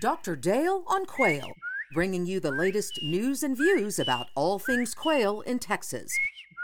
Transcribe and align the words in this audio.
Dr. 0.00 0.34
Dale 0.34 0.82
on 0.86 1.04
Quail, 1.04 1.52
bringing 1.92 2.24
you 2.24 2.40
the 2.40 2.50
latest 2.50 2.98
news 3.02 3.42
and 3.42 3.54
views 3.54 3.98
about 3.98 4.28
all 4.34 4.58
things 4.58 4.94
quail 4.94 5.42
in 5.42 5.58
Texas. 5.58 6.10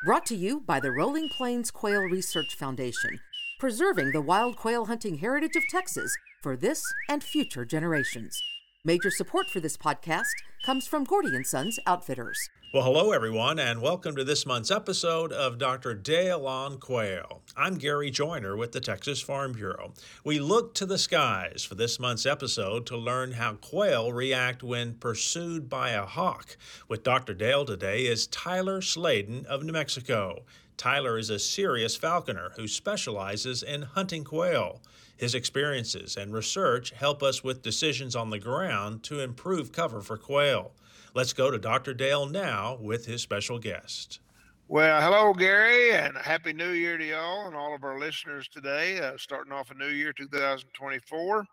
Brought 0.07 0.25
to 0.27 0.35
you 0.35 0.61
by 0.61 0.81
the 0.81 0.91
Rolling 0.91 1.29
Plains 1.29 1.71
Quail 1.71 2.05
Research 2.05 2.55
Foundation, 2.55 3.21
preserving 3.61 4.13
the 4.13 4.23
wild 4.23 4.57
quail 4.57 4.87
hunting 4.87 5.19
heritage 5.19 5.55
of 5.55 5.69
Texas 5.69 6.17
for 6.43 6.57
this 6.57 6.83
and 7.11 7.23
future 7.23 7.67
generations. 7.67 8.41
Major 8.87 9.11
support 9.11 9.51
for 9.51 9.61
this 9.61 9.77
podcast 9.77 10.33
comes 10.65 10.87
from 10.87 11.05
Gordy 11.05 11.37
and 11.37 11.47
Sons 11.47 11.79
Outfitters. 11.87 12.39
Well, 12.77 12.85
hello 12.85 13.13
everyone, 13.13 13.59
and 13.59 13.81
welcome 13.81 14.17
to 14.17 14.23
this 14.23 14.45
month's 14.45 14.71
episode 14.71 15.33
of 15.33 15.57
Dr. 15.57 15.95
Dale 15.95 16.47
on 16.47 16.77
Quail. 16.77 17.41
I'm 17.57 17.79
Gary 17.79 18.11
Joiner 18.11 18.55
with 18.55 18.73
the 18.73 18.83
Texas 18.83 19.23
Farm 19.23 19.53
Bureau. 19.53 19.95
We 20.25 20.39
look 20.39 20.75
to 20.75 20.85
the 20.85 20.99
skies 20.99 21.65
for 21.65 21.75
this 21.75 21.99
month's 21.99 22.27
episode 22.27 22.85
to 22.85 22.99
learn 22.99 23.33
how 23.33 23.55
quail 23.55 24.13
react 24.13 24.63
when 24.63 24.97
pursued 24.97 25.71
by 25.71 25.93
a 25.93 26.05
hawk. 26.05 26.59
With 26.87 27.03
Dr. 27.03 27.33
Dale 27.33 27.65
today 27.65 28.05
is 28.05 28.27
Tyler 28.27 28.83
Sladen 28.83 29.47
of 29.47 29.63
New 29.63 29.73
Mexico. 29.73 30.45
Tyler 30.77 31.17
is 31.17 31.31
a 31.31 31.39
serious 31.39 31.97
falconer 31.97 32.53
who 32.57 32.69
specializes 32.69 33.63
in 33.63 33.81
hunting 33.81 34.23
quail. 34.23 34.83
His 35.17 35.35
experiences 35.35 36.15
and 36.15 36.31
research 36.31 36.91
help 36.91 37.23
us 37.23 37.43
with 37.43 37.63
decisions 37.63 38.15
on 38.15 38.29
the 38.29 38.39
ground 38.39 39.03
to 39.05 39.21
improve 39.21 39.73
cover 39.73 40.03
for 40.03 40.19
quail. 40.19 40.73
Let's 41.17 41.33
go 41.33 41.51
to 41.51 41.59
Dr. 41.59 41.95
Dale 41.95 42.27
now 42.27 42.77
with 42.79 43.07
his 43.07 43.23
special 43.23 43.59
guest. 43.59 44.21
Well, 44.69 45.01
hello, 45.01 45.33
Gary, 45.33 45.93
and 45.93 46.15
Happy 46.15 46.53
New 46.53 46.73
Year 46.73 46.99
to 46.99 47.07
y'all 47.07 47.47
and 47.47 47.57
all 47.57 47.75
of 47.75 47.85
our 47.85 47.99
listeners 47.99 48.49
today. 48.49 49.01
Uh, 49.01 49.13
starting 49.17 49.51
off 49.51 49.71
a 49.71 49.75
new 49.75 49.89
year, 49.89 50.13
2024, 50.13 51.47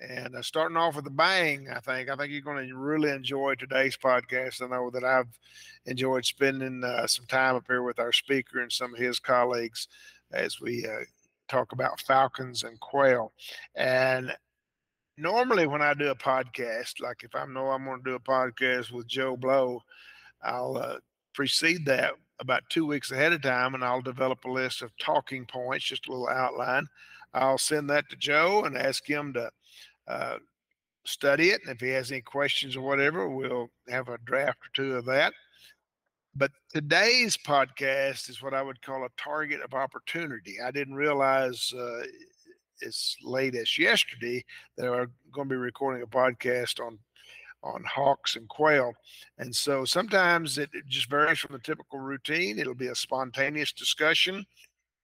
and 0.00 0.34
uh, 0.34 0.40
starting 0.40 0.78
off 0.78 0.96
with 0.96 1.06
a 1.08 1.10
bang. 1.10 1.68
I 1.70 1.80
think. 1.80 2.08
I 2.08 2.16
think 2.16 2.32
you're 2.32 2.40
going 2.40 2.66
to 2.66 2.74
really 2.74 3.10
enjoy 3.10 3.56
today's 3.56 3.98
podcast. 3.98 4.62
I 4.62 4.68
know 4.68 4.88
that 4.88 5.04
I've 5.04 5.38
enjoyed 5.84 6.24
spending 6.24 6.82
uh, 6.82 7.06
some 7.06 7.26
time 7.26 7.56
up 7.56 7.64
here 7.68 7.82
with 7.82 7.98
our 7.98 8.14
speaker 8.14 8.60
and 8.62 8.72
some 8.72 8.94
of 8.94 8.98
his 8.98 9.18
colleagues 9.18 9.88
as 10.32 10.58
we 10.58 10.86
uh, 10.86 11.04
talk 11.48 11.72
about 11.72 12.00
falcons 12.00 12.62
and 12.62 12.80
quail. 12.80 13.34
And 13.74 14.34
normally 15.18 15.66
when 15.66 15.82
I 15.82 15.94
do 15.94 16.10
a 16.10 16.14
podcast, 16.14 17.00
like 17.00 17.22
if 17.22 17.34
I 17.34 17.46
know 17.46 17.68
I'm 17.70 17.84
going 17.84 18.02
to 18.02 18.10
do 18.10 18.16
a 18.16 18.20
podcast 18.20 18.90
with 18.90 19.06
Joe 19.06 19.36
Blow, 19.36 19.80
I'll 20.42 20.76
uh, 20.76 20.96
precede 21.34 21.86
that 21.86 22.12
about 22.40 22.62
two 22.68 22.86
weeks 22.86 23.10
ahead 23.10 23.32
of 23.32 23.42
time 23.42 23.74
and 23.74 23.84
I'll 23.84 24.02
develop 24.02 24.44
a 24.44 24.50
list 24.50 24.82
of 24.82 24.96
talking 24.98 25.46
points, 25.46 25.86
just 25.86 26.08
a 26.08 26.10
little 26.10 26.28
outline. 26.28 26.86
I'll 27.32 27.58
send 27.58 27.88
that 27.90 28.08
to 28.10 28.16
Joe 28.16 28.64
and 28.64 28.76
ask 28.76 29.08
him 29.08 29.32
to 29.34 29.50
uh, 30.06 30.36
study 31.04 31.50
it. 31.50 31.60
And 31.62 31.74
if 31.74 31.80
he 31.80 31.88
has 31.88 32.10
any 32.10 32.20
questions 32.20 32.76
or 32.76 32.82
whatever, 32.82 33.28
we'll 33.28 33.68
have 33.88 34.08
a 34.08 34.18
draft 34.24 34.58
or 34.58 34.70
two 34.74 34.96
of 34.96 35.04
that. 35.06 35.32
But 36.34 36.50
today's 36.72 37.36
podcast 37.36 38.28
is 38.28 38.42
what 38.42 38.52
I 38.52 38.60
would 38.60 38.82
call 38.82 39.04
a 39.04 39.08
target 39.16 39.62
of 39.62 39.72
opportunity. 39.72 40.60
I 40.60 40.70
didn't 40.70 40.94
realize 40.94 41.72
uh, 41.72 42.02
as 42.84 43.16
late 43.22 43.54
as 43.54 43.78
yesterday 43.78 44.44
that 44.76 44.86
are 44.86 45.10
going 45.32 45.48
to 45.48 45.54
be 45.54 45.56
recording 45.56 46.02
a 46.02 46.06
podcast 46.06 46.80
on 46.84 46.98
on 47.62 47.82
hawks 47.84 48.36
and 48.36 48.48
quail. 48.48 48.92
And 49.38 49.54
so 49.54 49.84
sometimes 49.84 50.56
it, 50.56 50.70
it 50.72 50.86
just 50.86 51.10
varies 51.10 51.38
from 51.38 51.54
the 51.54 51.58
typical 51.58 51.98
routine. 51.98 52.58
It'll 52.58 52.74
be 52.74 52.88
a 52.88 52.94
spontaneous 52.94 53.72
discussion. 53.72 54.46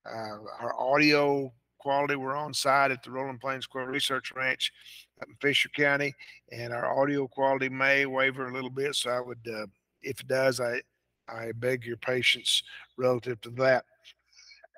Uh, 0.06 0.39
our 0.61 0.78
audio 0.78 1.53
quality, 1.78 2.15
we're 2.15 2.37
on 2.37 2.55
site 2.55 2.93
at 2.93 3.03
the 3.03 3.11
Rolling 3.11 3.39
Plains 3.39 3.67
Quail 3.67 3.87
Research 3.87 4.33
Ranch 4.37 4.73
up 5.20 5.28
in 5.28 5.34
Fisher 5.41 5.70
County, 5.70 6.15
and 6.53 6.73
our 6.73 7.00
audio 7.00 7.27
quality 7.27 7.69
may 7.69 8.06
waver 8.06 8.47
a 8.47 8.53
little 8.53 8.70
bit. 8.70 8.95
So 8.95 9.11
I 9.11 9.20
would, 9.20 9.45
uh, 9.53 9.67
if 10.03 10.20
it 10.20 10.28
does, 10.28 10.61
I 10.61 10.81
I 11.28 11.53
beg 11.53 11.84
your 11.84 11.97
patience 11.97 12.62
relative 12.97 13.41
to 13.43 13.50
that. 13.50 13.84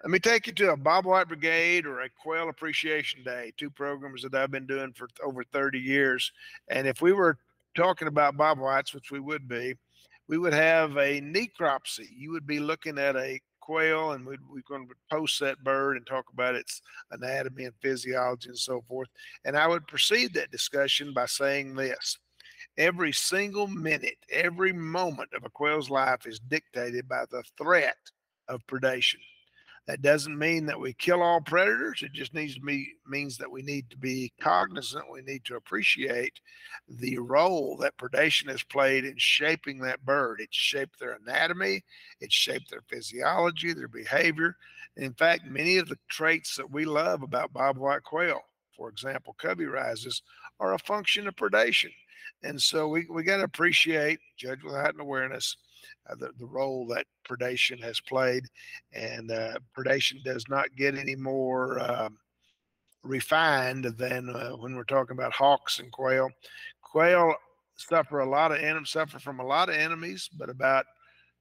Let 0.05 0.11
me 0.11 0.19
take 0.19 0.47
you 0.47 0.53
to 0.53 0.73
a 0.73 0.77
Bobwhite 0.77 1.29
Brigade 1.29 1.87
or 1.87 2.03
a 2.03 2.11
Quail 2.11 2.51
Appreciation 2.51 3.23
Day, 3.25 3.55
two 3.57 3.71
programs 3.71 4.21
that 4.21 4.35
I've 4.35 4.51
been 4.51 4.67
doing 4.67 4.93
for 4.93 5.09
over 5.25 5.43
30 5.45 5.79
years. 5.79 6.31
And 6.69 6.87
if 6.87 7.01
we 7.01 7.15
were 7.15 7.39
talking 7.75 8.07
about 8.07 8.37
bobwhites, 8.37 8.93
which 8.93 9.11
we 9.11 9.19
would 9.19 9.49
be, 9.49 9.73
we 10.29 10.37
would 10.37 10.53
have 10.53 10.99
a 10.99 11.23
necropsy. 11.23 12.07
You 12.15 12.33
would 12.33 12.47
be 12.47 12.61
looking 12.61 12.99
at 12.99 13.17
a 13.17 13.41
quail 13.61 14.13
and 14.13 14.27
we'd, 14.27 14.41
we're 14.47 14.61
going 14.69 14.87
to 14.87 14.95
post 15.11 15.41
that 15.41 15.65
bird 15.65 15.97
and 15.97 16.07
talk 16.07 16.27
about 16.31 16.55
its 16.55 16.83
anatomy 17.11 17.65
and 17.65 17.75
physiology 17.81 18.51
and 18.51 18.59
so 18.59 18.85
forth. 18.87 19.09
And 19.47 19.57
I 19.57 19.67
would 19.67 19.87
precede 19.87 20.35
that 20.35 20.51
discussion 20.51 21.15
by 21.15 21.25
saying 21.25 21.77
this 21.77 22.19
every 22.77 23.13
single 23.13 23.69
minute, 23.69 24.19
every 24.31 24.75
moment 24.75 25.31
of 25.35 25.47
a 25.47 25.51
quail's 25.51 25.89
life 25.89 26.27
is 26.27 26.41
dictated 26.41 27.09
by 27.09 27.25
the 27.31 27.43
threat 27.57 27.97
of 28.49 28.67
predation. 28.67 29.21
That 29.87 30.01
doesn't 30.01 30.39
mean 30.39 30.65
that 30.67 30.81
we 30.81 30.95
kill 30.95 31.23
all 31.23 31.43
predators. 31.43 32.03
It 32.03 32.13
just 32.15 32.33
needs 32.33 32.55
to 32.55 32.61
be 32.61 32.95
means 33.07 33.37
that 33.37 33.51
we 33.51 33.61
need 33.61 33.91
to 33.91 33.99
be 33.99 34.33
cognizant. 34.41 35.11
We 35.13 35.21
need 35.21 35.45
to 35.45 35.57
appreciate 35.57 36.41
the 36.89 37.19
role 37.19 37.77
that 37.79 37.99
predation 37.99 38.49
has 38.49 38.63
played 38.63 39.05
in 39.05 39.17
shaping 39.19 39.79
that 39.81 40.05
bird. 40.05 40.41
It's 40.41 40.57
shaped 40.57 40.99
their 40.99 41.19
anatomy, 41.23 41.85
it's 42.21 42.35
shaped 42.35 42.71
their 42.71 42.85
physiology, 42.89 43.75
their 43.75 43.89
behavior. 43.89 44.57
In 44.97 45.13
fact, 45.13 45.45
many 45.45 45.77
of 45.77 45.89
the 45.89 45.99
traits 46.09 46.57
that 46.57 46.71
we 46.71 46.87
love 46.87 47.23
about 47.23 47.53
bobwhite 47.53 48.05
quail, 48.05 48.41
for 48.77 48.89
example, 48.89 49.35
covey 49.39 49.67
rises, 49.67 50.23
are 50.61 50.75
a 50.75 50.79
function 50.79 51.29
of 51.29 51.37
predation. 51.37 51.91
And 52.43 52.61
so 52.61 52.89
we, 52.89 53.07
we 53.11 53.23
got 53.23 53.39
to 53.39 53.45
appreciate, 53.45 54.21
judge 54.37 54.63
with 54.63 54.75
heightened 54.75 55.01
awareness, 55.01 55.57
uh, 56.09 56.15
the, 56.15 56.31
the 56.39 56.47
role 56.47 56.87
that 56.89 57.07
predation 57.29 57.83
has 57.83 58.01
played. 58.01 58.45
And 58.93 59.31
uh, 59.31 59.59
predation 59.77 60.23
does 60.25 60.45
not 60.49 60.75
get 60.77 60.97
any 60.97 61.17
more 61.17 61.81
um, 61.81 62.19
refined 63.03 63.85
than 63.85 64.31
uh, 64.31 64.51
when 64.53 64.75
we're 64.75 64.85
talking 64.85 65.17
about 65.17 65.33
hawks 65.33 65.79
and 65.79 65.91
quail. 65.93 66.31
Quail 66.83 67.35
suffer 67.77 68.21
a 68.21 68.29
lot 68.29 68.53
of 68.53 68.59
enemies, 68.59 68.91
suffer 68.91 69.19
from 69.19 69.41
a 69.41 69.47
lot 69.47 69.69
of 69.69 69.75
enemies, 69.75 70.29
but 70.39 70.49
about 70.49 70.87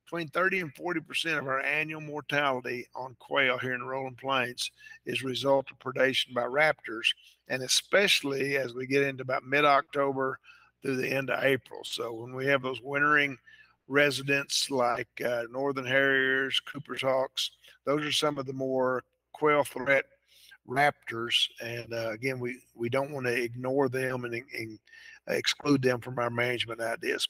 between 0.06 0.28
30 0.28 0.60
and 0.60 0.76
40 0.76 1.00
percent 1.02 1.40
of 1.40 1.48
our 1.48 1.62
annual 1.62 2.02
mortality 2.02 2.86
on 2.96 3.16
quail 3.20 3.58
here 3.58 3.74
in 3.74 3.80
the 3.80 3.86
rolling 3.86 4.16
plains 4.16 4.70
is 5.06 5.24
a 5.24 5.28
result 5.28 5.68
of 5.72 5.80
predation 5.80 6.34
by 6.34 6.44
raptors 6.44 7.08
and 7.48 7.64
especially 7.64 8.58
as 8.58 8.74
we 8.74 8.86
get 8.86 9.04
into 9.04 9.24
about 9.24 9.46
mid-october 9.46 10.38
through 10.82 10.98
the 10.98 11.08
end 11.08 11.30
of 11.30 11.44
april 11.44 11.82
so 11.84 12.14
when 12.14 12.34
we 12.36 12.46
have 12.46 12.62
those 12.62 12.82
wintering 12.82 13.38
residents 13.88 14.70
like 14.72 15.10
uh, 15.26 15.44
northern 15.52 15.86
harriers, 15.86 16.60
Cooper's 16.60 17.02
hawks. 17.02 17.52
Those 17.86 18.04
are 18.06 18.12
some 18.12 18.38
of 18.38 18.46
the 18.46 18.54
more 18.54 19.04
quail 19.34 19.64
threat 19.64 20.06
raptors. 20.68 21.48
And 21.62 21.94
uh, 21.94 22.12
again, 22.12 22.40
we, 22.40 22.60
we 22.76 22.90
don't 22.90 23.12
want 23.12 23.26
to 23.26 23.34
ignore 23.34 23.90
them 23.90 24.26
and, 24.26 24.34
and, 24.34 24.80
exclude 25.30 25.82
them 25.82 26.02
from 26.02 26.20
our 26.20 26.30
management 26.30 26.82
ideas. 26.82 27.30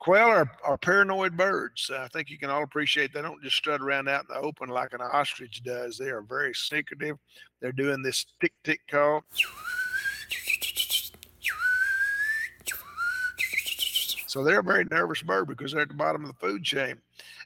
Quail 0.00 0.26
are, 0.26 0.50
are 0.64 0.76
paranoid 0.76 1.36
birds. 1.36 1.88
I 1.96 2.08
think 2.08 2.28
you 2.28 2.38
can 2.38 2.50
all 2.50 2.64
appreciate 2.64 3.12
they 3.12 3.22
don't 3.22 3.40
just 3.40 3.54
strut 3.54 3.80
around 3.80 4.08
out 4.08 4.24
in 4.28 4.34
the 4.34 4.40
open 4.40 4.68
like 4.68 4.94
an 4.94 5.00
ostrich 5.00 5.62
does. 5.62 5.96
They 5.96 6.08
are 6.08 6.22
very 6.22 6.52
secretive. 6.54 7.18
They're 7.60 7.70
doing 7.70 8.02
this 8.02 8.26
tick 8.40 8.54
tick 8.64 8.80
call. 8.90 9.22
So 14.30 14.44
they're 14.44 14.60
a 14.60 14.62
very 14.62 14.84
nervous 14.92 15.22
bird 15.22 15.48
because 15.48 15.72
they're 15.72 15.82
at 15.82 15.88
the 15.88 15.94
bottom 15.94 16.22
of 16.22 16.28
the 16.28 16.38
food 16.38 16.62
chain. 16.62 16.94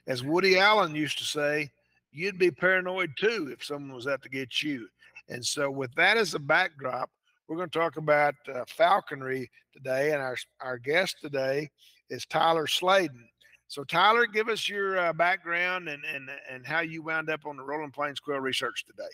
As 0.05 0.21
Woody 0.21 0.59
Allen 0.59 0.93
used 0.93 1.17
to 1.17 1.23
say, 1.23 1.71
you'd 2.11 2.37
be 2.37 2.51
paranoid 2.51 3.09
too 3.17 3.49
if 3.51 3.65
someone 3.65 3.95
was 3.95 4.05
out 4.05 4.21
to 4.21 4.29
get 4.29 4.61
you. 4.61 4.87
And 5.27 5.43
so, 5.43 5.71
with 5.71 5.91
that 5.95 6.15
as 6.15 6.35
a 6.35 6.39
backdrop, 6.39 7.09
we're 7.47 7.55
going 7.55 7.71
to 7.71 7.79
talk 7.79 7.97
about 7.97 8.35
uh, 8.53 8.65
falconry 8.67 9.49
today. 9.73 10.11
And 10.11 10.21
our, 10.21 10.37
our 10.61 10.77
guest 10.77 11.15
today 11.19 11.71
is 12.11 12.27
Tyler 12.27 12.67
Sladen. 12.67 13.29
So, 13.67 13.83
Tyler, 13.83 14.27
give 14.27 14.47
us 14.47 14.69
your 14.69 14.99
uh, 14.99 15.11
background 15.11 15.89
and, 15.89 16.03
and, 16.13 16.29
and 16.51 16.67
how 16.67 16.81
you 16.81 17.01
wound 17.01 17.31
up 17.31 17.47
on 17.47 17.57
the 17.57 17.63
Rolling 17.63 17.89
Plains 17.89 18.19
Quail 18.19 18.41
Research 18.41 18.85
today. 18.85 19.09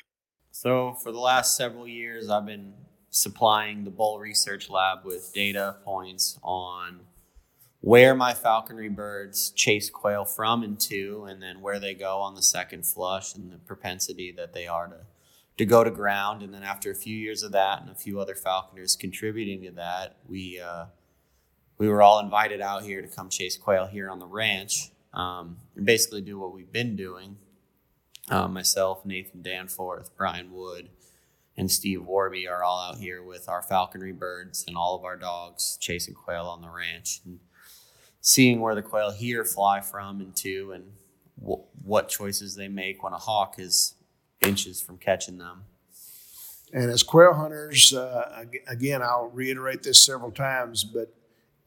So, 0.52 0.96
for 0.96 1.14
the 1.14 1.20
last 1.20 1.56
several 1.56 1.88
years, 1.88 2.30
I've 2.30 2.46
been 2.46 2.74
supplying 3.12 3.86
the 3.86 3.92
Boal 3.92 4.20
Research 4.20 4.70
Lab 4.70 5.06
with 5.06 5.32
data 5.34 5.78
points 5.86 6.38
on 6.44 7.00
where 7.82 8.14
my 8.14 8.34
falconry 8.34 8.90
birds 8.90 9.50
chase 9.50 9.90
quail 9.90 10.24
from 10.24 10.62
and 10.62 10.80
to, 10.80 11.26
and 11.28 11.42
then 11.42 11.62
where 11.62 11.80
they 11.80 11.96
go 11.96 12.20
on 12.20 12.36
the 12.36 12.42
second 12.42 12.86
flush 12.86 13.36
and 13.36 13.52
the 13.52 13.58
propensity 13.58 14.32
that 14.32 14.54
they 14.54 14.68
are 14.68 14.88
to, 14.88 14.98
to 15.58 15.66
go 15.66 15.84
to 15.84 15.90
ground. 15.90 16.44
And 16.44 16.54
then 16.54 16.64
after 16.64 16.92
a 16.92 16.96
few 16.96 17.16
years 17.16 17.42
of 17.42 17.52
that 17.54 17.82
and 17.82 17.90
a 17.90 17.96
few 17.96 18.20
other 18.20 18.36
falconers 18.36 18.96
contributing 18.96 19.64
to 19.64 19.72
that, 19.72 20.18
we, 20.28 20.60
uh, 20.60 20.86
we 21.80 21.90
were 21.90 22.04
all 22.04 22.20
invited 22.20 22.62
out 22.62 22.84
here 22.84 23.02
to 23.02 23.08
come 23.08 23.30
chase 23.30 23.58
quail 23.58 23.88
here 23.88 24.12
on 24.12 24.20
the 24.20 24.28
ranch 24.28 24.92
um, 25.14 25.58
and 25.76 25.84
basically 25.84 26.22
do 26.22 26.38
what 26.38 26.54
we've 26.54 26.72
been 26.72 26.96
doing. 26.96 27.38
Uh, 28.30 28.48
myself, 28.48 29.04
Nathan 29.04 29.42
Danforth, 29.42 30.16
Brian 30.16 30.54
Wood, 30.54 30.90
and 31.58 31.70
Steve 31.70 32.06
Warby 32.06 32.48
are 32.48 32.64
all 32.64 32.80
out 32.80 33.00
here 33.00 33.24
with 33.24 33.50
our 33.50 33.64
falconry 33.64 34.12
birds 34.12 34.64
and 34.68 34.78
all 34.78 34.96
of 34.96 35.04
our 35.04 35.18
dogs 35.18 35.78
chasing 35.82 36.14
quail 36.14 36.46
on 36.46 36.62
the 36.62 36.70
ranch 36.70 37.22
and 37.26 37.40
seeing 38.22 38.62
where 38.62 38.76
the 38.76 38.82
quail 38.82 39.12
here 39.12 39.44
fly 39.44 39.82
from 39.82 40.22
and 40.22 40.36
to 40.38 40.72
and 40.72 40.92
what 41.84 42.08
choices 42.08 42.56
they 42.56 42.68
make 42.68 43.04
when 43.04 43.14
a 43.14 43.18
hawk 43.18 43.56
is 43.58 43.96
inches 44.42 44.80
from 44.82 44.98
catching 44.98 45.38
them. 45.38 45.64
And 46.74 46.90
as 46.90 47.04
quail 47.04 47.34
hunters, 47.34 47.94
uh, 47.94 48.46
again, 48.68 49.02
I'll 49.02 49.30
reiterate 49.34 49.84
this 49.84 50.06
several 50.06 50.32
times, 50.32 50.84
but 50.84 51.14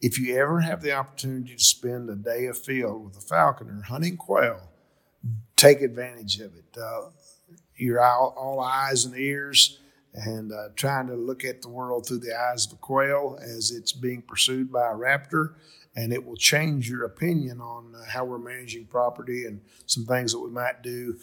if 0.00 0.18
you 0.18 0.36
ever 0.38 0.60
have 0.60 0.82
the 0.82 0.92
opportunity 0.92 1.54
to 1.54 1.62
spend 1.62 2.08
a 2.08 2.14
day 2.14 2.46
afield 2.46 3.04
with 3.04 3.16
a 3.16 3.20
falconer 3.20 3.82
hunting 3.82 4.16
quail, 4.16 4.68
take 5.56 5.82
advantage 5.82 6.40
of 6.40 6.54
it. 6.54 6.78
Uh, 6.80 7.08
you're 7.76 8.00
all, 8.00 8.34
all, 8.36 8.60
eyes 8.60 9.04
and 9.04 9.16
ears 9.16 9.78
and 10.14 10.52
uh, 10.52 10.68
trying 10.76 11.06
to 11.08 11.14
look 11.14 11.44
at 11.44 11.60
the 11.60 11.68
world 11.68 12.06
through 12.06 12.18
the 12.18 12.38
eyes 12.38 12.66
of 12.66 12.72
a 12.72 12.76
quail 12.76 13.38
as 13.42 13.70
it's 13.70 13.92
being 13.92 14.22
pursued 14.22 14.72
by 14.72 14.90
a 14.90 14.94
raptor. 14.94 15.54
And 15.96 16.12
it 16.12 16.26
will 16.26 16.36
change 16.36 16.90
your 16.90 17.04
opinion 17.04 17.60
on 17.60 17.94
uh, 17.94 18.04
how 18.08 18.24
we're 18.24 18.38
managing 18.38 18.86
property 18.86 19.44
and 19.44 19.60
some 19.86 20.04
things 20.04 20.32
that 20.32 20.40
we 20.40 20.50
might 20.50 20.82
do. 20.82 21.18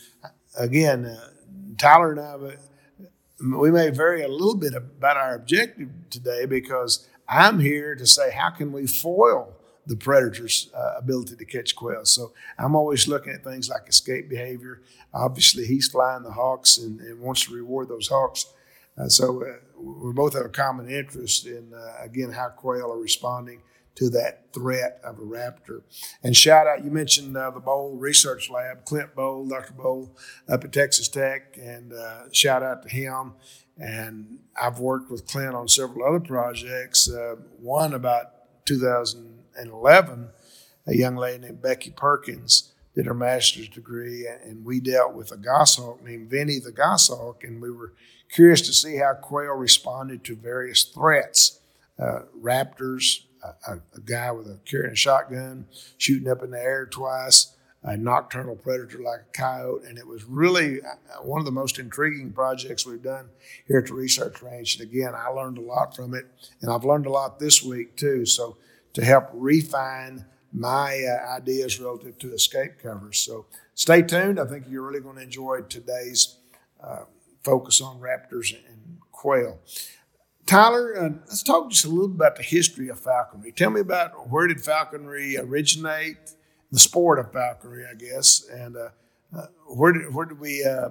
Again, 0.57 1.05
uh, 1.05 1.29
Tyler 1.77 2.11
and 2.11 2.19
I, 2.21 2.55
we 3.59 3.71
may 3.71 3.89
vary 3.89 4.23
a 4.23 4.27
little 4.27 4.55
bit 4.55 4.73
about 4.75 5.17
our 5.17 5.35
objective 5.35 5.89
today 6.09 6.45
because 6.45 7.07
I'm 7.27 7.59
here 7.59 7.95
to 7.95 8.05
say, 8.05 8.31
how 8.31 8.49
can 8.49 8.71
we 8.71 8.87
foil 8.87 9.53
the 9.87 9.95
predator's 9.95 10.69
uh, 10.73 10.93
ability 10.97 11.35
to 11.35 11.45
catch 11.45 11.75
quail? 11.75 12.05
So 12.05 12.33
I'm 12.57 12.75
always 12.75 13.07
looking 13.07 13.33
at 13.33 13.43
things 13.43 13.69
like 13.69 13.87
escape 13.87 14.29
behavior. 14.29 14.81
Obviously, 15.13 15.65
he's 15.65 15.87
flying 15.87 16.23
the 16.23 16.31
hawks 16.31 16.77
and, 16.77 16.99
and 16.99 17.19
wants 17.19 17.45
to 17.45 17.55
reward 17.55 17.89
those 17.89 18.07
hawks. 18.07 18.45
Uh, 18.97 19.07
so 19.07 19.43
uh, 19.43 19.53
we 19.81 20.13
both 20.13 20.33
have 20.33 20.45
a 20.45 20.49
common 20.49 20.89
interest 20.89 21.47
in, 21.47 21.73
uh, 21.73 22.03
again, 22.03 22.31
how 22.31 22.49
quail 22.49 22.91
are 22.91 22.99
responding 22.99 23.61
to 23.95 24.09
that 24.09 24.53
threat 24.53 24.99
of 25.03 25.19
a 25.19 25.21
raptor. 25.21 25.81
And 26.23 26.35
shout 26.35 26.67
out, 26.67 26.83
you 26.83 26.91
mentioned 26.91 27.35
uh, 27.35 27.51
the 27.51 27.61
Boal 27.61 27.99
Research 27.99 28.49
Lab, 28.49 28.85
Clint 28.85 29.15
Boal, 29.15 29.49
Dr. 29.49 29.73
Boal 29.73 30.09
up 30.49 30.63
at 30.63 30.71
Texas 30.71 31.07
Tech, 31.07 31.57
and 31.61 31.93
uh, 31.93 32.31
shout 32.31 32.63
out 32.63 32.83
to 32.83 32.89
him. 32.89 33.33
And 33.77 34.39
I've 34.61 34.79
worked 34.79 35.09
with 35.09 35.27
Clint 35.27 35.55
on 35.55 35.67
several 35.67 36.07
other 36.07 36.25
projects. 36.25 37.09
Uh, 37.09 37.35
one 37.59 37.93
about 37.93 38.65
2011, 38.65 40.29
a 40.87 40.95
young 40.95 41.15
lady 41.15 41.39
named 41.39 41.61
Becky 41.61 41.91
Perkins 41.91 42.71
did 42.95 43.05
her 43.05 43.13
master's 43.13 43.69
degree, 43.69 44.27
and 44.27 44.65
we 44.65 44.79
dealt 44.79 45.13
with 45.13 45.31
a 45.31 45.37
goshawk 45.37 46.03
named 46.03 46.29
Vinny 46.29 46.59
the 46.59 46.71
goshawk, 46.71 47.43
and 47.43 47.61
we 47.61 47.71
were 47.71 47.93
curious 48.29 48.61
to 48.61 48.73
see 48.73 48.97
how 48.97 49.13
quail 49.13 49.53
responded 49.53 50.23
to 50.25 50.35
various 50.35 50.83
threats, 50.83 51.61
uh, 51.97 52.23
raptors, 52.41 53.23
a, 53.43 53.73
a, 53.95 53.99
guy 54.05 54.31
with 54.31 54.47
a 54.47 54.59
carrying 54.65 54.93
a 54.93 54.95
shotgun 54.95 55.65
shooting 55.97 56.29
up 56.29 56.43
in 56.43 56.51
the 56.51 56.59
air 56.59 56.85
twice, 56.85 57.55
a 57.83 57.97
nocturnal 57.97 58.55
predator 58.55 58.99
like 58.99 59.21
a 59.21 59.37
coyote, 59.37 59.83
and 59.87 59.97
it 59.97 60.07
was 60.07 60.23
really 60.25 60.81
uh, 60.81 61.21
one 61.23 61.39
of 61.39 61.45
the 61.45 61.51
most 61.51 61.79
intriguing 61.79 62.31
projects 62.31 62.85
we've 62.85 63.01
done 63.01 63.29
here 63.67 63.79
at 63.79 63.87
the 63.87 63.93
research 63.93 64.41
ranch. 64.41 64.79
And 64.79 64.87
again, 64.87 65.13
I 65.15 65.29
learned 65.29 65.57
a 65.57 65.61
lot 65.61 65.95
from 65.95 66.13
it, 66.13 66.25
and 66.61 66.71
I've 66.71 66.85
learned 66.85 67.07
a 67.07 67.11
lot 67.11 67.39
this 67.39 67.63
week 67.63 67.95
too. 67.95 68.25
So 68.25 68.57
to 68.93 69.03
help 69.03 69.29
refine 69.33 70.25
my 70.53 71.03
uh, 71.05 71.35
ideas 71.37 71.79
relative 71.79 72.17
to 72.19 72.33
escape 72.33 72.77
covers. 72.81 73.19
So 73.19 73.45
stay 73.73 74.01
tuned. 74.01 74.39
I 74.39 74.45
think 74.45 74.65
you're 74.69 74.81
really 74.83 74.99
going 74.99 75.15
to 75.15 75.23
enjoy 75.23 75.61
today's 75.61 76.37
uh, 76.83 77.05
focus 77.43 77.81
on 77.81 77.99
raptors 77.99 78.53
and 78.53 78.99
quail. 79.11 79.59
Tyler, 80.45 80.97
uh, 80.97 81.09
let's 81.27 81.43
talk 81.43 81.69
just 81.69 81.85
a 81.85 81.89
little 81.89 82.07
bit 82.07 82.15
about 82.15 82.35
the 82.35 82.43
history 82.43 82.89
of 82.89 82.99
falconry. 82.99 83.51
Tell 83.51 83.69
me 83.69 83.81
about 83.81 84.29
where 84.29 84.47
did 84.47 84.61
falconry 84.61 85.37
originate, 85.37 86.17
the 86.71 86.79
sport 86.79 87.19
of 87.19 87.31
falconry, 87.31 87.85
I 87.89 87.95
guess, 87.95 88.47
and 88.49 88.75
uh, 88.75 88.89
uh, 89.35 89.47
where 89.67 89.93
did 89.93 90.13
where 90.13 90.25
did 90.25 90.39
we 90.39 90.63
uh, 90.63 90.89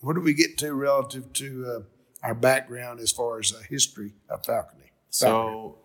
where 0.00 0.14
did 0.14 0.24
we 0.24 0.34
get 0.34 0.56
to 0.58 0.72
relative 0.74 1.32
to 1.34 1.66
uh, 1.66 2.26
our 2.26 2.34
background 2.34 3.00
as 3.00 3.12
far 3.12 3.38
as 3.38 3.50
the 3.50 3.62
history 3.62 4.12
of 4.30 4.44
falconry? 4.44 4.64
falconry? 4.66 4.92
So, 5.10 5.78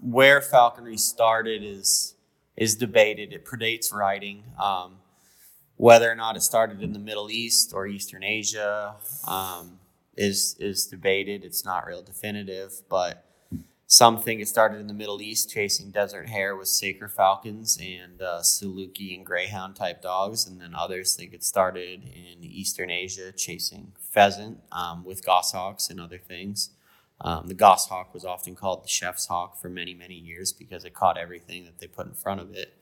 where 0.00 0.40
falconry 0.40 0.98
started 0.98 1.62
is 1.62 2.14
is 2.56 2.74
debated. 2.74 3.32
It 3.32 3.44
predates 3.44 3.92
writing. 3.92 4.42
Um, 4.58 4.96
whether 5.78 6.10
or 6.10 6.14
not 6.16 6.36
it 6.36 6.42
started 6.42 6.82
in 6.82 6.92
the 6.92 6.98
Middle 6.98 7.30
East 7.30 7.72
or 7.72 7.86
Eastern 7.86 8.24
Asia. 8.24 8.96
Um, 9.26 9.77
is 10.18 10.56
is 10.58 10.86
debated. 10.86 11.44
It's 11.44 11.64
not 11.64 11.86
real 11.86 12.02
definitive, 12.02 12.82
but 12.90 13.24
some 13.86 14.18
think 14.20 14.42
it 14.42 14.48
started 14.48 14.80
in 14.80 14.86
the 14.86 14.92
Middle 14.92 15.22
East 15.22 15.48
chasing 15.48 15.90
desert 15.90 16.28
hare 16.28 16.54
with 16.54 16.68
Saker 16.68 17.08
falcons 17.08 17.78
and 17.80 18.20
uh, 18.20 18.40
Saluki 18.42 19.16
and 19.16 19.24
Greyhound 19.24 19.76
type 19.76 20.02
dogs, 20.02 20.46
and 20.46 20.60
then 20.60 20.74
others 20.74 21.16
think 21.16 21.32
it 21.32 21.42
started 21.42 22.02
in 22.04 22.44
Eastern 22.44 22.90
Asia 22.90 23.32
chasing 23.32 23.92
pheasant 23.98 24.58
um, 24.72 25.04
with 25.04 25.24
goshawks 25.24 25.88
and 25.88 26.00
other 26.00 26.18
things. 26.18 26.70
Um, 27.20 27.46
the 27.46 27.54
goshawk 27.54 28.12
was 28.12 28.24
often 28.24 28.54
called 28.54 28.84
the 28.84 28.88
chef's 28.88 29.26
hawk 29.26 29.60
for 29.60 29.68
many, 29.68 29.94
many 29.94 30.14
years 30.14 30.52
because 30.52 30.84
it 30.84 30.94
caught 30.94 31.16
everything 31.16 31.64
that 31.64 31.78
they 31.78 31.86
put 31.86 32.06
in 32.06 32.14
front 32.14 32.40
of 32.40 32.54
it. 32.54 32.74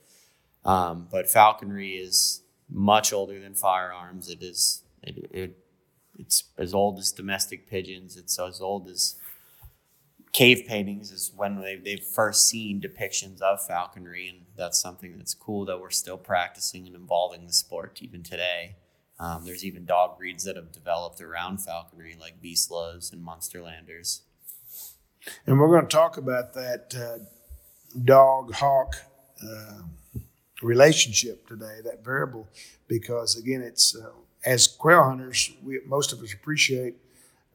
Um, 0.65 1.07
but 1.11 1.31
falconry 1.31 1.93
is 1.93 2.43
much 2.69 3.13
older 3.13 3.39
than 3.39 3.55
firearms. 3.55 4.29
It 4.29 4.43
is 4.43 4.83
it, 5.03 5.31
it 5.31 5.66
it's 6.19 6.45
as 6.59 6.75
old 6.75 6.99
as 6.99 7.13
domestic 7.13 7.69
pigeons. 7.69 8.17
It's 8.17 8.39
as 8.39 8.61
old 8.61 8.89
as 8.89 9.17
cave 10.33 10.65
paintings 10.67 11.11
is 11.11 11.33
when 11.35 11.61
they, 11.61 11.77
they've 11.77 12.03
first 12.03 12.49
seen 12.49 12.81
depictions 12.81 13.41
of 13.41 13.65
falconry. 13.65 14.29
And 14.29 14.41
that's 14.57 14.81
something 14.81 15.17
that's 15.17 15.35
cool 15.35 15.65
that 15.67 15.81
we're 15.81 15.91
still 15.91 16.19
practicing 16.19 16.87
and 16.87 16.95
involving 16.95 17.47
the 17.47 17.53
sport 17.53 18.01
even 18.03 18.23
today. 18.23 18.77
Um, 19.19 19.47
there's 19.47 19.65
even 19.65 19.87
dog 19.87 20.19
breeds 20.19 20.45
that 20.45 20.57
have 20.57 20.73
developed 20.73 21.23
around 21.23 21.59
falconry, 21.59 22.17
like 22.21 22.43
Vizslas 22.43 23.13
and 23.13 23.27
Munsterlanders. 23.27 24.21
And 25.47 25.59
we're 25.59 25.69
going 25.69 25.87
to 25.87 25.97
talk 25.97 26.19
about 26.19 26.53
that 26.53 26.95
uh, 26.95 27.25
dog 28.05 28.53
hawk 28.53 28.97
uh, 29.43 29.83
relationship 30.63 31.49
today, 31.49 31.79
that 31.83 32.05
variable, 32.05 32.47
because 32.89 33.37
again, 33.39 33.63
it's 33.63 33.97
uh, 33.97 34.11
as 34.47 34.67
quail 34.69 35.03
hunters, 35.03 35.53
we, 35.63 35.81
most 35.87 36.13
of 36.13 36.21
us 36.21 36.33
appreciate 36.33 36.95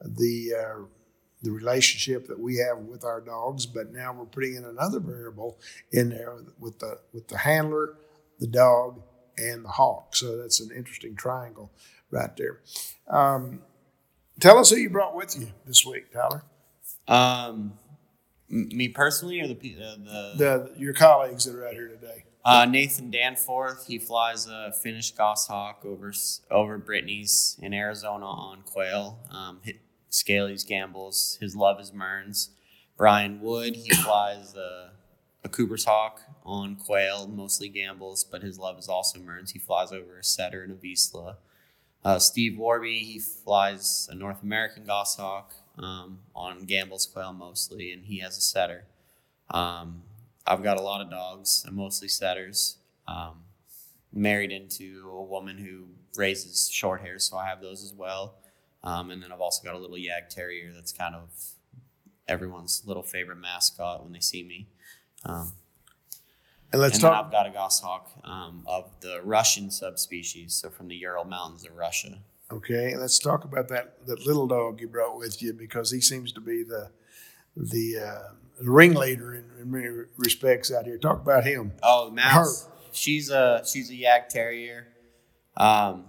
the 0.04 0.52
uh, 0.54 0.82
the 1.42 1.50
relationship 1.50 2.28
that 2.28 2.38
we 2.38 2.58
have 2.58 2.78
with 2.78 3.04
our 3.04 3.20
dogs, 3.20 3.66
but 3.66 3.92
now 3.92 4.12
we're 4.12 4.26
putting 4.26 4.54
in 4.54 4.64
another 4.64 5.00
variable 5.00 5.58
in 5.90 6.10
there 6.10 6.36
with 6.60 6.78
the 6.78 6.98
with 7.12 7.26
the 7.28 7.38
handler, 7.38 7.96
the 8.38 8.46
dog, 8.46 9.00
and 9.38 9.64
the 9.64 9.70
hawk. 9.70 10.14
So 10.14 10.36
that's 10.36 10.60
an 10.60 10.70
interesting 10.76 11.16
triangle 11.16 11.72
right 12.10 12.36
there. 12.36 12.60
Um, 13.08 13.62
tell 14.38 14.58
us 14.58 14.70
who 14.70 14.76
you 14.76 14.90
brought 14.90 15.16
with 15.16 15.38
you 15.38 15.48
this 15.66 15.84
week, 15.84 16.12
Tyler. 16.12 16.44
Um, 17.08 17.72
me 18.48 18.88
personally, 18.88 19.40
or 19.40 19.48
the 19.48 19.54
uh, 19.54 19.96
the, 19.96 20.34
the 20.36 20.72
your 20.76 20.92
colleagues 20.92 21.46
that 21.46 21.56
are 21.56 21.66
out 21.66 21.72
here 21.72 21.88
today. 21.88 22.24
Uh, 22.44 22.64
Nathan 22.64 23.10
Danforth, 23.10 23.86
he 23.86 23.98
flies 23.98 24.48
a 24.48 24.72
Finnish 24.72 25.12
goshawk 25.12 25.84
over 25.84 26.12
over 26.50 26.76
Brittany's 26.78 27.56
in 27.62 27.72
Arizona 27.72 28.26
on 28.26 28.62
quail. 28.62 29.20
Um, 29.30 29.60
hit 29.62 29.80
Scalies 30.10 30.66
Gambel's. 30.66 31.38
His 31.40 31.54
love 31.54 31.80
is 31.80 31.92
Mearns. 31.92 32.50
Brian 32.96 33.40
Wood, 33.40 33.76
he 33.76 33.90
flies 34.02 34.54
a, 34.56 34.90
a 35.44 35.48
Cooper's 35.48 35.84
hawk 35.84 36.20
on 36.44 36.74
quail, 36.74 37.28
mostly 37.28 37.68
Gambel's, 37.68 38.24
but 38.24 38.42
his 38.42 38.58
love 38.58 38.78
is 38.78 38.88
also 38.88 39.20
Mearns. 39.20 39.52
He 39.52 39.58
flies 39.60 39.92
over 39.92 40.18
a 40.18 40.24
setter 40.24 40.62
and 40.64 40.72
a 40.72 40.74
Vizsla. 40.74 41.36
Uh, 42.04 42.18
Steve 42.18 42.58
Warby, 42.58 42.98
he 42.98 43.20
flies 43.20 44.08
a 44.10 44.14
North 44.16 44.42
American 44.42 44.84
goshawk 44.84 45.52
um, 45.78 46.18
on 46.34 46.64
Gambel's 46.66 47.06
quail 47.06 47.32
mostly, 47.32 47.92
and 47.92 48.06
he 48.06 48.18
has 48.18 48.36
a 48.36 48.40
setter. 48.40 48.84
Um, 49.50 50.02
I've 50.46 50.62
got 50.62 50.78
a 50.78 50.82
lot 50.82 51.00
of 51.00 51.10
dogs. 51.10 51.64
I'm 51.66 51.76
mostly 51.76 52.08
setters. 52.08 52.78
Um, 53.06 53.44
married 54.12 54.52
into 54.52 55.10
a 55.12 55.22
woman 55.22 55.58
who 55.58 55.86
raises 56.16 56.68
short 56.70 57.00
hairs, 57.00 57.24
so 57.24 57.36
I 57.36 57.46
have 57.46 57.60
those 57.60 57.82
as 57.82 57.92
well. 57.92 58.34
Um, 58.84 59.10
and 59.10 59.22
then 59.22 59.32
I've 59.32 59.40
also 59.40 59.64
got 59.64 59.74
a 59.74 59.78
little 59.78 59.96
Jagd 59.96 60.28
Terrier 60.28 60.72
that's 60.74 60.92
kind 60.92 61.14
of 61.14 61.30
everyone's 62.28 62.82
little 62.86 63.02
favorite 63.02 63.36
mascot 63.36 64.02
when 64.02 64.12
they 64.12 64.20
see 64.20 64.42
me. 64.42 64.66
Um, 65.24 65.52
and 66.72 66.80
let's 66.80 66.94
and 66.94 67.02
talk. 67.02 67.26
I've 67.26 67.32
got 67.32 67.46
a 67.46 67.50
goshawk 67.50 68.10
um, 68.24 68.64
of 68.66 68.90
the 69.00 69.20
Russian 69.22 69.70
subspecies, 69.70 70.54
so 70.54 70.70
from 70.70 70.88
the 70.88 70.96
Ural 70.96 71.24
Mountains 71.24 71.64
of 71.64 71.76
Russia. 71.76 72.18
Okay, 72.50 72.96
let's 72.96 73.18
talk 73.18 73.44
about 73.44 73.68
that 73.68 74.06
that 74.06 74.26
little 74.26 74.46
dog 74.46 74.80
you 74.80 74.88
brought 74.88 75.16
with 75.16 75.42
you 75.42 75.52
because 75.52 75.90
he 75.90 76.00
seems 76.00 76.32
to 76.32 76.40
be 76.40 76.62
the 76.62 76.90
the 77.56 77.98
uh, 77.98 78.32
ringleader 78.68 79.34
in, 79.34 79.44
in, 79.60 79.70
many 79.70 79.88
respects 80.16 80.72
out 80.72 80.84
here. 80.84 80.98
Talk 80.98 81.20
about 81.20 81.44
him. 81.44 81.72
Oh, 81.82 82.10
Mouse. 82.10 82.66
Her. 82.66 82.72
She's 82.92 83.30
a 83.30 83.62
she's 83.64 83.90
a 83.90 83.94
Jagd 83.94 84.28
Terrier. 84.28 84.88
Um, 85.56 86.04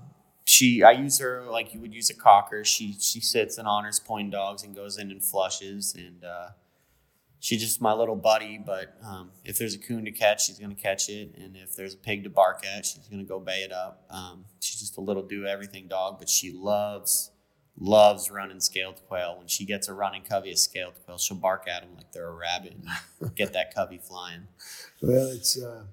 she 0.45 0.83
I 0.83 0.91
use 0.91 1.19
her 1.19 1.43
like 1.49 1.73
you 1.73 1.79
would 1.79 1.93
use 1.93 2.09
a 2.09 2.13
cocker. 2.13 2.63
She 2.63 2.95
she 2.99 3.19
sits 3.21 3.57
and 3.57 3.67
honors 3.67 3.99
point 3.99 4.31
dogs 4.31 4.63
and 4.63 4.75
goes 4.75 4.97
in 4.97 5.11
and 5.11 5.23
flushes 5.23 5.95
and 5.95 6.23
uh, 6.23 6.49
she's 7.43 7.61
just 7.61 7.81
my 7.81 7.93
little 7.93 8.15
buddy. 8.15 8.57
But 8.57 8.97
um, 9.03 9.31
if 9.43 9.57
there's 9.59 9.75
a 9.75 9.79
coon 9.79 10.05
to 10.05 10.11
catch, 10.11 10.47
she's 10.47 10.57
gonna 10.57 10.75
catch 10.75 11.09
it, 11.09 11.35
and 11.37 11.55
if 11.55 11.75
there's 11.75 11.93
a 11.93 11.97
pig 11.97 12.23
to 12.23 12.29
bark 12.29 12.65
at, 12.65 12.85
she's 12.85 13.07
gonna 13.07 13.23
go 13.23 13.39
bay 13.39 13.59
it 13.59 13.71
up. 13.71 14.05
Um, 14.09 14.45
she's 14.59 14.79
just 14.79 14.97
a 14.97 15.01
little 15.01 15.23
do 15.23 15.45
everything 15.45 15.87
dog, 15.87 16.17
but 16.17 16.29
she 16.29 16.51
loves 16.51 17.31
loves 17.79 18.29
running 18.29 18.59
scaled 18.59 19.01
quail. 19.07 19.35
When 19.37 19.47
she 19.47 19.65
gets 19.65 19.87
a 19.87 19.93
running 19.93 20.23
covey 20.23 20.51
of 20.51 20.59
scaled 20.59 20.93
quail, 21.05 21.17
she'll 21.17 21.37
bark 21.37 21.67
at 21.67 21.81
them 21.81 21.91
like 21.95 22.11
they're 22.11 22.29
a 22.29 22.33
rabbit 22.33 22.75
and 23.19 23.35
get 23.35 23.53
that 23.53 23.73
covey 23.73 23.97
flying. 23.97 24.47
Well, 25.01 25.27
it's 25.27 25.61
uh, 25.61 25.83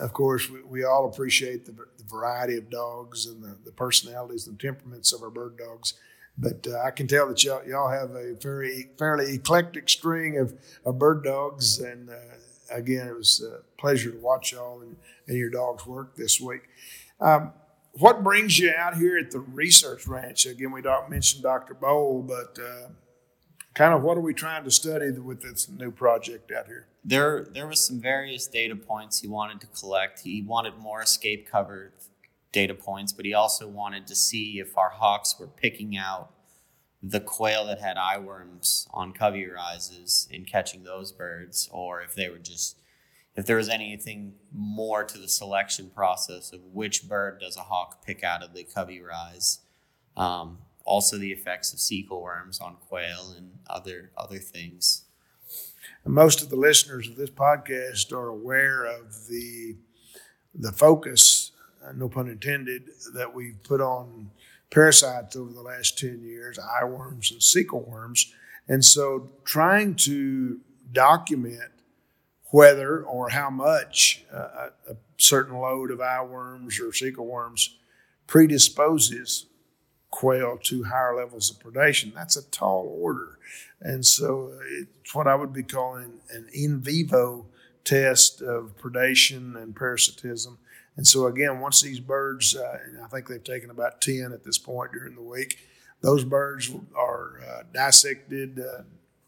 of 0.00 0.12
course 0.12 0.50
we, 0.50 0.62
we 0.62 0.84
all 0.84 1.08
appreciate 1.08 1.64
the, 1.64 1.72
the 1.72 2.04
variety 2.08 2.56
of 2.56 2.70
dogs 2.70 3.26
and 3.26 3.42
the, 3.42 3.56
the 3.64 3.72
personalities 3.72 4.46
and 4.46 4.58
temperaments 4.58 5.12
of 5.12 5.22
our 5.22 5.30
bird 5.30 5.56
dogs. 5.56 5.94
But 6.38 6.66
uh, 6.68 6.80
I 6.80 6.90
can 6.90 7.06
tell 7.06 7.28
that 7.28 7.42
y'all, 7.42 7.66
y'all 7.66 7.90
have 7.90 8.10
a 8.10 8.34
very 8.34 8.90
fairly 8.98 9.34
eclectic 9.34 9.88
string 9.88 10.36
of, 10.38 10.52
of 10.84 10.98
bird 10.98 11.24
dogs, 11.24 11.78
and 11.78 12.10
uh, 12.10 12.14
again, 12.70 13.08
it 13.08 13.16
was 13.16 13.42
a 13.42 13.60
pleasure 13.80 14.10
to 14.10 14.18
watch 14.18 14.52
y'all 14.52 14.82
and, 14.82 14.96
and 15.26 15.38
your 15.38 15.48
dogs 15.48 15.86
work 15.86 16.14
this 16.16 16.38
week. 16.38 16.68
Um, 17.20 17.52
what 17.98 18.22
brings 18.22 18.58
you 18.58 18.72
out 18.76 18.96
here 18.96 19.18
at 19.18 19.30
the 19.30 19.40
research 19.40 20.06
ranch? 20.06 20.46
Again, 20.46 20.72
we 20.72 20.82
don't 20.82 21.08
mention 21.08 21.42
Dr. 21.42 21.74
Boal, 21.74 22.26
but 22.26 22.58
uh, 22.62 22.88
kind 23.74 23.94
of 23.94 24.02
what 24.02 24.18
are 24.18 24.22
we 24.22 24.34
trying 24.34 24.64
to 24.64 24.70
study 24.70 25.10
with 25.12 25.42
this 25.42 25.68
new 25.68 25.90
project 25.90 26.52
out 26.52 26.66
here? 26.66 26.86
There, 27.04 27.44
there 27.44 27.66
was 27.66 27.86
some 27.86 28.00
various 28.00 28.46
data 28.46 28.76
points 28.76 29.20
he 29.20 29.28
wanted 29.28 29.60
to 29.60 29.66
collect. 29.68 30.20
He 30.20 30.42
wanted 30.42 30.76
more 30.78 31.00
escape 31.02 31.48
cover 31.48 31.92
data 32.52 32.74
points, 32.74 33.12
but 33.12 33.24
he 33.24 33.32
also 33.32 33.68
wanted 33.68 34.06
to 34.08 34.14
see 34.14 34.58
if 34.58 34.76
our 34.76 34.90
hawks 34.90 35.36
were 35.38 35.46
picking 35.46 35.96
out 35.96 36.30
the 37.02 37.20
quail 37.20 37.66
that 37.66 37.80
had 37.80 37.96
eye 37.96 38.18
worms 38.18 38.88
on 38.92 39.12
covey 39.12 39.46
rises 39.46 40.28
and 40.32 40.46
catching 40.46 40.82
those 40.82 41.12
birds, 41.12 41.68
or 41.70 42.00
if 42.02 42.14
they 42.14 42.28
were 42.28 42.38
just 42.38 42.78
if 43.36 43.44
there 43.44 43.56
was 43.56 43.68
anything 43.68 44.34
more 44.52 45.04
to 45.04 45.18
the 45.18 45.28
selection 45.28 45.90
process 45.94 46.52
of 46.52 46.60
which 46.72 47.06
bird 47.06 47.40
does 47.40 47.56
a 47.56 47.60
hawk 47.60 48.04
pick 48.04 48.24
out 48.24 48.42
of 48.42 48.54
the 48.54 48.64
covey 48.64 49.00
rise. 49.00 49.60
Um, 50.16 50.58
also, 50.84 51.18
the 51.18 51.32
effects 51.32 51.72
of 51.72 51.78
cecal 51.78 52.22
worms 52.22 52.60
on 52.60 52.76
quail 52.88 53.34
and 53.36 53.58
other 53.68 54.10
other 54.16 54.38
things. 54.38 55.02
most 56.04 56.42
of 56.42 56.48
the 56.48 56.56
listeners 56.56 57.08
of 57.08 57.16
this 57.16 57.30
podcast 57.30 58.12
are 58.12 58.28
aware 58.28 58.84
of 58.84 59.26
the 59.28 59.76
the 60.54 60.72
focus, 60.72 61.52
uh, 61.84 61.92
no 61.92 62.08
pun 62.08 62.28
intended, 62.28 62.88
that 63.14 63.34
we've 63.34 63.62
put 63.62 63.80
on 63.80 64.30
parasites 64.70 65.36
over 65.36 65.52
the 65.52 65.60
last 65.60 65.98
ten 65.98 66.22
years, 66.22 66.58
eye 66.58 66.84
worms 66.84 67.30
and 67.30 67.40
cecal 67.40 67.86
worms, 67.86 68.32
and 68.68 68.84
so 68.84 69.28
trying 69.44 69.94
to 69.94 70.60
document 70.92 71.72
whether 72.56 73.02
or 73.02 73.28
how 73.28 73.50
much 73.50 74.24
uh, 74.32 74.70
a 74.88 74.96
certain 75.18 75.58
load 75.58 75.90
of 75.90 76.00
eye 76.00 76.24
worms 76.24 76.80
or 76.80 76.86
cecal 76.86 77.26
worms 77.26 77.76
predisposes 78.26 79.44
quail 80.10 80.58
to 80.62 80.84
higher 80.84 81.14
levels 81.14 81.50
of 81.50 81.58
predation. 81.58 82.14
That's 82.14 82.34
a 82.34 82.50
tall 82.50 82.90
order. 82.98 83.38
And 83.82 84.06
so 84.06 84.58
it's 84.70 85.14
what 85.14 85.26
I 85.26 85.34
would 85.34 85.52
be 85.52 85.64
calling 85.64 86.14
an 86.30 86.48
in 86.50 86.80
vivo 86.80 87.44
test 87.84 88.40
of 88.40 88.74
predation 88.78 89.54
and 89.54 89.76
parasitism. 89.76 90.56
And 90.96 91.06
so, 91.06 91.26
again, 91.26 91.60
once 91.60 91.82
these 91.82 92.00
birds, 92.00 92.56
uh, 92.56 92.78
I 93.04 93.08
think 93.08 93.28
they've 93.28 93.44
taken 93.44 93.68
about 93.68 94.00
10 94.00 94.32
at 94.32 94.44
this 94.44 94.56
point 94.56 94.92
during 94.92 95.14
the 95.14 95.20
week, 95.20 95.58
those 96.00 96.24
birds 96.24 96.72
are 96.96 97.38
uh, 97.46 97.62
dissected, 97.74 98.60
uh, 98.60 98.84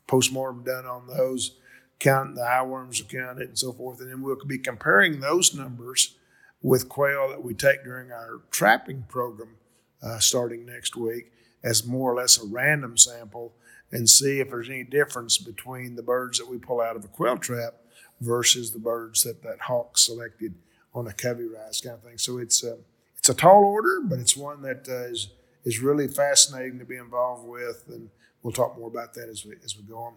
postmortem 0.07 0.65
done 0.65 0.87
on 0.87 1.07
those 1.07 1.57
counting 1.99 2.35
the 2.37 2.43
eye 2.43 2.63
worms 2.63 3.01
are 3.01 3.05
counted 3.05 3.49
and 3.49 3.59
so 3.59 3.73
forth. 3.73 4.01
And 4.01 4.11
then 4.11 4.23
we'll 4.23 4.37
be 4.47 4.59
comparing 4.59 5.21
those 5.21 5.55
numbers 5.55 6.17
with 6.63 6.89
quail 6.89 7.29
that 7.29 7.43
we 7.43 7.55
take 7.55 7.85
during 7.85 8.11
our 8.13 8.41
trapping 8.51 9.05
program 9.09 9.57
uh, 10.03 10.19
starting 10.19 10.67
next 10.67 10.97
week 10.97 11.33
as 11.63 11.87
more 11.87 12.13
or 12.13 12.17
less 12.17 12.41
a 12.43 12.47
random 12.47 12.97
sample 12.97 13.53
and 13.91 14.09
see 14.09 14.41
if 14.41 14.51
there's 14.51 14.69
any 14.69 14.85
difference 14.85 15.39
between 15.39 15.97
the 15.97 16.03
birds 16.03 16.39
that 16.39 16.49
we 16.49 16.59
pull 16.59 16.81
out 16.81 16.97
of 16.97 17.05
a 17.05 17.09
quail 17.09 17.37
trap 17.37 17.75
versus 18.21 18.73
the 18.73 18.79
birds 18.79 19.23
that 19.23 19.43
that 19.43 19.61
hawk 19.63 19.97
selected 19.97 20.55
on 20.95 21.07
a 21.07 21.13
covey 21.13 21.47
rise 21.47 21.81
kind 21.81 21.97
of 21.97 22.03
thing. 22.03 22.19
So 22.19 22.39
it's 22.39 22.63
a, 22.63 22.73
uh, 22.73 22.77
it's 23.17 23.29
a 23.29 23.35
tall 23.35 23.65
order, 23.65 24.01
but 24.03 24.19
it's 24.19 24.37
one 24.37 24.63
that 24.63 24.89
uh, 24.89 25.11
is 25.11 25.31
is 25.65 25.81
really 25.81 26.09
fascinating 26.09 26.79
to 26.79 26.85
be 26.85 26.97
involved 26.97 27.47
with, 27.47 27.85
and 27.89 28.11
we'll 28.43 28.53
talk 28.53 28.79
more 28.79 28.89
about 28.89 29.15
that 29.15 29.29
as 29.29 29.45
we 29.45 29.55
as 29.65 29.77
we 29.77 29.83
go 29.83 29.99
on. 29.99 30.15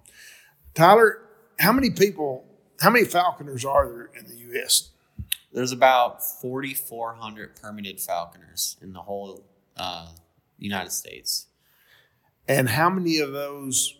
Tyler, 0.73 1.21
how 1.62 1.72
many 1.72 1.91
people, 1.91 2.44
how 2.80 2.89
many 2.89 3.06
falconers 3.06 3.63
are 3.63 3.88
there 3.88 4.10
in 4.20 4.25
the 4.25 4.36
U.S.? 4.53 4.89
There's 5.53 5.72
about 5.72 6.24
4,400 6.41 7.56
permitted 7.56 8.00
falconers 8.00 8.77
in 8.82 8.94
the 8.94 9.01
whole 9.01 9.44
uh, 9.77 10.08
United 10.58 10.91
States. 10.91 11.48
And 12.48 12.68
how 12.68 12.89
many 12.89 13.20
of 13.20 13.32
those, 13.32 13.96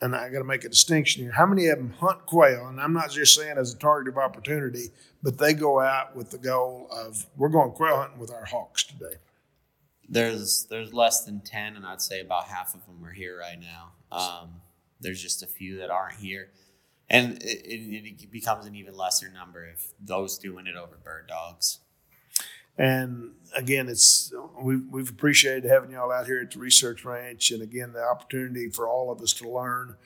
and 0.00 0.16
I 0.16 0.28
got 0.30 0.38
to 0.38 0.44
make 0.44 0.64
a 0.64 0.68
distinction 0.68 1.22
here, 1.22 1.32
how 1.32 1.46
many 1.46 1.68
of 1.68 1.78
them 1.78 1.94
hunt 2.00 2.26
quail? 2.26 2.66
And 2.66 2.80
I'm 2.80 2.92
not 2.92 3.10
just 3.10 3.34
saying 3.34 3.58
as 3.58 3.72
a 3.72 3.78
target 3.78 4.12
of 4.12 4.18
opportunity, 4.18 4.86
but 5.22 5.38
they 5.38 5.54
go 5.54 5.78
out 5.78 6.16
with 6.16 6.30
the 6.30 6.38
goal 6.38 6.88
of 6.90 7.26
we're 7.36 7.48
going 7.48 7.70
quail 7.70 7.96
hunting 7.96 8.18
with 8.18 8.32
our 8.32 8.44
hawks 8.44 8.82
today. 8.82 9.16
There's 10.08 10.66
there's 10.68 10.92
less 10.92 11.24
than 11.24 11.40
ten, 11.40 11.76
and 11.76 11.86
I'd 11.86 12.02
say 12.02 12.20
about 12.20 12.44
half 12.44 12.74
of 12.74 12.84
them 12.86 13.02
are 13.04 13.12
here 13.12 13.38
right 13.38 13.58
now. 13.58 13.92
Um, 14.10 14.60
there's 15.00 15.22
just 15.22 15.42
a 15.42 15.46
few 15.46 15.78
that 15.78 15.90
aren't 15.90 16.18
here 16.18 16.50
and 17.12 17.42
it, 17.42 18.22
it, 18.22 18.30
becomes 18.30 18.64
an 18.64 18.74
even 18.74 18.96
lesser 18.96 19.30
number 19.30 19.66
if 19.66 19.92
those 20.00 20.38
doing 20.38 20.66
it 20.66 20.74
over 20.74 20.96
bird 21.04 21.28
dogs. 21.28 21.80
And 22.78 23.32
again, 23.54 23.88
it's 23.90 24.32
we've, 24.60 24.86
we've 24.90 25.10
appreciated 25.10 25.64
having 25.64 25.90
y'all 25.90 26.10
out 26.10 26.26
here 26.26 26.40
at 26.40 26.52
the 26.52 26.58
research 26.58 27.04
ranch, 27.04 27.50
and 27.50 27.62
again, 27.62 27.92
the 27.92 28.02
opportunity 28.02 28.70
for 28.70 28.88
all 28.88 29.12
of 29.12 29.20
us 29.20 29.34
to 29.34 29.48
learn 29.48 29.96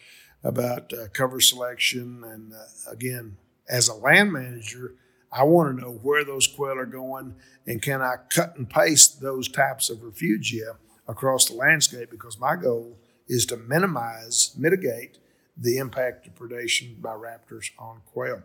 about 0.43 0.93
uh, 0.93 1.07
cover 1.13 1.41
selection. 1.41 2.25
And 2.25 2.53
uh, 2.53 2.91
again, 2.91 3.37
as 3.69 3.89
a 3.89 3.95
land 3.95 4.33
manager, 4.33 4.97
I 5.33 5.45
want 5.45 5.77
to 5.77 5.81
know 5.81 5.93
where 5.93 6.25
those 6.25 6.49
quail 6.49 6.77
are 6.77 6.87
going, 6.87 7.37
and 7.69 7.81
can 7.81 8.03
I 8.03 8.17
cut 8.31 8.57
and 8.57 8.69
paste 8.69 9.21
those 9.21 9.49
types 9.49 9.91
of 9.91 9.99
refugia 9.99 10.77
across 11.07 11.45
the 11.45 11.55
landscape? 11.55 12.11
Because 12.11 12.37
my 12.41 12.57
goal 12.57 12.99
is 13.29 13.47
to 13.47 13.57
minimize, 13.57 14.57
mitigate 14.59 15.19
the 15.57 15.79
impact 15.79 16.27
of 16.27 16.35
predation 16.35 17.01
by 17.01 17.15
raptors 17.15 17.71
on 17.79 18.01
quail. 18.13 18.43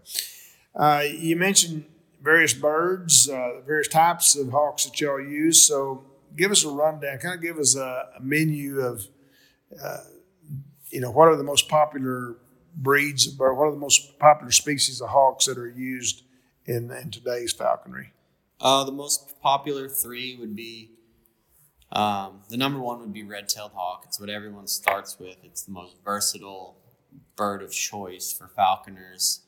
Uh, 0.75 1.03
you 1.09 1.35
mentioned 1.35 1.85
various 2.21 2.53
birds, 2.53 3.29
uh, 3.29 3.61
various 3.65 3.87
types 3.87 4.35
of 4.35 4.49
hawks 4.51 4.85
that 4.85 4.99
y'all 5.01 5.19
use. 5.19 5.65
So 5.65 6.05
give 6.35 6.51
us 6.51 6.63
a 6.63 6.69
rundown. 6.69 7.17
Kind 7.17 7.35
of 7.35 7.41
give 7.41 7.57
us 7.57 7.75
a, 7.75 8.09
a 8.17 8.21
menu 8.21 8.79
of, 8.79 9.07
uh, 9.83 9.97
you 10.89 11.01
know, 11.01 11.11
what 11.11 11.27
are 11.27 11.35
the 11.35 11.43
most 11.43 11.67
popular 11.67 12.37
breeds 12.75 13.27
of? 13.27 13.37
What 13.37 13.65
are 13.65 13.71
the 13.71 13.77
most 13.77 14.17
popular 14.19 14.51
species 14.51 15.01
of 15.01 15.09
hawks 15.09 15.47
that 15.47 15.57
are 15.57 15.69
used 15.69 16.23
in, 16.65 16.91
in 16.91 17.11
today's 17.11 17.51
falconry? 17.51 18.13
Uh, 18.61 18.83
the 18.83 18.91
most 18.91 19.41
popular 19.41 19.89
three 19.89 20.37
would 20.39 20.55
be 20.55 20.91
um, 21.91 22.41
the 22.49 22.55
number 22.55 22.79
one 22.79 22.99
would 23.01 23.11
be 23.11 23.23
red-tailed 23.23 23.71
hawk. 23.73 24.05
It's 24.07 24.19
what 24.19 24.29
everyone 24.29 24.67
starts 24.67 25.19
with. 25.19 25.37
It's 25.43 25.63
the 25.63 25.71
most 25.71 25.97
versatile 26.05 26.77
bird 27.35 27.61
of 27.61 27.71
choice 27.71 28.31
for 28.31 28.47
falconers. 28.47 29.41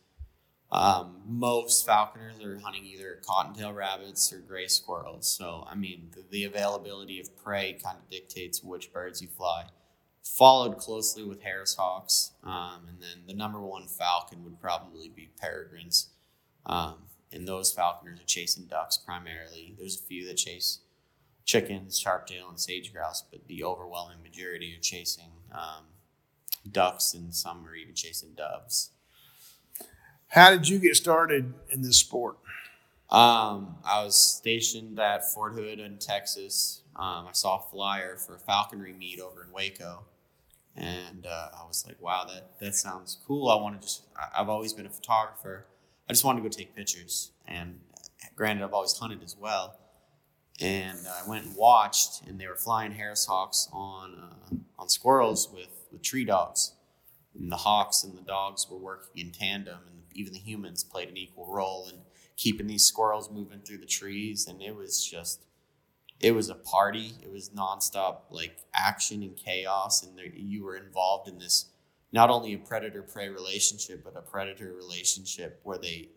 Um, 0.72 1.22
most 1.28 1.86
falconers 1.86 2.44
are 2.44 2.58
hunting 2.60 2.86
either 2.86 3.22
cottontail 3.26 3.74
rabbits 3.74 4.34
or 4.34 4.40
gray 4.40 4.68
squirrels. 4.68 5.28
So, 5.28 5.68
I 5.70 5.76
mean, 5.76 6.10
the, 6.16 6.24
the 6.30 6.44
availability 6.46 7.20
of 7.20 7.38
prey 7.38 7.78
kind 7.84 7.98
of 7.98 8.10
dictates 8.10 8.64
which 8.64 8.92
birds 8.92 9.22
you 9.22 9.28
fly. 9.28 9.66
Followed 10.24 10.78
closely 10.78 11.24
with 11.24 11.42
Harris 11.42 11.76
hawks, 11.76 12.32
um, 12.44 12.88
and 12.88 13.02
then 13.02 13.24
the 13.28 13.34
number 13.34 13.62
one 13.62 13.88
falcon 13.88 14.44
would 14.46 14.60
probably 14.60 15.10
be 15.10 15.30
peregrines. 15.40 16.10
Um, 16.66 17.04
and 17.32 17.48
those 17.48 17.74
falconers 17.74 18.22
are 18.22 18.26
chasing 18.26 18.66
ducks 18.66 18.98
primarily. 18.98 19.76
There's 19.78 20.00
a 20.00 20.04
few 20.04 20.26
that 20.28 20.38
chase 20.38 20.80
chickens, 21.46 22.02
sharptail, 22.02 22.50
and 22.50 22.60
sage 22.60 22.94
grouse, 22.94 23.24
but 23.30 23.48
the 23.48 23.64
overwhelming 23.64 24.24
majority 24.24 24.74
are 24.76 24.82
chasing 24.82 25.32
um, 25.52 25.86
ducks 26.72 27.14
and 27.14 27.34
some 27.34 27.66
are 27.68 27.76
even 27.76 27.94
chasing 27.96 28.34
doves. 28.36 28.92
How 30.30 30.50
did 30.50 30.68
you 30.68 30.80
get 30.80 30.96
started 30.96 31.54
in 31.70 31.82
this 31.82 31.98
sport? 31.98 32.38
Um, 33.10 33.76
I 33.86 34.04
was 34.04 34.18
stationed 34.18 35.00
at 35.00 35.32
Fort 35.32 35.54
Hood 35.54 35.80
in 35.80 35.98
Texas. 36.00 36.82
Um, 36.96 37.28
I 37.28 37.32
saw 37.34 37.60
a 37.60 37.72
flyer 37.72 38.18
for 38.18 38.36
a 38.36 38.40
falconry 38.40 38.94
meet 38.94 39.20
over 39.20 39.44
in 39.44 39.52
Waco, 39.52 40.06
and 40.76 41.28
uh, 41.28 41.50
I 41.60 41.68
was 41.68 41.86
like, 41.88 42.02
"Wow, 42.02 42.26
that 42.26 42.60
that 42.60 42.74
sounds 42.76 43.18
cool." 43.28 43.50
I 43.50 43.56
want 43.62 43.80
to 43.80 43.88
just. 43.88 44.04
I've 44.36 44.50
always 44.50 44.74
been 44.74 44.88
a 44.88 44.90
photographer. 44.90 45.66
I 46.10 46.14
just 46.14 46.24
wanted 46.24 46.42
to 46.44 46.50
go 46.50 46.56
take 46.56 46.76
pictures, 46.76 47.32
and 47.48 47.80
granted, 48.36 48.64
I've 48.64 48.74
always 48.74 48.94
hunted 48.98 49.22
as 49.24 49.36
well. 49.38 49.78
and 50.62 51.00
I 51.08 51.28
went 51.28 51.46
and 51.46 51.56
watched, 51.56 52.22
and 52.28 52.40
they 52.40 52.48
were 52.48 52.56
flying 52.56 52.92
Harris 52.94 53.26
hawks 53.26 53.68
on 53.72 54.16
uh, 54.52 54.56
on 54.82 54.90
squirrels 54.90 55.50
with 55.54 55.83
with 55.94 56.02
tree 56.02 56.26
dogs, 56.26 56.74
and 57.34 57.52
the 57.52 57.58
hawks 57.58 58.04
and 58.04 58.18
the 58.18 58.22
dogs 58.22 58.68
were 58.70 58.78
working 58.78 59.26
in 59.26 59.32
tandem, 59.32 59.80
and 59.88 60.04
even 60.14 60.34
the 60.34 60.40
humans 60.40 60.84
played 60.84 61.10
an 61.10 61.18
equal 61.18 61.48
role 61.48 61.88
in 61.88 62.00
keeping 62.36 62.68
these 62.68 62.86
squirrels 62.86 63.32
moving 63.32 63.62
through 63.62 63.78
the 63.78 63.86
trees, 63.86 64.48
and 64.48 64.62
it 64.62 64.76
was 64.76 65.06
just 65.06 65.46
it 66.20 66.34
was 66.34 66.50
a 66.50 66.56
party. 66.56 67.14
It 67.22 67.32
was 67.32 67.50
nonstop 67.50 68.22
like 68.30 68.58
action 68.74 69.24
and 69.24 69.36
chaos, 69.36 70.04
and 70.04 70.18
there, 70.18 70.28
you 70.28 70.64
were 70.64 70.78
involved 70.78 71.30
in 71.30 71.38
this 71.38 71.66
not 72.12 72.30
only 72.30 72.54
a 72.54 72.58
predator 72.58 73.02
prey 73.02 73.30
relationship, 73.30 74.04
but 74.04 74.16
a 74.16 74.22
predator 74.22 74.72
relationship 74.74 75.60
where 75.64 75.80
they 75.80 76.10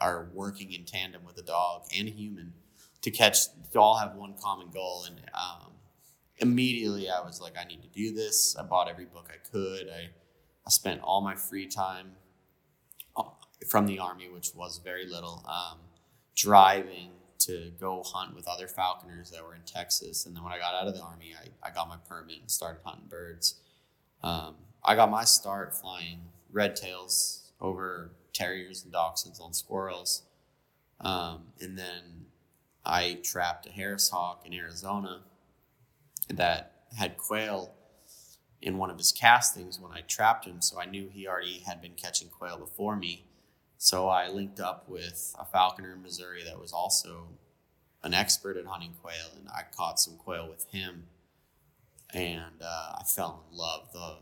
are 0.00 0.28
working 0.34 0.72
in 0.72 0.84
tandem 0.84 1.24
with 1.24 1.38
a 1.38 1.42
dog 1.42 1.84
and 1.96 2.08
a 2.08 2.10
human 2.10 2.52
to 3.02 3.10
catch 3.10 3.46
to 3.72 3.80
all 3.80 3.96
have 3.96 4.16
one 4.16 4.34
common 4.42 4.70
goal. 4.70 5.04
And 5.06 5.20
um, 5.32 5.73
immediately 6.38 7.08
i 7.08 7.20
was 7.20 7.40
like 7.40 7.54
i 7.58 7.64
need 7.64 7.82
to 7.82 7.88
do 7.88 8.12
this. 8.12 8.56
I 8.58 8.62
bought 8.62 8.88
every 8.88 9.04
book 9.04 9.30
i 9.30 9.36
could. 9.50 9.88
I, 9.88 10.10
I 10.66 10.70
spent 10.70 11.00
all 11.02 11.20
my 11.20 11.34
free 11.34 11.66
time 11.66 12.12
uh, 13.16 13.24
from 13.68 13.86
the 13.86 13.98
army 13.98 14.28
which 14.28 14.54
was 14.54 14.80
very 14.82 15.06
little 15.06 15.44
um, 15.48 15.78
driving 16.34 17.10
to 17.40 17.72
go 17.78 18.02
hunt 18.02 18.34
with 18.34 18.48
other 18.48 18.66
falconers 18.66 19.30
that 19.30 19.44
were 19.44 19.54
in 19.54 19.62
texas. 19.62 20.26
And 20.26 20.34
then 20.34 20.42
when 20.42 20.52
i 20.52 20.58
got 20.58 20.74
out 20.74 20.88
of 20.88 20.94
the 20.94 21.02
army 21.02 21.34
i, 21.40 21.68
I 21.68 21.70
got 21.72 21.88
my 21.88 21.96
permit 22.08 22.40
and 22.40 22.50
started 22.50 22.80
hunting 22.84 23.08
birds. 23.08 23.60
Um, 24.22 24.56
i 24.82 24.94
got 24.94 25.10
my 25.10 25.24
start 25.24 25.74
flying 25.74 26.20
red 26.50 26.76
tails 26.76 27.52
over 27.60 28.12
terriers 28.32 28.84
and 28.84 28.92
dachshunds 28.92 29.40
on 29.40 29.52
squirrels. 29.52 30.22
Um, 31.00 31.44
and 31.60 31.78
then 31.78 32.26
I 32.84 33.18
trapped 33.22 33.66
a 33.66 33.70
Harris 33.70 34.10
hawk 34.10 34.42
in 34.44 34.52
Arizona 34.52 35.22
that 36.28 36.72
had 36.96 37.16
quail 37.16 37.72
in 38.62 38.78
one 38.78 38.90
of 38.90 38.96
his 38.96 39.12
castings 39.12 39.78
when 39.78 39.92
I 39.92 40.00
trapped 40.00 40.46
him. 40.46 40.62
So 40.62 40.80
I 40.80 40.86
knew 40.86 41.08
he 41.12 41.26
already 41.26 41.60
had 41.60 41.82
been 41.82 41.92
catching 41.94 42.28
quail 42.28 42.58
before 42.58 42.96
me. 42.96 43.26
So 43.76 44.08
I 44.08 44.28
linked 44.28 44.60
up 44.60 44.88
with 44.88 45.34
a 45.38 45.44
falconer 45.44 45.92
in 45.92 46.02
Missouri 46.02 46.42
that 46.44 46.58
was 46.58 46.72
also 46.72 47.28
an 48.02 48.14
expert 48.14 48.56
at 48.56 48.66
hunting 48.66 48.94
quail, 49.02 49.32
and 49.36 49.48
I 49.48 49.62
caught 49.76 50.00
some 50.00 50.16
quail 50.16 50.48
with 50.48 50.66
him. 50.70 51.04
And 52.12 52.62
uh, 52.62 52.92
I 52.98 53.02
fell 53.04 53.44
in 53.50 53.58
love. 53.58 53.88
The 53.92 54.18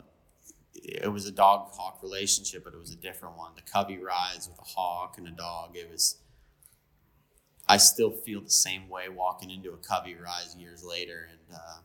it 0.74 1.12
was 1.12 1.26
a 1.26 1.30
dog 1.30 1.68
hawk 1.72 1.98
relationship, 2.02 2.64
but 2.64 2.72
it 2.72 2.80
was 2.80 2.92
a 2.92 2.96
different 2.96 3.36
one. 3.36 3.52
The 3.54 3.70
covey 3.70 3.98
rise 3.98 4.48
with 4.48 4.58
a 4.58 4.64
hawk 4.64 5.18
and 5.18 5.28
a 5.28 5.30
dog. 5.30 5.76
It 5.76 5.90
was 5.90 6.16
I 7.68 7.76
still 7.76 8.10
feel 8.10 8.40
the 8.40 8.50
same 8.50 8.88
way 8.88 9.08
walking 9.08 9.50
into 9.50 9.70
a 9.72 9.76
covey 9.76 10.14
rise 10.14 10.56
years 10.56 10.82
later, 10.82 11.28
and 11.30 11.56
uh, 11.56 11.78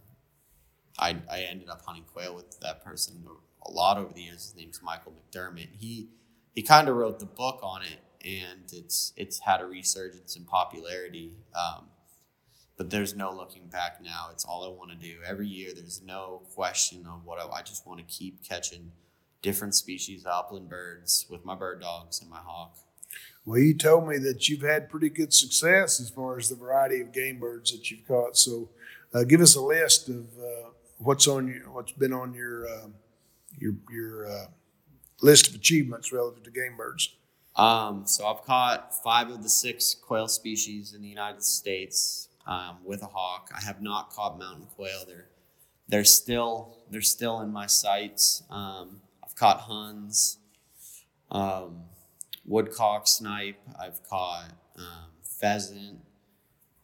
I 0.99 1.17
I 1.31 1.41
ended 1.41 1.69
up 1.69 1.81
hunting 1.85 2.05
quail 2.11 2.35
with 2.35 2.59
that 2.61 2.83
person 2.83 3.23
a 3.65 3.71
lot 3.71 3.97
over 3.97 4.13
the 4.13 4.21
years. 4.21 4.43
His 4.43 4.55
name's 4.55 4.81
Michael 4.81 5.13
McDermott. 5.13 5.69
He 5.77 6.09
he 6.55 6.63
kind 6.63 6.89
of 6.89 6.95
wrote 6.95 7.19
the 7.19 7.25
book 7.25 7.59
on 7.61 7.81
it, 7.83 7.99
and 8.25 8.61
it's 8.71 9.13
it's 9.15 9.39
had 9.39 9.61
a 9.61 9.65
resurgence 9.65 10.35
in 10.35 10.43
popularity. 10.45 11.35
Um, 11.55 11.85
but 12.77 12.91
there's 12.91 13.15
no 13.15 13.31
looking 13.31 13.67
back 13.67 14.01
now. 14.03 14.27
It's 14.31 14.45
all 14.45 14.63
I 14.63 14.69
want 14.69 14.91
to 14.91 14.97
do. 14.97 15.17
Every 15.25 15.47
year, 15.47 15.71
there's 15.75 16.01
no 16.05 16.43
question 16.53 17.07
of 17.07 17.25
what 17.25 17.39
I, 17.39 17.47
I 17.59 17.61
just 17.63 17.87
want 17.87 17.99
to 17.99 18.05
keep 18.05 18.47
catching 18.47 18.91
different 19.41 19.73
species 19.75 20.25
of 20.25 20.31
upland 20.31 20.69
birds 20.69 21.25
with 21.29 21.43
my 21.43 21.55
bird 21.55 21.81
dogs 21.81 22.21
and 22.21 22.29
my 22.29 22.39
hawk. 22.39 22.77
Well, 23.45 23.59
you 23.59 23.73
told 23.73 24.07
me 24.07 24.17
that 24.19 24.47
you've 24.47 24.61
had 24.61 24.89
pretty 24.89 25.09
good 25.09 25.33
success 25.33 25.99
as 25.99 26.09
far 26.09 26.37
as 26.37 26.49
the 26.49 26.55
variety 26.55 27.01
of 27.01 27.13
game 27.13 27.39
birds 27.39 27.71
that 27.71 27.89
you've 27.89 28.07
caught. 28.07 28.37
So, 28.37 28.69
uh, 29.13 29.23
give 29.23 29.41
us 29.41 29.55
a 29.55 29.61
list 29.61 30.09
of 30.09 30.25
uh, 30.37 30.69
what's 30.97 31.27
on 31.27 31.47
your, 31.47 31.71
what's 31.71 31.91
been 31.91 32.13
on 32.13 32.33
your 32.33 32.67
uh, 32.67 32.87
your 33.57 33.73
your 33.91 34.27
uh, 34.27 34.45
list 35.21 35.47
of 35.47 35.55
achievements 35.55 36.11
relative 36.11 36.43
to 36.43 36.51
game 36.51 36.75
birds. 36.77 37.15
Um, 37.55 38.05
so 38.05 38.27
I've 38.27 38.43
caught 38.43 38.93
five 39.03 39.29
of 39.29 39.41
the 39.41 39.49
six 39.49 39.95
quail 39.95 40.27
species 40.27 40.93
in 40.93 41.01
the 41.01 41.07
United 41.07 41.43
States 41.43 42.29
um, 42.45 42.77
with 42.85 43.01
a 43.01 43.07
hawk. 43.07 43.49
I 43.55 43.61
have 43.61 43.81
not 43.81 44.11
caught 44.11 44.37
mountain 44.37 44.67
quail. 44.75 45.03
They're 45.07 45.29
they're 45.87 46.03
still 46.03 46.77
they're 46.91 47.01
still 47.01 47.41
in 47.41 47.51
my 47.51 47.65
sights. 47.67 48.43
Um, 48.49 49.01
I've 49.23 49.35
caught 49.35 49.61
huns. 49.61 50.37
Um, 51.29 51.83
woodcock, 52.45 53.07
snipe. 53.07 53.59
I've 53.79 54.01
caught 54.03 54.51
um, 54.77 55.11
pheasant. 55.23 55.99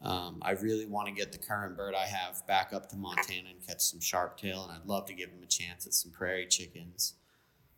Um, 0.03 0.39
I 0.41 0.51
really 0.51 0.85
want 0.85 1.07
to 1.07 1.13
get 1.13 1.31
the 1.31 1.37
current 1.37 1.77
bird 1.77 1.95
I 1.95 2.05
have 2.05 2.45
back 2.45 2.73
up 2.73 2.89
to 2.89 2.97
Montana 2.97 3.49
and 3.49 3.65
catch 3.65 3.81
some 3.81 4.01
sharptail, 4.01 4.63
and 4.63 4.71
I'd 4.71 4.85
love 4.85 5.05
to 5.05 5.13
give 5.13 5.29
him 5.29 5.41
a 5.41 5.47
chance 5.47 5.87
at 5.87 5.93
some 5.93 6.11
prairie 6.11 6.45
chickens. 6.45 7.13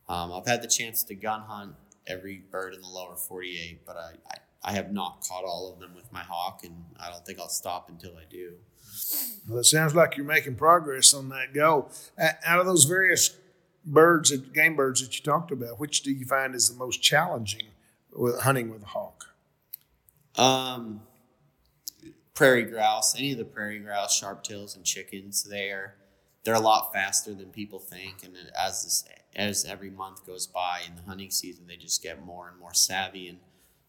Um, 0.10 0.34
I've 0.34 0.48
had 0.48 0.64
the 0.64 0.68
chance 0.68 1.04
to 1.04 1.16
gun 1.16 1.42
hunt 1.42 1.76
every 2.08 2.42
bird 2.52 2.74
in 2.74 2.82
the 2.82 2.88
lower 2.88 3.16
48, 3.16 3.86
but 3.86 3.96
I, 3.96 4.14
I, 4.32 4.70
I, 4.72 4.74
have 4.74 4.92
not 4.92 5.24
caught 5.28 5.44
all 5.44 5.72
of 5.72 5.80
them 5.80 5.96
with 5.96 6.12
my 6.12 6.22
hawk, 6.22 6.62
and 6.64 6.76
I 7.00 7.10
don't 7.10 7.26
think 7.26 7.40
I'll 7.40 7.50
stop 7.50 7.90
until 7.90 8.16
I 8.18 8.24
do. 8.30 8.54
Well, 9.48 9.60
it 9.60 9.66
sounds 9.66 9.96
like 9.96 10.18
you're 10.18 10.26
making 10.26 10.56
progress 10.56 11.14
on 11.14 11.30
that 11.30 11.54
goal. 11.54 11.92
Out 12.18 12.60
of 12.60 12.66
those 12.66 12.84
various 12.86 13.36
birds, 13.86 14.32
game 14.32 14.76
birds 14.76 15.02
that 15.02 15.16
you 15.18 15.24
talked 15.24 15.52
about, 15.52 15.80
which 15.80 16.02
do 16.02 16.12
you 16.12 16.26
find 16.26 16.56
is 16.56 16.70
the 16.70 16.78
most 16.78 17.02
challenging 17.02 17.68
with 18.12 18.42
hunting 18.42 18.72
with 18.72 18.84
a 18.84 18.88
hawk? 18.88 19.36
Um, 20.38 21.02
prairie 22.36 22.66
grouse, 22.66 23.18
any 23.18 23.32
of 23.32 23.38
the 23.40 23.46
prairie 23.46 23.80
grouse, 23.80 24.22
sharptails, 24.22 24.76
and 24.76 24.86
chickens. 24.86 25.44
They're 25.44 25.96
they're 26.44 26.54
a 26.54 26.60
lot 26.60 26.94
faster 26.94 27.34
than 27.34 27.48
people 27.48 27.80
think, 27.80 28.24
and 28.24 28.36
as 28.58 28.84
this 28.84 29.06
as 29.36 29.66
every 29.66 29.90
month 29.90 30.26
goes 30.26 30.46
by 30.48 30.82
in 30.88 30.96
the 30.96 31.02
hunting 31.02 31.32
season, 31.32 31.66
they 31.68 31.76
just 31.76 32.04
get 32.04 32.24
more 32.24 32.48
and 32.48 32.60
more 32.60 32.74
savvy, 32.74 33.28
and 33.28 33.40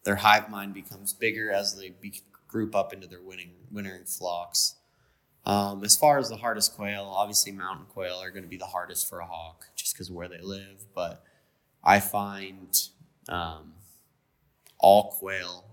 their 0.03 0.15
hive 0.15 0.49
mind 0.49 0.73
becomes 0.73 1.13
bigger 1.13 1.51
as 1.51 1.77
they 1.77 1.89
be, 1.89 2.21
group 2.47 2.75
up 2.75 2.93
into 2.93 3.07
their 3.07 3.21
winning, 3.21 3.51
wintering 3.71 4.05
flocks. 4.05 4.75
Um, 5.45 5.83
as 5.85 5.95
far 5.95 6.17
as 6.17 6.29
the 6.29 6.35
hardest 6.35 6.75
quail, 6.75 7.03
obviously 7.03 7.53
mountain 7.53 7.85
quail 7.85 8.21
are 8.21 8.31
going 8.31 8.43
to 8.43 8.49
be 8.49 8.57
the 8.57 8.65
hardest 8.65 9.07
for 9.07 9.19
a 9.19 9.25
hawk 9.25 9.67
just 9.75 9.93
because 9.93 10.09
of 10.09 10.15
where 10.15 10.27
they 10.27 10.41
live. 10.41 10.85
But 10.93 11.23
I 11.83 12.01
find 12.01 12.77
um, 13.29 13.73
all 14.77 15.11
quail 15.11 15.63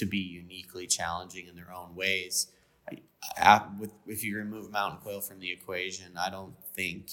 to 0.00 0.06
be 0.06 0.18
uniquely 0.18 0.86
challenging 0.86 1.46
in 1.46 1.54
their 1.54 1.70
own 1.72 1.94
ways. 1.94 2.46
I, 2.90 3.02
I, 3.36 3.66
with, 3.78 3.90
if 4.06 4.24
you 4.24 4.34
remove 4.36 4.70
mountain 4.70 4.98
quail 5.00 5.20
from 5.20 5.40
the 5.40 5.52
equation, 5.52 6.16
I 6.18 6.30
don't 6.30 6.54
think, 6.74 7.10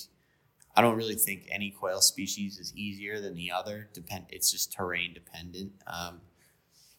I 0.73 0.81
don't 0.81 0.95
really 0.95 1.15
think 1.15 1.47
any 1.51 1.69
quail 1.69 1.99
species 1.99 2.57
is 2.57 2.73
easier 2.75 3.19
than 3.19 3.35
the 3.35 3.51
other. 3.51 3.89
Depend, 3.91 4.27
it's 4.29 4.49
just 4.49 4.71
terrain 4.71 5.13
dependent. 5.13 5.73
Um, 5.85 6.21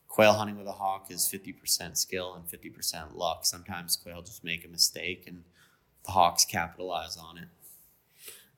quail 0.09 0.35
hunting 0.35 0.59
with 0.59 0.67
a 0.67 0.73
hawk 0.73 1.07
is 1.11 1.27
50% 1.33 1.97
skill 1.97 2.35
and 2.35 2.45
50% 2.45 3.17
luck. 3.17 3.47
Sometimes 3.47 3.97
quail 3.97 4.21
just 4.21 4.45
make 4.45 4.67
a 4.67 4.69
mistake 4.69 5.25
and 5.27 5.45
the 6.05 6.13
hawks 6.13 6.45
capitalize 6.45 7.17
on 7.17 7.39
it. 7.39 7.49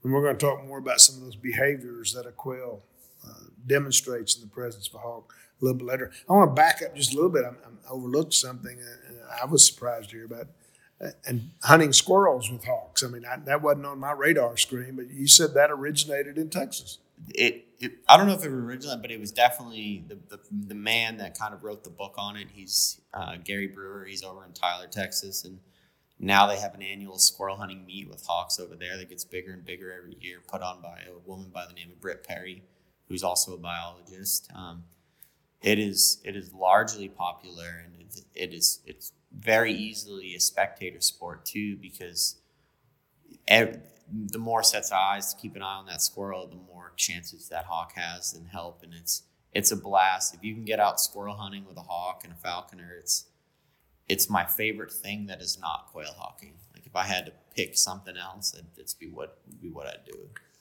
And 0.03 0.13
we're 0.13 0.23
going 0.23 0.37
to 0.37 0.45
talk 0.45 0.67
more 0.67 0.79
about 0.79 1.01
some 1.01 1.15
of 1.15 1.23
those 1.23 1.37
behaviors 1.37 2.13
that 2.15 2.27
a 2.27 2.33
quail 2.33 2.83
uh, 3.25 3.45
demonstrates 3.69 4.35
in 4.35 4.41
the 4.41 4.49
presence 4.49 4.89
of 4.89 4.95
a 4.95 4.99
hawk 4.99 5.33
a 5.61 5.65
little 5.65 5.79
bit 5.79 5.87
later. 5.87 6.11
I 6.29 6.33
want 6.33 6.51
to 6.51 6.55
back 6.55 6.83
up 6.83 6.95
just 6.95 7.13
a 7.13 7.17
little 7.17 7.31
bit. 7.31 7.45
I, 7.45 7.51
I 7.51 7.91
overlooked 7.91 8.35
something 8.35 8.79
I 9.41 9.45
was 9.47 9.67
surprised 9.67 10.11
to 10.11 10.17
hear 10.17 10.25
about. 10.25 10.49
Uh, 11.03 11.11
and 11.27 11.51
hunting 11.63 11.93
squirrels 11.93 12.51
with 12.51 12.65
hawks. 12.65 13.03
I 13.03 13.09
mean, 13.09 13.25
I, 13.25 13.39
that 13.47 13.63
wasn't 13.63 13.87
on 13.87 13.99
my 13.99 14.13
radar 14.13 14.57
screen, 14.57 14.97
but 14.97 15.09
you 15.11 15.27
said 15.27 15.55
that 15.55 15.71
originated 15.71 16.37
in 16.37 16.51
Texas. 16.51 16.99
It, 17.31 17.65
it 17.79 17.93
I 18.07 18.17
don't 18.17 18.27
know 18.27 18.35
if 18.35 18.45
it 18.45 18.49
originated, 18.49 19.01
but 19.01 19.11
it 19.11 19.19
was 19.19 19.33
definitely 19.33 20.05
the, 20.09 20.19
the, 20.29 20.41
the 20.69 20.75
man 20.75 21.17
that 21.19 21.39
kind 21.39 21.55
of 21.55 21.65
wrote 21.65 21.85
the 21.85 21.91
book 21.91 22.15
on 22.19 22.37
it. 22.37 22.49
He's 22.53 23.01
uh, 23.15 23.37
Gary 23.43 23.67
Brewer. 23.67 24.05
He's 24.05 24.23
over 24.23 24.45
in 24.45 24.53
Tyler, 24.53 24.89
Texas, 24.91 25.45
and 25.45 25.59
now 26.19 26.47
they 26.47 26.59
have 26.59 26.75
an 26.75 26.83
annual 26.83 27.19
squirrel 27.19 27.57
hunting 27.57 27.87
meet 27.87 28.11
with 28.11 28.25
hawks 28.27 28.61
over 28.61 28.77
there 28.77 28.99
that 28.99 29.09
gets 29.09 29.25
bigger 29.25 29.53
and 29.53 29.65
bigger 29.65 29.91
every 29.91 30.17
year, 30.21 30.41
put 30.47 30.61
on 30.61 30.83
by 30.83 31.01
a 31.09 31.19
woman 31.27 31.51
by 31.53 31.65
the 31.67 31.73
name 31.73 31.91
of 31.91 31.99
Britt 31.99 32.25
Perry, 32.25 32.63
who's 33.09 33.23
also 33.23 33.55
a 33.55 33.59
biologist. 33.59 34.51
Um, 34.55 34.85
it 35.63 35.79
is 35.79 36.21
it 36.25 36.37
is 36.37 36.53
largely 36.53 37.09
popular 37.09 37.85
and 37.85 38.01
it, 38.01 38.25
it 38.35 38.55
is 38.55 38.81
it's 38.87 39.13
very 39.33 39.73
easily 39.73 40.35
a 40.35 40.41
spectator 40.41 41.01
sport 41.01 41.45
too 41.45 41.77
because 41.77 42.37
every, 43.47 43.81
the 44.13 44.39
more 44.39 44.63
sets 44.63 44.91
of 44.91 44.97
eyes 44.97 45.33
to 45.33 45.41
keep 45.41 45.57
an 45.57 45.63
eye 45.63 45.77
on 45.77 45.87
that 45.87 46.03
squirrel, 46.03 46.47
the 46.47 46.57
more 46.57 46.93
chances 46.97 47.49
that 47.49 47.65
hawk 47.67 47.93
has 47.95 48.35
and 48.35 48.49
help. 48.49 48.83
And 48.83 48.95
it's 48.95 49.23
it's 49.53 49.73
a 49.73 49.77
blast 49.77 50.35
if 50.35 50.45
you 50.45 50.55
can 50.55 50.65
get 50.65 50.81
out 50.81 51.01
squirrel 51.01 51.37
hunting 51.37 51.65
with 51.67 51.77
a 51.77 51.83
hawk 51.83 52.23
and 52.25 52.33
a 52.33 52.37
falconer. 52.37 52.97
It's 52.99 53.27
it's 54.09 54.29
my 54.29 54.45
favorite 54.45 54.93
thing 54.93 55.27
that 55.27 55.41
is 55.41 55.59
not 55.61 55.89
quail 55.93 56.15
hawking. 56.17 56.55
Like 56.75 56.87
if 56.87 56.97
I 56.97 57.05
had 57.05 57.27
to 57.27 57.33
pick 57.55 57.77
something 57.77 58.17
else, 58.17 58.55
it'd, 58.55 58.99
be 58.99 59.07
what 59.07 59.39
be 59.61 59.69
what 59.69 59.87
I'd 59.87 60.05
do. 60.05 60.19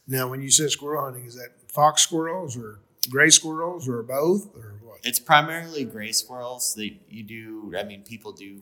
Now, 0.08 0.28
when 0.28 0.42
you 0.42 0.50
say 0.50 0.68
squirrel 0.68 1.04
hunting, 1.04 1.26
is 1.26 1.36
that 1.36 1.72
fox 1.72 2.02
squirrels 2.02 2.58
or 2.58 2.80
gray 3.10 3.30
squirrels 3.30 3.88
or 3.88 4.04
both 4.04 4.56
or 4.56 4.80
what? 4.84 5.00
It's 5.04 5.20
primarily 5.20 5.84
gray 5.86 6.12
squirrels 6.12 6.74
that 6.76 6.92
you 7.10 7.24
do. 7.24 7.74
I 7.78 7.84
mean, 7.84 8.04
people 8.04 8.32
do 8.32 8.62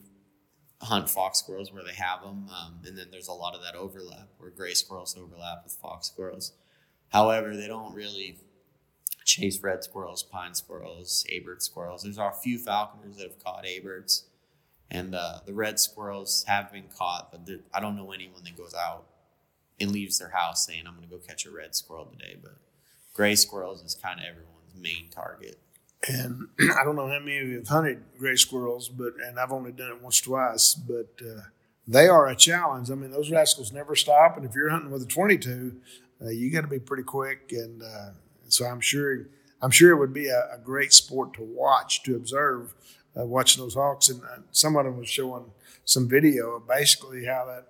hunt 0.82 1.10
fox 1.10 1.40
squirrels 1.40 1.72
where 1.74 1.84
they 1.84 1.94
have 1.94 2.22
them, 2.22 2.48
um, 2.50 2.80
and 2.86 2.98
then 2.98 3.08
there's 3.12 3.28
a 3.28 3.34
lot 3.34 3.56
of 3.56 3.62
that 3.64 3.76
overlap 3.76 4.30
where 4.38 4.52
gray 4.52 4.74
squirrels 4.74 5.18
overlap 5.18 5.64
with 5.64 5.74
fox 5.74 6.08
squirrels. 6.08 6.54
However, 7.10 7.56
they 7.56 7.68
don't 7.68 7.94
really 7.94 8.38
chase 9.26 9.62
red 9.62 9.84
squirrels, 9.84 10.24
pine 10.24 10.54
squirrels, 10.54 11.26
Abert 11.32 11.62
squirrels. 11.62 12.04
There's 12.04 12.18
a 12.18 12.32
few 12.32 12.58
falconers 12.58 13.18
that 13.18 13.24
have 13.24 13.44
caught 13.44 13.66
Aberts, 13.66 14.24
and 14.90 15.16
uh, 15.16 15.40
the 15.46 15.54
red 15.54 15.80
squirrels 15.80 16.46
have 16.48 16.72
been 16.72 16.88
caught, 16.96 17.32
but 17.32 17.42
I 17.74 17.80
don't 17.80 17.96
know 17.96 18.12
anyone 18.12 18.44
that 18.44 18.58
goes 18.58 18.74
out 18.74 19.06
and 19.80 19.92
leaves 19.92 20.20
their 20.20 20.30
house 20.30 20.66
saying, 20.66 20.84
"I'm 20.88 20.96
going 20.96 21.08
to 21.08 21.14
go 21.14 21.22
catch 21.22 21.46
a 21.46 21.52
red 21.52 21.76
squirrel 21.76 22.06
today." 22.06 22.38
But 22.42 22.58
gray 23.18 23.36
squirrels 23.36 23.84
is 23.84 23.96
kind 23.96 24.20
of 24.20 24.26
everyone's 24.28 24.76
main 24.80 25.10
target. 25.10 25.58
And 26.08 26.48
I 26.80 26.84
don't 26.86 26.96
know 26.96 27.08
how 27.08 27.20
many 27.20 27.40
of 27.40 27.48
you 27.48 27.58
have 27.58 27.68
hunted 27.68 28.04
gray 28.18 28.36
squirrels, 28.36 28.88
but 28.88 29.14
and 29.26 29.40
I've 29.40 29.52
only 29.52 29.72
done 29.72 29.90
it 29.90 30.02
once, 30.02 30.22
or 30.22 30.26
twice, 30.26 30.76
but 30.76 31.10
uh, 31.26 31.42
they 31.88 32.08
are 32.08 32.28
a 32.28 32.36
challenge. 32.36 32.92
I 32.92 32.96
mean, 32.96 33.12
those 33.12 33.32
rascals 33.32 33.74
never 33.74 33.96
stop, 33.96 34.38
and 34.38 34.46
if 34.46 34.54
you're 34.54 34.70
hunting 34.70 34.92
with 34.92 35.02
a 35.02 35.08
22, 35.08 35.76
uh, 36.22 36.30
you 36.30 36.52
got 36.52 36.62
to 36.62 36.68
be 36.68 36.80
pretty 36.80 37.04
quick. 37.04 37.52
And 37.52 37.82
uh, 37.82 38.12
so 38.48 38.66
I'm 38.66 38.82
sure 38.82 39.26
I'm 39.62 39.72
sure 39.72 39.92
it 39.92 39.98
would 39.98 40.14
be 40.14 40.28
a, 40.28 40.50
a 40.54 40.60
great 40.64 40.94
sport 40.94 41.34
to 41.34 41.42
watch, 41.42 42.04
to 42.04 42.16
observe, 42.16 42.76
uh, 43.20 43.26
watching 43.26 43.64
those 43.64 43.74
hawks. 43.74 44.10
And 44.10 44.22
someone 44.52 44.96
was 44.96 45.10
showing 45.10 45.46
some 45.84 46.08
video 46.08 46.52
of 46.52 46.68
basically 46.68 47.26
how 47.26 47.46
that 47.46 47.66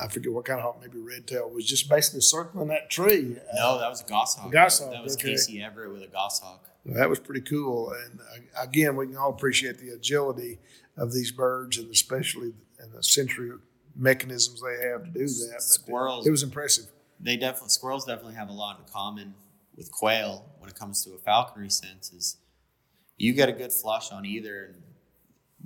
I 0.00 0.08
forget 0.08 0.32
what 0.32 0.44
kind 0.44 0.60
of 0.60 0.64
hawk, 0.64 0.80
maybe 0.80 0.98
red 0.98 1.26
tail, 1.26 1.50
was 1.50 1.66
just 1.66 1.88
basically 1.88 2.20
circling 2.20 2.68
that 2.68 2.88
tree. 2.88 3.36
No, 3.54 3.78
that 3.78 3.88
was 3.88 4.00
a 4.00 4.04
goshawk. 4.04 4.52
Goshawk. 4.52 4.92
That 4.92 5.02
was 5.02 5.16
okay. 5.16 5.30
Casey 5.30 5.62
Everett 5.62 5.92
with 5.92 6.02
a 6.02 6.06
goshawk. 6.06 6.68
Well, 6.84 6.94
that 6.94 7.08
was 7.08 7.18
pretty 7.18 7.40
cool. 7.40 7.92
And 7.92 8.20
uh, 8.20 8.62
again, 8.62 8.96
we 8.96 9.08
can 9.08 9.16
all 9.16 9.30
appreciate 9.30 9.78
the 9.78 9.90
agility 9.90 10.58
of 10.96 11.12
these 11.12 11.32
birds 11.32 11.78
and 11.78 11.90
especially 11.90 12.54
and 12.78 12.92
the 12.92 13.02
sensory 13.02 13.50
mechanisms 13.96 14.62
they 14.62 14.88
have 14.88 15.04
to 15.04 15.10
do 15.10 15.26
that. 15.26 15.50
But 15.54 15.62
Squirrels. 15.62 16.26
It 16.26 16.30
was 16.30 16.42
impressive. 16.42 16.86
They 17.20 17.36
definitely 17.36 17.70
squirrels 17.70 18.04
definitely 18.04 18.34
have 18.34 18.48
a 18.48 18.52
lot 18.52 18.78
in 18.78 18.92
common 18.92 19.34
with 19.76 19.90
quail 19.90 20.44
when 20.58 20.70
it 20.70 20.76
comes 20.76 21.04
to 21.04 21.14
a 21.14 21.18
falconry 21.18 21.70
sense. 21.70 22.12
Is 22.12 22.36
you 23.16 23.32
get 23.32 23.48
a 23.48 23.52
good 23.52 23.72
flush 23.72 24.12
on 24.12 24.24
either, 24.24 24.66
and 24.66 24.82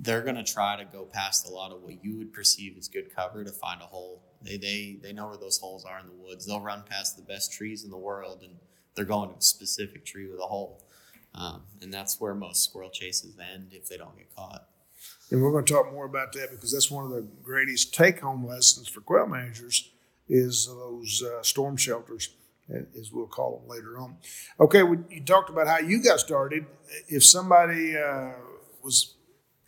they're 0.03 0.21
going 0.21 0.35
to 0.35 0.43
try 0.43 0.75
to 0.75 0.85
go 0.85 1.05
past 1.05 1.47
a 1.47 1.51
lot 1.51 1.71
of 1.71 1.81
what 1.81 2.03
you 2.03 2.17
would 2.17 2.33
perceive 2.33 2.75
as 2.77 2.87
good 2.89 3.15
cover 3.15 3.43
to 3.43 3.51
find 3.51 3.81
a 3.81 3.85
hole. 3.85 4.21
They, 4.41 4.57
they, 4.57 4.97
they 5.01 5.13
know 5.13 5.27
where 5.27 5.37
those 5.37 5.57
holes 5.57 5.85
are 5.85 5.99
in 5.99 6.05
the 6.07 6.13
woods. 6.13 6.45
They'll 6.45 6.59
run 6.59 6.83
past 6.89 7.15
the 7.15 7.23
best 7.23 7.53
trees 7.53 7.83
in 7.85 7.89
the 7.89 7.97
world 7.97 8.41
and 8.43 8.55
they're 8.95 9.05
going 9.05 9.29
to 9.29 9.37
a 9.37 9.41
specific 9.41 10.05
tree 10.05 10.27
with 10.27 10.39
a 10.39 10.45
hole. 10.45 10.83
Um, 11.33 11.63
and 11.81 11.91
that's 11.91 12.19
where 12.19 12.35
most 12.35 12.63
squirrel 12.63 12.89
chases 12.89 13.35
end 13.53 13.69
if 13.71 13.87
they 13.87 13.97
don't 13.97 14.15
get 14.17 14.35
caught. 14.35 14.67
And 15.31 15.41
we're 15.41 15.51
going 15.51 15.65
to 15.65 15.73
talk 15.73 15.91
more 15.91 16.05
about 16.05 16.33
that 16.33 16.51
because 16.51 16.73
that's 16.73 16.91
one 16.91 17.05
of 17.05 17.11
the 17.11 17.25
greatest 17.41 17.93
take 17.93 18.19
home 18.19 18.45
lessons 18.45 18.87
for 18.87 19.01
quail 19.01 19.25
managers 19.25 19.89
is 20.29 20.67
those 20.67 21.23
uh, 21.23 21.41
storm 21.41 21.75
shelters, 21.75 22.29
as 22.99 23.11
we'll 23.11 23.27
call 23.27 23.59
them 23.59 23.69
later 23.69 23.97
on. 23.97 24.17
Okay, 24.59 24.83
we, 24.83 24.97
you 25.09 25.23
talked 25.23 25.49
about 25.49 25.67
how 25.67 25.79
you 25.79 26.03
got 26.03 26.19
started. 26.19 26.65
If 27.07 27.25
somebody 27.25 27.97
uh, 27.97 28.33
was 28.83 29.12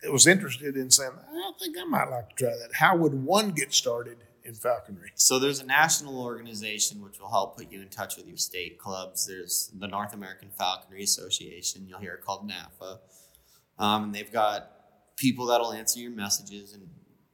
was 0.04 0.26
interested 0.26 0.76
in 0.76 0.90
saying, 0.90 1.12
I 1.28 1.52
think 1.58 1.76
I 1.78 1.84
might 1.84 2.10
like 2.10 2.30
to 2.30 2.34
try 2.34 2.50
that, 2.50 2.74
how 2.74 2.96
would 2.96 3.14
one 3.14 3.50
get 3.50 3.72
started 3.72 4.18
in 4.44 4.54
falconry? 4.54 5.10
So 5.14 5.38
there's 5.38 5.60
a 5.60 5.66
national 5.66 6.22
organization 6.22 7.02
which 7.02 7.18
will 7.18 7.30
help 7.30 7.56
put 7.56 7.70
you 7.70 7.80
in 7.80 7.88
touch 7.88 8.16
with 8.16 8.26
your 8.26 8.36
state 8.36 8.78
clubs. 8.78 9.26
There's 9.26 9.72
the 9.78 9.88
North 9.88 10.14
American 10.14 10.50
Falconry 10.50 11.02
Association. 11.02 11.86
You'll 11.88 12.00
hear 12.00 12.14
it 12.14 12.22
called 12.22 12.48
NAFA. 12.48 12.98
Um, 13.78 14.04
and 14.04 14.14
they've 14.14 14.32
got 14.32 14.70
people 15.16 15.46
that'll 15.46 15.72
answer 15.72 15.98
your 15.98 16.10
messages 16.10 16.74
and 16.74 16.88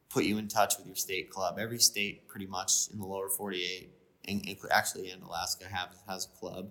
put 0.09 0.25
you 0.25 0.39
in 0.39 0.49
touch 0.49 0.75
with 0.79 0.87
your 0.87 0.97
state 0.97 1.31
club. 1.31 1.59
Every 1.59 1.79
state, 1.79 2.29
pretty 2.29 2.47
much 2.47 2.89
in 2.93 2.99
the 2.99 3.07
lower 3.07 3.29
48, 3.29 3.91
and 4.29 4.57
actually 4.71 5.11
in 5.11 5.21
Alaska, 5.23 5.67
have, 5.67 5.91
has 6.09 6.27
a 6.27 6.39
club. 6.39 6.71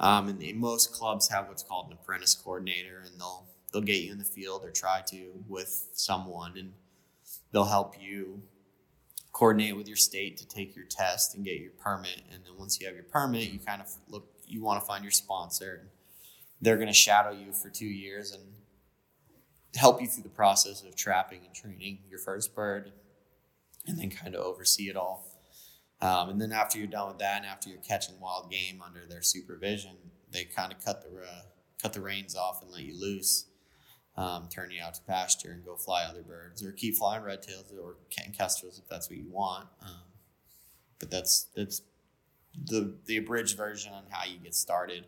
Um, 0.00 0.28
and 0.28 0.58
most 0.58 0.92
clubs 0.92 1.28
have 1.28 1.48
what's 1.48 1.62
called 1.62 1.86
an 1.86 1.92
apprentice 1.92 2.34
coordinator, 2.34 3.02
and 3.04 3.20
they'll 3.20 3.46
they'll 3.74 3.82
get 3.82 4.00
you 4.00 4.12
in 4.12 4.18
the 4.18 4.24
field 4.24 4.64
or 4.64 4.70
try 4.70 5.02
to 5.08 5.32
with 5.48 5.88
someone, 5.92 6.56
and 6.56 6.72
they'll 7.52 7.64
help 7.64 7.96
you 8.00 8.40
coordinate 9.32 9.76
with 9.76 9.88
your 9.88 9.96
state 9.96 10.36
to 10.36 10.46
take 10.46 10.76
your 10.76 10.84
test 10.84 11.34
and 11.34 11.44
get 11.44 11.60
your 11.60 11.72
permit. 11.72 12.22
And 12.32 12.44
then 12.44 12.52
once 12.56 12.80
you 12.80 12.86
have 12.86 12.94
your 12.94 13.04
permit, 13.04 13.50
you 13.50 13.58
kind 13.58 13.82
of 13.82 13.88
look, 14.08 14.28
you 14.46 14.62
want 14.62 14.80
to 14.80 14.86
find 14.86 15.02
your 15.02 15.10
sponsor. 15.10 15.80
And 15.80 15.88
They're 16.62 16.76
going 16.76 16.86
to 16.86 16.94
shadow 16.94 17.32
you 17.32 17.52
for 17.52 17.68
two 17.68 17.86
years 17.86 18.30
and 18.30 18.44
help 19.74 20.00
you 20.00 20.06
through 20.06 20.22
the 20.22 20.28
process 20.28 20.84
of 20.84 20.94
trapping 20.94 21.40
and 21.44 21.52
training 21.52 21.98
your 22.08 22.20
first 22.20 22.54
bird 22.54 22.92
and 23.88 23.98
then 23.98 24.08
kind 24.08 24.36
of 24.36 24.42
oversee 24.42 24.88
it 24.88 24.96
all. 24.96 25.26
Um, 26.00 26.28
and 26.28 26.40
then 26.40 26.52
after 26.52 26.78
you're 26.78 26.86
done 26.86 27.08
with 27.08 27.18
that 27.18 27.38
and 27.38 27.46
after 27.46 27.70
you're 27.70 27.78
catching 27.78 28.20
wild 28.20 28.52
game 28.52 28.80
under 28.86 29.04
their 29.04 29.22
supervision, 29.22 29.96
they 30.30 30.44
kind 30.44 30.72
of 30.72 30.84
cut 30.84 31.02
the, 31.02 31.18
uh, 31.18 31.42
cut 31.82 31.92
the 31.92 32.00
reins 32.00 32.36
off 32.36 32.62
and 32.62 32.70
let 32.70 32.82
you 32.82 32.98
loose 32.98 33.46
um, 34.16 34.48
turn 34.48 34.70
you 34.70 34.82
out 34.82 34.94
to 34.94 35.00
pasture 35.02 35.50
and 35.50 35.64
go 35.64 35.76
fly 35.76 36.04
other 36.04 36.22
birds 36.22 36.64
or 36.64 36.72
keep 36.72 36.96
flying 36.96 37.22
red 37.22 37.42
tails 37.42 37.72
or 37.80 37.96
kestrels 38.36 38.78
if 38.78 38.88
that's 38.88 39.08
what 39.10 39.18
you 39.18 39.28
want. 39.30 39.66
Um, 39.82 40.02
but 40.98 41.10
that's 41.10 41.46
that's 41.56 41.82
the 42.66 42.94
the 43.06 43.16
abridged 43.16 43.56
version 43.56 43.92
on 43.92 44.04
how 44.10 44.24
you 44.24 44.38
get 44.38 44.54
started. 44.54 45.06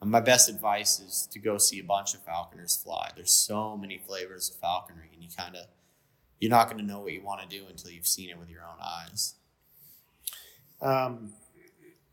And 0.00 0.10
my 0.10 0.20
best 0.20 0.48
advice 0.48 0.98
is 0.98 1.28
to 1.30 1.38
go 1.38 1.58
see 1.58 1.78
a 1.78 1.84
bunch 1.84 2.14
of 2.14 2.22
falconers 2.22 2.76
fly. 2.76 3.10
There's 3.14 3.30
so 3.30 3.76
many 3.76 3.98
flavors 3.98 4.50
of 4.50 4.56
falconry, 4.56 5.10
and 5.12 5.22
you 5.22 5.28
kind 5.36 5.54
of 5.54 5.66
you're 6.40 6.50
not 6.50 6.70
going 6.70 6.78
to 6.78 6.86
know 6.86 7.00
what 7.00 7.12
you 7.12 7.22
want 7.22 7.48
to 7.48 7.58
do 7.58 7.66
until 7.68 7.90
you've 7.90 8.06
seen 8.06 8.30
it 8.30 8.38
with 8.38 8.48
your 8.48 8.62
own 8.62 8.78
eyes. 8.82 9.34
Um, 10.80 11.34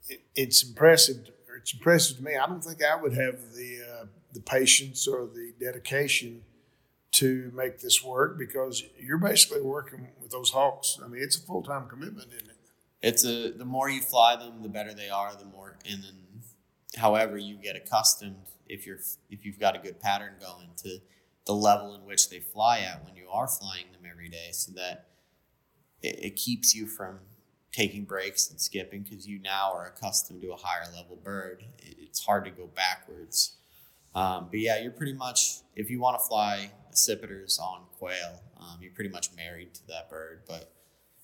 it, 0.10 0.22
it's 0.36 0.64
impressive. 0.64 1.30
It's 1.58 1.74
impressive 1.74 2.18
to 2.18 2.24
me. 2.24 2.36
I 2.36 2.46
don't 2.46 2.64
think 2.64 2.84
I 2.84 2.96
would 2.96 3.14
have 3.14 3.54
the 3.56 3.80
uh, 3.82 4.06
the 4.34 4.42
patience 4.42 5.08
or 5.08 5.28
the 5.28 5.54
dedication 5.60 6.44
to 7.18 7.52
make 7.56 7.80
this 7.80 8.04
work 8.04 8.38
because 8.38 8.84
you're 9.00 9.18
basically 9.18 9.62
working 9.62 10.10
with 10.22 10.30
those 10.30 10.52
hawks. 10.52 11.00
I 11.04 11.08
mean, 11.08 11.22
it's 11.24 11.38
a 11.38 11.42
full 11.42 11.64
time 11.64 11.88
commitment, 11.88 12.28
isn't 12.34 12.50
it? 12.50 12.58
It's 13.02 13.26
a 13.26 13.52
the 13.52 13.66
more 13.66 13.90
you 13.90 14.02
fly 14.02 14.36
them, 14.36 14.62
the 14.62 14.70
better 14.70 14.94
they 14.94 15.10
are. 15.10 15.36
The 15.36 15.46
more, 15.46 15.78
and 15.90 16.04
then, 16.04 16.42
however, 16.98 17.38
you 17.38 17.56
get 17.56 17.76
accustomed 17.76 18.46
if 18.68 18.86
you're 18.86 19.00
if 19.30 19.46
you've 19.46 19.60
got 19.60 19.76
a 19.76 19.80
good 19.80 20.00
pattern 20.00 20.34
going 20.40 20.70
to 20.84 21.00
the 21.46 21.54
level 21.54 21.96
in 21.96 22.02
which 22.06 22.30
they 22.30 22.40
fly 22.40 22.80
at 22.80 23.06
when 23.06 23.16
you 23.16 23.28
are 23.30 23.48
flying 23.48 23.86
them 23.94 24.10
every 24.10 24.30
day, 24.30 24.50
so 24.52 24.72
that 24.74 25.08
it, 26.02 26.20
it 26.24 26.36
keeps 26.36 26.76
you 26.76 26.86
from 26.86 27.20
taking 27.72 28.04
breaks 28.04 28.50
and 28.50 28.60
skipping 28.60 29.04
because 29.04 29.28
you 29.28 29.40
now 29.40 29.72
are 29.74 29.86
accustomed 29.86 30.42
to 30.42 30.52
a 30.52 30.58
higher 30.58 30.86
level 30.96 31.16
bird. 31.16 31.64
It, 31.80 31.98
it's 32.00 32.26
hard 32.26 32.46
to 32.46 32.52
go 32.52 32.68
backwards 32.68 33.57
um, 34.18 34.48
but 34.50 34.60
yeah, 34.60 34.80
you're 34.82 34.92
pretty 34.92 35.14
much, 35.14 35.60
if 35.76 35.92
you 35.92 36.00
want 36.00 36.20
to 36.20 36.26
fly 36.26 36.72
accipiters 36.92 37.60
on 37.60 37.82
quail, 38.00 38.42
um, 38.60 38.80
you're 38.82 38.92
pretty 38.92 39.12
much 39.12 39.30
married 39.36 39.76
to 39.76 39.88
that 39.90 40.10
bird. 40.10 40.42
But 40.48 40.74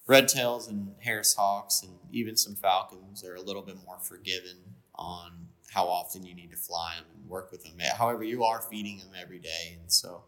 red 0.05 0.27
tails 0.27 0.67
and 0.67 0.93
Harris 0.99 1.33
hawks 1.33 1.81
and 1.81 1.93
even 2.11 2.37
some 2.37 2.53
falcons 2.53 3.23
are 3.23 3.33
a 3.33 3.41
little 3.41 3.63
bit 3.63 3.77
more 3.83 3.97
forgiven 3.97 4.57
on 4.93 5.47
how 5.71 5.87
often 5.87 6.23
you 6.23 6.35
need 6.35 6.51
to 6.51 6.55
fly 6.55 6.93
them 6.97 7.05
and 7.19 7.27
work 7.27 7.51
with 7.51 7.63
them. 7.63 7.73
However, 7.97 8.23
you 8.23 8.43
are 8.43 8.61
feeding 8.61 8.99
them 8.99 9.13
every 9.19 9.39
day. 9.39 9.75
And 9.81 9.91
so 9.91 10.25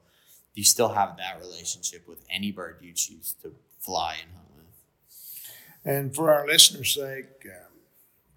you 0.56 0.64
still 0.64 0.90
have 0.90 1.18
that 1.18 1.40
relationship 1.40 2.08
with 2.08 2.26
any 2.32 2.52
bird 2.52 2.78
you 2.82 2.94
choose 2.94 3.36
to 3.44 3.54
fly 3.80 4.16
and 4.24 4.32
hunt 4.36 4.48
with. 4.56 5.94
And 5.94 6.16
for 6.16 6.34
our 6.34 6.48
listeners' 6.48 6.96
sake, 6.96 7.46
uh, 7.46 7.65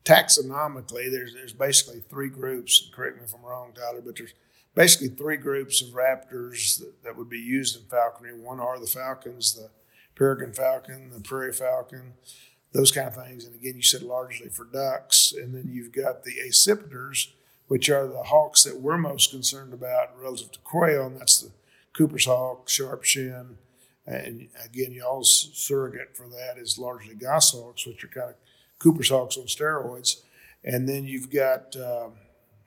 taxonomically, 0.08 1.10
there's 1.10 1.34
there's 1.34 1.52
basically 1.52 2.00
three 2.08 2.30
groups. 2.30 2.88
Correct 2.94 3.18
me 3.18 3.24
if 3.24 3.34
I'm 3.34 3.42
wrong, 3.42 3.72
Tyler, 3.74 4.00
but 4.04 4.16
there's 4.16 4.34
basically 4.74 5.08
three 5.08 5.36
groups 5.36 5.82
of 5.82 5.88
raptors 5.88 6.78
that, 6.78 7.02
that 7.04 7.16
would 7.16 7.28
be 7.28 7.38
used 7.38 7.76
in 7.76 7.82
falconry. 7.88 8.38
One 8.38 8.60
are 8.60 8.78
the 8.78 8.86
falcons, 8.86 9.54
the 9.54 9.70
peregrine 10.14 10.52
falcon, 10.52 11.10
the 11.10 11.20
prairie 11.20 11.52
falcon, 11.52 12.14
those 12.72 12.90
kind 12.90 13.08
of 13.08 13.14
things. 13.14 13.44
And 13.44 13.54
again, 13.54 13.76
you 13.76 13.82
said 13.82 14.02
largely 14.02 14.48
for 14.48 14.64
ducks. 14.64 15.32
And 15.32 15.54
then 15.54 15.68
you've 15.68 15.92
got 15.92 16.24
the 16.24 16.36
accipiters, 16.46 17.28
which 17.66 17.90
are 17.90 18.06
the 18.06 18.24
hawks 18.24 18.64
that 18.64 18.80
we're 18.80 18.98
most 18.98 19.30
concerned 19.30 19.72
about 19.72 20.18
relative 20.18 20.52
to 20.52 20.58
quail, 20.60 21.06
and 21.06 21.20
that's 21.20 21.40
the 21.40 21.50
Cooper's 21.96 22.26
hawk, 22.26 22.68
sharp 22.68 23.04
shin. 23.04 23.58
And 24.06 24.48
again, 24.64 24.92
y'all's 24.92 25.50
surrogate 25.52 26.16
for 26.16 26.28
that 26.28 26.56
is 26.56 26.78
largely 26.78 27.14
goshawks, 27.14 27.86
which 27.86 28.02
are 28.04 28.08
kind 28.08 28.30
of 28.30 28.36
Cooper's 28.78 29.10
Hawks 29.10 29.36
on 29.36 29.44
steroids. 29.44 30.22
And 30.64 30.88
then 30.88 31.04
you've 31.04 31.30
got, 31.30 31.76
uh, 31.76 32.08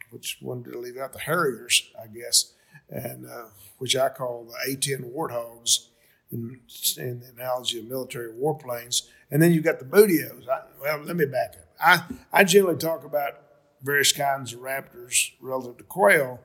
which 0.09 0.37
one 0.41 0.63
did 0.63 0.75
I 0.75 0.79
leave 0.79 0.97
out? 0.97 1.13
The 1.13 1.19
Harriers, 1.19 1.89
I 2.01 2.07
guess, 2.07 2.53
and 2.89 3.25
uh, 3.25 3.45
which 3.77 3.95
I 3.95 4.09
call 4.09 4.45
the 4.45 4.71
A-10 4.71 5.13
warthogs 5.13 5.87
in, 6.31 6.59
in, 6.97 7.19
the 7.19 7.29
analogy 7.35 7.79
of 7.79 7.85
military 7.85 8.31
warplanes. 8.31 9.07
And 9.29 9.41
then 9.41 9.51
you've 9.51 9.63
got 9.63 9.79
the 9.79 9.85
buteos. 9.85 10.47
I, 10.47 10.61
well, 10.81 10.99
let 10.99 11.15
me 11.15 11.25
back 11.25 11.55
up. 11.55 11.67
I, 11.83 12.39
I 12.39 12.43
generally 12.43 12.77
talk 12.77 13.03
about 13.03 13.41
various 13.81 14.11
kinds 14.11 14.53
of 14.53 14.59
raptors 14.59 15.31
relative 15.41 15.77
to 15.77 15.83
quail. 15.83 16.39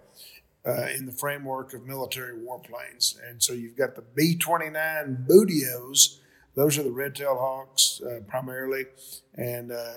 uh, 0.66 0.88
in 0.96 1.06
the 1.06 1.12
framework 1.12 1.72
of 1.74 1.86
military 1.86 2.36
warplanes. 2.36 3.14
And 3.28 3.42
so 3.42 3.52
you've 3.52 3.76
got 3.76 3.94
the 3.94 4.02
B 4.02 4.36
29 4.36 5.26
buteos, 5.28 6.18
those 6.56 6.78
are 6.78 6.82
the 6.82 6.90
red 6.90 7.14
tailed 7.14 7.38
hawks 7.38 8.00
uh, 8.02 8.20
primarily, 8.26 8.86
and 9.34 9.70
uh, 9.70 9.92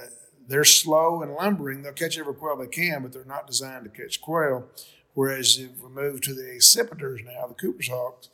they're 0.47 0.65
slow 0.65 1.21
and 1.21 1.33
lumbering. 1.33 1.81
They'll 1.81 1.93
catch 1.93 2.19
every 2.19 2.33
quail 2.33 2.57
they 2.57 2.67
can, 2.67 3.01
but 3.01 3.13
they're 3.13 3.23
not 3.23 3.47
designed 3.47 3.85
to 3.85 3.89
catch 3.89 4.19
quail. 4.19 4.67
Whereas 5.13 5.57
if 5.57 5.81
we 5.81 5.89
move 5.89 6.21
to 6.21 6.33
the 6.33 6.43
accipiters 6.43 7.25
now, 7.25 7.47
the 7.47 7.53
Cooper's 7.53 7.89
hawks 7.89 8.29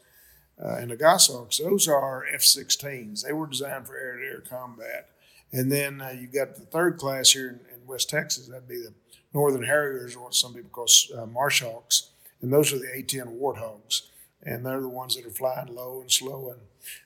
uh, 0.64 0.76
and 0.76 0.92
the 0.92 0.96
goshawks, 0.96 1.60
those 1.60 1.88
are 1.88 2.26
F 2.34 2.42
16s. 2.42 3.24
They 3.24 3.34
were 3.34 3.48
designed 3.48 3.88
for 3.88 3.98
air 3.98 4.18
to 4.18 4.26
air 4.26 4.44
combat. 4.48 5.10
And 5.52 5.72
then 5.72 6.02
uh, 6.02 6.16
you've 6.20 6.34
got 6.34 6.56
the 6.56 6.62
third 6.62 6.98
class 6.98 7.32
here 7.32 7.50
in, 7.50 7.60
in, 7.74 7.88
West 7.88 8.10
Texas, 8.10 8.48
that'd 8.48 8.68
be 8.68 8.78
the 8.78 8.94
Northern 9.34 9.64
Harriers, 9.64 10.16
or 10.16 10.24
what 10.24 10.34
some 10.34 10.56
people 10.56 10.72
call 10.72 10.88
uh, 11.16 11.26
marsh 11.28 11.62
hawks. 11.62 12.10
And 12.42 12.52
those 12.52 12.74
are 12.74 12.80
the 12.80 12.92
A 12.94 13.04
10 13.04 13.28
warthogs. 13.28 14.08
And 14.42 14.66
they're 14.66 14.82
the 14.82 14.90
ones 14.90 15.16
that 15.16 15.26
are 15.26 15.30
flying 15.32 15.74
low 15.74 16.02
and 16.02 16.12
slow 16.12 16.56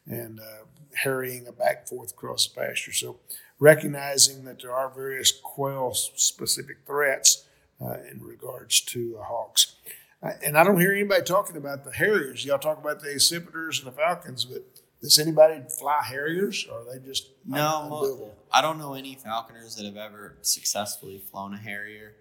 and, 0.07 0.19
and 0.19 0.39
uh, 0.39 0.65
harrying 0.95 1.47
a 1.47 1.51
back 1.51 1.87
forth 1.87 2.11
across 2.11 2.47
the 2.47 2.59
pasture. 2.59 2.93
So 2.93 3.19
recognizing 3.59 4.45
that 4.45 4.61
there 4.61 4.73
are 4.73 4.89
various 4.89 5.31
quail 5.31 5.93
specific 5.93 6.77
threats 6.85 7.45
uh, 7.81 7.97
in 8.11 8.21
regards 8.23 8.81
to 8.81 9.13
the 9.13 9.23
hawks. 9.23 9.75
Uh, 10.21 10.31
and 10.43 10.57
I 10.57 10.63
don't 10.63 10.79
hear 10.79 10.91
anybody 10.91 11.23
talking 11.23 11.57
about 11.57 11.83
the 11.85 11.91
harriers. 11.91 12.45
Y'all 12.45 12.59
talk 12.59 12.77
about 12.77 13.01
the 13.01 13.07
accipiters 13.07 13.79
and 13.79 13.87
the 13.87 13.95
falcons, 13.95 14.45
but 14.45 14.65
does 15.01 15.17
anybody 15.17 15.61
fly 15.77 16.01
harriers, 16.03 16.67
or 16.69 16.81
are 16.81 16.93
they 16.93 17.05
just 17.05 17.29
no? 17.45 18.33
I 18.51 18.61
don't 18.61 18.77
know 18.77 18.95
any 18.95 19.15
falconers 19.15 19.77
that 19.77 19.85
have 19.85 19.95
ever 19.95 20.35
successfully 20.41 21.19
flown 21.19 21.53
a 21.53 21.57
harrier. 21.57 22.15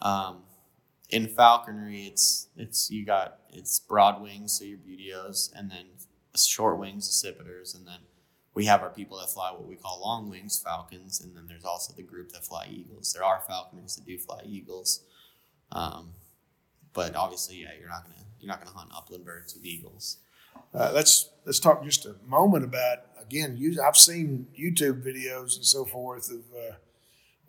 Um, 0.00 0.42
in 1.08 1.26
falconry, 1.26 2.04
it's 2.06 2.46
it's 2.56 2.88
you 2.88 3.04
got 3.04 3.40
it's 3.52 3.80
broad 3.80 4.22
wings, 4.22 4.58
so 4.58 4.64
your 4.64 4.78
buteos, 4.78 5.50
and 5.56 5.70
then 5.70 5.86
short 6.36 6.78
wings, 6.78 7.08
accipiters, 7.08 7.74
and 7.74 7.84
then 7.84 7.98
we 8.54 8.64
have 8.66 8.82
our 8.82 8.90
people 8.90 9.18
that 9.18 9.30
fly 9.30 9.50
what 9.52 9.66
we 9.66 9.76
call 9.76 10.00
long 10.02 10.28
wings 10.28 10.60
falcons, 10.62 11.20
and 11.20 11.36
then 11.36 11.46
there's 11.46 11.64
also 11.64 11.92
the 11.92 12.02
group 12.02 12.32
that 12.32 12.44
fly 12.44 12.66
eagles. 12.70 13.12
There 13.12 13.24
are 13.24 13.40
falconers 13.40 13.96
that 13.96 14.06
do 14.06 14.18
fly 14.18 14.42
eagles, 14.44 15.00
um, 15.72 16.14
but 16.92 17.14
obviously, 17.14 17.62
yeah, 17.62 17.70
you're 17.78 17.88
not 17.88 18.02
gonna 18.02 18.24
you're 18.40 18.48
not 18.48 18.64
gonna 18.64 18.76
hunt 18.76 18.90
upland 18.94 19.24
birds 19.24 19.54
with 19.54 19.64
eagles. 19.64 20.18
Uh, 20.74 20.90
let's 20.94 21.30
let's 21.44 21.60
talk 21.60 21.84
just 21.84 22.06
a 22.06 22.16
moment 22.26 22.64
about 22.64 22.98
again. 23.20 23.56
You, 23.56 23.80
I've 23.82 23.96
seen 23.96 24.48
YouTube 24.58 25.02
videos 25.02 25.56
and 25.56 25.64
so 25.64 25.84
forth 25.84 26.30
of 26.30 26.40
uh, 26.56 26.74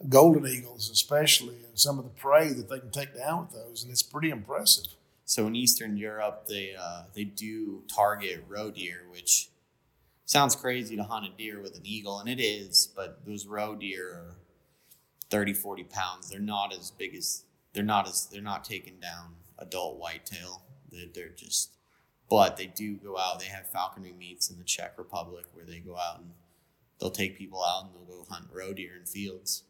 golden 0.08 0.46
eagles, 0.48 0.90
especially, 0.90 1.56
and 1.68 1.80
some 1.80 1.98
of 1.98 2.06
the 2.06 2.12
prey 2.12 2.50
that 2.50 2.70
they 2.70 2.80
can 2.80 2.92
take 2.92 3.16
down 3.18 3.42
with 3.42 3.54
those, 3.54 3.84
and 3.84 3.92
it's 3.92 4.04
pretty 4.04 4.30
impressive. 4.30 4.94
So 5.26 5.48
in 5.48 5.56
Eastern 5.56 5.98
Europe, 5.98 6.46
they 6.48 6.76
uh, 6.80 7.04
they 7.16 7.24
do 7.24 7.84
target 7.94 8.44
roe 8.48 8.70
deer, 8.70 9.04
which 9.12 9.50
sounds 10.32 10.56
crazy 10.56 10.96
to 10.96 11.04
hunt 11.04 11.26
a 11.26 11.30
deer 11.38 11.60
with 11.60 11.76
an 11.76 11.82
eagle, 11.84 12.20
and 12.20 12.30
it 12.30 12.41
is, 12.41 12.88
but 12.96 13.26
those 13.26 13.46
roe 13.46 13.76
deer 13.76 14.08
are 14.08 14.36
30, 15.30 15.52
40 15.52 15.84
pounds. 15.84 16.30
They're 16.30 16.39
not 16.39 16.74
as 16.74 16.89
big 16.89 17.13
as, 17.15 17.44
they're 17.74 17.84
not 17.84 18.08
as, 18.08 18.28
they're 18.28 18.41
not 18.41 18.63
taking 18.63 18.98
down 19.02 19.36
adult 19.60 20.00
whitetail. 20.00 20.63
They're, 20.89 21.08
they're 21.13 21.36
just, 21.36 21.76
but 22.30 22.56
they 22.56 22.67
do 22.67 22.96
go 22.96 23.17
out. 23.17 23.41
They 23.41 23.48
have 23.48 23.70
falconry 23.70 24.13
meets 24.13 24.50
in 24.50 24.58
the 24.58 24.63
Czech 24.63 24.98
Republic 24.98 25.48
where 25.52 25.65
they 25.65 25.80
go 25.80 25.98
out 25.98 26.20
and 26.20 26.32
they'll 26.98 27.12
take 27.12 27.38
people 27.38 27.62
out 27.62 27.84
and 27.84 27.94
they'll 27.94 28.17
go 28.17 28.26
hunt 28.30 28.46
roe 28.54 28.72
deer 28.72 28.94
in 28.98 29.06
fields. 29.06 29.63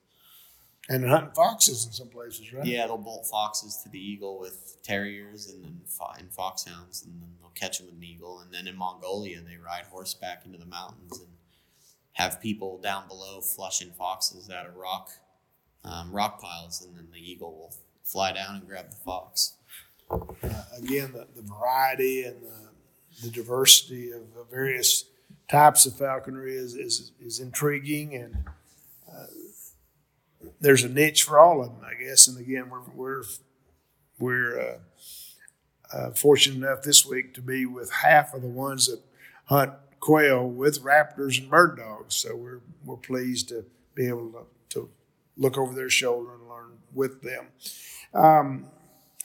And 0.90 1.08
hunting 1.08 1.32
foxes 1.36 1.86
in 1.86 1.92
some 1.92 2.10
places, 2.10 2.52
right? 2.54 2.66
Yeah, 2.66 2.88
they'll 2.88 2.98
bolt 2.98 3.28
foxes 3.28 3.78
to 3.84 3.90
the 3.90 4.00
eagle 4.00 4.40
with 4.40 4.78
terriers 4.84 5.50
and 5.50 5.64
then 5.64 5.82
fo- 5.86 6.14
and 6.18 6.32
foxhounds, 6.32 7.04
and 7.04 7.22
then 7.22 7.30
they'll 7.40 7.52
catch 7.52 7.78
them 7.78 7.88
with 7.88 7.96
an 7.96 8.04
eagle. 8.04 8.40
And 8.40 8.54
then 8.54 8.68
in 8.68 8.76
Mongolia, 8.76 9.42
they 9.42 9.58
ride 9.58 9.86
horseback 9.90 10.46
into 10.46 10.58
the 10.58 10.66
mountains 10.66 11.20
and 11.20 11.30
have 12.14 12.42
people 12.42 12.80
down 12.80 13.08
below 13.08 13.42
flushing 13.42 13.92
foxes 13.92 14.50
out 14.50 14.66
of 14.66 14.76
rock 14.76 15.12
um, 15.84 16.12
rock 16.12 16.40
piles, 16.42 16.86
and 16.86 16.96
then 16.96 17.08
the 17.12 17.20
eagle 17.20 17.54
will 17.54 17.74
fly 18.04 18.32
down 18.32 18.56
and 18.56 18.68
grab 18.68 18.90
the 18.90 18.98
fox. 18.98 19.54
Uh, 20.10 20.18
again, 20.78 21.12
the, 21.14 21.28
the 21.36 21.42
variety 21.42 22.24
and 22.24 22.36
the, 22.42 23.24
the 23.24 23.32
diversity 23.32 24.12
of 24.12 24.22
various 24.52 25.06
types 25.50 25.86
of 25.86 25.98
falconry 25.98 26.56
is, 26.56 26.76
is, 26.76 27.12
is 27.20 27.40
intriguing 27.40 28.16
and 28.16 28.36
uh, 29.12 29.26
there's 30.60 30.84
a 30.84 30.90
niche 30.90 31.24
for 31.24 31.40
all 31.40 31.62
of 31.62 31.68
them, 31.68 31.82
I 31.86 32.02
guess. 32.02 32.28
And 32.28 32.38
again, 32.40 32.70
we're 32.70 32.82
we're 32.94 33.24
we're 34.20 34.60
uh, 34.60 34.78
uh, 35.94 36.12
fortunate 36.12 36.66
enough 36.66 36.84
this 36.84 37.06
week 37.06 37.34
to 37.36 37.42
be 37.42 37.66
with 37.66 37.92
half 37.92 38.34
of 38.34 38.42
the 38.42 38.48
ones 38.48 38.88
that 38.88 39.02
hunt 39.46 39.74
quail 40.00 40.48
with 40.48 40.84
raptors 40.84 41.40
and 41.40 41.50
bird 41.50 41.78
dogs. 41.78 42.16
So 42.16 42.36
we're 42.36 42.62
we're 42.84 42.98
pleased 42.98 43.50
to 43.50 43.66
be 43.96 44.08
able 44.08 44.32
to, 44.32 44.46
to 44.70 44.90
look 45.38 45.58
over 45.58 45.74
their 45.74 45.90
shoulder 45.90 46.34
and 46.34 46.48
learn 46.48 46.78
with 46.94 47.22
them. 47.22 47.48
Um, 48.14 48.68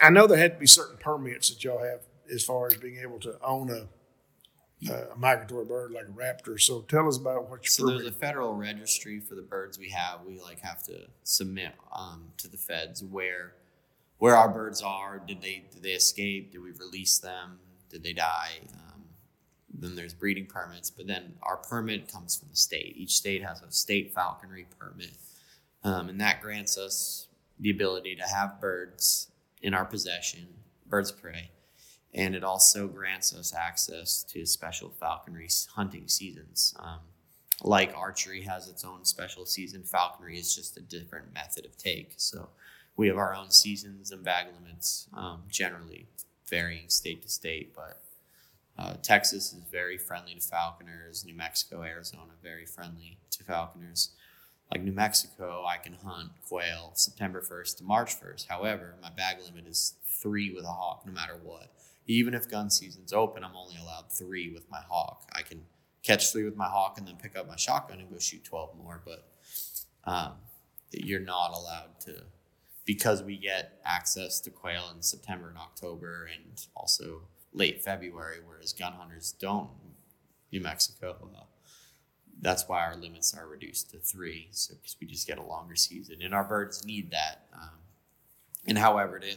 I 0.01 0.11
know 0.11 0.27
there 0.27 0.39
had 0.39 0.55
to 0.55 0.59
be 0.59 0.67
certain 0.67 0.99
permits 0.99 1.49
that 1.51 1.65
y'all 1.65 1.83
have 1.83 2.01
as 2.33 2.45
far 2.45 2.67
as 2.67 2.75
being 2.75 2.99
able 2.99 3.19
to 3.21 3.39
own 3.43 3.71
a 3.71 3.87
uh, 4.89 5.15
a 5.15 5.17
migratory 5.17 5.65
bird 5.65 5.93
like 5.93 6.05
a 6.05 6.13
raptor. 6.13 6.61
So 6.61 6.83
tell 6.83 7.09
us 7.09 7.17
about 7.17 7.49
what 7.49 7.65
you. 7.65 7.71
So 7.71 7.87
there's 7.87 8.07
a 8.07 8.13
federal 8.13 8.55
registry 8.55 9.21
for 9.21 9.35
the 9.35 9.43
birds 9.43 9.79
we 9.79 9.91
have. 9.91 10.21
We 10.27 10.39
like 10.39 10.61
have 10.61 10.83
to 10.85 11.07
submit 11.23 11.73
um, 11.95 12.25
to 12.39 12.49
the 12.49 12.59
feds 12.59 13.03
where 13.03 13.55
where 14.19 14.37
our 14.37 14.49
birds 14.49 14.83
are. 14.83 15.21
Did 15.27 15.41
they 15.41 15.65
did 15.73 15.83
they 15.83 15.93
escape? 15.93 16.53
Did 16.53 16.63
we 16.63 16.73
release 16.73 17.19
them? 17.19 17.59
Did 17.91 18.03
they 18.03 18.13
die? 18.13 18.61
Um, 18.75 19.05
then 19.73 19.95
there's 19.95 20.15
breeding 20.15 20.47
permits, 20.47 20.91
but 20.91 21.07
then 21.07 21.35
our 21.43 21.57
permit 21.57 22.11
comes 22.13 22.37
from 22.37 22.49
the 22.51 22.57
state. 22.57 22.95
Each 22.97 23.15
state 23.15 23.43
has 23.43 23.63
a 23.63 23.71
state 23.71 24.13
falconry 24.15 24.67
permit, 24.79 25.17
um, 25.85 26.09
and 26.09 26.21
that 26.21 26.43
grants 26.43 26.77
us 26.77 27.29
the 27.59 27.71
ability 27.71 28.17
to 28.17 28.23
have 28.23 28.61
birds 28.61 29.31
in 29.63 29.73
our 29.73 29.85
possession, 29.85 30.47
birds 30.87 31.11
of 31.11 31.21
prey, 31.21 31.51
and 32.17 32.35
it 32.35 32.43
also 32.43 32.89
grants 32.89 33.35
us 33.35 33.55
access 33.55 34.25
to 34.25 34.47
special 34.47 34.89
falconry 34.89 35.49
hunting 35.75 36.09
seasons. 36.09 36.75
Um, 36.81 37.01
like 37.63 37.93
archery 37.95 38.43
has 38.43 38.69
its 38.69 38.85
own 38.85 39.05
special 39.05 39.45
season, 39.45 39.83
falconry 39.83 40.39
is 40.39 40.55
just 40.55 40.77
a 40.79 40.81
different 40.81 41.33
method 41.35 41.67
of 41.67 41.77
take. 41.77 42.15
So 42.17 42.49
we 42.97 43.09
have 43.09 43.19
our 43.19 43.35
own 43.35 43.51
seasons 43.51 44.11
and 44.11 44.25
bag 44.25 44.47
limits, 44.59 45.09
um, 45.13 45.43
generally 45.51 46.07
varying 46.49 46.89
state 46.89 47.23
to 47.23 47.29
state, 47.29 47.75
but 47.75 48.01
uh, 48.79 48.95
Texas 49.03 49.53
is 49.53 49.61
very 49.71 49.99
friendly 49.99 50.35
to 50.35 50.41
falconers. 50.41 51.25
New 51.25 51.35
Mexico, 51.35 51.83
Arizona, 51.83 52.33
very 52.43 52.67
friendly 52.67 53.19
to 53.31 53.45
falconers. 53.45 54.11
Like 54.71 54.83
New 54.83 54.93
Mexico, 54.93 55.65
I 55.67 55.77
can 55.77 55.95
hunt 55.95 56.31
quail 56.49 56.93
September 56.95 57.41
1st 57.41 57.79
to 57.79 57.85
March 57.85 58.21
1st. 58.21 58.49
However, 58.49 58.95
my 59.03 59.11
bag 59.11 59.37
limit 59.45 59.67
is 59.67 59.95
three 60.07 60.51
with 60.51 60.65
a 60.65 60.69
hawk, 60.69 61.05
no 61.07 61.13
matter 61.13 61.39
what 61.43 61.71
even 62.07 62.35
if 62.35 62.49
gun 62.49 62.71
season's 62.71 63.13
open, 63.13 63.45
I'm 63.45 63.57
only 63.57 63.77
allowed 63.77 64.13
three 64.13 64.51
with 64.53 64.71
my 64.71 64.81
hawk. 64.89 65.29
I 65.35 65.43
can 65.43 65.63
catch 66.03 66.33
three 66.33 66.45
with 66.45 66.57
my 66.57 66.69
hawk 66.69 66.99
and 66.99 67.07
then 67.07 67.17
pick 67.17 67.37
up 67.37 67.49
my 67.49 67.57
shotgun 67.57 68.01
and 68.01 68.11
go 68.11 68.19
shoot 68.19 68.45
12 68.45 68.77
more, 68.79 69.03
but 69.05 69.29
um, 70.05 70.33
you're 70.93 71.21
not 71.21 71.53
allowed 71.53 71.99
to 72.01 72.23
because 72.85 73.23
we 73.23 73.37
get 73.37 73.81
access 73.85 74.39
to 74.41 74.51
quail 74.51 74.85
in 74.95 75.03
September 75.03 75.49
and 75.49 75.59
October 75.59 76.29
and 76.33 76.67
also 76.77 77.23
late 77.53 77.83
February, 77.83 78.37
whereas 78.47 78.73
gun 78.73 78.93
hunters 78.93 79.35
don't. 79.39 79.71
New 80.53 80.61
Mexico, 80.61 81.17
uh, 81.37 81.41
that's 82.41 82.69
why 82.69 82.85
our 82.85 82.95
limits 82.97 83.35
are 83.35 83.49
reduced 83.49 83.91
to 83.91 83.99
three, 83.99 84.47
so 84.53 84.75
because 84.75 84.97
we 85.01 85.07
just 85.09 85.27
get 85.27 85.39
a 85.39 85.43
longer 85.43 85.75
season, 85.75 86.23
and 86.23 86.33
our 86.33 86.45
birds 86.45 86.85
need 86.85 87.11
that. 87.11 87.47
Um, 87.53 87.71
and 88.67 88.79
however, 88.79 89.19
to 89.19 89.35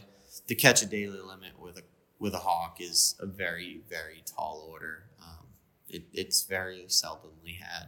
to 0.47 0.55
catch 0.55 0.83
a 0.83 0.85
daily 0.85 1.19
limit 1.19 1.59
with 1.59 1.77
a 1.77 1.83
with 2.19 2.33
a 2.33 2.39
hawk 2.39 2.77
is 2.79 3.15
a 3.19 3.25
very 3.25 3.81
very 3.89 4.23
tall 4.25 4.67
order. 4.69 5.03
Um, 5.21 5.45
it, 5.87 6.03
it's 6.13 6.43
very 6.43 6.85
seldomly 6.87 7.59
had. 7.59 7.87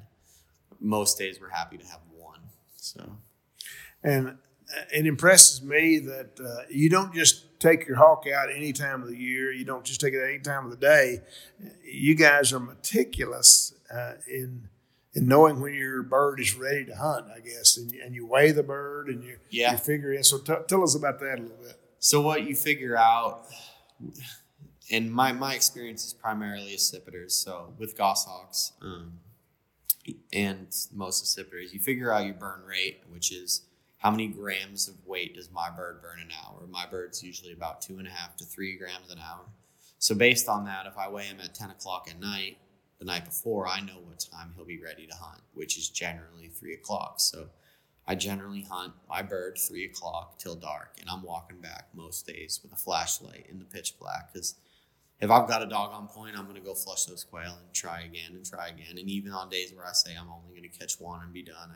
Most 0.80 1.17
days 1.17 1.39
we're 1.39 1.50
happy 1.50 1.78
to 1.78 1.86
have 1.86 2.00
one. 2.17 2.39
So, 2.78 3.17
and 4.04 4.30
uh, 4.30 4.82
it 4.91 5.06
impresses 5.06 5.62
me 5.62 6.00
that 6.00 6.39
uh, 6.44 6.63
you 6.70 6.89
don't 6.89 7.13
just 7.13 7.60
take 7.60 7.88
your 7.88 7.98
hawk 7.98 8.26
out 8.28 8.50
any 8.54 8.74
time 8.74 9.04
of 9.04 9.10
the 9.10 9.17
year. 9.17 9.52
You 9.52 9.63
don't 9.63 9.86
just 9.86 10.02
take 10.02 10.13
it 10.13 10.24
any 10.24 10.39
time 10.39 10.65
of 10.65 10.72
the 10.72 10.78
day. 10.78 11.22
You 11.86 12.15
guys 12.15 12.52
are 12.52 12.60
meticulous 12.60 13.74
uh, 13.94 14.13
in 14.28 14.70
in 15.13 15.28
knowing 15.28 15.60
when 15.60 15.74
your 15.74 16.02
bird 16.04 16.39
is 16.39 16.56
ready 16.56 16.86
to 16.86 16.96
hunt. 16.96 17.28
I 17.36 17.39
guess, 17.39 17.78
and, 17.78 17.91
and 17.94 18.15
you 18.15 18.26
weigh 18.26 18.52
the 18.52 18.63
bird 18.63 19.08
and 19.08 19.24
you 19.24 19.38
yeah. 19.50 19.74
you 19.74 19.78
figure 19.78 20.13
in. 20.13 20.24
So 20.24 20.39
t- 20.39 20.54
tell 20.67 20.84
us 20.84 20.96
about 20.96 21.20
that 21.20 21.39
a 21.39 21.41
little 21.41 21.58
bit. 21.58 21.80
So 22.00 22.22
what 22.22 22.44
you 22.44 22.56
figure 22.56 22.98
out 22.98 23.46
and 24.92 25.12
my 25.12 25.32
my 25.32 25.54
experience 25.54 26.06
is 26.06 26.14
primarily 26.14 26.74
accipiters. 26.74 27.32
So 27.32 27.74
with 27.78 27.98
goshawks 27.98 28.74
um, 28.82 29.20
and 30.34 30.68
most 30.94 31.24
accipiters, 31.24 31.74
you 31.74 31.80
figure 31.80 32.12
out 32.12 32.26
your 32.26 32.34
burn 32.34 32.62
rate, 32.66 33.02
which 33.10 33.32
is 33.32 33.62
how 33.98 34.10
many 34.10 34.28
grams 34.28 34.88
of 34.88 34.96
weight 35.06 35.36
does 35.36 35.52
my 35.52 35.70
bird 35.70 36.02
burn 36.02 36.20
an 36.20 36.30
hour? 36.44 36.66
My 36.68 36.86
bird's 36.90 37.24
usually 37.24 37.54
about 37.54 37.82
two 37.82 38.00
and 38.00 38.08
a 38.08 38.12
half 38.12 38.36
to 38.38 38.46
three 38.46 38.76
grams 38.76 39.12
an 39.12 39.20
hour. 39.20 39.46
So 40.00 40.16
based 40.16 40.50
on 40.50 40.66
that, 40.66 40.88
if 40.88 40.98
I 40.98 41.08
weigh 41.08 41.26
him 41.26 41.40
at 41.40 41.54
10 41.54 41.70
o'clock 41.70 42.08
at 42.10 42.20
night, 42.20 42.58
the 42.98 43.06
night 43.06 43.26
before, 43.26 43.68
I 43.68 43.80
know 43.82 44.00
what 44.04 44.20
time 44.20 44.54
he'll 44.56 44.66
be 44.66 44.82
ready 44.82 45.06
to 45.06 45.16
hunt, 45.16 45.42
which 45.54 45.78
is 45.78 45.90
generally 45.90 46.48
three 46.48 46.74
o'clock. 46.74 47.20
So 47.20 47.50
I 48.08 48.16
generally 48.16 48.66
hunt 48.70 48.94
my 49.08 49.22
bird 49.22 49.58
three 49.58 49.86
o'clock 49.86 50.40
till 50.40 50.56
dark, 50.56 50.98
and 51.00 51.10
I'm 51.10 51.24
walking 51.24 51.62
back 51.62 51.90
most 51.94 52.26
days 52.26 52.60
with 52.64 52.74
a 52.74 52.76
flashlight 52.76 53.46
in 53.50 53.60
the 53.60 53.66
pitch 53.66 53.98
black 54.00 54.34
because 54.34 54.56
if 55.22 55.30
I've 55.30 55.48
got 55.48 55.62
a 55.62 55.68
dog 55.68 55.94
on 55.94 56.08
point, 56.08 56.38
I'm 56.38 56.46
to 56.56 56.62
go 56.62 56.74
flush 56.74 57.06
those 57.06 57.24
quail 57.24 57.56
and 57.60 57.74
try 57.74 58.02
again 58.02 58.32
and 58.32 58.44
try 58.44 58.70
again. 58.70 58.98
And 58.98 59.08
even 59.08 59.32
on 59.32 59.50
days 59.50 59.72
where 59.74 59.86
I 59.86 59.92
say 59.92 60.16
I'm 60.20 60.30
only 60.30 60.62
to 60.62 60.80
catch 60.80 61.00
one 61.00 61.22
and 61.22 61.32
be 61.32 61.44
done, 61.44 61.70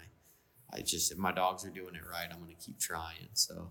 I, 0.74 0.78
I 0.78 0.82
just 0.82 1.12
if 1.12 1.18
my 1.20 1.32
dogs 1.32 1.64
are 1.64 1.70
doing 1.70 1.94
it 1.94 2.02
right, 2.10 2.28
I'm 2.32 2.40
to 2.56 2.66
keep 2.66 2.80
trying. 2.80 3.30
So, 3.34 3.70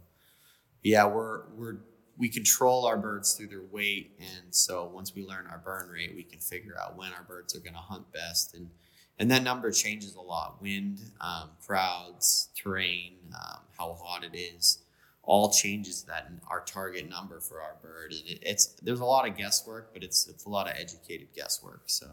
yeah, 0.82 1.06
we're 1.06 1.48
we're 1.56 1.78
we 2.16 2.28
control 2.28 2.86
our 2.86 2.96
birds 2.96 3.34
through 3.34 3.48
their 3.48 3.64
weight, 3.72 4.12
and 4.20 4.54
so 4.54 4.88
once 4.94 5.12
we 5.12 5.26
learn 5.26 5.48
our 5.50 5.58
burn 5.58 5.88
rate, 5.88 6.12
we 6.14 6.22
can 6.22 6.38
figure 6.38 6.76
out 6.80 6.96
when 6.96 7.12
our 7.12 7.24
birds 7.24 7.56
are 7.56 7.60
to 7.74 7.80
hunt 7.80 8.12
best 8.12 8.54
and 8.54 8.70
and 9.18 9.30
that 9.30 9.42
number 9.42 9.70
changes 9.70 10.14
a 10.14 10.20
lot. 10.20 10.60
Wind 10.60 11.00
um, 11.20 11.50
crowds 11.64 12.48
terrain 12.56 13.14
um, 13.34 13.60
how 13.78 13.92
hot 13.94 14.24
it 14.24 14.36
is 14.36 14.84
all 15.26 15.50
changes 15.50 16.02
that 16.02 16.30
our 16.48 16.60
target 16.60 17.08
number 17.08 17.40
for 17.40 17.60
our 17.60 17.76
bird. 17.82 18.12
And 18.12 18.28
it, 18.28 18.38
it's 18.42 18.66
there's 18.82 19.00
a 19.00 19.04
lot 19.04 19.28
of 19.28 19.36
guesswork 19.36 19.92
but 19.92 20.02
it's 20.02 20.28
it's 20.28 20.44
a 20.44 20.48
lot 20.48 20.68
of 20.68 20.74
educated 20.76 21.28
guesswork. 21.34 21.84
So 21.86 22.10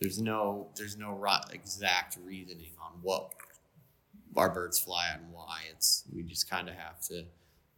there's 0.00 0.20
no 0.20 0.68
there's 0.76 0.96
no 0.96 1.24
exact 1.52 2.18
reasoning 2.24 2.72
on 2.80 2.92
what 3.02 3.32
our 4.36 4.50
birds 4.50 4.78
fly 4.78 5.08
at 5.12 5.20
and 5.20 5.32
why. 5.32 5.62
It's 5.70 6.04
we 6.12 6.22
just 6.22 6.48
kind 6.48 6.68
of 6.68 6.74
have 6.76 7.00
to 7.08 7.24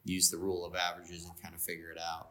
use 0.05 0.31
the 0.31 0.37
rule 0.37 0.65
of 0.65 0.75
averages 0.75 1.25
and 1.25 1.33
kind 1.43 1.55
of 1.55 1.63
figure 1.63 1.91
it 1.91 1.99
out 1.99 2.31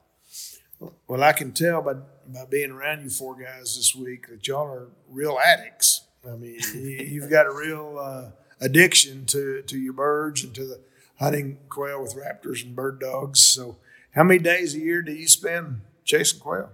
well, 1.08 1.24
I 1.24 1.34
can 1.34 1.52
tell 1.52 1.82
by 1.82 1.96
by 2.28 2.46
being 2.50 2.72
around 2.72 3.04
you 3.04 3.10
four 3.10 3.36
guys 3.36 3.76
this 3.76 3.96
week 3.96 4.28
that 4.30 4.48
y'all 4.48 4.68
are 4.68 4.88
real 5.10 5.38
addicts. 5.46 6.06
I 6.28 6.36
mean, 6.36 6.60
you've 6.74 7.30
got 7.30 7.46
a 7.46 7.54
real 7.54 7.98
uh, 8.00 8.32
addiction 8.60 9.26
to 9.28 9.62
to 9.64 9.78
your 9.78 9.94
birds 9.94 10.44
and 10.44 10.54
to 10.56 10.66
the 10.66 10.80
hunting 11.20 11.58
quail 11.70 12.02
with 12.02 12.16
raptors 12.16 12.64
and 12.64 12.76
bird 12.76 13.00
dogs. 13.00 13.42
So, 13.42 13.78
how 14.12 14.24
many 14.24 14.40
days 14.40 14.76
a 14.76 14.80
year 14.80 15.02
do 15.02 15.12
you 15.12 15.28
spend 15.28 15.82
chasing 16.04 16.40
quail? 16.40 16.72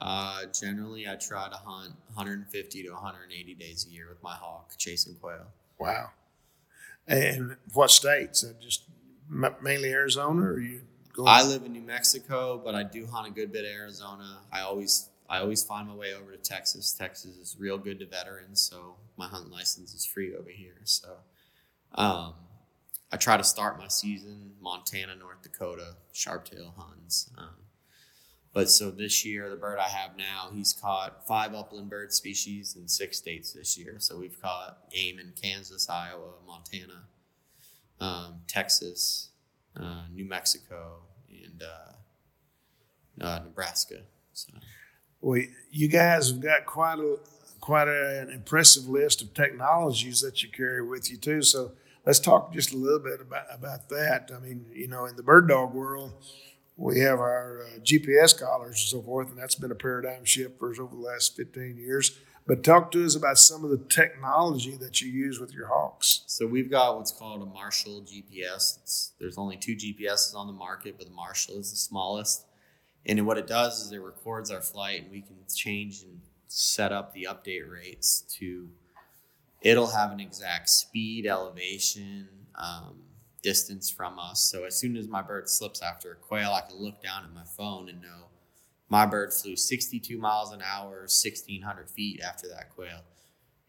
Uh, 0.00 0.46
generally, 0.46 1.06
I 1.08 1.14
try 1.14 1.48
to 1.48 1.54
hunt 1.54 1.94
150 2.14 2.82
to 2.82 2.90
180 2.90 3.54
days 3.54 3.86
a 3.88 3.92
year 3.92 4.08
with 4.08 4.22
my 4.22 4.34
hawk 4.34 4.72
chasing 4.76 5.14
quail. 5.14 5.46
Wow. 5.78 6.10
And 7.06 7.56
what 7.72 7.90
states? 7.90 8.44
Just 8.60 8.84
mainly 9.28 9.92
Arizona, 9.92 10.42
or 10.42 10.60
you 10.60 10.82
I 11.20 11.46
live 11.46 11.64
in 11.64 11.72
New 11.72 11.82
Mexico, 11.82 12.60
but 12.64 12.74
I 12.74 12.82
do 12.82 13.06
hunt 13.06 13.28
a 13.28 13.30
good 13.30 13.52
bit 13.52 13.64
of 13.64 13.70
Arizona. 13.70 14.38
I 14.50 14.60
always 14.60 15.10
I 15.28 15.38
always 15.40 15.62
find 15.62 15.88
my 15.88 15.94
way 15.94 16.14
over 16.14 16.32
to 16.32 16.38
Texas. 16.38 16.92
Texas 16.92 17.36
is 17.36 17.56
real 17.58 17.78
good 17.78 17.98
to 18.00 18.06
veterans, 18.06 18.60
so 18.60 18.96
my 19.16 19.26
hunting 19.26 19.50
license 19.50 19.94
is 19.94 20.04
free 20.04 20.34
over 20.34 20.50
here. 20.50 20.80
So 20.84 21.16
um, 21.94 22.34
I 23.10 23.16
try 23.16 23.36
to 23.36 23.44
start 23.44 23.78
my 23.78 23.88
season 23.88 24.52
Montana, 24.60 25.16
North 25.16 25.42
Dakota, 25.42 25.96
sharptail 26.14 26.74
hunts. 26.76 27.30
Um, 27.36 27.56
but 28.52 28.70
so 28.70 28.90
this 28.90 29.24
year, 29.24 29.48
the 29.48 29.56
bird 29.56 29.78
I 29.78 29.88
have 29.88 30.16
now, 30.16 30.50
he's 30.52 30.74
caught 30.74 31.26
five 31.26 31.54
upland 31.54 31.88
bird 31.88 32.12
species 32.12 32.76
in 32.76 32.86
six 32.86 33.16
states 33.16 33.52
this 33.52 33.78
year. 33.78 33.96
So 33.98 34.18
we've 34.18 34.40
caught 34.40 34.90
game 34.90 35.18
in 35.18 35.32
Kansas, 35.40 35.88
Iowa, 35.88 36.32
Montana, 36.46 37.04
um, 38.00 38.40
Texas, 38.46 39.30
uh, 39.78 40.02
New 40.12 40.24
Mexico, 40.24 41.02
and 41.28 41.62
uh, 41.62 43.24
uh, 43.24 43.40
Nebraska. 43.44 44.02
So. 44.32 44.52
Well, 45.20 45.40
you 45.70 45.88
guys 45.88 46.30
have 46.30 46.40
got 46.40 46.66
quite 46.66 46.98
a 46.98 47.18
quite 47.60 47.86
an 47.86 48.28
impressive 48.30 48.88
list 48.88 49.22
of 49.22 49.32
technologies 49.34 50.20
that 50.20 50.42
you 50.42 50.48
carry 50.48 50.84
with 50.84 51.10
you 51.10 51.16
too. 51.16 51.42
So 51.42 51.72
let's 52.04 52.18
talk 52.18 52.52
just 52.52 52.72
a 52.72 52.76
little 52.76 52.98
bit 52.98 53.20
about 53.20 53.46
about 53.50 53.88
that. 53.90 54.30
I 54.34 54.40
mean, 54.40 54.66
you 54.72 54.88
know, 54.88 55.06
in 55.06 55.16
the 55.16 55.22
bird 55.22 55.48
dog 55.48 55.72
world, 55.72 56.12
we 56.76 57.00
have 57.00 57.20
our 57.20 57.62
uh, 57.62 57.78
GPS 57.78 58.38
collars 58.38 58.80
and 58.80 58.88
so 58.88 59.02
forth, 59.02 59.30
and 59.30 59.38
that's 59.38 59.54
been 59.54 59.70
a 59.70 59.76
paradigm 59.76 60.24
shift 60.24 60.58
for 60.58 60.72
us 60.72 60.78
over 60.78 60.94
the 60.94 61.00
last 61.00 61.36
15 61.36 61.76
years. 61.78 62.18
But 62.46 62.64
talk 62.64 62.90
to 62.92 63.04
us 63.04 63.14
about 63.14 63.38
some 63.38 63.64
of 63.64 63.70
the 63.70 63.78
technology 63.78 64.76
that 64.76 65.00
you 65.00 65.10
use 65.10 65.38
with 65.38 65.52
your 65.52 65.68
hawks. 65.68 66.24
So 66.26 66.46
we've 66.46 66.70
got 66.70 66.96
what's 66.96 67.12
called 67.12 67.40
a 67.42 67.46
Marshall 67.46 68.02
GPS. 68.02 68.80
It's, 68.82 69.12
there's 69.20 69.38
only 69.38 69.56
two 69.56 69.76
GPSs 69.76 70.34
on 70.34 70.48
the 70.48 70.52
market, 70.52 70.96
but 70.98 71.06
the 71.06 71.14
Marshall 71.14 71.58
is 71.58 71.70
the 71.70 71.76
smallest. 71.76 72.44
And 73.06 73.24
what 73.26 73.38
it 73.38 73.46
does 73.46 73.84
is 73.84 73.92
it 73.92 73.98
records 73.98 74.50
our 74.50 74.60
flight, 74.60 75.02
and 75.02 75.10
we 75.10 75.20
can 75.20 75.36
change 75.54 76.02
and 76.02 76.20
set 76.48 76.92
up 76.92 77.12
the 77.12 77.28
update 77.30 77.70
rates 77.70 78.22
to. 78.38 78.68
It'll 79.60 79.88
have 79.88 80.10
an 80.10 80.18
exact 80.18 80.68
speed, 80.68 81.24
elevation, 81.24 82.28
um, 82.56 83.02
distance 83.42 83.90
from 83.90 84.18
us. 84.18 84.40
So 84.40 84.64
as 84.64 84.76
soon 84.76 84.96
as 84.96 85.06
my 85.06 85.22
bird 85.22 85.48
slips 85.48 85.80
after 85.80 86.12
a 86.12 86.16
quail, 86.16 86.50
I 86.50 86.62
can 86.68 86.78
look 86.78 87.00
down 87.00 87.24
at 87.24 87.32
my 87.32 87.44
phone 87.44 87.88
and 87.88 88.00
know 88.02 88.26
my 88.92 89.06
bird 89.06 89.32
flew 89.32 89.56
62 89.56 90.18
miles 90.18 90.52
an 90.52 90.60
hour, 90.60 91.06
1,600 91.08 91.88
feet 91.88 92.20
after 92.20 92.46
that 92.48 92.68
quail. 92.74 93.00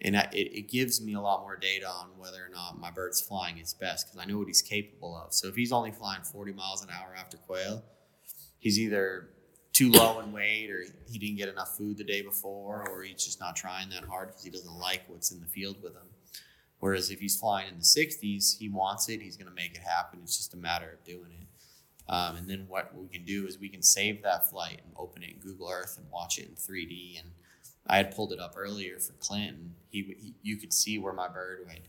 And 0.02 0.18
it, 0.18 0.34
it 0.34 0.70
gives 0.70 1.02
me 1.02 1.14
a 1.14 1.22
lot 1.22 1.44
more 1.44 1.56
data 1.56 1.88
on 1.88 2.10
whether 2.18 2.46
or 2.46 2.50
not 2.50 2.78
my 2.78 2.92
bird's 2.92 3.22
flying 3.22 3.58
its 3.58 3.74
best 3.74 4.08
because 4.08 4.22
I 4.22 4.30
know 4.30 4.38
what 4.38 4.48
he's 4.48 4.62
capable 4.62 5.16
of. 5.16 5.34
So 5.34 5.48
if 5.48 5.56
he's 5.56 5.72
only 5.72 5.92
flying 5.92 6.24
40 6.24 6.52
miles 6.52 6.84
an 6.84 6.90
hour 6.90 7.16
after 7.18 7.38
quail, 7.38 7.86
he's 8.60 8.78
either 8.78 9.30
too 9.72 9.92
low 9.92 10.20
in 10.20 10.34
weight 10.34 10.70
or 10.70 10.84
he 11.08 11.18
didn't 11.18 11.38
get 11.38 11.48
enough 11.48 11.78
food 11.78 11.98
the 11.98 12.04
day 12.04 12.22
before 12.22 12.86
or 12.90 13.04
he's 13.04 13.24
just 13.24 13.40
not 13.40 13.56
trying 13.56 13.88
that 13.92 14.04
hard 14.04 14.28
because 14.28 14.44
he 14.44 14.50
doesn't 14.50 14.78
like 14.78 15.04
what's 15.08 15.32
in 15.32 15.40
the 15.40 15.48
field 15.48 15.78
with 15.82 15.94
him. 15.94 16.10
Whereas 16.80 17.12
if 17.12 17.22
he's 17.22 17.40
flying 17.40 17.70
in 17.70 17.76
the 17.76 17.86
60s, 17.86 18.58
he 18.58 18.68
wants 18.68 19.08
it, 19.08 19.22
he's 19.22 19.38
going 19.38 19.48
to 19.48 19.56
make 19.56 19.74
it 19.74 19.84
happen. 19.84 20.20
It's 20.22 20.36
just 20.36 20.54
a 20.54 20.58
matter 20.58 20.90
of 20.90 21.02
doing 21.06 21.32
it. 21.40 21.43
Um, 22.10 22.36
and 22.36 22.50
then 22.50 22.66
what 22.68 22.94
we 22.96 23.08
can 23.08 23.24
do 23.24 23.48
is 23.48 23.58
we 23.58 23.70
can 23.70 23.82
save 23.82 24.24
that 24.24 24.50
flight 24.50 24.82
and 24.84 24.94
open 24.98 25.24
it 25.24 25.32
in 25.32 25.40
Google 25.40 25.70
Earth 25.70 25.98
and 25.98 26.10
watch 26.12 26.38
it 26.38 26.48
in 26.48 26.56
3D. 26.56 27.20
And 27.20 27.30
I 27.88 27.98
had 27.98 28.16
pulled 28.16 28.34
it 28.34 28.40
up 28.40 28.56
earlier 28.58 29.00
for 29.00 29.14
Clinton. 29.14 29.76
He, 29.90 30.16
he 30.20 30.34
you 30.42 30.58
could 30.58 30.74
see 30.74 30.98
where 30.98 31.14
my 31.14 31.28
bird 31.28 31.60
would. 31.68 31.82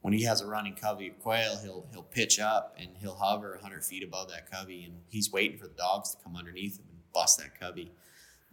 When 0.00 0.12
he 0.12 0.22
has 0.24 0.40
a 0.40 0.46
running 0.46 0.74
covey 0.74 1.08
of 1.08 1.18
quail, 1.18 1.58
he'll 1.58 1.86
he'll 1.92 2.02
pitch 2.02 2.38
up 2.38 2.76
and 2.78 2.90
he'll 3.00 3.16
hover 3.16 3.52
100 3.52 3.84
feet 3.84 4.02
above 4.02 4.30
that 4.30 4.50
covey, 4.50 4.84
and 4.84 4.94
he's 5.08 5.32
waiting 5.32 5.58
for 5.58 5.66
the 5.66 5.74
dogs 5.74 6.14
to 6.14 6.22
come 6.22 6.36
underneath 6.36 6.78
him 6.78 6.86
and 6.88 6.98
bust 7.12 7.38
that 7.38 7.58
covey, 7.58 7.92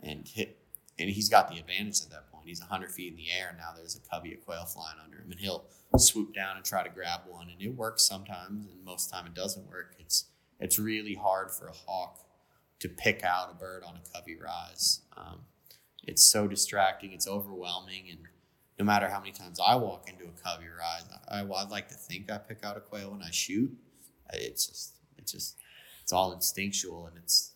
and 0.02 0.28
hit. 0.28 0.58
And 0.98 1.10
he's 1.10 1.28
got 1.28 1.50
the 1.50 1.60
advantage 1.60 2.02
at 2.04 2.10
that 2.12 2.32
point. 2.32 2.48
He's 2.48 2.62
100 2.62 2.90
feet 2.90 3.12
in 3.12 3.18
the 3.18 3.30
air, 3.30 3.50
and 3.50 3.58
now 3.58 3.74
there's 3.76 3.98
a 3.98 4.10
covey 4.10 4.34
of 4.34 4.46
quail 4.46 4.64
flying 4.64 4.98
under 5.04 5.18
him, 5.18 5.30
and 5.30 5.40
he'll 5.40 5.66
swoop 5.98 6.34
down 6.34 6.56
and 6.56 6.66
try 6.66 6.84
to 6.84 6.90
grab 6.90 7.22
one, 7.28 7.50
and 7.50 7.62
it 7.62 7.76
works 7.76 8.04
sometimes, 8.04 8.66
and 8.66 8.84
most 8.84 9.12
time 9.12 9.26
it 9.26 9.34
doesn't 9.34 9.70
work. 9.70 9.96
It's 10.00 10.26
it's 10.60 10.80
really 10.80 11.16
hard 11.16 11.52
for 11.52 11.68
a 11.68 11.74
hawk 11.74 12.20
to 12.80 12.90
pick 12.90 13.24
out 13.24 13.52
a 13.52 13.56
bird 13.56 13.84
on 13.84 13.96
a 13.96 14.14
covey 14.14 14.38
rise. 14.38 15.02
Um, 15.16 15.42
it's 16.04 16.26
so 16.26 16.48
distracting, 16.48 17.12
it's 17.14 17.28
overwhelming, 17.28 18.08
and 18.10 18.20
no 18.78 18.86
matter 18.86 19.10
how 19.10 19.20
many 19.20 19.32
times 19.32 19.60
I 19.66 19.76
walk 19.76 20.10
into 20.10 20.26
a 20.26 20.44
covey 20.44 20.68
rise, 20.68 21.04
I, 21.30 21.40
I, 21.40 21.44
would 21.44 21.70
like 21.70 21.88
to 21.90 21.96
think 21.96 22.32
I 22.32 22.38
pick 22.38 22.64
out 22.64 22.78
a 22.78 22.82
quail 22.82 23.12
when 23.12 23.24
I 23.24 23.32
shoot. 23.32 23.72
It's 24.34 24.68
just, 24.68 24.96
it's 25.18 25.32
just, 25.32 25.58
it's 26.04 26.12
all 26.12 26.34
instinctual, 26.34 27.08
and 27.08 27.18
it's, 27.18 27.54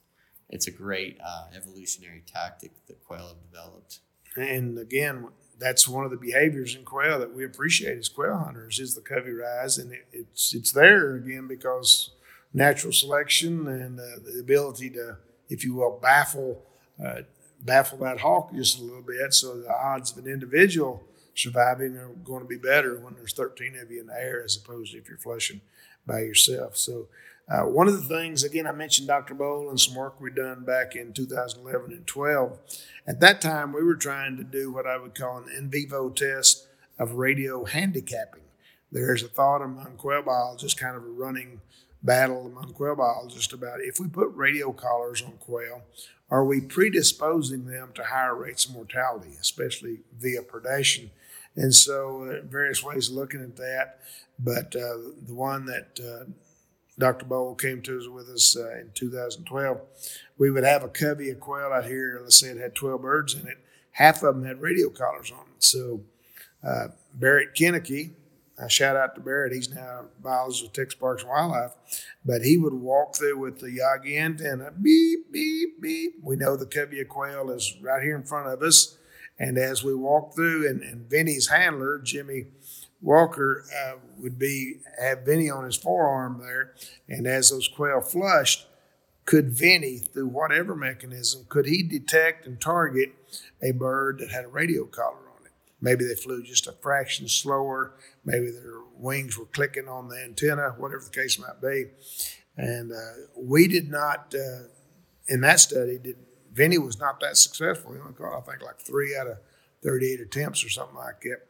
it's 0.49 0.67
a 0.67 0.71
great 0.71 1.19
uh, 1.23 1.47
evolutionary 1.55 2.23
tactic 2.25 2.71
that 2.87 3.03
quail 3.05 3.27
have 3.27 3.51
developed. 3.51 3.99
And 4.35 4.77
again, 4.79 5.27
that's 5.59 5.87
one 5.87 6.05
of 6.05 6.11
the 6.11 6.17
behaviors 6.17 6.75
in 6.75 6.85
quail 6.85 7.19
that 7.19 7.35
we 7.35 7.43
appreciate 7.43 7.97
as 7.97 8.09
quail 8.09 8.37
hunters 8.37 8.79
is 8.79 8.95
the 8.95 9.01
covey 9.01 9.31
rise, 9.31 9.77
and 9.77 9.91
it, 9.91 10.07
it's 10.13 10.53
it's 10.55 10.71
there 10.71 11.15
again 11.15 11.47
because 11.47 12.11
natural 12.53 12.93
selection 12.93 13.67
and 13.67 13.99
uh, 13.99 14.03
the 14.23 14.39
ability 14.39 14.89
to, 14.91 15.17
if 15.49 15.63
you 15.63 15.75
will, 15.75 15.99
baffle 16.01 16.63
uh, 17.03 17.21
baffle 17.61 17.97
that 17.99 18.19
hawk 18.19 18.53
just 18.53 18.79
a 18.79 18.83
little 18.83 19.01
bit. 19.01 19.33
So 19.33 19.61
the 19.61 19.71
odds 19.71 20.11
of 20.11 20.25
an 20.25 20.31
individual 20.31 21.03
surviving 21.35 21.97
are 21.97 22.09
going 22.23 22.41
to 22.41 22.47
be 22.47 22.57
better 22.57 22.99
when 22.99 23.15
there's 23.15 23.33
13 23.33 23.77
of 23.77 23.91
you 23.91 24.01
in 24.01 24.07
the 24.07 24.13
air 24.13 24.43
as 24.43 24.57
opposed 24.57 24.91
to 24.91 24.97
if 24.97 25.07
you're 25.07 25.17
flushing 25.17 25.61
by 26.05 26.21
yourself. 26.21 26.77
So 26.77 27.07
uh, 27.49 27.61
one 27.61 27.87
of 27.87 27.93
the 27.93 28.15
things, 28.15 28.43
again, 28.43 28.67
I 28.67 28.71
mentioned 28.71 29.07
Dr. 29.07 29.33
Boal 29.33 29.69
and 29.69 29.79
some 29.79 29.95
work 29.95 30.21
we 30.21 30.31
done 30.31 30.63
back 30.63 30.95
in 30.95 31.13
2011 31.13 31.91
and 31.91 32.05
12. 32.05 32.59
At 33.07 33.19
that 33.21 33.41
time, 33.41 33.73
we 33.73 33.83
were 33.83 33.95
trying 33.95 34.37
to 34.37 34.43
do 34.43 34.71
what 34.71 34.85
I 34.85 34.97
would 34.97 35.15
call 35.15 35.37
an 35.37 35.45
in 35.57 35.69
vivo 35.69 36.09
test 36.09 36.67
of 36.99 37.13
radio 37.13 37.65
handicapping. 37.65 38.43
There's 38.91 39.23
a 39.23 39.27
thought 39.27 39.61
among 39.61 39.95
quail 39.97 40.21
biologists, 40.21 40.79
kind 40.79 40.95
of 40.95 41.03
a 41.03 41.07
running 41.07 41.61
battle 42.01 42.45
among 42.45 42.73
quail 42.73 42.95
biologists 42.95 43.53
about 43.53 43.79
if 43.81 43.99
we 43.99 44.07
put 44.07 44.33
radio 44.33 44.71
collars 44.71 45.21
on 45.21 45.33
quail, 45.39 45.83
are 46.31 46.45
we 46.45 46.61
predisposing 46.61 47.65
them 47.65 47.89
to 47.95 48.03
higher 48.05 48.35
rates 48.35 48.65
of 48.65 48.73
mortality, 48.73 49.31
especially 49.39 49.99
via 50.17 50.41
predation? 50.41 51.09
And 51.55 51.73
so, 51.73 52.23
uh, 52.23 52.45
various 52.45 52.83
ways 52.83 53.09
of 53.09 53.15
looking 53.15 53.41
at 53.41 53.57
that. 53.57 53.99
But 54.37 54.75
uh, 54.75 54.97
the 55.25 55.33
one 55.33 55.65
that 55.65 55.99
uh, 55.99 56.31
Dr. 56.97 57.25
Boal 57.25 57.59
came 57.59 57.81
to 57.81 57.99
us 57.99 58.07
with 58.07 58.29
us 58.29 58.55
uh, 58.55 58.79
in 58.79 58.91
2012, 58.93 59.81
we 60.37 60.51
would 60.51 60.63
have 60.63 60.83
a 60.83 60.87
covey 60.87 61.29
of 61.31 61.39
quail 61.39 61.71
out 61.73 61.85
here. 61.85 62.19
Let's 62.21 62.37
say 62.37 62.49
it 62.49 62.57
had 62.57 62.75
12 62.75 63.01
birds 63.01 63.33
in 63.33 63.47
it. 63.47 63.57
Half 63.91 64.23
of 64.23 64.35
them 64.35 64.45
had 64.45 64.61
radio 64.61 64.89
collars 64.89 65.31
on 65.31 65.45
it. 65.55 65.63
So, 65.63 66.01
uh, 66.63 66.89
Barrett 67.13 67.55
Kennedy, 67.55 68.11
uh, 68.59 68.67
shout 68.67 68.95
out 68.95 69.15
to 69.15 69.21
Barrett. 69.21 69.53
He's 69.53 69.73
now 69.73 70.01
a 70.01 70.21
biologist 70.21 70.63
with 70.63 70.73
Texas 70.73 70.99
Parks 70.99 71.23
and 71.23 71.31
Wildlife. 71.31 71.71
But 72.25 72.41
he 72.41 72.57
would 72.57 72.73
walk 72.73 73.15
through 73.15 73.39
with 73.39 73.59
the 73.59 73.67
Yagi 73.67 74.19
antenna, 74.19 74.71
beep, 74.71 75.31
beep, 75.31 75.81
beep. 75.81 76.15
We 76.21 76.35
know 76.35 76.55
the 76.55 76.65
covey 76.65 76.99
of 77.01 77.07
quail 77.07 77.49
is 77.51 77.75
right 77.81 78.03
here 78.03 78.15
in 78.15 78.23
front 78.23 78.47
of 78.47 78.61
us. 78.61 78.97
And 79.39 79.57
as 79.57 79.83
we 79.83 79.95
walk 79.95 80.35
through, 80.35 80.67
and, 80.69 80.81
and 80.81 81.09
Vinny's 81.09 81.47
handler, 81.47 81.99
Jimmy 81.99 82.47
Walker, 83.01 83.63
uh, 83.85 83.93
would 84.17 84.37
be 84.37 84.81
have 84.99 85.19
Vinny 85.19 85.49
on 85.49 85.63
his 85.63 85.77
forearm 85.77 86.39
there. 86.39 86.73
And 87.07 87.25
as 87.25 87.49
those 87.49 87.69
quail 87.69 88.01
flushed, 88.01 88.67
could 89.23 89.51
Vinny, 89.51 89.99
through 89.99 90.27
whatever 90.27 90.75
mechanism, 90.75 91.45
could 91.47 91.67
he 91.67 91.83
detect 91.83 92.45
and 92.45 92.59
target 92.59 93.13
a 93.61 93.71
bird 93.71 94.19
that 94.19 94.31
had 94.31 94.45
a 94.45 94.49
radio 94.49 94.83
collar? 94.85 95.28
Maybe 95.81 96.05
they 96.05 96.15
flew 96.15 96.43
just 96.43 96.67
a 96.67 96.73
fraction 96.73 97.27
slower. 97.27 97.93
Maybe 98.25 98.51
their 98.51 98.81
wings 98.97 99.37
were 99.37 99.45
clicking 99.45 99.87
on 99.87 100.09
the 100.09 100.17
antenna, 100.17 100.75
whatever 100.77 101.03
the 101.03 101.09
case 101.09 101.39
might 101.39 101.61
be. 101.61 101.85
And 102.57 102.91
uh, 102.91 103.27
we 103.37 103.67
did 103.67 103.89
not, 103.89 104.33
uh, 104.35 104.67
in 105.27 105.41
that 105.41 105.59
study, 105.59 105.97
did 105.97 106.17
Vinny 106.51 106.77
was 106.77 106.99
not 106.99 107.19
that 107.21 107.37
successful. 107.37 107.93
He 107.93 107.99
only 107.99 108.13
caught, 108.13 108.37
I 108.37 108.41
think, 108.41 108.63
like 108.63 108.79
three 108.79 109.15
out 109.15 109.27
of 109.27 109.37
38 109.83 110.19
attempts 110.19 110.65
or 110.65 110.69
something 110.69 110.97
like 110.97 111.21
that. 111.21 111.41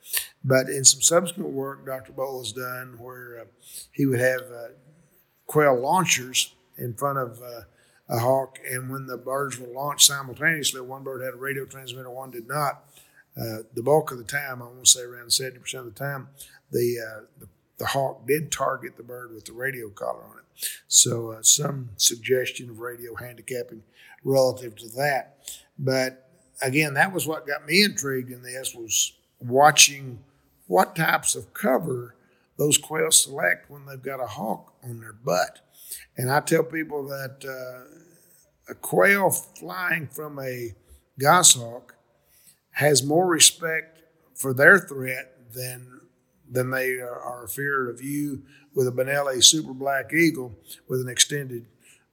But 0.43 0.69
in 0.69 0.85
some 0.85 1.01
subsequent 1.01 1.49
work 1.49 1.85
Dr. 1.85 2.11
Boal 2.11 2.39
has 2.39 2.51
done 2.51 2.97
where 2.99 3.39
uh, 3.41 3.45
he 3.91 4.05
would 4.05 4.19
have 4.19 4.41
uh, 4.41 4.67
quail 5.47 5.79
launchers 5.79 6.53
in 6.77 6.93
front 6.93 7.17
of 7.17 7.41
uh, 7.41 7.61
a 8.07 8.19
hawk, 8.19 8.57
and 8.67 8.89
when 8.89 9.05
the 9.05 9.17
birds 9.17 9.59
were 9.59 9.67
launched 9.67 10.07
simultaneously, 10.07 10.81
one 10.81 11.03
bird 11.03 11.21
had 11.23 11.33
a 11.33 11.37
radio 11.37 11.65
transmitter, 11.65 12.09
one 12.09 12.31
did 12.31 12.47
not. 12.47 12.83
Uh, 13.39 13.63
the 13.73 13.83
bulk 13.83 14.11
of 14.11 14.17
the 14.17 14.23
time, 14.23 14.61
I 14.61 14.65
want 14.65 14.85
to 14.85 14.91
say 14.91 15.01
around 15.01 15.29
70% 15.29 15.73
of 15.75 15.85
the 15.85 15.91
time, 15.91 16.29
the, 16.71 16.97
uh, 16.99 17.25
the, 17.39 17.47
the 17.77 17.85
hawk 17.85 18.27
did 18.27 18.51
target 18.51 18.97
the 18.97 19.03
bird 19.03 19.33
with 19.33 19.45
the 19.45 19.53
radio 19.53 19.89
collar 19.89 20.23
on 20.23 20.37
it. 20.37 20.67
So 20.87 21.31
uh, 21.31 21.41
some 21.41 21.89
suggestion 21.95 22.69
of 22.69 22.79
radio 22.79 23.15
handicapping 23.15 23.83
relative 24.23 24.75
to 24.77 24.89
that. 24.97 25.37
But 25.77 26.29
again, 26.61 26.93
that 26.95 27.13
was 27.13 27.25
what 27.25 27.47
got 27.47 27.65
me 27.65 27.83
intrigued 27.83 28.31
in 28.31 28.41
this 28.41 28.75
was 28.75 29.13
watching 29.39 30.19
what 30.67 30.95
types 30.95 31.35
of 31.35 31.53
cover 31.53 32.15
those 32.57 32.77
quail 32.77 33.09
select 33.09 33.71
when 33.71 33.85
they've 33.85 34.01
got 34.01 34.19
a 34.19 34.27
hawk 34.27 34.73
on 34.83 34.99
their 34.99 35.13
butt. 35.13 35.59
And 36.17 36.29
I 36.29 36.41
tell 36.41 36.63
people 36.63 37.07
that 37.07 37.45
uh, 37.45 38.71
a 38.71 38.75
quail 38.75 39.29
flying 39.29 40.07
from 40.07 40.37
a 40.39 40.73
goshawk 41.17 41.95
has 42.79 43.03
more 43.03 43.27
respect 43.27 44.01
for 44.33 44.53
their 44.53 44.79
threat 44.79 45.35
than 45.53 45.99
than 46.49 46.71
they 46.71 46.93
are, 46.93 47.19
are 47.19 47.47
feared 47.47 47.89
of 47.89 48.01
you 48.01 48.41
with 48.73 48.87
a 48.87 48.91
Benelli 48.91 49.43
Super 49.43 49.73
Black 49.73 50.13
Eagle 50.13 50.55
with 50.87 51.01
an 51.01 51.09
extended 51.09 51.65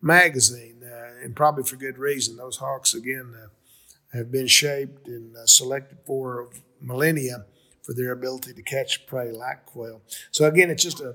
magazine, 0.02 0.82
uh, 0.84 1.24
and 1.24 1.36
probably 1.36 1.62
for 1.62 1.76
good 1.76 1.98
reason. 1.98 2.36
Those 2.36 2.56
hawks, 2.56 2.94
again, 2.94 3.32
uh, 3.40 4.16
have 4.16 4.32
been 4.32 4.48
shaped 4.48 5.06
and 5.06 5.36
uh, 5.36 5.46
selected 5.46 5.98
for 6.04 6.50
millennia 6.80 7.46
for 7.82 7.94
their 7.94 8.10
ability 8.10 8.52
to 8.52 8.62
catch 8.62 9.06
prey 9.06 9.30
like 9.30 9.64
quail. 9.66 10.02
So, 10.32 10.46
again, 10.46 10.68
it's 10.68 10.82
just 10.82 11.00
a, 11.00 11.14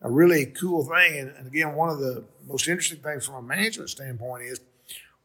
a 0.00 0.10
really 0.10 0.46
cool 0.46 0.84
thing. 0.84 1.18
And, 1.18 1.34
and 1.36 1.46
again, 1.46 1.74
one 1.74 1.90
of 1.90 1.98
the 1.98 2.24
most 2.48 2.66
interesting 2.66 3.00
things 3.00 3.26
from 3.26 3.34
a 3.36 3.42
management 3.42 3.90
standpoint 3.90 4.44
is 4.44 4.60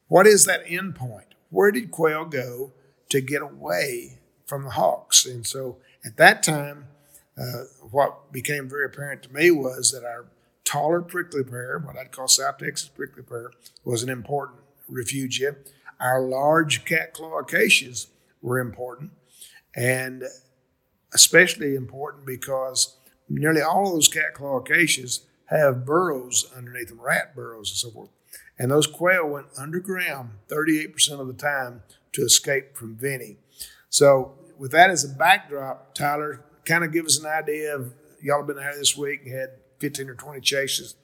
what 0.09 0.27
is 0.27 0.45
that 0.45 0.61
end 0.67 0.95
point? 0.95 1.35
Where 1.49 1.71
did 1.71 1.89
quail 1.89 2.25
go 2.25 2.73
to 3.11 3.21
get 3.21 3.41
away 3.41 4.19
from 4.45 4.63
the 4.63 4.71
hawks? 4.71 5.25
And 5.25 5.45
so 5.45 5.77
at 6.03 6.17
that 6.17 6.43
time, 6.43 6.87
uh, 7.37 7.63
what 7.89 8.31
became 8.31 8.67
very 8.69 8.85
apparent 8.85 9.23
to 9.23 9.33
me 9.33 9.51
was 9.51 9.91
that 9.91 10.05
our 10.05 10.25
taller 10.63 11.01
prickly 11.01 11.43
pear, 11.43 11.79
what 11.79 11.97
I'd 11.97 12.11
call 12.11 12.27
South 12.27 12.57
Texas 12.57 12.89
prickly 12.89 13.23
pear, 13.23 13.51
was 13.83 14.03
an 14.03 14.09
important 14.09 14.59
refugia. 14.89 15.55
Our 15.99 16.21
large 16.21 16.85
cat 16.85 17.13
claw 17.13 17.39
acacias 17.39 18.07
were 18.41 18.59
important, 18.59 19.11
and 19.75 20.23
especially 21.13 21.75
important 21.75 22.25
because 22.25 22.97
nearly 23.29 23.61
all 23.61 23.87
of 23.87 23.93
those 23.93 24.07
cat 24.07 24.33
claw 24.33 24.57
acacias 24.57 25.25
have 25.45 25.85
burrows 25.85 26.51
underneath 26.55 26.89
them, 26.89 27.01
rat 27.01 27.35
burrows 27.35 27.69
and 27.69 27.77
so 27.77 27.91
forth. 27.91 28.09
And 28.57 28.71
those 28.71 28.87
quail 28.87 29.27
went 29.27 29.47
underground 29.57 30.31
38% 30.47 31.19
of 31.19 31.27
the 31.27 31.33
time 31.33 31.83
to 32.13 32.23
escape 32.23 32.75
from 32.75 32.95
Vinny. 32.95 33.37
So, 33.89 34.35
with 34.57 34.71
that 34.71 34.89
as 34.89 35.03
a 35.03 35.09
backdrop, 35.09 35.95
Tyler, 35.95 36.43
kind 36.65 36.83
of 36.83 36.91
give 36.91 37.05
us 37.05 37.19
an 37.19 37.25
idea 37.25 37.75
of 37.75 37.93
y'all 38.21 38.39
have 38.39 38.47
been 38.47 38.59
out 38.59 38.75
this 38.75 38.95
week 38.95 39.21
and 39.25 39.33
had 39.33 39.49
15 39.79 40.09
or 40.09 40.15
20 40.15 40.39
chases 40.41 40.95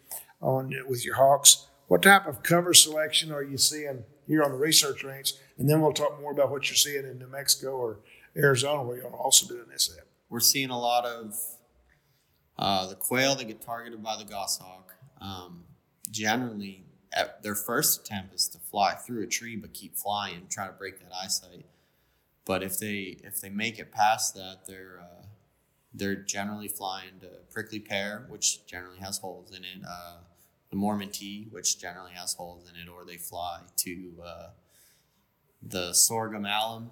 on 0.42 0.74
with 0.88 1.06
your 1.06 1.16
hawks. 1.16 1.68
What 1.88 2.04
type 2.04 2.28
of 2.28 2.44
cover 2.44 2.74
selection 2.74 3.32
are 3.32 3.42
you 3.42 3.58
seeing 3.58 4.04
here 4.28 4.44
on 4.44 4.52
the 4.52 4.58
research 4.58 5.04
range? 5.04 5.34
And 5.58 5.70
then 5.70 5.82
we'll 5.82 5.94
talk 5.94 6.20
more 6.22 6.32
about 6.32 6.52
what 6.52 6.70
you're 6.70 6.76
seeing 6.76 7.06
in 7.06 7.18
New 7.18 7.28
Mexico 7.28 7.72
or 7.72 8.00
Arizona, 8.36 8.84
where 8.84 8.98
you're 8.98 9.08
also 9.08 9.48
doing 9.48 9.68
this 9.72 9.90
at. 9.98 10.06
We're 10.30 10.40
seeing 10.40 10.70
a 10.70 10.78
lot 10.78 11.06
of 11.06 11.36
uh, 12.60 12.88
the 12.88 12.96
quail 12.96 13.36
that 13.36 13.46
get 13.46 13.62
targeted 13.62 14.04
by 14.04 14.18
the 14.18 14.26
goshawk. 14.26 14.94
Um, 15.22 15.64
generally, 16.12 16.84
their 17.42 17.56
first 17.56 18.02
attempt 18.02 18.34
is 18.34 18.48
to 18.50 18.58
fly 18.58 18.94
through 18.94 19.24
a 19.24 19.28
tree, 19.28 19.56
but 19.56 19.74
keep 19.74 19.96
flying, 19.96 20.48
try 20.50 20.68
to 20.68 20.74
break 20.74 21.00
that 21.00 21.12
eyesight. 21.14 21.66
But 22.46 22.64
if 22.64 22.80
they 22.80 23.18
if 23.24 23.42
they 23.42 23.50
make 23.50 23.80
it 23.80 23.92
past 23.92 24.36
that, 24.36 24.66
they're 24.68 25.00
uh, 25.02 25.26
they're 25.94 26.16
generally 26.16 26.68
flying 26.68 27.20
to 27.22 27.28
prickly 27.50 27.80
pear, 27.80 28.26
which 28.30 28.66
generally 28.66 29.00
has 29.00 29.18
holes 29.18 29.52
in 29.52 29.64
it, 29.64 29.86
uh, 29.88 30.18
the 30.70 30.76
Mormon 30.76 31.10
tea, 31.10 31.48
which 31.50 31.80
generally 31.80 32.12
has 32.14 32.34
holes 32.34 32.70
in 32.70 32.76
it, 32.80 32.90
or 32.90 33.06
they 33.06 33.18
fly 33.18 33.62
to 33.78 34.12
uh, 34.24 34.50
the 35.62 35.94
sorghum 35.94 36.46
almum, 36.46 36.92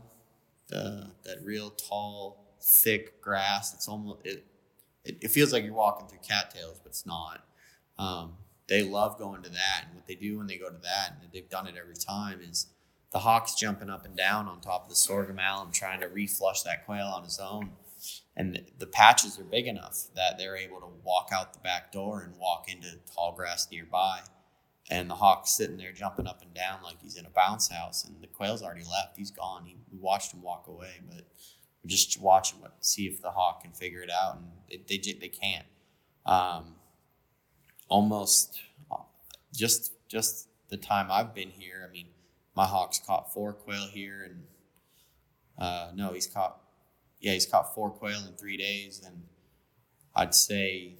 the 0.68 1.12
that 1.24 1.44
real 1.44 1.70
tall, 1.70 2.56
thick 2.62 3.22
grass. 3.22 3.74
It's 3.74 3.88
almost 3.88 4.26
it, 4.26 4.46
it, 5.04 5.18
it 5.22 5.28
feels 5.30 5.54
like 5.54 5.64
you're 5.64 5.74
walking 5.74 6.08
through 6.08 6.20
cattails, 6.28 6.80
but 6.82 6.90
it's 6.90 7.06
not. 7.06 7.46
Um, 7.98 8.34
they 8.68 8.84
love 8.84 9.18
going 9.18 9.44
to 9.44 9.50
that, 9.50 9.84
and 9.86 9.96
what 9.96 10.08
they 10.08 10.16
do 10.16 10.38
when 10.38 10.48
they 10.48 10.58
go 10.58 10.70
to 10.70 10.82
that, 10.82 11.18
and 11.22 11.32
they've 11.32 11.50
done 11.50 11.68
it 11.68 11.76
every 11.80 11.96
time, 11.96 12.40
is 12.42 12.68
the 13.12 13.20
hawk's 13.20 13.56
jumping 13.56 13.90
up 13.90 14.06
and 14.06 14.16
down 14.16 14.48
on 14.48 14.60
top 14.60 14.84
of 14.84 14.90
the 14.90 14.96
sorghum 14.96 15.40
almum, 15.40 15.72
trying 15.72 16.02
to 16.02 16.08
reflush 16.08 16.64
that 16.64 16.86
quail 16.86 17.06
on 17.08 17.24
his 17.24 17.40
own 17.40 17.72
and 18.36 18.62
the 18.78 18.88
patches 18.88 19.40
are 19.40 19.44
big 19.44 19.68
enough 19.68 20.08
that 20.16 20.38
they're 20.38 20.58
able 20.58 20.80
to 20.82 20.88
walk 21.04 21.30
out 21.34 21.54
the 21.54 21.60
back 21.60 21.92
door 21.92 22.22
and 22.22 22.38
walk 22.38 22.66
into 22.68 23.00
tall 23.14 23.34
grass 23.34 23.68
nearby. 23.72 24.22
And 24.90 25.10
the 25.10 25.16
hawk's 25.16 25.52
sitting 25.52 25.78
there 25.78 25.92
jumping 25.92 26.28
up 26.28 26.42
and 26.44 26.54
down 26.54 26.84
like 26.84 27.02
he's 27.02 27.16
in 27.16 27.26
a 27.26 27.30
bounce 27.30 27.70
house, 27.70 28.04
and 28.04 28.22
the 28.22 28.28
quail's 28.28 28.62
already 28.62 28.84
left. 28.84 29.18
He's 29.18 29.32
gone. 29.32 29.66
He, 29.66 29.78
we 29.92 29.98
watched 29.98 30.32
him 30.32 30.44
walk 30.44 30.68
away, 30.68 31.02
but 31.08 31.26
we're 31.84 31.88
just 31.88 32.22
watching 32.22 32.62
what 32.62 32.76
see 32.82 33.08
if 33.08 33.20
the 33.20 33.32
hawk 33.32 33.64
can 33.64 33.72
figure 33.72 34.02
it 34.02 34.12
out, 34.12 34.36
and 34.36 34.46
they 34.70 34.98
they, 34.98 35.14
they 35.14 35.28
can't. 35.30 35.66
Um, 36.28 36.76
almost 37.88 38.60
uh, 38.92 38.98
just 39.54 39.94
just 40.08 40.48
the 40.70 40.78
time 40.78 41.08
I've 41.10 41.34
been 41.34 41.50
here. 41.50 41.86
I 41.88 41.92
mean, 41.92 42.08
my 42.56 42.66
hawk's 42.66 43.00
caught 43.00 43.34
four 43.34 43.54
quail 43.54 43.88
here, 43.92 44.24
and 44.30 44.44
uh, 45.58 45.92
no, 45.96 46.14
he's 46.14 46.28
caught 46.28 46.62
yeah, 47.20 47.34
he's 47.34 47.46
caught 47.46 47.74
four 47.74 47.90
quail 47.90 48.22
in 48.28 48.34
three 48.36 48.58
days, 48.58 49.02
and 49.06 49.24
I'd 50.16 50.36
say 50.36 50.96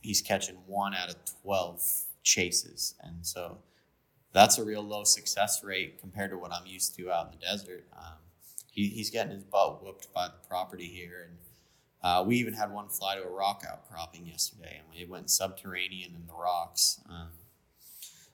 he's 0.00 0.20
catching 0.20 0.56
one 0.66 0.94
out 0.94 1.10
of 1.10 1.16
12 1.42 1.82
chases. 2.22 2.94
And 3.02 3.26
so 3.26 3.58
that's 4.32 4.58
a 4.58 4.64
real 4.64 4.82
low 4.82 5.04
success 5.04 5.62
rate 5.64 6.00
compared 6.00 6.30
to 6.30 6.38
what 6.38 6.52
I'm 6.52 6.66
used 6.66 6.94
to 6.96 7.10
out 7.10 7.32
in 7.32 7.38
the 7.38 7.44
desert. 7.44 7.86
Um, 7.96 8.18
he, 8.70 8.88
he's 8.88 9.10
getting 9.10 9.32
his 9.32 9.44
butt 9.44 9.82
whooped 9.82 10.12
by 10.14 10.28
the 10.28 10.48
property 10.48 10.86
here. 10.86 11.28
And 11.28 11.38
uh, 12.02 12.24
we 12.26 12.36
even 12.36 12.54
had 12.54 12.72
one 12.72 12.88
fly 12.88 13.16
to 13.16 13.22
a 13.22 13.30
rock 13.30 13.62
outcropping 13.68 14.26
yesterday, 14.26 14.80
and 14.80 15.00
it 15.00 15.08
went 15.08 15.30
subterranean 15.30 16.14
in 16.14 16.26
the 16.26 16.32
rocks. 16.32 17.00
Um, 17.08 17.28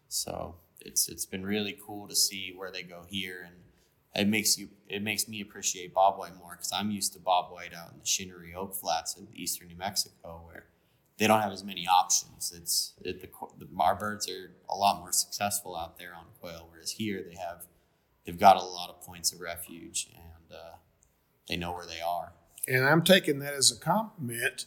so 0.09 0.57
it's 0.81 1.09
it's 1.09 1.27
been 1.27 1.45
really 1.45 1.77
cool 1.85 2.07
to 2.09 2.15
see 2.15 2.53
where 2.57 2.71
they 2.71 2.83
go 2.83 3.05
here. 3.09 3.43
And 3.45 3.57
it 4.15 4.29
makes 4.29 4.57
you 4.57 4.69
it 4.89 5.03
makes 5.03 5.29
me 5.29 5.41
appreciate 5.41 5.95
bobwhite 5.95 6.39
more 6.39 6.53
because 6.53 6.73
I'm 6.73 6.91
used 6.91 7.13
to 7.15 7.19
bobwhite 7.19 7.75
out 7.75 7.93
in 7.93 7.99
the 7.99 8.07
Shinnery 8.07 8.55
Oak 8.55 8.75
Flats 8.75 9.17
in 9.17 9.27
eastern 9.35 9.69
New 9.69 9.77
Mexico 9.77 10.43
where 10.47 10.67
they 11.19 11.27
don't 11.27 11.41
have 11.41 11.53
as 11.53 11.65
many 11.65 11.87
options. 11.87 12.53
It's 12.57 12.93
it, 13.03 13.21
the, 13.21 13.29
the 13.59 13.69
our 13.79 13.97
birds 13.97 14.29
are 14.31 14.53
a 14.69 14.77
lot 14.77 15.01
more 15.01 15.13
successful 15.13 15.77
out 15.77 15.99
there 15.99 16.15
on 16.15 16.27
quail, 16.41 16.69
whereas 16.71 16.93
here 16.93 17.25
they 17.29 17.37
have 17.37 17.65
they've 18.25 18.39
got 18.39 18.57
a 18.57 18.65
lot 18.65 18.91
of 18.91 19.01
points 19.03 19.33
of 19.33 19.41
refuge 19.41 20.09
and 20.15 20.57
uh, 20.57 20.77
they 21.49 21.57
know 21.57 21.73
where 21.73 21.87
they 21.87 22.01
are. 22.01 22.33
And 22.69 22.85
I'm 22.85 23.03
taking 23.03 23.39
that 23.41 23.55
as 23.55 23.71
a 23.71 23.79
compliment. 23.79 24.67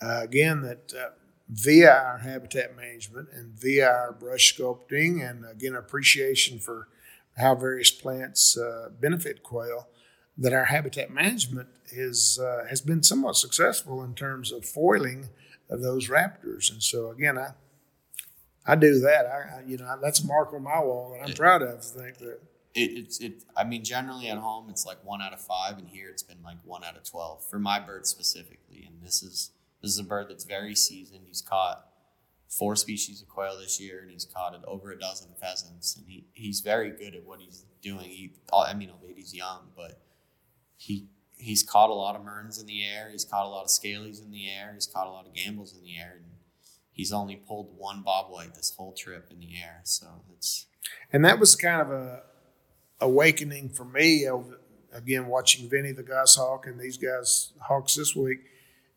Uh, 0.00 0.20
again, 0.22 0.62
that 0.62 0.92
uh, 0.96 1.10
via 1.48 1.90
our 1.90 2.18
habitat 2.18 2.76
management 2.76 3.28
and 3.32 3.58
via 3.58 3.88
our 3.88 4.12
brush 4.12 4.56
sculpting, 4.56 5.28
and 5.28 5.44
again, 5.44 5.74
appreciation 5.74 6.58
for 6.58 6.88
how 7.36 7.54
various 7.54 7.90
plants 7.90 8.56
uh, 8.56 8.90
benefit 9.00 9.42
quail, 9.42 9.88
that 10.36 10.52
our 10.52 10.66
habitat 10.66 11.10
management 11.10 11.68
is 11.90 12.38
uh, 12.38 12.64
has 12.68 12.80
been 12.80 13.02
somewhat 13.02 13.36
successful 13.36 14.02
in 14.02 14.14
terms 14.14 14.52
of 14.52 14.64
foiling 14.64 15.28
of 15.70 15.82
those 15.82 16.08
raptors. 16.08 16.70
And 16.70 16.82
so, 16.82 17.10
again, 17.10 17.38
I 17.38 17.52
I 18.66 18.76
do 18.76 19.00
that. 19.00 19.26
I, 19.26 19.58
I 19.58 19.62
you 19.66 19.78
know 19.78 19.98
that's 20.02 20.20
a 20.20 20.26
mark 20.26 20.52
on 20.52 20.62
my 20.62 20.80
wall 20.80 21.12
that 21.12 21.28
I'm 21.28 21.34
proud 21.34 21.62
of. 21.62 21.80
To 21.80 21.86
think 21.86 22.18
that 22.18 22.40
it, 22.78 22.98
it's 22.98 23.20
it. 23.20 23.44
I 23.56 23.64
mean, 23.64 23.84
generally 23.84 24.28
at 24.28 24.38
home 24.38 24.70
it's 24.70 24.86
like 24.86 25.04
one 25.04 25.20
out 25.20 25.32
of 25.32 25.40
five, 25.40 25.78
and 25.78 25.88
here 25.88 26.08
it's 26.08 26.22
been 26.22 26.42
like 26.44 26.58
one 26.64 26.84
out 26.84 26.96
of 26.96 27.04
twelve 27.04 27.44
for 27.48 27.58
my 27.58 27.80
bird 27.80 28.06
specifically. 28.06 28.84
And 28.86 29.02
this 29.02 29.22
is 29.22 29.50
this 29.82 29.92
is 29.92 29.98
a 29.98 30.04
bird 30.04 30.26
that's 30.28 30.44
very 30.44 30.74
seasoned. 30.74 31.24
He's 31.26 31.42
caught 31.42 31.84
four 32.48 32.76
species 32.76 33.20
of 33.20 33.28
quail 33.28 33.58
this 33.58 33.80
year, 33.80 34.00
and 34.00 34.10
he's 34.10 34.24
caught 34.24 34.54
over 34.66 34.90
a 34.90 34.98
dozen 34.98 35.28
pheasants. 35.40 35.96
And 35.96 36.06
he, 36.06 36.26
he's 36.32 36.60
very 36.60 36.90
good 36.90 37.14
at 37.14 37.24
what 37.24 37.40
he's 37.40 37.64
doing. 37.82 38.08
He, 38.08 38.32
I 38.52 38.74
mean, 38.74 38.90
albeit 38.90 39.18
he's 39.18 39.34
young, 39.34 39.68
but 39.76 40.00
he 40.76 41.08
he's 41.36 41.62
caught 41.62 41.90
a 41.90 41.94
lot 41.94 42.16
of 42.16 42.24
Mearns 42.24 42.58
in 42.58 42.66
the 42.66 42.84
air. 42.84 43.08
He's 43.10 43.24
caught 43.24 43.46
a 43.46 43.48
lot 43.48 43.64
of 43.64 43.68
scalies 43.68 44.22
in 44.22 44.30
the 44.30 44.48
air. 44.48 44.72
He's 44.74 44.86
caught 44.86 45.06
a 45.06 45.10
lot 45.10 45.26
of 45.26 45.34
Gambel's 45.34 45.76
in 45.76 45.82
the 45.82 45.96
air, 45.96 46.14
and 46.16 46.32
he's 46.92 47.12
only 47.12 47.36
pulled 47.36 47.76
one 47.76 48.02
bobwhite 48.04 48.54
this 48.54 48.74
whole 48.76 48.92
trip 48.92 49.28
in 49.30 49.38
the 49.38 49.56
air. 49.62 49.80
So 49.84 50.24
it's 50.36 50.66
and 51.12 51.24
that 51.24 51.38
was 51.38 51.54
kind 51.54 51.80
of 51.80 51.90
a 51.90 52.22
awakening 53.00 53.70
for 53.70 53.84
me. 53.84 54.26
of 54.26 54.44
Again, 54.92 55.26
watching 55.26 55.68
Vinny 55.68 55.92
the 55.92 56.02
goshawk 56.02 56.66
and 56.66 56.80
these 56.80 56.96
guys 56.96 57.52
hawks 57.60 57.94
this 57.94 58.16
week 58.16 58.38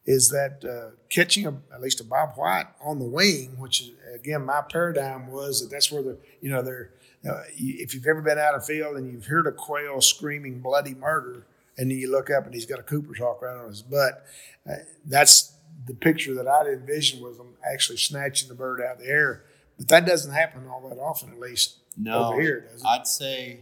is 0.06 0.30
that 0.30 0.64
uh, 0.66 0.96
catching 1.10 1.46
a, 1.46 1.54
at 1.74 1.82
least 1.82 2.00
a 2.00 2.04
bob 2.04 2.32
white 2.36 2.66
on 2.84 2.98
the 2.98 3.06
wing, 3.06 3.56
which 3.58 3.82
is 3.82 3.92
again 4.16 4.46
my 4.46 4.62
paradigm 4.68 5.28
was 5.28 5.62
that 5.62 5.70
that's 5.70 5.92
where 5.92 6.02
the 6.02 6.18
you 6.40 6.50
know 6.50 6.62
they're 6.62 6.92
uh, 7.30 7.42
if 7.56 7.94
you've 7.94 8.08
ever 8.08 8.22
been 8.22 8.40
out 8.40 8.56
of 8.56 8.66
field 8.66 8.98
and 8.98 9.12
you've 9.12 9.28
heard 9.28 9.46
a 9.46 9.52
quail 9.52 10.02
screaming 10.02 10.60
bloody 10.60 10.96
murder, 10.96 11.46
and 11.78 11.92
then 11.92 11.98
you 11.98 12.10
look 12.10 12.30
up 12.32 12.46
and 12.46 12.54
he's 12.54 12.66
got 12.66 12.80
a 12.80 12.84
Cooper's 12.84 13.20
hawk 13.20 13.42
right 13.42 13.58
on 13.58 13.68
his 13.68 13.84
butt, 13.84 14.26
uh, 14.68 14.76
that's 15.06 15.54
the 15.86 15.94
picture 15.94 16.34
that 16.36 16.48
I'd 16.48 16.68
envision 16.68 17.22
was 17.22 17.38
them 17.38 17.54
actually 17.72 17.98
snatching 17.98 18.50
the 18.50 18.56
bird 18.56 18.82
out 18.82 18.94
of 18.96 19.00
the 19.00 19.08
air. 19.08 19.44
But 19.78 19.88
that 19.90 20.06
doesn't 20.06 20.34
happen 20.34 20.68
all 20.68 20.88
that 20.90 20.98
often, 20.98 21.32
at 21.32 21.40
least 21.40 21.78
no, 21.98 22.26
over 22.26 22.42
here, 22.42 22.62
does 22.72 22.82
it? 22.82 22.88
I'd 22.88 23.08
say 23.08 23.60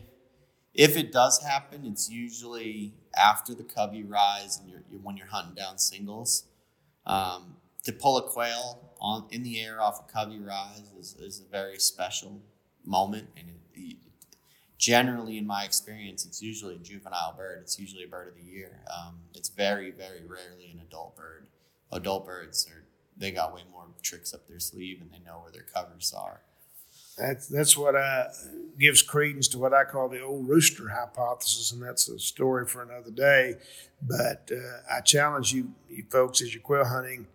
if 0.73 0.95
it 0.95 1.11
does 1.11 1.43
happen, 1.43 1.85
it's 1.85 2.09
usually 2.09 2.93
after 3.17 3.53
the 3.53 3.63
covey 3.63 4.03
rise 4.03 4.59
and 4.59 4.69
you're, 4.69 4.83
you're 4.89 5.01
when 5.01 5.17
you're 5.17 5.27
hunting 5.27 5.55
down 5.55 5.77
singles. 5.77 6.45
Um, 7.05 7.57
to 7.83 7.91
pull 7.91 8.17
a 8.17 8.23
quail 8.23 8.93
on 8.99 9.25
in 9.31 9.43
the 9.43 9.61
air 9.61 9.81
off 9.81 9.99
a 10.07 10.11
covey 10.11 10.39
rise 10.39 10.91
is, 10.99 11.15
is 11.15 11.41
a 11.41 11.49
very 11.49 11.79
special 11.79 12.41
moment, 12.85 13.29
and 13.37 13.49
it, 13.49 13.55
it, 13.73 13.97
generally, 14.77 15.37
in 15.37 15.47
my 15.47 15.63
experience, 15.63 16.25
it's 16.25 16.41
usually 16.41 16.75
a 16.75 16.79
juvenile 16.79 17.33
bird. 17.35 17.59
It's 17.61 17.79
usually 17.79 18.03
a 18.03 18.07
bird 18.07 18.27
of 18.27 18.35
the 18.35 18.43
year. 18.43 18.81
Um, 18.95 19.21
it's 19.33 19.49
very, 19.49 19.91
very 19.91 20.21
rarely 20.25 20.69
an 20.71 20.81
adult 20.85 21.15
bird. 21.15 21.47
Adult 21.91 22.25
birds 22.25 22.67
are 22.69 22.83
they 23.17 23.31
got 23.31 23.53
way 23.53 23.61
more 23.71 23.85
tricks 24.01 24.33
up 24.33 24.47
their 24.47 24.59
sleeve, 24.59 25.01
and 25.01 25.11
they 25.11 25.19
know 25.19 25.39
where 25.39 25.51
their 25.51 25.63
covers 25.63 26.13
are. 26.15 26.41
That's 27.19 27.47
that's 27.47 27.77
what 27.77 27.95
gives 28.79 29.01
credence 29.01 29.49
to 29.49 29.59
what 29.59 29.73
I 29.73 29.83
call 29.83 30.07
the 30.07 30.21
old 30.21 30.47
rooster 30.47 30.89
hypothesis, 30.89 31.71
and 31.71 31.83
that's 31.83 32.07
a 32.07 32.17
story 32.17 32.65
for 32.65 32.81
another 32.81 33.11
day. 33.11 33.55
But 34.01 34.49
uh, 34.51 34.95
I 34.95 35.01
challenge 35.01 35.51
you, 35.51 35.73
you 35.89 36.05
folks, 36.09 36.41
as 36.41 36.53
you're 36.53 36.63
quail 36.63 36.85
hunting, 36.85 37.27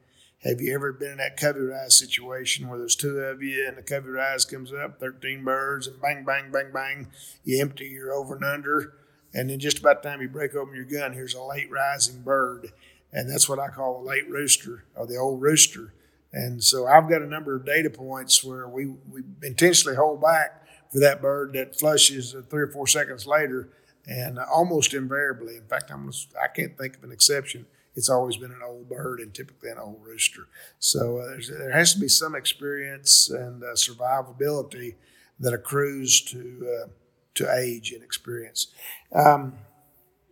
have 0.42 0.60
you 0.60 0.74
ever 0.74 0.92
been 0.92 1.12
in 1.12 1.16
that 1.18 1.36
covey 1.36 1.60
rise 1.60 1.98
situation 1.98 2.68
where 2.68 2.78
there's 2.78 2.96
two 2.96 3.18
of 3.18 3.42
you 3.42 3.66
and 3.68 3.76
the 3.76 3.82
covey 3.82 4.08
rise 4.08 4.44
comes 4.44 4.72
up, 4.72 5.00
13 5.00 5.44
birds, 5.44 5.86
and 5.86 6.00
bang, 6.00 6.24
bang, 6.24 6.50
bang, 6.50 6.70
bang, 6.72 7.08
you 7.44 7.60
empty 7.60 7.86
your 7.86 8.12
over 8.12 8.36
and 8.36 8.44
under, 8.44 8.94
and 9.34 9.50
then 9.50 9.58
just 9.58 9.78
about 9.78 10.02
the 10.02 10.08
time 10.08 10.22
you 10.22 10.28
break 10.28 10.54
open 10.54 10.74
your 10.74 10.84
gun, 10.84 11.12
here's 11.12 11.34
a 11.34 11.42
late 11.42 11.70
rising 11.70 12.22
bird, 12.22 12.72
and 13.12 13.30
that's 13.30 13.48
what 13.48 13.58
I 13.58 13.68
call 13.68 14.02
a 14.02 14.06
late 14.06 14.28
rooster 14.28 14.84
or 14.94 15.06
the 15.06 15.16
old 15.16 15.40
rooster 15.40 15.93
and 16.34 16.62
so 16.62 16.86
I've 16.86 17.08
got 17.08 17.22
a 17.22 17.26
number 17.26 17.54
of 17.54 17.64
data 17.64 17.88
points 17.88 18.42
where 18.42 18.68
we, 18.68 18.86
we 18.86 19.22
intentionally 19.44 19.96
hold 19.96 20.20
back 20.20 20.66
for 20.90 20.98
that 20.98 21.22
bird 21.22 21.52
that 21.52 21.78
flushes 21.78 22.34
three 22.50 22.62
or 22.62 22.66
four 22.66 22.88
seconds 22.88 23.24
later, 23.24 23.68
and 24.06 24.38
almost 24.40 24.94
invariably, 24.94 25.56
in 25.56 25.64
fact, 25.64 25.92
I'm 25.92 26.10
I 26.42 26.48
can't 26.48 26.76
think 26.76 26.96
of 26.96 27.04
an 27.04 27.12
exception. 27.12 27.66
It's 27.94 28.10
always 28.10 28.36
been 28.36 28.50
an 28.50 28.62
old 28.66 28.88
bird 28.88 29.20
and 29.20 29.32
typically 29.32 29.70
an 29.70 29.78
old 29.78 30.00
rooster. 30.02 30.48
So 30.80 31.18
uh, 31.18 31.36
there 31.48 31.70
has 31.70 31.94
to 31.94 32.00
be 32.00 32.08
some 32.08 32.34
experience 32.34 33.30
and 33.30 33.62
uh, 33.62 33.74
survivability 33.74 34.96
that 35.38 35.54
accrues 35.54 36.20
to 36.22 36.68
uh, 36.82 36.88
to 37.34 37.52
age 37.56 37.92
and 37.92 38.02
experience. 38.02 38.68
Um, 39.12 39.54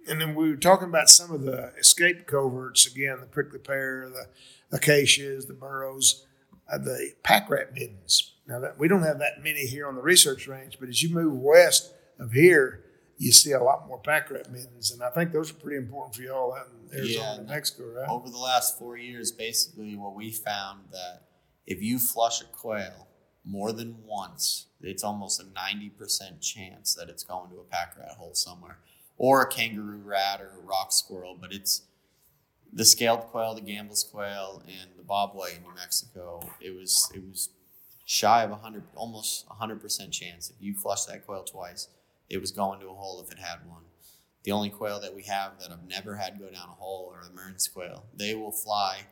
and 0.08 0.20
then 0.20 0.34
we 0.34 0.50
were 0.50 0.56
talking 0.56 0.88
about 0.88 1.08
some 1.08 1.30
of 1.30 1.42
the 1.42 1.72
escape 1.78 2.26
coverts 2.26 2.86
again, 2.86 3.18
the 3.20 3.26
prickly 3.26 3.58
pear, 3.58 4.08
the 4.08 4.76
acacias, 4.76 5.46
the 5.46 5.54
burros, 5.54 6.26
uh, 6.70 6.78
the 6.78 7.12
pack 7.22 7.48
rat 7.50 7.72
middens. 7.74 8.34
Now 8.46 8.58
that 8.60 8.78
we 8.78 8.88
don't 8.88 9.02
have 9.02 9.18
that 9.20 9.42
many 9.42 9.66
here 9.66 9.86
on 9.86 9.94
the 9.94 10.02
research 10.02 10.48
range, 10.48 10.78
but 10.80 10.88
as 10.88 11.02
you 11.02 11.14
move 11.14 11.34
west 11.34 11.92
of 12.18 12.32
here, 12.32 12.84
you 13.18 13.30
see 13.30 13.52
a 13.52 13.62
lot 13.62 13.86
more 13.86 13.98
pack 13.98 14.30
rat 14.30 14.50
middens, 14.50 14.90
and 14.90 15.02
I 15.02 15.10
think 15.10 15.32
those 15.32 15.50
are 15.50 15.54
pretty 15.54 15.76
important 15.76 16.16
for 16.16 16.22
y'all 16.22 16.54
out 16.54 16.66
in 16.66 16.98
Arizona 16.98 17.24
yeah, 17.24 17.34
and 17.36 17.48
Mexico, 17.48 17.84
right? 17.92 18.08
Over 18.08 18.28
the 18.28 18.38
last 18.38 18.78
four 18.78 18.96
years, 18.96 19.30
basically, 19.30 19.96
what 19.96 20.14
we 20.14 20.32
found 20.32 20.80
that 20.90 21.22
if 21.64 21.80
you 21.80 22.00
flush 22.00 22.40
a 22.40 22.44
quail 22.46 23.06
more 23.44 23.70
than 23.72 23.96
once, 24.04 24.66
it's 24.80 25.04
almost 25.04 25.40
a 25.40 25.46
ninety 25.54 25.88
percent 25.88 26.40
chance 26.40 26.94
that 26.94 27.08
it's 27.08 27.22
going 27.22 27.50
to 27.50 27.58
a 27.58 27.64
pack 27.64 27.94
rat 27.96 28.16
hole 28.18 28.34
somewhere, 28.34 28.78
or 29.22 29.40
a 29.40 29.46
kangaroo 29.46 30.02
rat 30.04 30.40
or 30.40 30.48
a 30.48 30.66
rock 30.66 30.92
squirrel. 30.92 31.38
But 31.40 31.52
it's 31.52 31.82
the 32.72 32.84
scaled 32.84 33.20
quail, 33.20 33.54
the 33.54 33.60
Gambel's 33.60 34.02
quail, 34.02 34.62
and 34.66 34.90
the 34.98 35.04
bobwhite 35.04 35.58
in 35.58 35.62
New 35.62 35.74
Mexico, 35.76 36.50
it 36.60 36.74
was 36.74 37.10
it 37.14 37.22
was 37.26 37.50
shy 38.04 38.42
of 38.42 38.50
a 38.50 38.56
hundred, 38.56 38.82
almost 38.96 39.46
hundred 39.48 39.80
percent 39.80 40.12
chance. 40.12 40.50
If 40.50 40.56
you 40.60 40.74
flush 40.74 41.04
that 41.04 41.24
quail 41.24 41.44
twice, 41.44 41.86
it 42.28 42.40
was 42.40 42.50
going 42.50 42.80
to 42.80 42.88
a 42.88 42.94
hole 42.94 43.24
if 43.24 43.32
it 43.32 43.38
had 43.38 43.64
one. 43.64 43.84
The 44.42 44.50
only 44.50 44.70
quail 44.70 44.98
that 45.00 45.14
we 45.14 45.22
have 45.22 45.60
that 45.60 45.70
I've 45.70 45.86
never 45.86 46.16
had 46.16 46.40
go 46.40 46.46
down 46.46 46.68
a 46.68 46.72
hole 46.72 47.14
are 47.14 47.24
the 47.24 47.32
Mearns 47.32 47.68
quail. 47.68 48.06
They 48.12 48.34
will 48.34 48.50
fly 48.50 49.02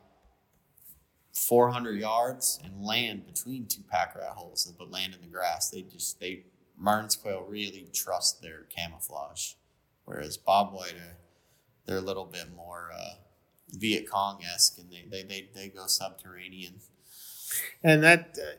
400 1.33 1.97
yards 1.97 2.59
and 2.61 2.83
land 2.83 3.25
between 3.25 3.65
two 3.65 3.83
pack 3.89 4.13
rat 4.13 4.31
holes, 4.31 4.73
but 4.77 4.91
land 4.91 5.13
in 5.13 5.21
the 5.21 5.27
grass. 5.27 5.69
They 5.69 5.83
just 5.83 6.19
they 6.19 6.43
Mearns 6.77 7.15
quail 7.15 7.45
really 7.47 7.87
trust 7.93 8.41
their 8.41 8.63
camouflage, 8.75 9.53
whereas 10.05 10.37
bobwhite, 10.37 10.95
uh, 10.95 11.13
they're 11.85 11.97
a 11.97 12.01
little 12.01 12.25
bit 12.25 12.53
more. 12.55 12.91
Uh, 12.93 13.15
Viet 13.73 14.09
Cong 14.09 14.41
esque, 14.43 14.77
and 14.79 14.91
they, 14.91 15.05
they 15.09 15.23
they 15.23 15.49
they 15.53 15.67
go 15.69 15.87
subterranean. 15.87 16.81
And 17.83 18.03
that 18.03 18.37
uh, 18.37 18.57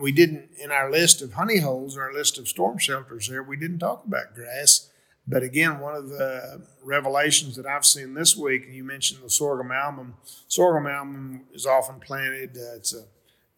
we 0.00 0.12
didn't 0.12 0.50
in 0.58 0.70
our 0.70 0.90
list 0.90 1.22
of 1.22 1.34
honey 1.34 1.60
holes, 1.60 1.96
our 1.96 2.12
list 2.12 2.38
of 2.38 2.48
storm 2.48 2.78
shelters. 2.78 3.28
There, 3.28 3.42
we 3.42 3.56
didn't 3.56 3.80
talk 3.80 4.04
about 4.06 4.34
grass. 4.34 4.90
But 5.26 5.42
again, 5.42 5.78
one 5.78 5.94
of 5.94 6.10
the 6.10 6.66
revelations 6.82 7.56
that 7.56 7.64
I've 7.64 7.86
seen 7.86 8.12
this 8.12 8.36
week, 8.36 8.66
and 8.66 8.74
you 8.74 8.84
mentioned 8.84 9.22
the 9.24 9.30
sorghum 9.30 9.72
almum. 9.72 10.14
Sorghum 10.48 10.86
almum 10.86 11.44
is 11.52 11.64
often 11.64 11.98
planted. 11.98 12.56
Uh, 12.56 12.76
it's 12.76 12.94
a 12.94 13.04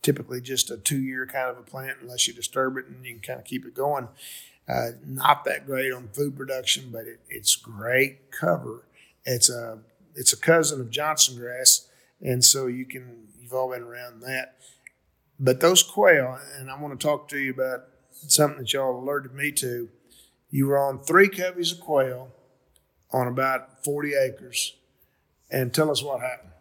typically 0.03 0.41
just 0.41 0.71
a 0.71 0.77
two-year 0.77 1.27
kind 1.27 1.51
of 1.51 1.59
a 1.59 1.63
plant, 1.63 1.99
unless 2.01 2.29
you 2.29 2.35
disturb 2.35 2.77
it 2.77 2.87
and 2.87 3.05
you 3.05 3.15
can 3.15 3.21
kind 3.21 3.41
of 3.41 3.45
keep 3.45 3.67
it 3.67 3.75
going. 3.75 4.07
Uh, 4.69 4.91
not 5.05 5.45
that 5.45 5.67
great 5.67 5.93
on 5.93 6.09
food 6.09 6.37
production, 6.37 6.91
but 6.91 7.07
it, 7.07 7.21
it's 7.29 7.55
great 7.55 8.31
cover. 8.31 8.85
It's 9.25 9.49
a 9.49 9.79
it's 10.15 10.33
a 10.33 10.37
cousin 10.37 10.81
of 10.81 10.91
Johnson 10.91 11.39
grass, 11.39 11.89
and 12.21 12.45
so 12.45 12.67
you 12.67 12.85
can 12.85 13.29
you've 13.39 13.53
all 13.53 13.71
been 13.71 13.83
around 13.83 14.23
that. 14.23 14.57
But 15.39 15.61
those 15.61 15.83
quail, 15.83 16.39
and 16.59 16.71
I 16.71 16.81
want 16.81 16.99
to 16.99 17.07
talk 17.07 17.29
to 17.29 17.39
you 17.39 17.53
about 17.53 17.85
something 18.11 18.59
that 18.59 18.73
y'all 18.73 18.99
alerted 18.99 19.35
me 19.35 19.53
to. 19.53 19.89
You 20.51 20.67
were 20.67 20.79
on 20.79 21.01
three 21.01 21.29
coveys 21.29 21.73
of 21.73 21.81
quail 21.81 22.31
on 23.13 23.29
about 23.29 23.85
40 23.85 24.15
acres, 24.15 24.75
and 25.51 25.73
tell 25.73 25.91
us 25.91 26.03
what 26.03 26.21
happened. 26.21 26.53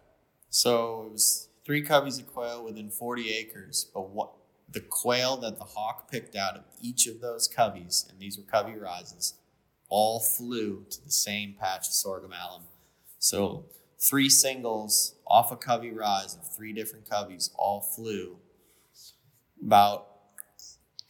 So 0.50 1.06
it 1.06 1.12
was 1.12 1.48
three 1.64 1.82
coveys 1.82 2.18
of 2.18 2.32
quail 2.32 2.64
within 2.64 2.90
40 2.90 3.32
acres, 3.32 3.86
but 3.92 4.10
what 4.10 4.30
the 4.68 4.80
quail 4.80 5.36
that 5.38 5.58
the 5.58 5.64
hawk 5.64 6.10
picked 6.10 6.34
out 6.36 6.56
of 6.56 6.64
each 6.80 7.06
of 7.06 7.20
those 7.20 7.48
coveys, 7.48 8.08
and 8.10 8.18
these 8.18 8.36
were 8.36 8.44
covey 8.44 8.74
rises, 8.74 9.34
all 9.88 10.20
flew 10.20 10.84
to 10.90 11.04
the 11.04 11.10
same 11.10 11.54
patch 11.58 11.86
of 11.86 11.94
sorghum 11.94 12.32
almum. 12.32 12.66
So 13.18 13.66
three 13.98 14.28
singles 14.28 15.14
off 15.26 15.52
a 15.52 15.56
covey 15.56 15.92
rise 15.92 16.34
of 16.34 16.54
three 16.54 16.72
different 16.72 17.08
coveys 17.08 17.50
all 17.56 17.80
flew 17.80 18.38
about 19.64 20.08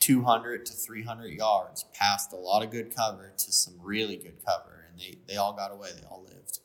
200 0.01 0.65
to 0.67 0.73
300 0.73 1.33
yards 1.33 1.85
past 1.93 2.33
a 2.33 2.37
lot 2.37 2.63
of 2.63 2.71
good 2.71 2.95
cover 2.95 3.33
to 3.37 3.53
some 3.53 3.75
really 3.83 4.17
good 4.17 4.37
cover 4.47 4.87
and 4.89 5.01
they, 5.01 5.19
they 5.27 5.37
all 5.37 5.53
got 5.53 5.73
away 5.73 5.89
they 5.95 6.07
all 6.07 6.23
lived. 6.23 6.61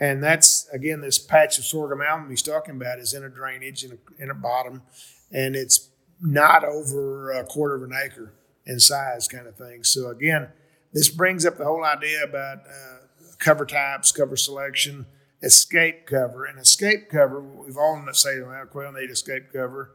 And 0.00 0.22
that's, 0.22 0.68
again, 0.72 1.00
this 1.00 1.18
patch 1.18 1.58
of 1.58 1.64
sorghum 1.64 2.00
almum 2.02 2.30
he's 2.30 2.42
talking 2.42 2.74
about 2.76 2.98
is 2.98 3.14
in 3.14 3.22
a 3.22 3.28
drainage 3.28 3.84
in 3.84 3.92
a, 3.92 4.22
in 4.22 4.30
a 4.30 4.34
bottom, 4.34 4.82
and 5.30 5.54
it's 5.54 5.90
not 6.22 6.64
over 6.64 7.32
a 7.32 7.44
quarter 7.44 7.74
of 7.74 7.82
an 7.82 7.92
acre 7.92 8.32
in 8.64 8.78
size, 8.78 9.26
kind 9.28 9.46
of 9.46 9.56
thing. 9.56 9.84
So, 9.84 10.08
again, 10.08 10.48
this 10.92 11.08
brings 11.08 11.44
up 11.44 11.58
the 11.58 11.64
whole 11.64 11.84
idea 11.84 12.22
about 12.22 12.58
uh, 12.58 12.98
cover 13.38 13.66
types, 13.66 14.12
cover 14.12 14.36
selection, 14.36 15.06
escape 15.42 16.06
cover. 16.06 16.44
And 16.44 16.58
escape 16.58 17.08
cover, 17.10 17.40
we've 17.42 17.76
all 17.76 18.02
say, 18.12 18.40
well, 18.40 18.66
quail 18.66 18.92
need 18.92 19.10
escape 19.10 19.52
cover. 19.52 19.90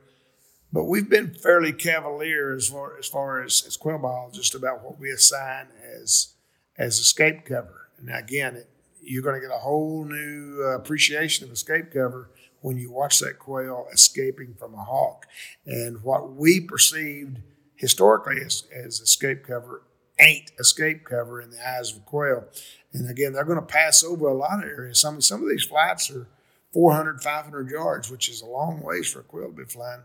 But 0.73 0.83
we've 0.83 1.09
been 1.09 1.33
fairly 1.33 1.71
cavalier 1.71 2.53
as 2.53 2.67
far 2.67 2.97
as, 2.97 3.07
far 3.07 3.41
as, 3.41 3.63
as 3.65 3.77
quail 3.77 3.99
biologists 3.99 4.53
about 4.53 4.83
what 4.83 4.99
we 4.99 5.09
assign 5.09 5.67
as, 5.95 6.33
as 6.77 6.99
escape 6.99 7.45
cover. 7.45 7.89
And 7.97 8.13
again, 8.13 8.57
it, 8.57 8.69
you're 9.01 9.23
going 9.23 9.39
to 9.39 9.47
get 9.47 9.55
a 9.55 9.59
whole 9.59 10.03
new 10.03 10.61
uh, 10.61 10.75
appreciation 10.75 11.45
of 11.45 11.53
escape 11.53 11.93
cover 11.93 12.29
when 12.61 12.77
you 12.77 12.91
watch 12.91 13.19
that 13.19 13.39
quail 13.39 13.87
escaping 13.93 14.55
from 14.55 14.73
a 14.73 14.83
hawk. 14.83 15.25
And 15.65 16.03
what 16.03 16.33
we 16.33 16.59
perceived 16.59 17.39
historically 17.75 18.41
as, 18.43 18.63
as 18.73 18.99
escape 18.99 19.45
cover 19.45 19.83
ain't 20.19 20.51
escape 20.59 21.05
cover 21.05 21.41
in 21.41 21.51
the 21.51 21.67
eyes 21.67 21.91
of 21.91 21.97
a 21.97 22.01
quail. 22.01 22.45
And 22.93 23.09
again, 23.09 23.33
they're 23.33 23.43
going 23.43 23.59
to 23.59 23.65
pass 23.65 24.03
over 24.03 24.27
a 24.27 24.33
lot 24.33 24.63
of 24.63 24.69
areas. 24.69 24.99
Some, 24.99 25.21
some 25.21 25.43
of 25.43 25.49
these 25.49 25.65
flats 25.65 26.09
are 26.09 26.27
400, 26.73 27.21
500 27.21 27.69
yards, 27.69 28.09
which 28.09 28.29
is 28.29 28.41
a 28.41 28.45
long 28.45 28.81
ways 28.81 29.09
for 29.09 29.19
a 29.19 29.23
quail 29.23 29.47
to 29.47 29.53
be 29.53 29.63
flying. 29.65 30.01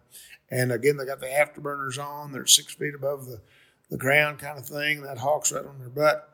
And 0.50 0.70
again, 0.70 0.96
they 0.98 1.06
got 1.06 1.20
the 1.20 1.26
afterburners 1.26 1.98
on. 1.98 2.32
They're 2.32 2.46
six 2.46 2.74
feet 2.74 2.94
above 2.94 3.26
the, 3.26 3.40
the 3.90 3.96
ground 3.96 4.38
kind 4.38 4.58
of 4.58 4.66
thing. 4.66 5.02
That 5.02 5.18
hawk's 5.18 5.52
right 5.52 5.64
on 5.64 5.78
their 5.78 5.88
butt. 5.88 6.28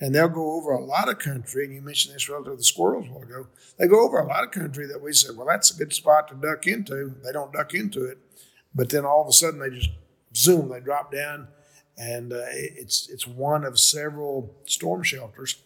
And 0.00 0.14
they'll 0.14 0.28
go 0.28 0.52
over 0.52 0.72
a 0.72 0.84
lot 0.84 1.08
of 1.08 1.18
country. 1.18 1.64
And 1.64 1.74
you 1.74 1.80
mentioned 1.80 2.14
this 2.14 2.28
relative 2.28 2.54
to 2.54 2.56
the 2.56 2.64
squirrels 2.64 3.06
a 3.06 3.12
while 3.12 3.22
ago. 3.22 3.46
They 3.78 3.86
go 3.86 4.04
over 4.04 4.18
a 4.18 4.26
lot 4.26 4.44
of 4.44 4.50
country 4.50 4.86
that 4.86 5.00
we 5.00 5.12
said, 5.12 5.36
well, 5.36 5.46
that's 5.46 5.70
a 5.70 5.78
good 5.78 5.92
spot 5.92 6.28
to 6.28 6.34
duck 6.34 6.66
into. 6.66 7.14
They 7.24 7.32
don't 7.32 7.52
duck 7.52 7.74
into 7.74 8.04
it. 8.04 8.18
But 8.74 8.90
then 8.90 9.04
all 9.04 9.22
of 9.22 9.28
a 9.28 9.32
sudden 9.32 9.60
they 9.60 9.70
just 9.70 9.90
zoom, 10.34 10.68
they 10.68 10.80
drop 10.80 11.12
down. 11.12 11.48
And 11.96 12.32
uh, 12.32 12.46
it's, 12.50 13.08
it's 13.08 13.26
one 13.26 13.64
of 13.64 13.78
several 13.78 14.52
storm 14.66 15.04
shelters. 15.04 15.56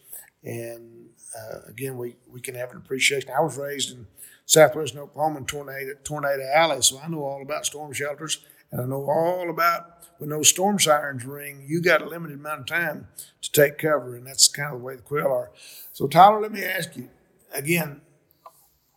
And 0.43 1.07
uh, 1.37 1.59
again, 1.67 1.97
we, 1.97 2.15
we 2.31 2.39
can 2.39 2.55
have 2.55 2.71
an 2.71 2.77
appreciation. 2.77 3.31
I 3.35 3.41
was 3.41 3.57
raised 3.57 3.91
in 3.91 4.05
southwestern 4.45 5.01
Oklahoma 5.01 5.39
in 5.39 5.45
Tornado, 5.45 5.93
Tornado 6.03 6.43
Alley, 6.53 6.81
so 6.81 6.99
I 7.03 7.07
know 7.07 7.23
all 7.23 7.41
about 7.41 7.65
storm 7.65 7.93
shelters. 7.93 8.45
And 8.71 8.81
I 8.81 8.85
know 8.85 9.09
all 9.09 9.49
about 9.49 10.05
when 10.19 10.29
those 10.29 10.49
storm 10.49 10.79
sirens 10.79 11.25
ring, 11.25 11.65
you 11.67 11.81
got 11.81 12.01
a 12.01 12.07
limited 12.07 12.39
amount 12.39 12.61
of 12.61 12.65
time 12.67 13.07
to 13.41 13.51
take 13.51 13.77
cover, 13.77 14.15
and 14.15 14.27
that's 14.27 14.47
kind 14.47 14.73
of 14.73 14.79
the 14.79 14.85
way 14.85 14.95
the 14.95 15.01
quail 15.01 15.27
are. 15.27 15.51
So, 15.93 16.07
Tyler, 16.07 16.41
let 16.41 16.51
me 16.51 16.63
ask 16.63 16.95
you 16.95 17.09
again 17.53 18.01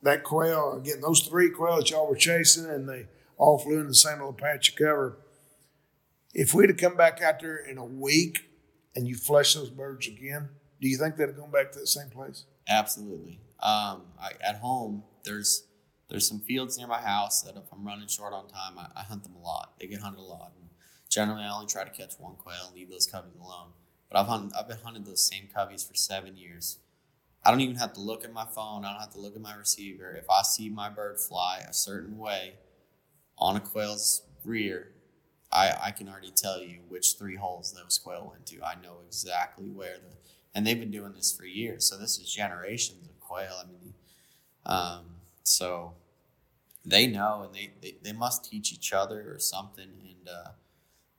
that 0.03 0.25
quail, 0.25 0.75
again, 0.75 1.01
those 1.01 1.21
three 1.21 1.51
quail 1.51 1.77
that 1.77 1.91
y'all 1.91 2.09
were 2.09 2.17
chasing, 2.17 2.69
and 2.69 2.89
they 2.89 3.07
all 3.39 3.59
flew 3.59 3.81
in 3.81 3.87
the 3.87 3.95
same 3.95 4.19
little 4.19 4.33
patch 4.33 4.71
of 4.71 4.77
cover. 4.77 5.19
If 6.35 6.55
we'd 6.55 6.71
have 6.71 6.79
come 6.79 6.97
back 6.97 7.23
out 7.23 7.41
there 7.41 7.57
in 7.57 7.79
a 7.79 7.85
week 7.85 8.51
and 8.97 9.07
you 9.07 9.15
flush 9.15 9.55
those 9.55 9.71
birds 9.71 10.09
again, 10.09 10.49
do 10.81 10.89
you 10.89 10.97
think 10.97 11.17
they'd 11.17 11.29
have 11.29 11.37
gone 11.37 11.51
back 11.51 11.73
to 11.73 11.79
the 11.79 11.87
same 11.87 12.09
place? 12.09 12.45
Absolutely. 12.69 13.39
Um, 13.61 14.03
I, 14.21 14.33
at 14.45 14.57
home, 14.57 15.05
there's 15.25 15.65
there's 16.13 16.29
some 16.29 16.41
fields 16.41 16.77
near 16.77 16.87
my 16.87 17.01
house 17.01 17.41
that 17.41 17.57
if 17.57 17.73
I'm 17.73 17.87
running 17.87 18.07
short 18.07 18.35
on 18.35 18.47
time, 18.47 18.75
I, 18.77 19.01
I 19.01 19.03
hunt 19.03 19.23
them 19.23 19.35
a 19.35 19.41
lot. 19.41 19.73
They 19.81 19.87
get 19.87 20.01
hunted 20.01 20.21
a 20.21 20.23
lot. 20.23 20.53
And 20.61 20.69
generally, 21.09 21.43
I 21.43 21.51
only 21.51 21.67
try 21.67 21.85
to 21.85 21.91
catch 21.91 22.13
one 22.19 22.35
quail 22.35 22.67
and 22.67 22.77
leave 22.77 22.91
those 22.91 23.07
coveys 23.07 23.41
alone. 23.41 23.69
But 24.11 24.21
I've 24.21 24.27
hunted, 24.27 24.53
I've 24.55 24.69
been 24.69 24.77
hunting 24.85 25.05
those 25.05 25.25
same 25.25 25.49
coveys 25.57 25.89
for 25.89 25.95
seven 25.95 26.37
years. 26.37 26.81
I 27.43 27.51
don't 27.51 27.63
even 27.63 27.77
have 27.77 27.95
to 27.95 28.01
look 28.01 28.25
at 28.25 28.33
my 28.33 28.45
phone. 28.45 28.85
I 28.85 28.93
don't 28.93 29.01
have 29.01 29.15
to 29.15 29.21
look 29.21 29.35
at 29.35 29.41
my 29.41 29.55
receiver. 29.55 30.13
If 30.13 30.29
I 30.29 30.43
see 30.43 30.69
my 30.69 30.91
bird 30.91 31.19
fly 31.19 31.65
a 31.67 31.73
certain 31.73 32.19
way 32.19 32.57
on 33.39 33.57
a 33.57 33.61
quail's 33.61 34.21
rear, 34.45 34.89
I, 35.51 35.75
I 35.83 35.91
can 35.93 36.11
already 36.11 36.31
tell 36.31 36.61
you 36.61 36.81
which 36.89 37.15
three 37.19 37.37
holes 37.37 37.73
those 37.73 37.97
quail 37.97 38.29
went 38.31 38.45
to. 38.49 38.63
I 38.63 38.75
know 38.75 38.99
exactly 39.07 39.71
where 39.71 39.95
the, 39.95 40.15
and 40.55 40.67
they've 40.67 40.79
been 40.79 40.91
doing 40.91 41.15
this 41.15 41.33
for 41.33 41.47
years. 41.47 41.89
So 41.89 41.97
this 41.97 42.19
is 42.19 42.31
generations 42.31 43.09
of 43.09 43.19
quail. 43.19 43.55
I 43.65 43.67
mean, 43.67 43.95
um, 44.67 45.05
so 45.43 45.95
they 46.85 47.07
know 47.07 47.43
and 47.45 47.55
they, 47.55 47.73
they, 47.81 47.97
they 48.03 48.13
must 48.13 48.51
teach 48.51 48.73
each 48.73 48.93
other 48.93 49.33
or 49.33 49.39
something. 49.39 49.89
And 50.05 50.29
uh, 50.29 50.51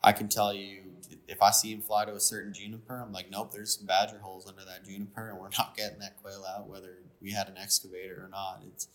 I 0.02 0.12
can 0.12 0.28
tell 0.28 0.54
you, 0.54 0.82
if 1.28 1.42
I 1.42 1.52
see 1.52 1.72
him 1.72 1.82
fly 1.82 2.06
to 2.06 2.14
a 2.14 2.20
certain 2.20 2.54
juniper, 2.54 3.02
I'm 3.02 3.14
like, 3.14 3.32
nope, 3.32 3.52
there's 3.52 3.78
some 3.78 3.86
badger 3.86 4.20
holes 4.20 4.48
under 4.48 4.66
that 4.66 4.86
juniper, 4.86 5.30
and 5.30 5.40
we're 5.40 5.50
not 5.58 5.76
getting 5.78 6.00
that 6.00 6.22
quail 6.22 6.46
out, 6.46 6.68
whether 6.68 6.98
we 7.22 7.32
had 7.32 7.48
an 7.48 7.58
excavator 7.58 8.24
or 8.26 8.30
not. 8.30 8.62
It's 8.68 8.88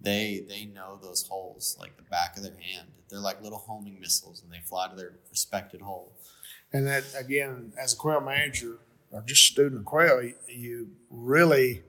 they 0.00 0.44
they 0.48 0.64
know 0.64 0.98
those 1.00 1.26
holes 1.26 1.76
like 1.78 1.96
the 1.96 2.02
back 2.02 2.36
of 2.36 2.42
their 2.42 2.56
hand. 2.58 2.88
They're 3.08 3.20
like 3.20 3.42
little 3.42 3.58
homing 3.58 4.00
missiles, 4.00 4.42
and 4.42 4.52
they 4.52 4.60
fly 4.64 4.88
to 4.88 4.96
their 4.96 5.12
respected 5.30 5.82
hole. 5.82 6.12
And 6.72 6.86
that 6.86 7.04
again, 7.16 7.72
as 7.78 7.92
a 7.92 7.96
quail 7.96 8.20
manager 8.20 8.78
or 9.12 9.22
just 9.22 9.44
student 9.44 9.80
of 9.80 9.84
quail, 9.84 10.22
you 10.48 10.90
really 11.10 11.82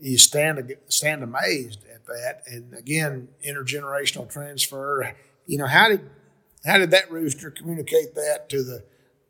you 0.00 0.18
stand 0.18 0.74
stand 0.88 1.22
amazed 1.22 1.84
at 2.00 2.06
that. 2.06 2.42
And 2.46 2.74
again, 2.74 3.28
intergenerational 3.46 4.30
transfer. 4.30 5.14
You 5.46 5.58
know, 5.58 5.66
how 5.66 5.88
did 5.88 6.08
how 6.64 6.78
did 6.78 6.90
that 6.90 7.10
rooster 7.10 7.50
communicate 7.50 8.14
that 8.14 8.48
to 8.50 8.62
the 8.62 8.84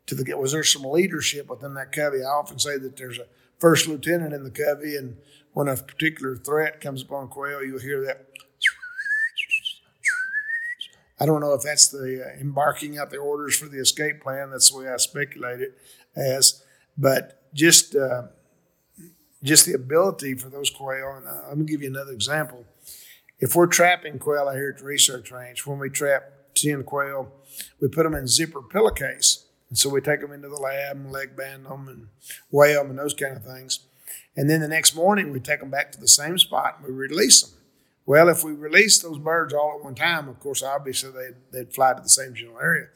to 0.07 0.15
the 0.15 0.35
was 0.35 0.51
there 0.51 0.63
some 0.63 0.83
leadership 0.83 1.49
within 1.49 1.73
that 1.75 1.91
covey? 1.91 2.23
I 2.23 2.29
often 2.29 2.59
say 2.59 2.77
that 2.77 2.97
there's 2.97 3.17
a 3.17 3.27
first 3.59 3.87
lieutenant 3.87 4.33
in 4.33 4.43
the 4.43 4.51
covey, 4.51 4.95
and 4.95 5.17
when 5.53 5.67
a 5.67 5.77
particular 5.77 6.35
threat 6.35 6.81
comes 6.81 7.01
upon 7.01 7.29
quail, 7.29 7.63
you'll 7.63 7.79
hear 7.79 8.03
that. 8.05 8.27
I 11.19 11.27
don't 11.27 11.39
know 11.39 11.53
if 11.53 11.61
that's 11.61 11.89
the 11.89 12.25
uh, 12.25 12.39
embarking 12.39 12.97
out 12.97 13.11
the 13.11 13.17
orders 13.17 13.55
for 13.55 13.67
the 13.67 13.79
escape 13.79 14.21
plan. 14.21 14.49
That's 14.49 14.71
the 14.71 14.79
way 14.79 14.89
I 14.89 14.97
speculate 14.97 15.61
it 15.61 15.77
as, 16.15 16.63
but 16.97 17.53
just 17.53 17.95
uh, 17.95 18.23
just 19.43 19.65
the 19.65 19.73
ability 19.73 20.35
for 20.35 20.49
those 20.49 20.69
quail. 20.69 21.15
And 21.17 21.27
uh, 21.27 21.43
I'm 21.47 21.55
going 21.55 21.67
to 21.67 21.71
give 21.71 21.81
you 21.81 21.89
another 21.89 22.11
example. 22.11 22.65
If 23.39 23.55
we're 23.55 23.67
trapping 23.67 24.19
quail 24.19 24.47
out 24.47 24.55
here 24.55 24.69
at 24.69 24.79
the 24.79 24.85
research 24.85 25.31
range, 25.31 25.65
when 25.65 25.79
we 25.79 25.89
trap 25.89 26.23
10 26.55 26.83
quail, 26.83 27.31
we 27.79 27.87
put 27.87 28.03
them 28.03 28.13
in 28.13 28.27
zipper 28.27 28.61
pillowcase. 28.61 29.45
And 29.69 29.77
so 29.77 29.89
we 29.89 30.01
take 30.01 30.21
them 30.21 30.31
into 30.31 30.49
the 30.49 30.57
lab 30.57 30.97
and 30.97 31.11
leg 31.11 31.35
band 31.35 31.65
them 31.65 31.87
and 31.87 32.07
weigh 32.51 32.73
them 32.73 32.89
and 32.89 32.99
those 32.99 33.13
kind 33.13 33.37
of 33.37 33.43
things. 33.43 33.79
And 34.35 34.49
then 34.49 34.61
the 34.61 34.67
next 34.67 34.95
morning, 34.95 35.31
we 35.31 35.39
take 35.39 35.59
them 35.59 35.71
back 35.71 35.91
to 35.91 35.99
the 35.99 36.07
same 36.07 36.37
spot 36.37 36.77
and 36.77 36.87
we 36.87 36.93
release 36.93 37.41
them. 37.41 37.57
Well, 38.05 38.29
if 38.29 38.43
we 38.43 38.51
release 38.51 38.99
those 38.99 39.17
birds 39.17 39.53
all 39.53 39.75
at 39.77 39.83
one 39.83 39.95
time, 39.95 40.27
of 40.27 40.39
course, 40.39 40.63
obviously 40.63 41.11
they'd, 41.11 41.35
they'd 41.51 41.73
fly 41.73 41.93
to 41.93 42.01
the 42.01 42.09
same 42.09 42.33
general 42.33 42.59
area. 42.59 42.87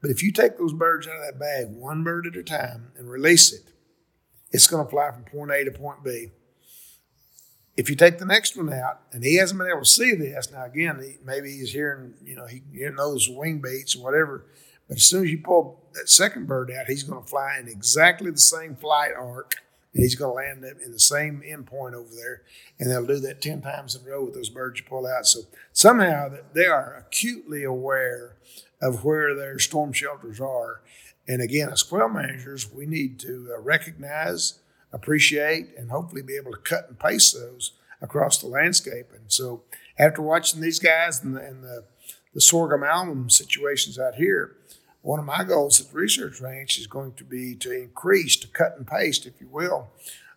But 0.00 0.10
if 0.10 0.22
you 0.22 0.32
take 0.32 0.58
those 0.58 0.72
birds 0.72 1.06
out 1.06 1.16
of 1.16 1.24
that 1.24 1.38
bag 1.38 1.68
one 1.70 2.02
bird 2.04 2.26
at 2.26 2.36
a 2.36 2.42
time 2.42 2.92
and 2.96 3.10
release 3.10 3.52
it, 3.52 3.62
it's 4.54 4.68
going 4.68 4.84
to 4.84 4.88
fly 4.88 5.10
from 5.10 5.24
point 5.24 5.50
A 5.50 5.64
to 5.64 5.72
point 5.72 6.04
B. 6.04 6.28
If 7.76 7.90
you 7.90 7.96
take 7.96 8.18
the 8.18 8.24
next 8.24 8.56
one 8.56 8.72
out, 8.72 9.00
and 9.10 9.24
he 9.24 9.34
hasn't 9.34 9.58
been 9.58 9.68
able 9.68 9.80
to 9.80 9.84
see 9.84 10.14
this, 10.14 10.52
now 10.52 10.64
again, 10.64 11.00
he, 11.02 11.16
maybe 11.26 11.50
he's 11.50 11.72
hearing, 11.72 12.14
you 12.24 12.36
know, 12.36 12.46
he, 12.46 12.62
he 12.72 12.88
knows 12.90 13.28
wing 13.28 13.60
beats 13.60 13.96
or 13.96 14.04
whatever, 14.04 14.46
but 14.86 14.98
as 14.98 15.02
soon 15.02 15.24
as 15.24 15.30
you 15.32 15.38
pull 15.38 15.82
that 15.94 16.08
second 16.08 16.46
bird 16.46 16.70
out, 16.70 16.86
he's 16.86 17.02
going 17.02 17.20
to 17.20 17.28
fly 17.28 17.58
in 17.60 17.66
exactly 17.66 18.30
the 18.30 18.38
same 18.38 18.76
flight 18.76 19.10
arc, 19.18 19.56
and 19.92 20.04
he's 20.04 20.14
going 20.14 20.30
to 20.30 20.36
land 20.36 20.80
in 20.84 20.92
the 20.92 21.00
same 21.00 21.42
endpoint 21.44 21.94
over 21.94 22.14
there, 22.14 22.42
and 22.78 22.88
they'll 22.88 23.04
do 23.04 23.18
that 23.18 23.42
10 23.42 23.60
times 23.60 23.96
in 23.96 24.06
a 24.06 24.10
row 24.10 24.24
with 24.24 24.34
those 24.34 24.50
birds 24.50 24.78
you 24.78 24.86
pull 24.86 25.04
out. 25.04 25.26
So 25.26 25.40
somehow 25.72 26.32
they 26.52 26.66
are 26.66 27.04
acutely 27.04 27.64
aware 27.64 28.36
of 28.80 29.04
where 29.04 29.34
their 29.34 29.58
storm 29.58 29.92
shelters 29.92 30.40
are, 30.40 30.80
and 31.26 31.40
again, 31.40 31.70
as 31.70 31.82
quail 31.82 32.08
managers, 32.08 32.70
we 32.70 32.86
need 32.86 33.18
to 33.20 33.52
uh, 33.54 33.60
recognize, 33.60 34.60
appreciate, 34.92 35.68
and 35.76 35.90
hopefully 35.90 36.22
be 36.22 36.36
able 36.36 36.52
to 36.52 36.58
cut 36.58 36.88
and 36.88 36.98
paste 36.98 37.34
those 37.34 37.72
across 38.02 38.38
the 38.38 38.46
landscape. 38.46 39.06
And 39.14 39.32
so, 39.32 39.62
after 39.98 40.20
watching 40.20 40.60
these 40.60 40.78
guys 40.78 41.22
and 41.22 41.36
the, 41.36 41.40
and 41.40 41.62
the, 41.62 41.84
the 42.34 42.40
sorghum 42.40 42.82
almum 42.82 43.30
situations 43.30 43.98
out 43.98 44.16
here, 44.16 44.56
one 45.00 45.18
of 45.18 45.24
my 45.24 45.44
goals 45.44 45.80
at 45.80 45.88
the 45.88 45.96
research 45.96 46.40
ranch 46.40 46.78
is 46.78 46.86
going 46.86 47.12
to 47.14 47.24
be 47.24 47.54
to 47.56 47.70
increase, 47.70 48.36
to 48.36 48.48
cut 48.48 48.76
and 48.76 48.86
paste, 48.86 49.26
if 49.26 49.40
you 49.40 49.48
will, 49.48 49.88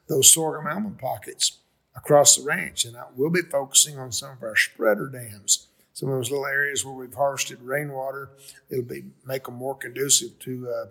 those 0.07 0.31
sorghum 0.31 0.67
almum 0.67 0.97
pockets 0.99 1.59
across 1.95 2.37
the 2.37 2.43
ranch. 2.43 2.85
And 2.85 2.95
I, 2.95 3.05
we'll 3.15 3.29
be 3.29 3.41
focusing 3.41 3.97
on 3.97 4.11
some 4.11 4.31
of 4.31 4.43
our 4.43 4.55
spreader 4.55 5.09
dams 5.09 5.67
some 5.97 6.09
of 6.09 6.15
those 6.15 6.29
little 6.29 6.45
areas 6.45 6.85
where 6.85 6.93
we've 6.93 7.15
harvested 7.15 7.59
rainwater. 7.59 8.29
It'll 8.69 8.83
be 8.83 9.05
make 9.25 9.45
them 9.45 9.55
more 9.55 9.73
conducive 9.73 10.37
to 10.41 10.69
uh, 10.69 10.85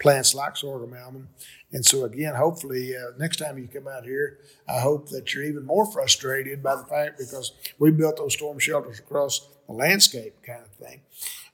plants 0.00 0.34
like 0.34 0.56
sorghum 0.56 0.94
almum. 0.94 1.28
And 1.70 1.84
so 1.84 2.04
again, 2.04 2.34
hopefully 2.34 2.96
uh, 2.96 3.10
next 3.18 3.36
time 3.36 3.58
you 3.58 3.68
come 3.68 3.86
out 3.86 4.04
here, 4.04 4.38
I 4.66 4.80
hope 4.80 5.10
that 5.10 5.34
you're 5.34 5.44
even 5.44 5.66
more 5.66 5.84
frustrated 5.84 6.62
by 6.62 6.76
the 6.76 6.84
fact 6.84 7.18
because 7.18 7.52
we 7.78 7.90
built 7.90 8.16
those 8.16 8.32
storm 8.32 8.58
shelters 8.58 8.98
across 8.98 9.46
the 9.66 9.74
landscape 9.74 10.36
kind 10.42 10.62
of 10.62 10.70
thing. 10.86 11.02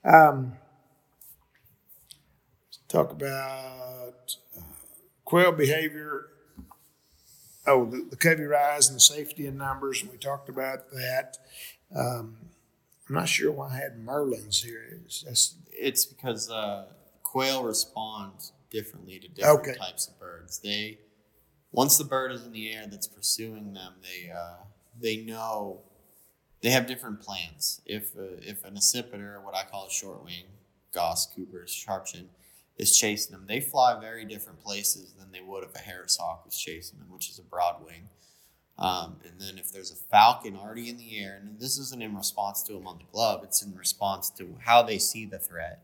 Um, 0.05 0.53
talk 2.87 3.11
about 3.11 4.37
uh, 4.57 4.61
quail 5.25 5.51
behavior 5.51 6.29
oh, 7.67 7.83
the, 7.83 8.07
the 8.09 8.15
covey 8.15 8.43
rise 8.43 8.87
and 8.87 8.95
the 8.95 9.01
safety 9.01 9.47
in 9.47 9.57
numbers, 9.57 10.01
and 10.01 10.11
we 10.11 10.17
talked 10.17 10.47
about 10.47 10.91
that. 10.91 11.39
Um, 11.93 12.37
I'm 13.07 13.15
not 13.15 13.29
sure 13.29 13.51
why 13.51 13.69
I 13.69 13.75
had 13.77 14.03
Merlins 14.03 14.63
here. 14.63 14.83
It's, 15.05 15.21
that's, 15.21 15.55
It's 15.71 16.05
because 16.05 16.49
uh, 16.49 16.85
quail 17.23 17.63
respond 17.63 18.33
differently 18.71 19.19
to 19.19 19.27
different 19.27 19.59
Okay. 19.59 19.75
types 19.75 20.07
of 20.07 20.19
birds. 20.19 20.59
They 20.59 20.99
once 21.71 21.97
the 21.97 22.05
bird 22.05 22.31
is 22.31 22.45
in 22.45 22.51
the 22.53 22.71
air 22.71 22.87
that's 22.89 23.07
pursuing 23.07 23.73
them, 23.73 23.95
they 24.01 24.31
uh, 24.31 24.63
they 24.99 25.17
know 25.17 25.81
they 26.61 26.69
have 26.71 26.87
different 26.87 27.19
plans. 27.21 27.81
If 27.85 28.15
uh, 28.17 28.39
if 28.41 28.63
an 28.63 28.75
accipiter, 28.75 29.43
what 29.43 29.55
I 29.55 29.63
call 29.63 29.87
a 29.87 29.91
short 29.91 30.23
wing, 30.23 30.45
goss, 30.93 31.27
coopers, 31.27 31.71
sharpshin, 31.71 32.25
is 32.77 32.97
chasing 32.97 33.33
them, 33.33 33.45
they 33.47 33.59
fly 33.61 33.99
very 33.99 34.25
different 34.25 34.61
places 34.63 35.13
than 35.19 35.31
they 35.31 35.41
would 35.41 35.63
if 35.63 35.75
a 35.75 35.79
harris 35.79 36.17
hawk 36.17 36.45
was 36.45 36.57
chasing 36.57 36.97
them, 36.97 37.09
which 37.11 37.29
is 37.29 37.39
a 37.39 37.43
broad 37.43 37.85
wing. 37.85 38.09
Um, 38.77 39.17
and 39.23 39.39
then 39.39 39.57
if 39.57 39.71
there's 39.71 39.91
a 39.91 39.95
falcon 39.95 40.55
already 40.55 40.89
in 40.89 40.97
the 40.97 41.17
air, 41.17 41.39
and 41.41 41.59
this 41.59 41.77
isn't 41.77 42.01
in 42.01 42.15
response 42.15 42.61
to 42.63 42.73
them 42.73 42.87
on 42.87 42.97
the 42.97 43.05
glove, 43.11 43.41
it's 43.43 43.61
in 43.61 43.75
response 43.75 44.29
to 44.31 44.55
how 44.65 44.83
they 44.83 44.97
see 44.97 45.25
the 45.25 45.39
threat. 45.39 45.83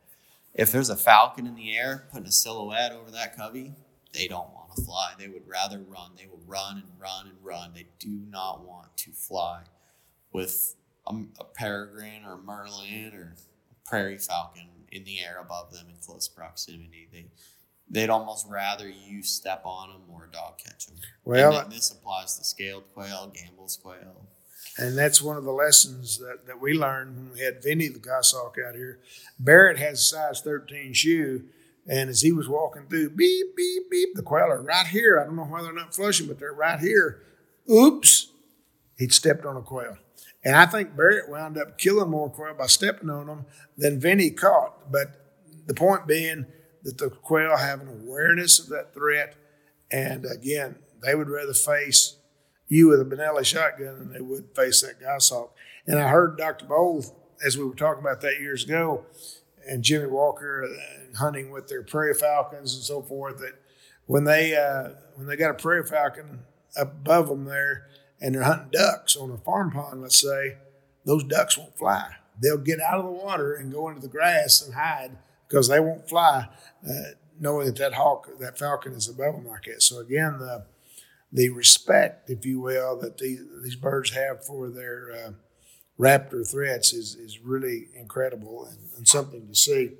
If 0.53 0.71
there's 0.71 0.89
a 0.89 0.97
falcon 0.97 1.47
in 1.47 1.55
the 1.55 1.77
air 1.77 2.07
putting 2.11 2.27
a 2.27 2.31
silhouette 2.31 2.91
over 2.91 3.09
that 3.11 3.37
covey, 3.37 3.73
they 4.13 4.27
don't 4.27 4.53
want 4.53 4.75
to 4.75 4.81
fly. 4.81 5.13
They 5.17 5.29
would 5.29 5.47
rather 5.47 5.79
run. 5.79 6.11
They 6.17 6.27
will 6.27 6.41
run 6.45 6.77
and 6.77 6.99
run 6.99 7.27
and 7.27 7.37
run. 7.41 7.71
They 7.73 7.87
do 7.99 8.09
not 8.29 8.65
want 8.65 8.97
to 8.97 9.11
fly 9.11 9.61
with 10.33 10.75
a, 11.07 11.15
a 11.39 11.45
peregrine 11.45 12.25
or 12.25 12.33
a 12.33 12.37
merlin 12.37 13.13
or 13.13 13.35
a 13.71 13.89
prairie 13.89 14.17
falcon 14.17 14.67
in 14.91 15.05
the 15.05 15.21
air 15.21 15.39
above 15.39 15.71
them 15.71 15.85
in 15.89 15.95
close 16.05 16.27
proximity. 16.27 17.07
They 17.11 17.27
they'd 17.91 18.09
almost 18.09 18.47
rather 18.49 18.89
you 18.89 19.21
step 19.21 19.61
on 19.65 19.89
them 19.89 20.01
or 20.09 20.25
a 20.25 20.31
dog 20.31 20.57
catch 20.57 20.87
them. 20.87 20.97
Well, 21.23 21.59
and 21.59 21.71
this 21.71 21.91
applies 21.91 22.37
to 22.37 22.43
scaled 22.43 22.85
quail, 22.93 23.31
Gambel's 23.33 23.77
quail. 23.77 24.27
and 24.77 24.97
that's 24.97 25.21
one 25.21 25.37
of 25.37 25.43
the 25.43 25.51
lessons 25.51 26.17
that, 26.19 26.47
that 26.47 26.59
we 26.59 26.73
learned 26.73 27.15
when 27.15 27.33
we 27.33 27.41
had 27.41 27.61
Vinny 27.61 27.89
the 27.89 27.99
goshawk 27.99 28.55
out 28.65 28.75
here. 28.75 28.99
Barrett 29.37 29.77
has 29.77 29.99
a 29.99 30.03
size 30.03 30.41
13 30.41 30.93
shoe, 30.93 31.43
and 31.87 32.09
as 32.09 32.21
he 32.21 32.31
was 32.31 32.47
walking 32.47 32.87
through, 32.87 33.09
beep, 33.11 33.55
beep, 33.55 33.91
beep, 33.91 34.15
the 34.15 34.23
quail 34.23 34.45
are 34.45 34.61
right 34.61 34.87
here. 34.87 35.19
I 35.19 35.25
don't 35.25 35.35
know 35.35 35.43
why 35.43 35.61
they're 35.61 35.73
not 35.73 35.93
flushing, 35.93 36.27
but 36.27 36.39
they're 36.39 36.53
right 36.53 36.79
here. 36.79 37.21
Oops, 37.69 38.27
he'd 38.97 39.13
stepped 39.13 39.45
on 39.45 39.57
a 39.57 39.61
quail. 39.61 39.97
And 40.43 40.55
I 40.55 40.65
think 40.65 40.95
Barrett 40.95 41.29
wound 41.29 41.57
up 41.57 41.77
killing 41.77 42.09
more 42.09 42.29
quail 42.29 42.55
by 42.57 42.65
stepping 42.65 43.09
on 43.09 43.27
them 43.27 43.45
than 43.77 43.99
Vinny 43.99 44.31
caught. 44.31 44.91
But 44.91 45.21
the 45.67 45.73
point 45.73 46.07
being 46.07 46.47
that 46.83 46.97
the 46.97 47.09
quail 47.09 47.57
have 47.57 47.81
an 47.81 47.87
awareness 47.87 48.59
of 48.59 48.69
that 48.69 48.93
threat. 48.93 49.35
And 49.91 50.25
again, 50.25 50.77
they 51.03 51.15
would 51.15 51.29
rather 51.29 51.53
face 51.53 52.17
you 52.67 52.87
with 52.87 53.01
a 53.01 53.05
Benelli 53.05 53.45
shotgun 53.45 53.99
than 53.99 54.13
they 54.13 54.21
would 54.21 54.55
face 54.55 54.81
that 54.81 54.99
goshawk. 54.99 55.55
And 55.85 55.99
I 55.99 56.07
heard 56.07 56.37
Dr. 56.37 56.65
Boal, 56.65 57.11
as 57.45 57.57
we 57.57 57.65
were 57.65 57.75
talking 57.75 58.01
about 58.01 58.21
that 58.21 58.39
years 58.39 58.63
ago, 58.63 59.05
and 59.67 59.83
Jimmy 59.83 60.07
Walker 60.07 60.63
uh, 60.63 61.17
hunting 61.17 61.51
with 61.51 61.67
their 61.67 61.83
prairie 61.83 62.13
falcons 62.13 62.73
and 62.73 62.83
so 62.83 63.01
forth, 63.01 63.39
that 63.39 63.53
when 64.05 64.23
they 64.23 64.55
uh, 64.55 64.89
when 65.15 65.27
they 65.27 65.35
got 65.35 65.51
a 65.51 65.55
prairie 65.55 65.85
falcon 65.85 66.39
above 66.75 67.27
them 67.27 67.45
there 67.45 67.87
and 68.19 68.33
they're 68.33 68.43
hunting 68.43 68.69
ducks 68.71 69.15
on 69.15 69.31
a 69.31 69.37
farm 69.37 69.71
pond, 69.71 70.01
let's 70.01 70.21
say, 70.21 70.57
those 71.05 71.23
ducks 71.23 71.57
won't 71.57 71.77
fly. 71.77 72.15
They'll 72.41 72.57
get 72.57 72.79
out 72.79 72.99
of 72.99 73.05
the 73.05 73.11
water 73.11 73.53
and 73.53 73.71
go 73.71 73.89
into 73.89 74.01
the 74.01 74.07
grass 74.07 74.61
and 74.61 74.73
hide 74.73 75.17
because 75.51 75.67
they 75.67 75.79
won't 75.79 76.07
fly, 76.07 76.47
uh, 76.89 76.93
knowing 77.39 77.65
that 77.65 77.75
that 77.75 77.93
hawk, 77.93 78.29
that 78.39 78.57
falcon 78.57 78.93
is 78.93 79.09
above 79.09 79.35
them 79.35 79.47
like 79.47 79.63
that. 79.65 79.83
So 79.83 79.99
again, 79.99 80.39
the 80.39 80.65
the 81.33 81.49
respect, 81.49 82.29
if 82.29 82.45
you 82.45 82.59
will, 82.59 82.99
that 82.99 83.17
these, 83.17 83.41
these 83.63 83.77
birds 83.77 84.11
have 84.11 84.43
for 84.45 84.69
their 84.69 85.11
uh, 85.11 85.31
raptor 85.97 86.45
threats 86.49 86.91
is, 86.91 87.15
is 87.15 87.39
really 87.39 87.87
incredible 87.95 88.65
and, 88.65 88.77
and 88.97 89.07
something 89.07 89.47
to 89.47 89.55
see. 89.55 89.91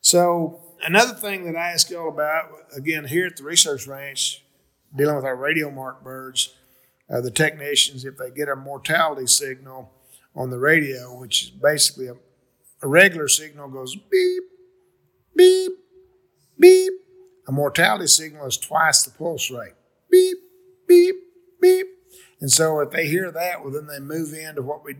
So 0.00 0.60
another 0.84 1.14
thing 1.14 1.44
that 1.44 1.54
I 1.54 1.70
ask 1.70 1.90
y'all 1.90 2.08
about, 2.08 2.50
again, 2.76 3.04
here 3.04 3.26
at 3.26 3.36
the 3.36 3.44
research 3.44 3.86
ranch, 3.86 4.42
dealing 4.96 5.14
with 5.14 5.24
our 5.24 5.36
radio 5.36 5.70
mark 5.70 6.02
birds, 6.02 6.54
uh, 7.08 7.20
the 7.20 7.30
technicians, 7.30 8.04
if 8.04 8.16
they 8.16 8.32
get 8.32 8.48
a 8.48 8.56
mortality 8.56 9.28
signal 9.28 9.92
on 10.34 10.50
the 10.50 10.58
radio, 10.58 11.16
which 11.16 11.44
is 11.44 11.50
basically 11.50 12.08
a, 12.08 12.16
a 12.82 12.88
regular 12.88 13.28
signal 13.28 13.68
goes 13.68 13.94
beep, 13.94 14.42
beep, 15.36 15.72
beep. 16.58 16.92
A 17.46 17.52
mortality 17.52 18.06
signal 18.06 18.46
is 18.46 18.56
twice 18.56 19.02
the 19.02 19.10
pulse 19.10 19.50
rate. 19.50 19.74
Beep, 20.10 20.38
beep, 20.88 21.16
beep. 21.60 21.86
And 22.40 22.50
so 22.50 22.80
if 22.80 22.90
they 22.90 23.06
hear 23.06 23.30
that, 23.30 23.62
well, 23.62 23.72
then 23.72 23.86
they 23.86 24.00
move 24.00 24.32
into 24.32 24.62
what 24.62 24.84
we, 24.84 24.96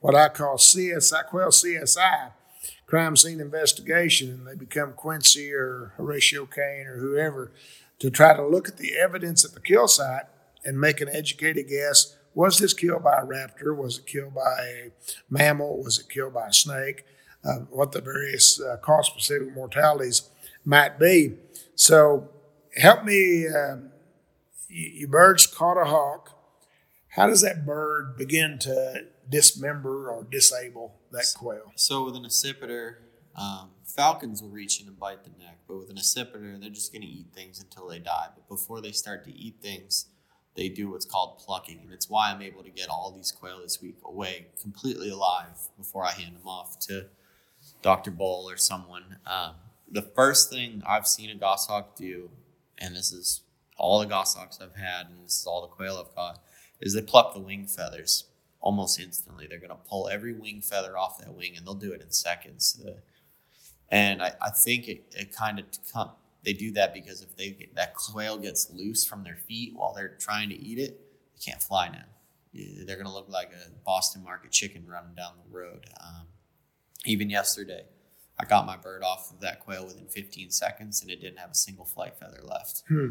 what 0.00 0.14
I 0.14 0.28
call 0.28 0.56
CSI, 0.56 1.26
Quail 1.26 1.48
CSI, 1.48 2.32
crime 2.86 3.16
scene 3.16 3.40
investigation, 3.40 4.30
and 4.30 4.46
they 4.46 4.54
become 4.54 4.92
Quincy 4.92 5.52
or 5.52 5.92
Horatio 5.96 6.46
Caine 6.46 6.86
or 6.86 6.98
whoever 6.98 7.52
to 7.98 8.10
try 8.10 8.34
to 8.34 8.46
look 8.46 8.68
at 8.68 8.78
the 8.78 8.96
evidence 8.96 9.44
at 9.44 9.52
the 9.52 9.60
kill 9.60 9.88
site 9.88 10.24
and 10.64 10.80
make 10.80 11.00
an 11.00 11.08
educated 11.08 11.68
guess. 11.68 12.16
Was 12.34 12.58
this 12.58 12.74
killed 12.74 13.02
by 13.02 13.18
a 13.18 13.26
raptor? 13.26 13.76
Was 13.76 13.98
it 13.98 14.06
killed 14.06 14.34
by 14.34 14.56
a 14.60 14.90
mammal? 15.28 15.82
Was 15.82 15.98
it 15.98 16.08
killed 16.08 16.34
by 16.34 16.48
a 16.48 16.52
snake? 16.52 17.04
Uh, 17.44 17.60
what 17.70 17.92
the 17.92 18.00
various 18.00 18.60
uh, 18.60 18.76
cause 18.78 19.06
specific 19.06 19.54
mortalities 19.54 20.28
might 20.64 20.98
be. 20.98 21.34
So 21.76 22.30
help 22.76 23.04
me. 23.04 23.46
Um, 23.46 23.90
you, 24.68 24.90
you 25.00 25.08
birds 25.08 25.46
caught 25.46 25.80
a 25.80 25.84
hawk. 25.84 26.36
How 27.10 27.26
does 27.26 27.40
that 27.42 27.64
bird 27.64 28.16
begin 28.16 28.58
to 28.60 29.06
dismember 29.28 30.10
or 30.10 30.24
disable 30.24 30.96
that 31.12 31.26
quail? 31.36 31.72
So 31.76 32.04
with 32.04 32.16
an 32.16 32.24
accipiter, 32.24 32.96
um, 33.34 33.70
falcons 33.84 34.42
will 34.42 34.50
reach 34.50 34.80
in 34.80 34.88
and 34.88 34.98
bite 34.98 35.24
the 35.24 35.30
neck, 35.30 35.58
but 35.66 35.78
with 35.78 35.90
an 35.90 35.96
accipiter, 35.96 36.60
they're 36.60 36.70
just 36.70 36.92
going 36.92 37.02
to 37.02 37.08
eat 37.08 37.28
things 37.34 37.60
until 37.60 37.86
they 37.86 37.98
die. 37.98 38.26
But 38.34 38.48
before 38.48 38.80
they 38.80 38.92
start 38.92 39.24
to 39.24 39.34
eat 39.34 39.56
things, 39.62 40.06
they 40.54 40.68
do 40.68 40.90
what's 40.90 41.06
called 41.06 41.38
plucking, 41.38 41.78
and 41.82 41.92
it's 41.92 42.10
why 42.10 42.32
I'm 42.32 42.42
able 42.42 42.64
to 42.64 42.70
get 42.70 42.88
all 42.88 43.12
these 43.12 43.30
quail 43.30 43.60
this 43.62 43.80
week 43.80 43.96
away 44.04 44.48
completely 44.60 45.10
alive 45.10 45.68
before 45.76 46.04
I 46.04 46.10
hand 46.10 46.34
them 46.34 46.46
off 46.46 46.80
to 46.80 47.06
Dr. 47.82 48.10
Boal 48.10 48.44
or 48.44 48.56
someone. 48.56 49.16
Um, 49.26 49.54
the 49.90 50.02
first 50.02 50.50
thing 50.50 50.82
I've 50.86 51.06
seen 51.06 51.30
a 51.30 51.34
goshawk 51.34 51.96
do, 51.96 52.30
and 52.76 52.94
this 52.94 53.12
is 53.12 53.42
all 53.76 54.00
the 54.00 54.06
goshawks 54.06 54.58
I've 54.60 54.76
had, 54.76 55.06
and 55.06 55.24
this 55.24 55.40
is 55.40 55.46
all 55.46 55.62
the 55.62 55.68
quail 55.68 55.98
I've 55.98 56.14
caught, 56.14 56.42
is 56.80 56.94
they 56.94 57.02
pluck 57.02 57.34
the 57.34 57.40
wing 57.40 57.66
feathers 57.66 58.24
almost 58.60 59.00
instantly. 59.00 59.46
They're 59.46 59.58
going 59.58 59.70
to 59.70 59.76
pull 59.76 60.08
every 60.08 60.32
wing 60.32 60.60
feather 60.60 60.98
off 60.98 61.18
that 61.18 61.34
wing, 61.34 61.56
and 61.56 61.66
they'll 61.66 61.74
do 61.74 61.92
it 61.92 62.02
in 62.02 62.10
seconds. 62.10 62.82
Uh, 62.86 62.92
and 63.90 64.22
I, 64.22 64.32
I 64.42 64.50
think 64.50 64.88
it, 64.88 65.04
it 65.16 65.34
kind 65.34 65.58
of 65.58 65.64
com- 65.92 66.10
they 66.44 66.52
do 66.52 66.72
that 66.72 66.94
because 66.94 67.22
if 67.22 67.36
they 67.36 67.50
get, 67.50 67.74
that 67.76 67.94
quail 67.94 68.38
gets 68.38 68.70
loose 68.70 69.04
from 69.04 69.24
their 69.24 69.36
feet 69.36 69.74
while 69.74 69.94
they're 69.94 70.16
trying 70.18 70.48
to 70.50 70.54
eat 70.54 70.78
it, 70.78 71.00
they 71.34 71.50
can't 71.50 71.62
fly 71.62 71.88
now. 71.88 72.04
They're 72.52 72.96
going 72.96 73.06
to 73.06 73.12
look 73.12 73.28
like 73.28 73.50
a 73.52 73.70
Boston 73.84 74.24
market 74.24 74.50
chicken 74.50 74.84
running 74.86 75.14
down 75.14 75.32
the 75.44 75.56
road. 75.56 75.86
Um, 76.00 76.26
even 77.04 77.30
yesterday, 77.30 77.84
I 78.40 78.44
got 78.44 78.66
my 78.66 78.76
bird 78.76 79.02
off 79.02 79.32
of 79.32 79.40
that 79.40 79.60
quail 79.60 79.86
within 79.86 80.06
15 80.06 80.50
seconds, 80.50 81.02
and 81.02 81.10
it 81.10 81.20
didn't 81.20 81.38
have 81.38 81.50
a 81.50 81.56
single 81.56 81.84
flight 81.84 82.16
feather 82.18 82.40
left. 82.42 82.84
Hmm. 82.88 83.08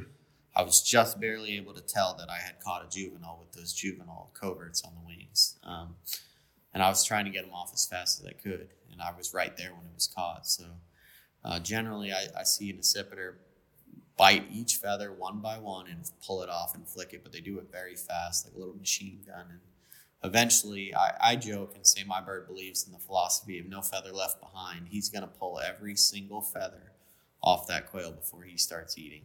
I 0.55 0.63
was 0.63 0.81
just 0.81 1.19
barely 1.19 1.55
able 1.57 1.73
to 1.73 1.81
tell 1.81 2.15
that 2.17 2.29
I 2.29 2.37
had 2.37 2.59
caught 2.59 2.83
a 2.83 2.89
juvenile 2.89 3.37
with 3.39 3.51
those 3.51 3.73
juvenile 3.73 4.31
coverts 4.33 4.81
on 4.83 4.93
the 4.95 5.05
wings. 5.05 5.59
Um, 5.63 5.95
and 6.73 6.81
I 6.81 6.89
was 6.89 7.03
trying 7.03 7.25
to 7.25 7.31
get 7.31 7.43
them 7.43 7.53
off 7.53 7.71
as 7.73 7.85
fast 7.85 8.19
as 8.19 8.25
I 8.25 8.31
could, 8.31 8.69
and 8.91 9.01
I 9.01 9.11
was 9.15 9.33
right 9.33 9.55
there 9.55 9.71
when 9.71 9.85
it 9.85 9.93
was 9.93 10.07
caught. 10.07 10.47
So 10.47 10.65
uh, 11.43 11.59
generally, 11.59 12.11
I, 12.11 12.27
I 12.39 12.43
see 12.43 12.69
an 12.69 12.77
accipiter 12.77 13.35
bite 14.17 14.45
each 14.51 14.75
feather 14.75 15.11
one 15.11 15.39
by 15.39 15.59
one 15.59 15.87
and 15.87 15.99
pull 16.25 16.41
it 16.41 16.49
off 16.49 16.75
and 16.75 16.87
flick 16.87 17.13
it, 17.13 17.23
but 17.23 17.31
they 17.31 17.39
do 17.39 17.59
it 17.59 17.71
very 17.71 17.95
fast, 17.95 18.45
like 18.45 18.55
a 18.55 18.57
little 18.57 18.75
machine 18.75 19.19
gun. 19.25 19.45
And 19.49 19.59
eventually, 20.23 20.93
I, 20.95 21.31
I 21.31 21.35
joke 21.35 21.73
and 21.75 21.85
say 21.85 22.03
my 22.03 22.21
bird 22.21 22.47
believes 22.47 22.85
in 22.85 22.93
the 22.93 22.99
philosophy 22.99 23.59
of 23.59 23.67
no 23.67 23.81
feather 23.81 24.11
left 24.11 24.39
behind. 24.39 24.87
He's 24.89 25.09
going 25.09 25.23
to 25.23 25.27
pull 25.27 25.59
every 25.59 25.95
single 25.95 26.41
feather 26.41 26.91
off 27.41 27.67
that 27.67 27.89
quail 27.89 28.11
before 28.11 28.43
he 28.43 28.57
starts 28.57 28.97
eating. 28.97 29.23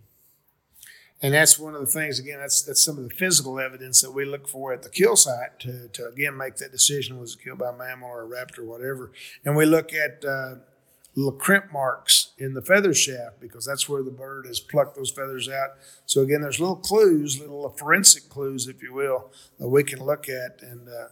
And 1.22 1.34
that's 1.34 1.56
one 1.56 1.74
of 1.76 1.80
the 1.80 1.86
things. 1.86 2.18
Again, 2.18 2.40
that's 2.40 2.62
that's 2.62 2.82
some 2.82 2.98
of 2.98 3.04
the 3.04 3.14
physical 3.14 3.60
evidence 3.60 4.02
that 4.02 4.10
we 4.10 4.24
look 4.24 4.48
for 4.48 4.72
at 4.72 4.82
the 4.82 4.88
kill 4.88 5.14
site 5.14 5.60
to, 5.60 5.88
to 5.92 6.06
again 6.08 6.36
make 6.36 6.56
that 6.56 6.72
decision: 6.72 7.20
was 7.20 7.36
it 7.36 7.44
killed 7.44 7.60
by 7.60 7.70
a 7.70 7.72
mammal 7.72 8.08
or 8.08 8.24
a 8.24 8.28
raptor, 8.28 8.58
or 8.58 8.64
whatever. 8.64 9.12
And 9.44 9.54
we 9.54 9.64
look 9.64 9.92
at 9.94 10.24
uh, 10.24 10.56
little 11.14 11.32
crimp 11.32 11.72
marks 11.72 12.32
in 12.38 12.54
the 12.54 12.62
feather 12.62 12.94
shaft 12.94 13.40
because 13.40 13.66
that's 13.66 13.88
where 13.88 14.02
the 14.02 14.10
bird 14.10 14.46
has 14.46 14.60
plucked 14.60 14.96
those 14.96 15.10
feathers 15.10 15.48
out. 15.48 15.70
So 16.06 16.22
again, 16.22 16.40
there's 16.40 16.60
little 16.60 16.76
clues, 16.76 17.38
little 17.38 17.68
forensic 17.70 18.28
clues, 18.28 18.66
if 18.66 18.82
you 18.82 18.92
will, 18.92 19.30
that 19.58 19.68
we 19.68 19.84
can 19.84 20.02
look 20.02 20.28
at 20.28 20.62
and 20.62 20.88
uh, 20.88 21.08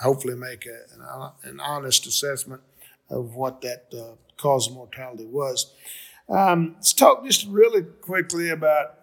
hopefully 0.00 0.34
make 0.34 0.66
a, 0.66 0.94
an, 0.94 1.50
an 1.50 1.60
honest 1.60 2.06
assessment 2.06 2.62
of 3.10 3.34
what 3.34 3.60
that 3.60 3.86
uh, 3.92 4.14
cause 4.36 4.68
of 4.68 4.74
mortality 4.74 5.26
was. 5.26 5.72
Um, 6.28 6.72
let's 6.76 6.94
talk 6.94 7.24
just 7.24 7.46
really 7.46 7.82
quickly 7.82 8.48
about 8.48 8.98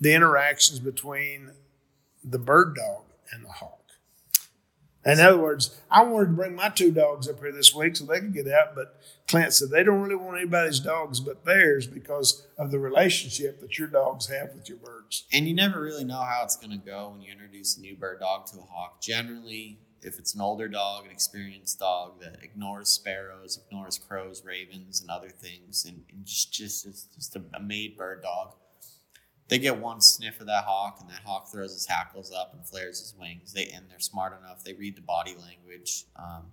the 0.00 0.14
interactions 0.14 0.78
between 0.78 1.50
the 2.22 2.38
bird 2.38 2.76
dog 2.76 3.04
and 3.32 3.44
the 3.44 3.50
hawk. 3.50 3.75
In 5.06 5.20
other 5.20 5.38
words, 5.38 5.80
I 5.88 6.02
wanted 6.02 6.26
to 6.26 6.32
bring 6.32 6.56
my 6.56 6.68
two 6.68 6.90
dogs 6.90 7.28
up 7.28 7.38
here 7.38 7.52
this 7.52 7.72
week 7.72 7.94
so 7.94 8.04
they 8.04 8.18
could 8.18 8.34
get 8.34 8.48
out, 8.48 8.74
but 8.74 9.00
Clint 9.28 9.52
said 9.52 9.70
they 9.70 9.84
don't 9.84 10.00
really 10.00 10.16
want 10.16 10.36
anybody's 10.36 10.80
dogs 10.80 11.20
but 11.20 11.44
theirs 11.44 11.86
because 11.86 12.44
of 12.58 12.72
the 12.72 12.80
relationship 12.80 13.60
that 13.60 13.78
your 13.78 13.86
dogs 13.86 14.26
have 14.26 14.52
with 14.52 14.68
your 14.68 14.78
birds. 14.78 15.24
And 15.32 15.46
you 15.46 15.54
never 15.54 15.80
really 15.80 16.02
know 16.02 16.22
how 16.22 16.42
it's 16.42 16.56
going 16.56 16.72
to 16.72 16.84
go 16.84 17.10
when 17.10 17.22
you 17.22 17.30
introduce 17.30 17.76
a 17.76 17.80
new 17.80 17.94
bird 17.94 18.18
dog 18.18 18.46
to 18.46 18.58
a 18.58 18.62
hawk. 18.62 19.00
Generally, 19.00 19.78
if 20.02 20.18
it's 20.18 20.34
an 20.34 20.40
older 20.40 20.68
dog, 20.68 21.04
an 21.04 21.12
experienced 21.12 21.78
dog 21.78 22.20
that 22.20 22.38
ignores 22.42 22.88
sparrows, 22.88 23.60
ignores 23.64 23.98
crows, 23.98 24.42
ravens, 24.44 25.00
and 25.00 25.10
other 25.10 25.28
things, 25.28 25.84
and, 25.84 26.02
and 26.12 26.24
just 26.24 26.52
just 26.52 26.84
just 27.14 27.36
a, 27.36 27.42
a 27.54 27.60
made 27.60 27.96
bird 27.96 28.22
dog, 28.22 28.54
they 29.48 29.58
get 29.58 29.78
one 29.78 30.00
sniff 30.00 30.40
of 30.40 30.46
that 30.46 30.64
hawk, 30.64 30.98
and 31.00 31.08
that 31.10 31.22
hawk 31.24 31.50
throws 31.50 31.72
his 31.72 31.86
hackles 31.86 32.32
up 32.32 32.52
and 32.52 32.66
flares 32.66 33.00
his 33.00 33.14
wings. 33.18 33.52
They 33.52 33.66
and 33.66 33.88
they're 33.88 34.00
smart 34.00 34.38
enough; 34.38 34.64
they 34.64 34.72
read 34.72 34.96
the 34.96 35.02
body 35.02 35.36
language, 35.40 36.04
um, 36.16 36.52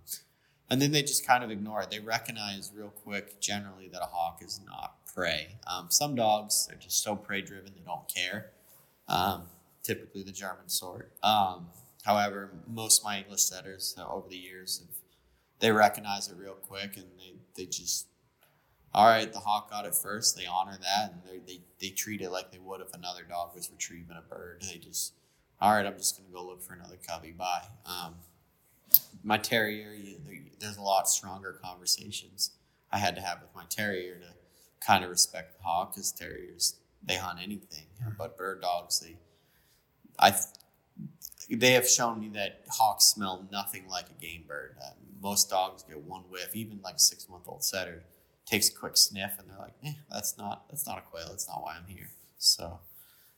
and 0.70 0.82
then 0.82 0.91
they 0.91 1.02
just 1.02 1.26
kind 1.26 1.44
of 1.44 1.52
ignore 1.52 1.82
it. 1.82 1.89
They 1.89 2.00
recognize 2.00 2.72
real 2.76 2.89
quick, 2.89 3.39
generally, 3.39 3.88
that 3.89 4.02
a 4.02 4.06
hawk 4.06 4.41
is 4.44 4.60
not 4.66 4.96
prey. 5.14 5.58
Um, 5.68 5.88
some 5.89 6.16
dogs 6.16 6.68
they're 6.68 6.78
just 6.78 7.04
so 7.04 7.16
prey 7.16 7.41
driven 7.41 7.74
they 7.74 7.84
don't 7.86 8.08
care. 8.14 8.52
Um, 9.08 9.44
typically, 9.84 10.24
the 10.24 10.32
German 10.32 10.70
sort. 10.70 11.12
Um, 11.24 11.68
however, 12.04 12.52
most 12.68 13.04
my 13.04 13.20
English 13.20 13.41
setters 13.41 13.96
uh, 13.98 14.08
over 14.08 14.30
the 14.30 14.38
years 14.38 14.80
have 14.80 14.96
they 15.64 15.72
recognize 15.72 16.28
it 16.28 16.36
real 16.38 16.56
quick, 16.56 16.98
and 16.98 17.06
they 17.18 17.36
they 17.56 17.66
just 17.66 18.08
all 18.96 19.08
right, 19.08 19.32
the 19.32 19.39
hawk 19.39 19.72
got 19.72 19.86
it 19.86 19.96
first. 19.96 20.38
They 20.38 20.46
honor 20.46 20.78
that, 20.80 21.14
and 21.14 21.22
they, 21.26 21.54
they, 21.54 21.62
they 21.80 21.89
treat 21.89 22.22
it 22.22 22.30
like 22.30 22.52
they 22.52 22.60
would 22.60 22.82
if 22.82 22.94
another 22.94 23.24
dog 23.28 23.56
was 23.56 23.70
retrieving 23.72 24.16
a 24.18 24.22
bird. 24.22 24.64
They 24.72 24.78
just, 24.78 25.14
all 25.60 25.74
right, 25.74 25.86
I'm 25.86 25.98
just 25.98 26.18
going 26.18 26.30
to 26.30 26.34
go 26.34 26.46
look 26.46 26.62
for 26.62 26.74
another 26.74 26.98
covey. 27.08 27.32
Bye. 27.32 27.64
Um, 27.86 28.16
my 29.24 29.38
terrier, 29.38 29.94
you, 29.94 30.18
there's 30.60 30.78
a 30.78 30.82
lot 30.82 31.10
stronger 31.10 31.60
conversations 31.64 32.52
I 32.91 33.00
had 33.00 33.16
to 33.16 33.22
have 33.22 33.41
with 33.41 33.50
my 33.56 33.64
terrier 33.68 34.20
to 34.20 34.86
kind 34.86 35.04
of 35.04 35.10
respect 35.10 35.58
the 35.58 35.64
hawk 35.64 35.96
because 35.96 36.12
terriers, 36.12 36.76
they 37.04 37.16
hunt 37.16 37.39
anything. 37.41 37.86
But 38.16 38.38
bird 38.38 38.62
dogs, 38.62 39.00
they, 39.00 39.16
I, 40.20 40.36
they 41.50 41.72
have 41.72 41.89
shown 41.89 42.20
me 42.20 42.30
that 42.36 42.62
hawks 42.70 43.06
smell 43.06 43.48
nothing 43.52 43.88
like 43.88 44.06
a 44.12 44.22
game 44.22 44.44
bird. 44.48 44.76
Uh, 44.80 44.91
most 45.20 45.50
dogs 45.50 45.82
get 45.82 45.98
one 46.04 46.22
whiff, 46.30 46.56
even 46.56 46.80
like 46.84 47.00
six 47.00 47.28
month 47.28 47.46
old 47.48 47.64
setter 47.64 48.04
takes 48.46 48.70
a 48.70 48.74
quick 48.74 48.98
sniff 48.98 49.34
and 49.39 49.50
they're 49.50 49.58
like, 49.58 49.74
eh, 49.86 49.94
that's 50.12 50.38
not 50.38 50.66
that's 50.70 50.86
not 50.86 50.98
a 50.98 51.02
quail. 51.02 51.28
That's 51.30 51.48
not 51.48 51.62
why 51.62 51.76
I'm 51.78 51.88
here. 51.88 52.10
So 52.38 52.80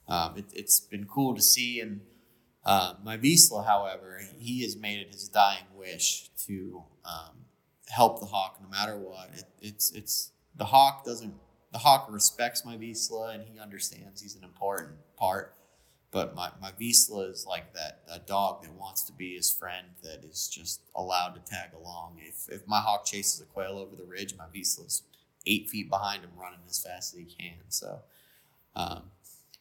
um, 0.08 0.36
it, 0.38 0.46
has 0.58 0.80
been 0.80 1.06
cool 1.06 1.36
to 1.36 1.42
see. 1.42 1.80
And 1.80 2.02
uh, 2.66 2.96
my 3.04 3.18
Vizsla, 3.18 3.66
however, 3.66 4.22
he 4.38 4.64
has 4.64 4.76
made 4.76 5.00
it 5.00 5.12
his 5.12 5.28
dying 5.28 5.66
wish 5.76 6.30
to 6.48 6.84
um, 7.04 7.46
help 7.90 8.20
the 8.20 8.26
hawk 8.26 8.60
no 8.62 8.70
matter 8.70 8.98
what. 8.98 9.30
It, 9.34 9.46
it's 9.62 9.92
it's 9.92 10.32
the 10.56 10.66
hawk 10.66 11.06
doesn't 11.06 11.34
the 11.72 11.80
hawk 11.80 12.08
respects 12.10 12.64
my 12.64 12.78
Vizsla 12.78 13.36
and 13.36 13.44
he 13.44 13.60
understands 13.60 14.22
he's 14.22 14.36
an 14.36 14.44
important 14.44 14.96
part. 15.18 15.55
But 16.16 16.34
my, 16.34 16.50
my 16.62 16.72
Vizsla 16.72 17.30
is 17.30 17.46
like 17.46 17.74
that 17.74 18.00
a 18.10 18.20
dog 18.20 18.64
that 18.64 18.72
wants 18.72 19.02
to 19.02 19.12
be 19.12 19.36
his 19.36 19.52
friend 19.52 19.88
that 20.02 20.24
is 20.24 20.48
just 20.48 20.80
allowed 20.96 21.36
to 21.36 21.42
tag 21.42 21.72
along. 21.76 22.20
If, 22.22 22.48
if 22.48 22.66
my 22.66 22.80
hawk 22.80 23.06
chases 23.06 23.42
a 23.42 23.44
quail 23.44 23.78
over 23.78 23.98
the 23.98 24.06
ridge, 24.06 24.34
my 24.38 24.46
Vizsla's 24.46 25.04
eight 25.46 25.70
feet 25.70 25.90
behind 25.90 26.24
him 26.24 26.30
running 26.40 26.62
as 26.70 26.82
fast 26.82 27.14
as 27.14 27.20
he 27.20 27.26
can. 27.26 27.58
So, 27.68 28.00
um, 28.78 29.12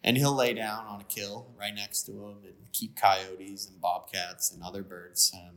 and 0.05 0.16
he'll 0.16 0.32
lay 0.32 0.55
down 0.55 0.86
on 0.86 1.00
a 1.00 1.05
kill 1.05 1.48
right 1.59 1.74
next 1.74 2.05
to 2.05 2.12
him 2.12 2.36
and 2.44 2.70
keep 2.72 2.94
coyotes 2.94 3.68
and 3.68 3.80
bobcats 3.80 4.52
and 4.52 4.62
other 4.62 4.84
birds. 4.84 5.34
Um, 5.34 5.57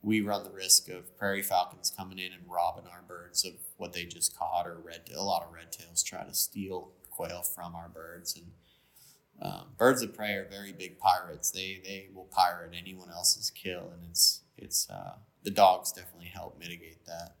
we 0.00 0.20
run 0.20 0.44
the 0.44 0.50
risk 0.50 0.88
of 0.90 1.18
prairie 1.18 1.42
falcons 1.42 1.90
coming 1.90 2.20
in 2.20 2.32
and 2.32 2.42
robbing 2.48 2.86
our 2.86 3.02
birds 3.02 3.44
of 3.44 3.54
what 3.78 3.94
they 3.94 4.04
just 4.04 4.38
caught, 4.38 4.68
or 4.68 4.78
red. 4.78 5.10
A 5.12 5.24
lot 5.24 5.42
of 5.42 5.52
red 5.52 5.72
tails 5.72 6.04
try 6.04 6.22
to 6.22 6.34
steal 6.34 6.92
quail 7.10 7.42
from 7.42 7.74
our 7.74 7.88
birds, 7.88 8.36
and 8.36 8.52
um, 9.42 9.66
birds 9.78 10.02
of 10.02 10.14
prey 10.14 10.34
are 10.34 10.46
very 10.48 10.72
big 10.72 10.98
pirates. 10.98 11.50
They 11.50 11.80
they 11.82 12.08
will 12.14 12.28
pirate 12.30 12.74
anyone 12.76 13.10
else's 13.10 13.50
kill, 13.50 13.90
and 13.94 14.04
it's 14.10 14.42
it's 14.56 14.88
uh, 14.90 15.14
the 15.42 15.50
dogs 15.50 15.92
definitely 15.92 16.28
help 16.28 16.58
mitigate 16.58 17.04
that. 17.06 17.36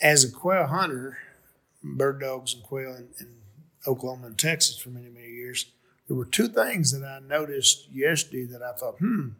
As 0.00 0.24
a 0.24 0.32
quail 0.32 0.66
hunter, 0.66 1.18
bird 1.82 2.20
dogs 2.20 2.54
and 2.54 2.62
quail 2.62 2.94
in, 2.94 3.08
in 3.20 3.36
Oklahoma 3.86 4.28
and 4.28 4.38
Texas 4.38 4.78
for 4.78 4.88
many 4.88 5.10
many 5.10 5.28
years, 5.28 5.66
there 6.08 6.16
were 6.16 6.24
two 6.24 6.48
things 6.48 6.98
that 6.98 7.06
I 7.06 7.20
noticed 7.20 7.90
yesterday 7.90 8.44
that 8.46 8.62
I 8.62 8.72
thought, 8.72 8.98
hmm, 8.98 9.30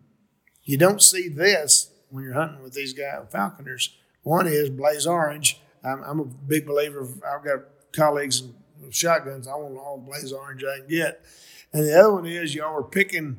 you 0.64 0.76
don't 0.76 1.02
see 1.02 1.28
this 1.28 1.90
when 2.10 2.24
you're 2.24 2.34
hunting 2.34 2.62
with 2.62 2.74
these 2.74 2.92
guys 2.92 3.26
falconers. 3.30 3.96
One 4.22 4.46
is 4.46 4.68
blaze 4.68 5.06
orange. 5.06 5.60
I'm, 5.82 6.02
I'm 6.04 6.20
a 6.20 6.24
big 6.24 6.66
believer. 6.66 7.00
Of, 7.00 7.22
I've 7.24 7.44
got 7.44 7.60
colleagues 7.92 8.40
and 8.40 8.54
shotguns. 8.90 9.46
I 9.46 9.54
want 9.54 9.76
all 9.76 9.98
blaze 9.98 10.32
orange 10.32 10.64
I 10.64 10.78
can 10.78 10.88
get. 10.88 11.24
And 11.72 11.84
the 11.84 11.98
other 11.98 12.12
one 12.12 12.26
is 12.26 12.54
y'all 12.54 12.74
were 12.74 12.82
picking 12.82 13.38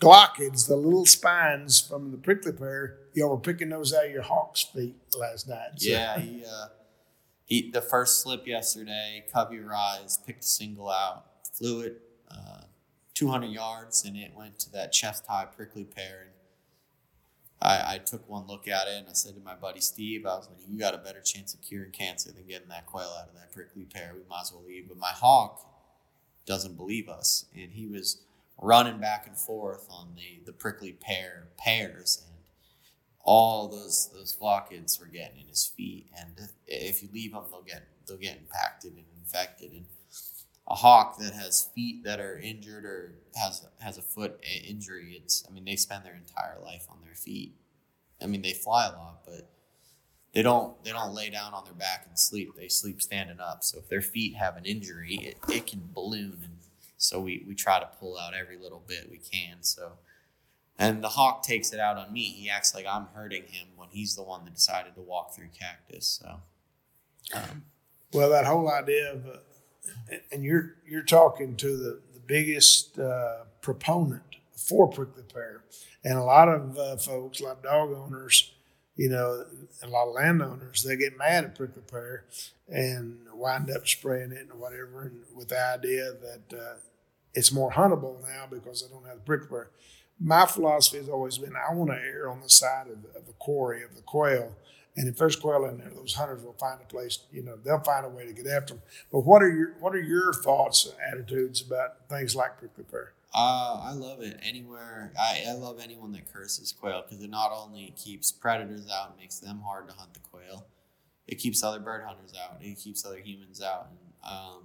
glochids, 0.00 0.66
the 0.66 0.76
little 0.76 1.06
spines 1.06 1.80
from 1.80 2.10
the 2.10 2.18
prickly 2.18 2.52
pear. 2.52 2.98
Y'all 3.14 3.30
were 3.30 3.40
picking 3.40 3.68
those 3.68 3.94
out 3.94 4.06
of 4.06 4.10
your 4.10 4.22
hawk's 4.22 4.62
feet 4.62 4.96
last 5.18 5.48
night. 5.48 5.70
So. 5.76 5.90
Yeah, 5.90 6.18
he, 6.18 6.44
uh, 6.44 6.66
he 7.44 7.70
the 7.70 7.82
first 7.82 8.22
slip 8.22 8.46
yesterday, 8.46 9.24
covey 9.32 9.60
rise, 9.60 10.18
picked 10.26 10.44
a 10.44 10.46
single 10.46 10.90
out, 10.90 11.24
flew 11.52 11.80
it 11.80 12.02
uh, 12.30 12.62
200 13.14 13.46
yards, 13.46 14.04
and 14.04 14.16
it 14.16 14.32
went 14.34 14.58
to 14.60 14.72
that 14.72 14.92
chest 14.92 15.24
high 15.28 15.44
prickly 15.44 15.84
pear. 15.84 16.31
I, 17.80 17.94
I 17.94 17.98
took 17.98 18.28
one 18.28 18.46
look 18.46 18.68
at 18.68 18.88
it 18.88 18.98
and 18.98 19.08
I 19.08 19.12
said 19.12 19.34
to 19.34 19.40
my 19.40 19.54
buddy 19.54 19.80
Steve, 19.80 20.26
I 20.26 20.36
was 20.36 20.48
like, 20.48 20.58
you 20.68 20.78
got 20.78 20.94
a 20.94 20.98
better 20.98 21.20
chance 21.20 21.54
of 21.54 21.62
curing 21.62 21.92
cancer 21.92 22.32
than 22.32 22.46
getting 22.46 22.68
that 22.68 22.86
quail 22.86 23.14
out 23.20 23.28
of 23.28 23.34
that 23.34 23.52
prickly 23.52 23.84
pear. 23.84 24.12
We 24.14 24.22
might 24.28 24.42
as 24.42 24.52
well 24.52 24.64
leave. 24.66 24.88
But 24.88 24.98
my 24.98 25.10
hawk 25.10 25.66
doesn't 26.46 26.76
believe 26.76 27.08
us. 27.08 27.46
And 27.54 27.72
he 27.72 27.86
was 27.86 28.22
running 28.60 28.98
back 28.98 29.26
and 29.26 29.36
forth 29.36 29.86
on 29.90 30.14
the, 30.14 30.44
the 30.44 30.52
prickly 30.52 30.92
pear 30.92 31.48
pears 31.58 32.22
and 32.26 32.32
all 33.24 33.68
those 33.68 34.10
those 34.12 34.36
glochids 34.36 34.98
were 35.00 35.06
getting 35.06 35.40
in 35.40 35.48
his 35.48 35.66
feet. 35.66 36.06
And 36.18 36.48
if 36.66 37.02
you 37.02 37.08
leave 37.12 37.32
them, 37.32 37.44
they'll 37.50 37.62
get 37.62 37.82
they'll 38.06 38.16
get 38.16 38.38
impacted 38.38 38.92
and 38.94 39.04
infected. 39.18 39.72
And 39.72 39.84
a 40.68 40.74
hawk 40.74 41.18
that 41.18 41.32
has 41.34 41.68
feet 41.74 42.04
that 42.04 42.20
are 42.20 42.38
injured 42.38 42.84
or 42.84 43.14
has 43.36 43.66
has 43.80 43.98
a 43.98 44.02
foot 44.02 44.42
injury, 44.66 45.20
it's 45.22 45.44
I 45.48 45.52
mean 45.52 45.64
they 45.64 45.76
spend 45.76 46.04
their 46.04 46.16
entire 46.16 46.58
life 46.64 46.86
on 46.90 46.98
their 47.04 47.14
feet. 47.14 47.54
I 48.22 48.26
mean 48.26 48.42
they 48.42 48.52
fly 48.52 48.86
a 48.86 48.90
lot, 48.90 49.20
but 49.24 49.48
they 50.32 50.42
don't 50.42 50.82
they 50.84 50.90
don't 50.90 51.14
lay 51.14 51.30
down 51.30 51.54
on 51.54 51.64
their 51.64 51.74
back 51.74 52.06
and 52.08 52.18
sleep. 52.18 52.52
They 52.56 52.68
sleep 52.68 53.02
standing 53.02 53.40
up. 53.40 53.64
So 53.64 53.78
if 53.78 53.88
their 53.88 54.00
feet 54.00 54.36
have 54.36 54.56
an 54.56 54.64
injury, 54.64 55.16
it, 55.16 55.36
it 55.48 55.66
can 55.66 55.90
balloon 55.92 56.38
and 56.42 56.56
so 56.96 57.18
we, 57.18 57.44
we 57.48 57.56
try 57.56 57.80
to 57.80 57.88
pull 57.98 58.16
out 58.16 58.32
every 58.32 58.56
little 58.56 58.80
bit 58.86 59.08
we 59.10 59.18
can. 59.18 59.56
So 59.62 59.94
and 60.78 61.02
the 61.02 61.08
hawk 61.08 61.42
takes 61.42 61.72
it 61.72 61.80
out 61.80 61.98
on 61.98 62.12
me. 62.12 62.22
He 62.22 62.48
acts 62.48 62.74
like 62.74 62.86
I'm 62.88 63.08
hurting 63.14 63.44
him 63.44 63.68
when 63.76 63.88
he's 63.90 64.14
the 64.14 64.22
one 64.22 64.44
that 64.44 64.54
decided 64.54 64.94
to 64.94 65.00
walk 65.00 65.34
through 65.34 65.48
cactus. 65.58 66.20
So 66.22 66.40
um, 67.34 67.64
well 68.12 68.30
that 68.30 68.46
whole 68.46 68.70
idea 68.70 69.12
of 69.12 69.26
uh, 69.26 70.16
and 70.30 70.44
you're 70.44 70.76
you're 70.86 71.02
talking 71.02 71.56
to 71.56 71.76
the 71.76 72.00
the 72.14 72.20
biggest 72.20 72.98
uh, 72.98 73.44
proponent 73.60 74.22
for 74.56 74.88
prickly 74.88 75.24
pear, 75.32 75.62
and 76.04 76.18
a 76.18 76.22
lot 76.22 76.48
of 76.48 76.78
uh, 76.78 76.96
folks, 76.96 77.40
of 77.40 77.62
dog 77.62 77.92
owners, 77.92 78.52
you 78.96 79.08
know, 79.08 79.44
a 79.82 79.88
lot 79.88 80.08
of 80.08 80.14
landowners, 80.14 80.82
they 80.82 80.96
get 80.96 81.16
mad 81.16 81.44
at 81.44 81.54
prickly 81.54 81.82
pear 81.90 82.24
and 82.68 83.18
wind 83.34 83.70
up 83.70 83.86
spraying 83.86 84.32
it 84.32 84.48
and 84.50 84.60
whatever, 84.60 85.02
and 85.02 85.20
with 85.34 85.48
the 85.48 85.60
idea 85.60 86.12
that 86.12 86.58
uh, 86.58 86.74
it's 87.34 87.52
more 87.52 87.72
huntable 87.72 88.20
now 88.22 88.46
because 88.50 88.82
they 88.82 88.92
don't 88.92 89.06
have 89.06 89.16
the 89.16 89.22
prickly 89.22 89.48
pear. 89.48 89.70
My 90.20 90.46
philosophy 90.46 90.98
has 90.98 91.08
always 91.08 91.38
been 91.38 91.54
I 91.56 91.74
want 91.74 91.90
to 91.90 91.96
err 91.96 92.30
on 92.30 92.42
the 92.42 92.50
side 92.50 92.86
of, 92.86 93.16
of 93.16 93.26
the 93.26 93.32
quarry 93.38 93.82
of 93.82 93.96
the 93.96 94.02
quail 94.02 94.54
and 94.96 95.08
if 95.08 95.16
there's 95.16 95.36
quail 95.36 95.64
in 95.64 95.78
there, 95.78 95.90
those 95.94 96.14
hunters 96.14 96.42
will 96.42 96.52
find 96.52 96.80
a 96.80 96.84
place. 96.84 97.20
You 97.32 97.42
know, 97.42 97.56
they'll 97.56 97.80
find 97.80 98.04
a 98.04 98.10
way 98.10 98.26
to 98.26 98.32
get 98.32 98.46
after 98.46 98.74
them. 98.74 98.82
But 99.10 99.20
what 99.20 99.42
are 99.42 99.48
your 99.48 99.72
what 99.80 99.94
are 99.94 100.00
your 100.00 100.32
thoughts 100.32 100.84
and 100.84 100.94
attitudes 101.00 101.62
about 101.62 102.08
things 102.08 102.36
like 102.36 102.58
prickly 102.58 102.84
pear? 102.84 103.12
Uh, 103.34 103.80
I 103.82 103.92
love 103.92 104.20
it. 104.20 104.38
Anywhere, 104.42 105.12
I, 105.18 105.44
I 105.48 105.52
love 105.52 105.80
anyone 105.82 106.12
that 106.12 106.32
curses 106.32 106.72
quail 106.72 107.02
because 107.02 107.24
it 107.24 107.30
not 107.30 107.50
only 107.52 107.94
keeps 107.96 108.30
predators 108.30 108.88
out 108.90 109.10
and 109.10 109.18
makes 109.18 109.38
them 109.38 109.62
hard 109.64 109.88
to 109.88 109.94
hunt 109.94 110.12
the 110.12 110.20
quail, 110.20 110.66
it 111.26 111.36
keeps 111.36 111.62
other 111.62 111.80
bird 111.80 112.02
hunters 112.04 112.34
out. 112.42 112.58
It 112.60 112.78
keeps 112.78 113.06
other 113.06 113.18
humans 113.18 113.62
out. 113.62 113.88
And 113.90 114.32
um, 114.32 114.62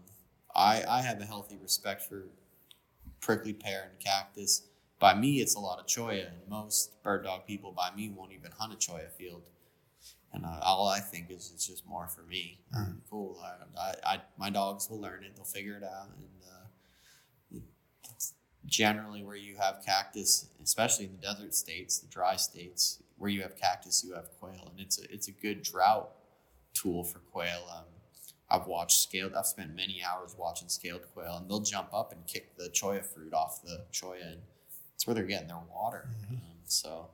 I 0.55 0.83
I 0.87 1.01
have 1.01 1.21
a 1.21 1.25
healthy 1.25 1.57
respect 1.61 2.01
for 2.01 2.23
prickly 3.21 3.53
pear 3.53 3.89
and 3.89 3.99
cactus. 3.99 4.63
By 4.99 5.13
me, 5.13 5.41
it's 5.41 5.55
a 5.55 5.59
lot 5.59 5.79
of 5.79 5.85
cholla, 5.85 6.27
and 6.27 6.49
most 6.49 7.01
bird 7.03 7.23
dog 7.23 7.45
people 7.45 7.71
by 7.71 7.91
me 7.95 8.09
won't 8.09 8.33
even 8.33 8.51
hunt 8.51 8.73
a 8.73 8.75
cholla 8.75 9.09
field 9.17 9.43
and 10.33 10.45
uh, 10.45 10.59
all 10.61 10.87
I 10.87 10.99
think 10.99 11.31
is 11.31 11.51
it's 11.53 11.67
just 11.67 11.85
more 11.87 12.07
for 12.07 12.21
me. 12.21 12.59
Mm. 12.75 12.97
Cool. 13.09 13.39
I, 13.43 13.79
I, 13.79 14.13
I, 14.13 14.21
my 14.37 14.49
dogs 14.49 14.89
will 14.89 14.99
learn 14.99 15.23
it. 15.23 15.35
They'll 15.35 15.45
figure 15.45 15.75
it 15.75 15.83
out, 15.83 16.07
and 16.15 16.27
uh, 16.45 16.56
generally 18.67 19.23
where 19.23 19.35
you 19.35 19.55
have 19.57 19.81
cactus, 19.85 20.47
especially 20.63 21.05
in 21.05 21.11
the 21.13 21.17
desert 21.21 21.55
states, 21.55 21.99
the 21.99 22.07
dry 22.07 22.35
states, 22.35 23.01
where 23.17 23.29
you 23.29 23.41
have 23.41 23.55
cactus, 23.55 24.03
you 24.03 24.13
have 24.13 24.29
quail, 24.39 24.67
and 24.71 24.79
it's 24.79 24.99
a 24.99 25.11
it's 25.13 25.27
a 25.27 25.31
good 25.31 25.63
drought 25.63 26.09
tool 26.73 27.03
for 27.03 27.19
quail. 27.19 27.65
Um, 27.75 27.85
I've 28.49 28.67
watched 28.67 29.01
scaled. 29.01 29.33
I've 29.33 29.45
spent 29.47 29.75
many 29.75 30.01
hours 30.03 30.35
watching 30.37 30.69
scaled 30.69 31.01
quail, 31.13 31.37
and 31.37 31.49
they'll 31.49 31.59
jump 31.61 31.89
up 31.93 32.11
and 32.13 32.25
kick 32.27 32.55
the 32.57 32.69
cholla 32.69 33.03
fruit 33.03 33.33
off 33.33 33.61
the 33.63 33.85
cholla, 33.91 34.21
and 34.21 34.41
it's 34.95 35.05
where 35.07 35.13
they're 35.13 35.23
getting 35.25 35.47
their 35.47 35.59
water. 35.73 36.07
Um, 36.31 36.39
so 36.65 37.07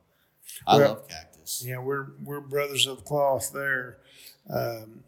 I 0.66 0.76
Well, 0.76 0.88
love 0.90 1.08
cactus. 1.08 1.62
Yeah, 1.66 1.78
we're 1.78 2.08
we're 2.22 2.40
brothers 2.40 2.86
of 2.86 3.04
cloth 3.04 3.52
there. 3.52 3.98
Um, 4.48 5.04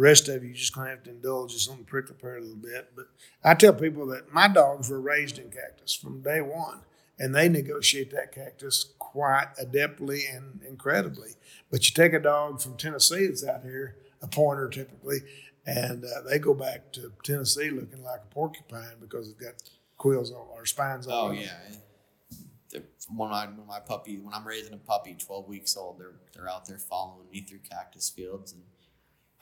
the 0.00 0.04
rest 0.06 0.28
of 0.28 0.42
you 0.42 0.54
just 0.54 0.74
gonna 0.74 0.88
have 0.88 1.02
to 1.02 1.10
indulge 1.10 1.54
us 1.54 1.68
on 1.68 1.76
the 1.76 1.84
prickly 1.84 2.14
pear 2.18 2.38
a 2.38 2.40
little 2.40 2.56
bit. 2.56 2.92
But 2.96 3.08
I 3.44 3.52
tell 3.54 3.74
people 3.74 4.06
that 4.06 4.32
my 4.32 4.48
dogs 4.48 4.88
were 4.88 5.00
raised 5.00 5.38
in 5.38 5.50
cactus 5.50 5.94
from 5.94 6.22
day 6.22 6.40
one, 6.40 6.80
and 7.18 7.34
they 7.34 7.50
negotiate 7.50 8.10
that 8.12 8.32
cactus 8.32 8.94
quite 8.98 9.48
adeptly 9.62 10.22
and 10.34 10.62
incredibly. 10.66 11.32
But 11.70 11.86
you 11.86 11.94
take 11.94 12.14
a 12.14 12.18
dog 12.18 12.62
from 12.62 12.78
Tennessee 12.78 13.26
that's 13.26 13.44
out 13.44 13.62
here, 13.62 13.96
a 14.22 14.26
pointer 14.26 14.70
typically, 14.70 15.18
and 15.66 16.02
uh, 16.02 16.22
they 16.26 16.38
go 16.38 16.54
back 16.54 16.92
to 16.92 17.12
Tennessee 17.22 17.68
looking 17.68 18.02
like 18.02 18.20
a 18.24 18.34
porcupine 18.34 18.96
because 19.02 19.28
it's 19.28 19.38
got 19.38 19.52
quills 19.98 20.32
on 20.32 20.46
or 20.50 20.64
spines 20.64 21.08
on. 21.08 21.12
Oh 21.12 21.32
yeah. 21.32 22.80
When 23.14 23.32
I 23.32 23.46
when 23.46 23.66
my 23.66 23.80
puppy 23.80 24.18
when 24.18 24.32
I'm 24.32 24.46
raising 24.46 24.72
a 24.72 24.78
puppy, 24.78 25.14
twelve 25.14 25.46
weeks 25.46 25.76
old, 25.76 25.98
they're 25.98 26.14
they're 26.32 26.48
out 26.48 26.64
there 26.66 26.78
following 26.78 27.28
me 27.30 27.42
through 27.42 27.58
cactus 27.68 28.08
fields, 28.08 28.52
and 28.52 28.62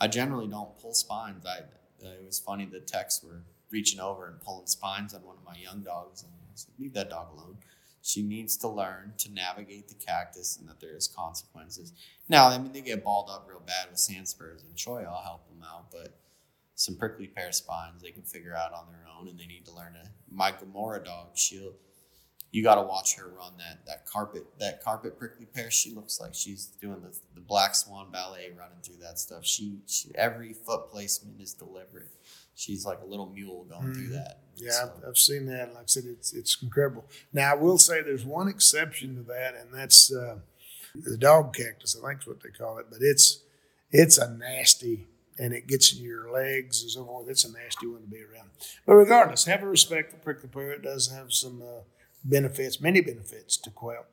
I 0.01 0.09
generally 0.09 0.47
don't 0.49 0.79
pull 0.79 0.95
spines. 0.95 1.45
I 1.47 1.61
uh, 2.05 2.11
it 2.11 2.25
was 2.25 2.39
funny 2.39 2.65
the 2.65 2.81
techs 2.81 3.23
were 3.23 3.43
reaching 3.71 4.01
over 4.01 4.29
and 4.29 4.41
pulling 4.41 4.67
spines 4.67 5.15
on 5.15 5.23
one 5.23 5.37
of 5.37 5.45
my 5.45 5.61
young 5.61 5.81
dogs, 5.81 6.23
and 6.23 6.33
I 6.33 6.53
said, 6.55 6.73
"Leave 6.79 6.95
that 6.95 7.11
dog 7.11 7.33
alone." 7.33 7.59
She 8.01 8.23
needs 8.23 8.57
to 8.59 8.69
learn 8.69 9.15
to 9.19 9.33
navigate 9.33 9.89
the 9.89 9.95
cactus 9.95 10.57
and 10.57 10.69
that 10.69 10.81
there 10.81 10.97
is 10.97 11.09
consequences. 11.09 11.93
Now, 12.29 12.49
I 12.49 12.57
mean, 12.57 12.73
they 12.73 12.81
get 12.81 13.05
balled 13.05 13.29
up 13.29 13.47
real 13.49 13.61
bad 13.61 13.91
with 13.91 13.99
sand 13.99 14.29
spurs 14.29 14.63
and 14.63 14.75
cholla. 14.77 15.05
I'll 15.05 15.23
help 15.23 15.49
them 15.49 15.63
out, 15.63 15.91
but 15.91 16.17
some 16.75 16.97
prickly 16.97 17.27
pear 17.27 17.51
spines 17.51 18.01
they 18.01 18.13
can 18.13 18.23
figure 18.23 18.55
out 18.55 18.73
on 18.73 18.87
their 18.89 19.05
own, 19.19 19.29
and 19.29 19.39
they 19.39 19.47
need 19.47 19.67
to 19.67 19.75
learn 19.75 19.95
to. 19.95 20.09
My 20.31 20.53
Gamora 20.53 21.05
dog, 21.05 21.37
she'll. 21.37 21.73
You 22.51 22.63
got 22.63 22.77
to 22.77 22.83
watch 22.83 23.17
her 23.17 23.29
run 23.29 23.53
that 23.59 23.85
that 23.87 24.07
carpet 24.07 24.45
that 24.59 24.83
carpet 24.83 25.19
prickly 25.19 25.47
pear. 25.47 25.71
She 25.71 25.93
looks 25.95 26.19
like 26.21 26.35
she's 26.35 26.67
doing 26.81 27.03
the, 27.03 27.15
the 27.35 27.41
black 27.43 27.75
swan 27.75 28.11
ballet 28.11 28.51
running 28.59 28.79
through 28.83 28.97
that 29.03 29.19
stuff. 29.19 29.45
She, 29.45 29.79
she 29.87 30.11
every 30.15 30.55
foot 30.55 30.91
placement 30.91 31.41
is 31.43 31.53
deliberate. 31.53 32.09
She's 32.55 32.87
like 32.87 33.01
a 33.03 33.07
little 33.07 33.29
mule 33.29 33.65
going 33.69 33.93
through 33.93 34.09
Mhm. 34.09 34.13
that. 34.13 34.39
Yeah, 34.57 34.71
So- 34.71 34.93
I've, 35.03 35.09
I've 35.11 35.19
seen 35.19 35.47
that. 35.47 35.75
Like 35.75 35.83
I 35.83 35.87
said, 35.87 36.05
it's 36.07 36.33
it's 36.33 36.57
incredible. 36.63 37.05
Now 37.35 37.53
I 37.53 37.55
will 37.55 37.77
say 37.79 38.01
there's 38.03 38.25
one 38.25 38.49
exception 38.49 39.15
to 39.17 39.23
that, 39.25 39.55
and 39.55 39.73
that's 39.73 40.11
uh, 40.13 40.39
the 40.95 41.19
dog 41.19 41.55
cactus. 41.55 41.97
I 42.03 42.09
think 42.09 42.23
is 42.23 42.27
what 42.27 42.43
they 42.43 42.49
call 42.49 42.79
it, 42.79 42.87
but 42.91 43.01
it's 43.03 43.41
it's 43.91 44.17
a 44.17 44.31
nasty, 44.31 45.07
and 45.39 45.53
it 45.53 45.67
gets 45.67 45.93
in 45.95 46.03
your 46.03 46.33
legs 46.33 46.81
and 46.83 46.91
so 46.91 47.05
forth. 47.05 47.29
It's 47.29 47.45
a 47.45 47.53
nasty 47.53 47.87
one 47.87 48.01
to 48.01 48.07
be 48.09 48.23
around. 48.23 48.49
But 48.87 48.95
regardless, 48.95 49.45
have 49.45 49.63
a 49.63 49.69
respect 49.69 50.11
for 50.11 50.17
prickly 50.17 50.49
pear. 50.49 50.73
It 50.73 50.83
does 50.83 51.11
have 51.13 51.33
some 51.33 51.63
uh, 51.63 51.83
benefits, 52.29 52.81
many 52.81 53.01
benefits 53.01 53.57
to 53.57 53.71
quail. 53.71 54.05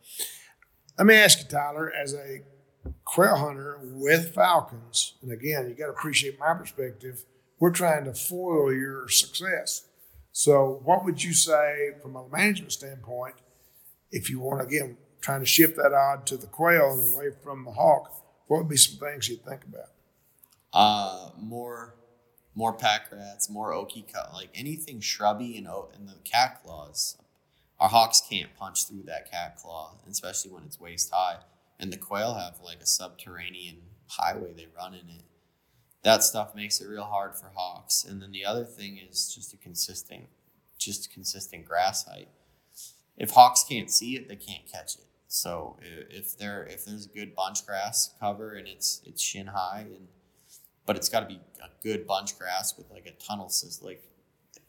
Let 0.98 1.08
me 1.08 1.16
ask 1.16 1.40
you, 1.40 1.46
Tyler, 1.46 1.92
as 1.92 2.14
a 2.14 2.42
quail 3.04 3.36
hunter 3.36 3.80
with 3.84 4.34
falcons, 4.34 5.16
and 5.22 5.32
again, 5.32 5.68
you 5.68 5.76
got 5.76 5.88
to 5.88 5.92
appreciate 5.92 6.40
my 6.40 6.54
perspective. 6.54 7.26
We're 7.60 7.72
trying 7.72 8.06
to 8.06 8.14
foil 8.14 8.74
your 8.74 9.08
success. 9.10 9.88
So, 10.32 10.82
what 10.84 11.06
would 11.06 11.24
you 11.24 11.34
say 11.34 11.92
from 12.02 12.16
a 12.16 12.28
management 12.28 12.74
standpoint, 12.74 13.36
if 14.12 14.30
you 14.30 14.40
want 14.40 14.62
again 14.62 14.98
trying 15.22 15.40
to 15.40 15.46
shift 15.46 15.76
that 15.78 15.94
odd 15.94 16.28
to 16.28 16.38
the 16.38 16.48
quail 16.48 16.92
and 16.92 17.14
away 17.14 17.30
from 17.44 17.66
the 17.66 17.72
hawk? 17.72 18.12
What 18.48 18.58
would 18.60 18.70
be 18.70 18.78
some 18.78 19.00
things 19.00 19.28
you'd 19.28 19.44
think 19.44 19.64
about? 19.64 19.90
Uh, 20.72 21.30
more, 21.40 21.96
more 22.54 22.74
pack 22.74 23.12
rats, 23.12 23.50
more 23.50 23.72
oaky 23.72 24.12
cut, 24.12 24.34
like 24.34 24.50
anything 24.54 25.00
shrubby 25.00 25.58
and 25.58 25.68
and 25.96 26.08
the 26.08 26.16
cat 26.24 26.62
claws. 26.64 27.18
Our 27.80 27.90
hawks 27.90 28.22
can't 28.28 28.56
punch 28.56 28.86
through 28.86 29.04
that 29.04 29.30
cat 29.30 29.58
claw, 29.58 29.96
especially 30.10 30.52
when 30.52 30.64
it's 30.64 30.80
waist 30.80 31.12
high. 31.14 31.38
And 31.80 31.92
the 31.92 31.98
quail 31.98 32.36
have 32.36 32.62
like 32.64 32.80
a 32.82 32.86
subterranean 32.86 33.78
highway 34.08 34.54
they 34.54 34.68
run 34.76 34.94
in 34.94 35.10
it. 35.10 35.24
That 36.04 36.24
stuff 36.24 36.56
makes 36.56 36.80
it 36.80 36.88
real 36.88 37.04
hard 37.04 37.36
for 37.36 37.52
hawks. 37.56 38.06
And 38.08 38.22
then 38.22 38.32
the 38.32 38.46
other 38.46 38.64
thing 38.64 38.98
is 38.98 39.34
just 39.34 39.54
a 39.54 39.58
consistent, 39.58 40.28
just 40.78 41.12
consistent 41.12 41.66
grass 41.66 42.06
height. 42.06 42.30
If 43.18 43.32
hawks 43.32 43.66
can't 43.68 43.90
see 43.90 44.16
it, 44.16 44.30
they 44.30 44.36
can't 44.36 44.72
catch 44.72 44.96
it. 44.96 45.06
So 45.28 45.78
if 45.82 46.38
there 46.38 46.64
if 46.64 46.86
there's 46.86 47.08
a 47.08 47.10
good 47.10 47.36
bunch 47.36 47.66
grass 47.66 48.14
cover 48.20 48.54
and 48.54 48.68
it's 48.68 49.02
it's 49.06 49.22
shin 49.22 49.48
high 49.48 49.86
and 49.94 50.08
but 50.86 50.96
it's 50.96 51.10
got 51.10 51.22
to 51.22 51.26
be 51.26 51.42
a 51.62 51.70
good 51.84 52.06
bunch 52.06 52.38
grass 52.38 52.78
with 52.78 52.90
like 52.92 53.06
a 53.06 53.12
tunnel 53.12 53.50
system, 53.50 53.88
like 53.88 54.04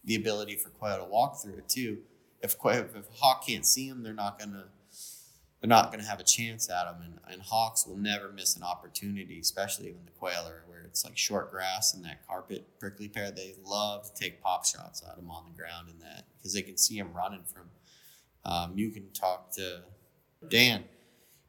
the 0.05 0.17
ability 0.17 0.57
for 0.57 0.71
quail 0.71 0.99
to 0.99 1.05
walk 1.05 1.41
through 1.41 1.59
it 1.59 1.69
too. 1.69 1.99
If 2.43 2.57
if 2.65 3.07
hawk 3.19 3.47
can't 3.47 3.67
see 3.67 3.89
them, 3.89 4.03
they're 4.03 4.13
not 4.13 4.39
gonna 4.39 4.67
they're 5.61 5.69
not 5.69 5.91
gonna 5.91 6.05
have 6.05 6.21
a 6.21 6.25
chance 6.25 6.69
at 6.71 6.85
them. 6.85 7.03
And, 7.03 7.19
and 7.33 7.43
hawks 7.43 7.87
will 7.87 7.97
never 7.97 8.31
miss 8.31 8.57
an 8.57 8.63
opportunity, 8.63 9.41
especially 9.41 9.93
when 9.93 10.05
the 10.05 10.13
quail 10.13 10.47
are 10.47 10.63
where 10.67 10.83
it's 10.83 11.05
like 11.05 11.17
short 11.17 11.51
grass 11.51 11.95
and 11.95 12.05
that 12.05 12.27
carpet 12.27 12.79
prickly 12.79 13.09
pear. 13.09 13.31
They 13.31 13.55
love 13.65 14.13
to 14.13 14.23
take 14.23 14.43
pop 14.43 14.65
shots 14.65 15.03
at 15.09 15.17
them 15.17 15.31
on 15.31 15.45
the 15.47 15.57
ground 15.57 15.89
and 15.89 16.01
that 16.03 16.25
because 16.37 16.53
they 16.53 16.63
can 16.63 16.77
see 16.77 16.99
them 16.99 17.13
running 17.13 17.45
from. 17.45 17.71
Um, 18.45 18.79
you 18.79 18.91
can 18.91 19.11
talk 19.13 19.51
to 19.55 19.83
Dan 20.49 20.85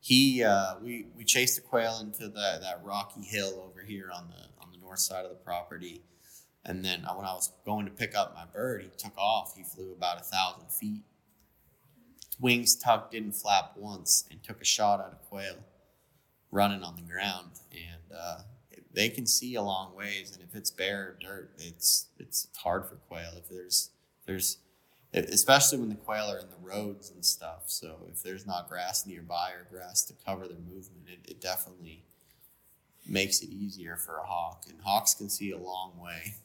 he 0.07 0.43
uh, 0.43 0.75
we 0.81 1.07
we 1.17 1.25
chased 1.25 1.57
a 1.57 1.61
quail 1.61 1.99
into 1.99 2.29
that 2.29 2.61
that 2.61 2.81
rocky 2.83 3.21
hill 3.21 3.61
over 3.67 3.81
here 3.81 4.09
on 4.13 4.29
the 4.29 4.63
on 4.63 4.71
the 4.71 4.77
north 4.77 4.99
side 4.99 5.25
of 5.25 5.31
the 5.31 5.37
property, 5.37 6.01
and 6.67 6.83
then 6.83 7.05
uh, 7.05 7.13
when 7.13 7.25
I 7.25 7.33
was 7.33 7.51
going 7.65 7.85
to 7.85 7.91
pick 7.91 8.15
up 8.15 8.35
my 8.35 8.45
bird, 8.45 8.83
he 8.83 8.89
took 8.97 9.17
off. 9.17 9.55
He 9.55 9.63
flew 9.63 9.93
about 9.93 10.19
a 10.19 10.23
thousand 10.23 10.69
feet. 10.69 11.01
Wings 12.39 12.75
tucked, 12.75 13.13
didn't 13.13 13.31
flap 13.31 13.71
once, 13.77 14.25
and 14.29 14.43
took 14.43 14.61
a 14.61 14.65
shot 14.65 14.99
at 14.99 15.13
a 15.13 15.27
quail 15.29 15.55
running 16.51 16.83
on 16.83 16.95
the 16.97 17.01
ground. 17.01 17.51
And 17.71 18.15
uh, 18.15 18.39
they 18.93 19.09
can 19.09 19.25
see 19.25 19.55
a 19.55 19.61
long 19.61 19.95
ways, 19.95 20.33
and 20.33 20.43
if 20.43 20.55
it's 20.55 20.69
bare 20.69 21.15
dirt, 21.21 21.51
it's 21.57 22.07
it's 22.19 22.47
hard 22.57 22.85
for 22.85 22.95
quail. 22.95 23.31
If 23.37 23.49
there's 23.49 23.91
there's 24.25 24.57
especially 25.13 25.79
when 25.79 25.89
the 25.89 25.95
quail 25.95 26.29
are 26.29 26.39
in 26.39 26.49
the 26.49 26.57
roads 26.61 27.11
and 27.11 27.23
stuff. 27.23 27.63
So 27.67 28.07
if 28.11 28.21
there's 28.21 28.45
not 28.45 28.69
grass 28.69 29.05
nearby 29.05 29.51
or 29.51 29.65
grass 29.71 30.03
to 30.05 30.13
cover 30.25 30.47
their 30.47 30.57
movement, 30.57 31.07
it, 31.07 31.31
it 31.31 31.41
definitely 31.41 32.03
makes 33.07 33.41
it 33.41 33.49
easier 33.49 33.95
for 33.95 34.17
a 34.17 34.25
hawk. 34.25 34.65
And 34.69 34.81
hawks 34.81 35.13
can 35.13 35.29
see 35.29 35.51
a 35.51 35.57
long 35.57 35.93
way. 35.97 36.35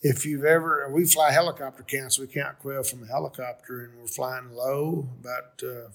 If 0.00 0.24
you've 0.24 0.44
ever, 0.44 0.88
we 0.92 1.04
fly 1.04 1.32
helicopter 1.32 1.82
counts, 1.82 2.18
we 2.18 2.26
count 2.26 2.58
quail 2.60 2.82
from 2.82 3.02
a 3.02 3.06
helicopter, 3.06 3.84
and 3.84 3.98
we're 3.98 4.06
flying 4.06 4.52
low, 4.52 5.08
about 5.20 5.62
uh, 5.62 5.90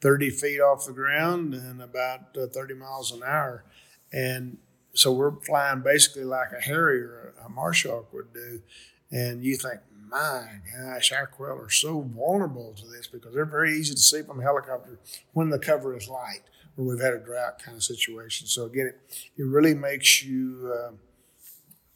30 0.00 0.30
feet 0.30 0.60
off 0.60 0.86
the 0.86 0.92
ground 0.92 1.54
and 1.54 1.82
about 1.82 2.36
uh, 2.36 2.46
30 2.46 2.74
miles 2.74 3.12
an 3.12 3.22
hour. 3.24 3.64
And 4.12 4.58
so 4.94 5.12
we're 5.12 5.40
flying 5.40 5.80
basically 5.80 6.24
like 6.24 6.52
a 6.52 6.60
harrier, 6.60 7.34
a 7.44 7.48
marsh 7.48 7.86
hawk 7.86 8.12
would 8.12 8.32
do. 8.32 8.62
And 9.10 9.44
you 9.44 9.56
think, 9.56 9.80
my 10.10 10.46
gosh, 10.76 11.12
our 11.12 11.26
quail 11.26 11.58
are 11.58 11.70
so 11.70 12.00
vulnerable 12.00 12.74
to 12.74 12.86
this 12.86 13.06
because 13.06 13.34
they're 13.34 13.44
very 13.44 13.72
easy 13.74 13.94
to 13.94 14.00
see 14.00 14.22
from 14.22 14.40
a 14.40 14.42
helicopter 14.42 14.98
when 15.32 15.50
the 15.50 15.58
cover 15.58 15.96
is 15.96 16.08
light, 16.08 16.42
or 16.76 16.84
we've 16.84 17.00
had 17.00 17.14
a 17.14 17.18
drought 17.18 17.62
kind 17.62 17.76
of 17.76 17.82
situation. 17.82 18.46
So 18.46 18.64
again, 18.64 18.86
it, 18.86 19.00
it 19.36 19.44
really 19.44 19.74
makes 19.74 20.22
you. 20.22 20.72
Uh, 20.74 20.92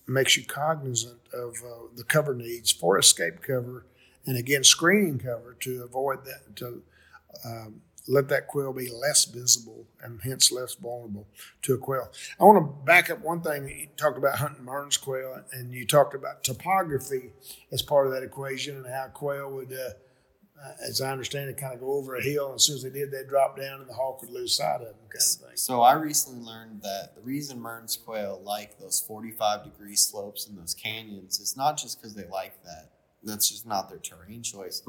makes 0.06 0.36
you 0.36 0.44
cognizant 0.44 1.18
of 1.32 1.56
uh, 1.64 1.86
the 1.96 2.04
cover 2.04 2.34
needs 2.34 2.72
for 2.72 2.98
escape 2.98 3.42
cover 3.42 3.86
and 4.26 4.36
again 4.36 4.64
screening 4.64 5.18
cover 5.18 5.56
to 5.60 5.82
avoid 5.82 6.24
that 6.24 6.54
to 6.56 6.82
um, 7.44 7.80
let 8.08 8.28
that 8.28 8.48
quail 8.48 8.72
be 8.72 8.90
less 8.90 9.24
visible 9.24 9.86
and 10.02 10.20
hence 10.22 10.50
less 10.50 10.74
vulnerable 10.74 11.26
to 11.62 11.74
a 11.74 11.78
quail. 11.78 12.10
I 12.40 12.44
want 12.44 12.58
to 12.58 12.84
back 12.84 13.10
up 13.10 13.20
one 13.20 13.42
thing. 13.42 13.68
You 13.68 13.88
talked 13.96 14.18
about 14.18 14.38
hunting 14.38 14.64
Mearns 14.64 14.96
quail 14.96 15.42
and 15.52 15.72
you 15.72 15.86
talked 15.86 16.14
about 16.14 16.42
topography 16.42 17.30
as 17.70 17.82
part 17.82 18.06
of 18.06 18.12
that 18.12 18.22
equation 18.22 18.76
and 18.76 18.86
how 18.86 19.06
quail 19.12 19.50
would, 19.52 19.72
uh, 19.72 19.90
Uh, 20.62 20.70
as 20.86 21.00
I 21.00 21.10
understand 21.10 21.50
it, 21.50 21.56
kind 21.56 21.74
of 21.74 21.80
go 21.80 21.92
over 21.92 22.16
a 22.16 22.22
hill. 22.22 22.46
And 22.46 22.54
as 22.56 22.64
soon 22.64 22.76
as 22.76 22.82
they 22.82 22.90
did, 22.90 23.10
they'd 23.10 23.28
drop 23.28 23.56
down 23.56 23.80
and 23.80 23.88
the 23.88 23.94
hawk 23.94 24.20
would 24.20 24.30
lose 24.30 24.56
sight 24.56 24.76
of 24.76 24.86
them, 24.86 24.94
kind 25.08 25.20
of 25.20 25.48
thing. 25.48 25.56
So 25.56 25.82
I 25.82 25.94
recently 25.94 26.44
learned 26.44 26.82
that 26.82 27.14
the 27.16 27.20
reason 27.20 27.60
Mearns 27.60 27.96
quail 27.96 28.40
like 28.44 28.78
those 28.78 29.00
45 29.00 29.64
degree 29.64 29.96
slopes 29.96 30.46
and 30.46 30.56
those 30.56 30.74
canyons 30.74 31.40
is 31.40 31.56
not 31.56 31.76
just 31.76 32.00
because 32.00 32.14
they 32.14 32.26
like 32.26 32.62
that. 32.64 32.90
That's 33.24 33.48
just 33.48 33.66
not 33.66 33.88
their 33.88 33.98
terrain 33.98 34.42
choice. 34.42 34.82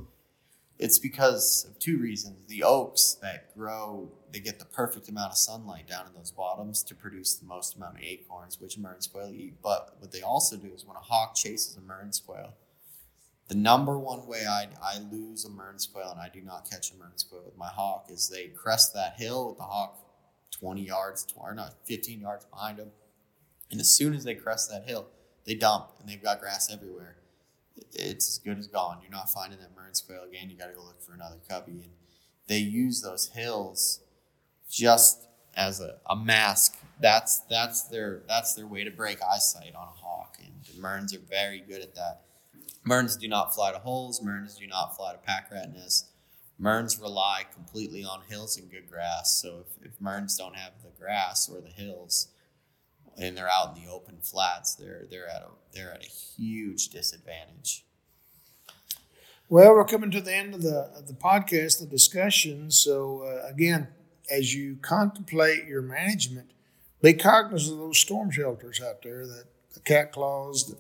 It's 0.79 0.99
because 0.99 1.65
of 1.69 1.79
two 1.79 1.97
reasons. 1.97 2.47
The 2.47 2.63
oaks 2.63 3.17
that 3.21 3.55
grow, 3.55 4.11
they 4.31 4.39
get 4.39 4.59
the 4.59 4.65
perfect 4.65 5.07
amount 5.07 5.31
of 5.31 5.37
sunlight 5.37 5.87
down 5.87 6.07
in 6.07 6.13
those 6.13 6.31
bottoms 6.31 6.83
to 6.83 6.95
produce 6.95 7.35
the 7.35 7.45
most 7.45 7.75
amount 7.75 7.97
of 7.97 8.03
acorns, 8.03 8.59
which 8.59 8.77
Mearns 8.77 9.07
quail 9.07 9.31
eat. 9.33 9.55
But 9.61 9.95
what 9.99 10.11
they 10.11 10.21
also 10.21 10.57
do 10.57 10.71
is 10.73 10.85
when 10.85 10.97
a 10.97 10.99
hawk 10.99 11.35
chases 11.35 11.77
a 11.77 11.81
Mearns 11.81 12.19
quail, 12.19 12.53
the 13.53 13.59
number 13.59 13.99
one 13.99 14.25
way 14.25 14.45
I, 14.49 14.67
I 14.81 14.97
lose 15.11 15.45
a 15.45 15.49
Mearns 15.49 15.85
quail 15.85 16.09
and 16.09 16.19
I 16.19 16.27
do 16.27 16.41
not 16.41 16.67
catch 16.67 16.91
a 16.91 16.95
Mearns 16.95 17.23
quail 17.23 17.43
with 17.45 17.55
my 17.55 17.67
hawk 17.67 18.07
is 18.09 18.27
they 18.27 18.47
crest 18.47 18.95
that 18.95 19.13
hill 19.17 19.49
with 19.49 19.57
the 19.57 19.63
hawk 19.63 19.99
20 20.51 20.81
yards, 20.81 21.27
or 21.35 21.53
not 21.53 21.75
15 21.85 22.19
yards 22.19 22.45
behind 22.45 22.79
them. 22.79 22.89
And 23.69 23.79
as 23.79 23.89
soon 23.89 24.15
as 24.15 24.23
they 24.23 24.33
crest 24.33 24.71
that 24.71 24.87
hill, 24.87 25.05
they 25.45 25.53
dump 25.53 25.89
and 25.99 26.09
they've 26.09 26.21
got 26.21 26.39
grass 26.39 26.73
everywhere. 26.73 27.17
It's 27.91 28.27
as 28.27 28.39
good 28.39 28.57
as 28.57 28.65
gone. 28.65 28.99
You're 29.03 29.11
not 29.11 29.29
finding 29.29 29.59
that 29.59 29.75
Mearns 29.75 30.01
quail 30.01 30.23
again. 30.23 30.49
You 30.49 30.57
got 30.57 30.67
to 30.67 30.73
go 30.73 30.83
look 30.83 31.01
for 31.03 31.13
another 31.13 31.37
covey. 31.47 31.83
And 31.83 31.91
they 32.47 32.57
use 32.57 33.01
those 33.01 33.27
hills 33.35 33.99
just 34.67 35.27
as 35.55 35.79
a, 35.79 35.97
a 36.09 36.15
mask. 36.15 36.75
That's 36.99 37.41
that's 37.49 37.83
their 37.83 38.23
that's 38.27 38.55
their 38.55 38.65
way 38.65 38.83
to 38.83 38.91
break 38.91 39.19
eyesight 39.21 39.75
on 39.75 39.87
a 39.87 39.91
hawk. 39.91 40.37
And 40.43 40.53
the 40.73 40.81
Mearns 40.81 41.13
are 41.13 41.19
very 41.19 41.59
good 41.59 41.81
at 41.81 41.93
that. 41.93 42.21
Mearns 42.85 43.15
do 43.15 43.27
not 43.27 43.53
fly 43.53 43.71
to 43.71 43.79
holes. 43.79 44.21
Mearns 44.21 44.57
do 44.57 44.67
not 44.67 44.95
fly 44.95 45.13
to 45.13 45.17
pack 45.17 45.49
rat 45.51 45.73
nests. 45.73 46.09
Mearns 46.59 46.99
rely 46.99 47.45
completely 47.51 48.03
on 48.03 48.21
hills 48.29 48.57
and 48.57 48.69
good 48.69 48.89
grass. 48.89 49.33
So 49.41 49.65
if, 49.65 49.93
if 49.93 50.01
Mearns 50.01 50.37
don't 50.37 50.55
have 50.55 50.73
the 50.83 50.89
grass 50.99 51.49
or 51.49 51.61
the 51.61 51.69
hills, 51.69 52.27
and 53.17 53.37
they're 53.37 53.49
out 53.49 53.75
in 53.75 53.83
the 53.83 53.89
open 53.89 54.17
flats, 54.21 54.75
they're 54.75 55.05
they're 55.09 55.27
at 55.27 55.41
a 55.41 55.49
they're 55.73 55.93
at 55.93 56.03
a 56.03 56.07
huge 56.07 56.89
disadvantage. 56.89 57.85
Well, 59.49 59.73
we're 59.73 59.85
coming 59.85 60.11
to 60.11 60.21
the 60.21 60.33
end 60.33 60.55
of 60.55 60.61
the 60.61 60.91
of 60.95 61.07
the 61.07 61.13
podcast, 61.13 61.79
the 61.79 61.85
discussion. 61.85 62.71
So 62.71 63.23
uh, 63.23 63.47
again, 63.47 63.87
as 64.31 64.55
you 64.55 64.77
contemplate 64.81 65.65
your 65.65 65.81
management, 65.81 66.51
be 67.01 67.13
cognizant 67.13 67.79
of 67.79 67.85
those 67.85 67.99
storm 67.99 68.31
shelters 68.31 68.81
out 68.81 69.03
there, 69.03 69.27
that 69.27 69.45
the 69.73 69.79
cat 69.79 70.11
claws, 70.11 70.67
the 70.67 70.77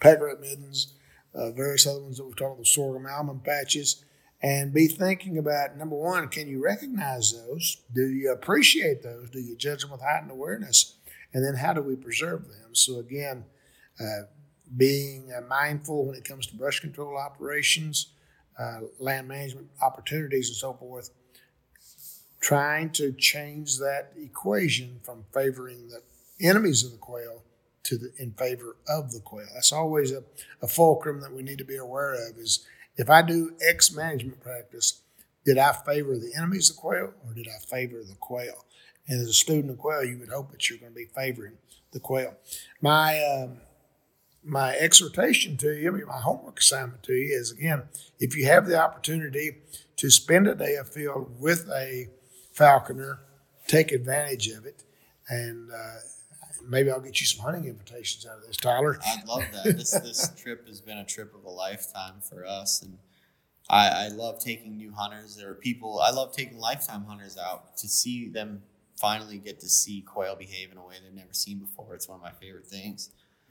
pack 0.00 0.20
rat 0.20 0.40
middens, 0.40 0.92
uh, 1.34 1.50
various 1.50 1.86
other 1.86 2.02
ones 2.02 2.18
that 2.18 2.24
we've 2.24 2.36
talked 2.36 2.52
about, 2.52 2.58
the 2.58 2.66
sorghum 2.66 3.06
almum 3.06 3.40
patches, 3.40 4.04
and 4.42 4.72
be 4.72 4.86
thinking 4.86 5.38
about 5.38 5.76
number 5.76 5.96
one, 5.96 6.28
can 6.28 6.48
you 6.48 6.62
recognize 6.62 7.32
those? 7.32 7.78
Do 7.92 8.06
you 8.08 8.30
appreciate 8.30 9.02
those? 9.02 9.30
Do 9.30 9.40
you 9.40 9.56
judge 9.56 9.82
them 9.82 9.90
with 9.90 10.02
heightened 10.02 10.30
awareness? 10.30 10.96
And 11.32 11.44
then 11.44 11.54
how 11.54 11.72
do 11.72 11.82
we 11.82 11.96
preserve 11.96 12.48
them? 12.48 12.74
So 12.74 12.98
again, 12.98 13.44
uh, 13.98 14.24
being 14.76 15.32
uh, 15.32 15.40
mindful 15.42 16.06
when 16.06 16.14
it 16.14 16.24
comes 16.24 16.46
to 16.48 16.56
brush 16.56 16.80
control 16.80 17.16
operations, 17.16 18.12
uh, 18.58 18.80
land 18.98 19.28
management 19.28 19.68
opportunities, 19.82 20.48
and 20.48 20.56
so 20.56 20.74
forth. 20.74 21.10
Trying 22.40 22.90
to 22.90 23.12
change 23.12 23.78
that 23.78 24.12
equation 24.16 25.00
from 25.02 25.24
favoring 25.32 25.88
the 25.88 26.02
enemies 26.46 26.84
of 26.84 26.92
the 26.92 26.98
quail 26.98 27.42
to 27.84 27.96
the 27.96 28.12
in 28.18 28.32
favor 28.32 28.76
of 28.88 29.12
the 29.12 29.20
quail. 29.20 29.46
That's 29.54 29.72
always 29.72 30.10
a, 30.12 30.24
a 30.60 30.68
fulcrum 30.68 31.20
that 31.20 31.32
we 31.32 31.42
need 31.42 31.58
to 31.58 31.64
be 31.64 31.76
aware 31.76 32.14
of. 32.14 32.36
Is 32.38 32.66
if 32.96 33.08
I 33.08 33.22
do 33.22 33.54
X 33.66 33.94
management 33.94 34.40
practice, 34.40 35.00
did 35.44 35.58
I 35.58 35.72
favor 35.72 36.16
the 36.16 36.32
enemies 36.36 36.70
of 36.70 36.76
the 36.76 36.80
quail 36.80 37.14
or 37.26 37.34
did 37.34 37.48
I 37.48 37.58
favor 37.64 38.02
the 38.02 38.16
quail? 38.16 38.64
And 39.06 39.20
as 39.20 39.28
a 39.28 39.34
student 39.34 39.70
of 39.70 39.78
quail, 39.78 40.04
you 40.04 40.18
would 40.18 40.30
hope 40.30 40.50
that 40.52 40.68
you're 40.68 40.78
going 40.78 40.92
to 40.92 40.96
be 40.96 41.08
favoring 41.14 41.58
the 41.92 42.00
quail. 42.00 42.34
My 42.80 43.22
um, 43.22 43.58
my 44.42 44.74
exhortation 44.76 45.56
to 45.58 45.72
you, 45.72 45.90
my 46.06 46.20
homework 46.20 46.60
assignment 46.60 47.02
to 47.04 47.14
you 47.14 47.34
is 47.34 47.50
again, 47.52 47.84
if 48.18 48.36
you 48.36 48.46
have 48.46 48.66
the 48.66 48.78
opportunity 48.78 49.58
to 49.96 50.10
spend 50.10 50.46
a 50.46 50.54
day 50.54 50.76
afield 50.76 51.40
with 51.40 51.68
a 51.70 52.08
falconer, 52.52 53.20
take 53.66 53.92
advantage 53.92 54.48
of 54.48 54.66
it. 54.66 54.84
And 55.28 55.70
uh, 55.70 56.00
maybe 56.68 56.90
I'll 56.90 57.00
get 57.00 57.20
you 57.20 57.26
some 57.26 57.44
hunting 57.44 57.66
invitations 57.66 58.26
out 58.26 58.38
of 58.38 58.46
this, 58.46 58.56
Tyler. 58.56 58.98
I'd 59.06 59.26
love 59.26 59.44
that. 59.52 59.64
this 59.76 59.90
this 59.90 60.32
trip 60.42 60.66
has 60.66 60.80
been 60.80 60.98
a 60.98 61.04
trip 61.04 61.34
of 61.34 61.44
a 61.44 61.50
lifetime 61.50 62.20
for 62.20 62.44
us, 62.46 62.82
and 62.82 62.98
I, 63.68 64.06
I 64.06 64.08
love 64.08 64.40
taking 64.40 64.76
new 64.76 64.92
hunters. 64.92 65.36
There 65.36 65.50
are 65.50 65.54
people 65.54 66.00
I 66.00 66.10
love 66.10 66.32
taking 66.34 66.58
lifetime 66.58 67.04
hunters 67.04 67.36
out 67.38 67.76
to 67.78 67.88
see 67.88 68.28
them 68.28 68.62
finally 68.96 69.38
get 69.38 69.60
to 69.60 69.68
see 69.68 70.00
quail 70.02 70.36
behave 70.36 70.70
in 70.70 70.78
a 70.78 70.86
way 70.86 70.94
they've 71.02 71.14
never 71.14 71.32
seen 71.32 71.58
before. 71.58 71.94
It's 71.94 72.08
one 72.08 72.16
of 72.16 72.22
my 72.22 72.32
favorite 72.32 72.66
things. 72.66 73.10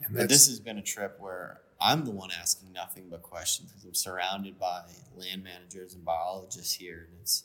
But 0.09 0.27
this 0.27 0.47
has 0.47 0.59
been 0.59 0.77
a 0.77 0.81
trip 0.81 1.17
where 1.19 1.61
I'm 1.79 2.05
the 2.05 2.11
one 2.11 2.29
asking 2.37 2.73
nothing 2.73 3.05
but 3.09 3.21
questions 3.21 3.71
because 3.71 3.85
I'm 3.85 3.93
surrounded 3.93 4.59
by 4.59 4.81
land 5.17 5.43
managers 5.43 5.93
and 5.93 6.03
biologists 6.03 6.73
here, 6.73 7.07
and 7.09 7.19
it's 7.21 7.43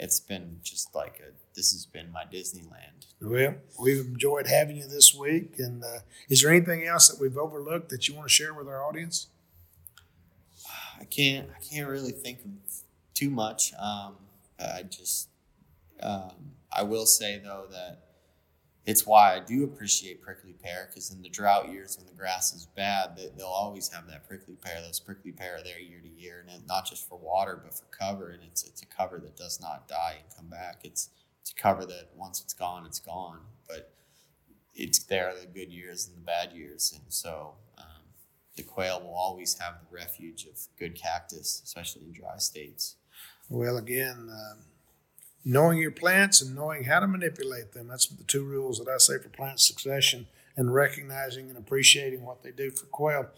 it's 0.00 0.18
been 0.18 0.58
just 0.62 0.94
like 0.94 1.20
a 1.20 1.30
this 1.54 1.72
has 1.72 1.84
been 1.84 2.10
my 2.10 2.24
Disneyland. 2.32 3.06
Well, 3.20 3.54
we've 3.78 4.00
enjoyed 4.00 4.46
having 4.46 4.78
you 4.78 4.88
this 4.88 5.14
week, 5.14 5.58
and 5.58 5.84
uh, 5.84 5.98
is 6.30 6.40
there 6.40 6.50
anything 6.50 6.86
else 6.86 7.08
that 7.08 7.20
we've 7.20 7.36
overlooked 7.36 7.90
that 7.90 8.08
you 8.08 8.14
want 8.14 8.26
to 8.26 8.32
share 8.32 8.54
with 8.54 8.66
our 8.66 8.82
audience? 8.82 9.26
I 10.98 11.04
can't 11.04 11.50
I 11.54 11.60
can't 11.62 11.88
really 11.88 12.12
think 12.12 12.38
of 12.40 12.50
too 13.14 13.28
much. 13.28 13.74
Um, 13.74 14.16
I 14.58 14.84
just 14.84 15.28
um, 16.02 16.32
I 16.72 16.82
will 16.82 17.06
say 17.06 17.38
though 17.38 17.66
that 17.70 17.98
it's 18.86 19.06
why 19.06 19.34
I 19.34 19.40
do 19.40 19.64
appreciate 19.64 20.22
prickly 20.22 20.54
pear 20.54 20.88
because 20.88 21.10
in 21.12 21.20
the 21.22 21.28
drought 21.28 21.70
years 21.70 21.98
when 21.98 22.06
the 22.06 22.14
grass 22.14 22.54
is 22.54 22.66
bad, 22.76 23.16
they, 23.16 23.28
they'll 23.36 23.46
always 23.46 23.88
have 23.92 24.06
that 24.08 24.26
prickly 24.26 24.56
pear. 24.56 24.80
Those 24.80 25.00
prickly 25.00 25.32
pear 25.32 25.56
are 25.56 25.62
there 25.62 25.78
year 25.78 26.00
to 26.00 26.08
year, 26.08 26.44
and 26.48 26.66
not 26.66 26.86
just 26.86 27.08
for 27.08 27.18
water 27.18 27.60
but 27.62 27.74
for 27.74 27.84
cover. 27.96 28.30
And 28.30 28.42
it's 28.42 28.64
it's 28.64 28.82
a 28.82 28.86
cover 28.86 29.18
that 29.20 29.36
does 29.36 29.60
not 29.60 29.86
die 29.86 30.16
and 30.22 30.34
come 30.34 30.48
back. 30.48 30.80
It's 30.84 31.10
it's 31.42 31.50
a 31.50 31.54
cover 31.54 31.84
that 31.86 32.08
once 32.16 32.40
it's 32.40 32.54
gone, 32.54 32.86
it's 32.86 33.00
gone. 33.00 33.40
But 33.68 33.92
it's 34.74 35.00
there 35.00 35.34
the 35.38 35.46
good 35.46 35.70
years 35.70 36.08
and 36.08 36.16
the 36.16 36.22
bad 36.22 36.52
years, 36.52 36.92
and 36.94 37.12
so 37.12 37.54
um, 37.76 38.04
the 38.56 38.62
quail 38.62 39.00
will 39.00 39.14
always 39.14 39.58
have 39.58 39.74
the 39.80 39.94
refuge 39.94 40.46
of 40.46 40.58
good 40.78 40.94
cactus, 40.94 41.60
especially 41.64 42.02
in 42.02 42.12
dry 42.12 42.38
states. 42.38 42.96
Well, 43.50 43.76
again. 43.76 44.30
Um 44.30 44.69
knowing 45.44 45.78
your 45.78 45.90
plants 45.90 46.42
and 46.42 46.54
knowing 46.54 46.84
how 46.84 47.00
to 47.00 47.06
manipulate 47.06 47.72
them. 47.72 47.88
That's 47.88 48.06
the 48.06 48.24
two 48.24 48.44
rules 48.44 48.78
that 48.78 48.88
I 48.88 48.98
say 48.98 49.18
for 49.18 49.28
plant 49.28 49.60
succession 49.60 50.26
and 50.56 50.74
recognizing 50.74 51.48
and 51.48 51.58
appreciating 51.58 52.22
what 52.22 52.42
they 52.42 52.50
do 52.50 52.70
for 52.70 52.86
quail. 52.86 53.28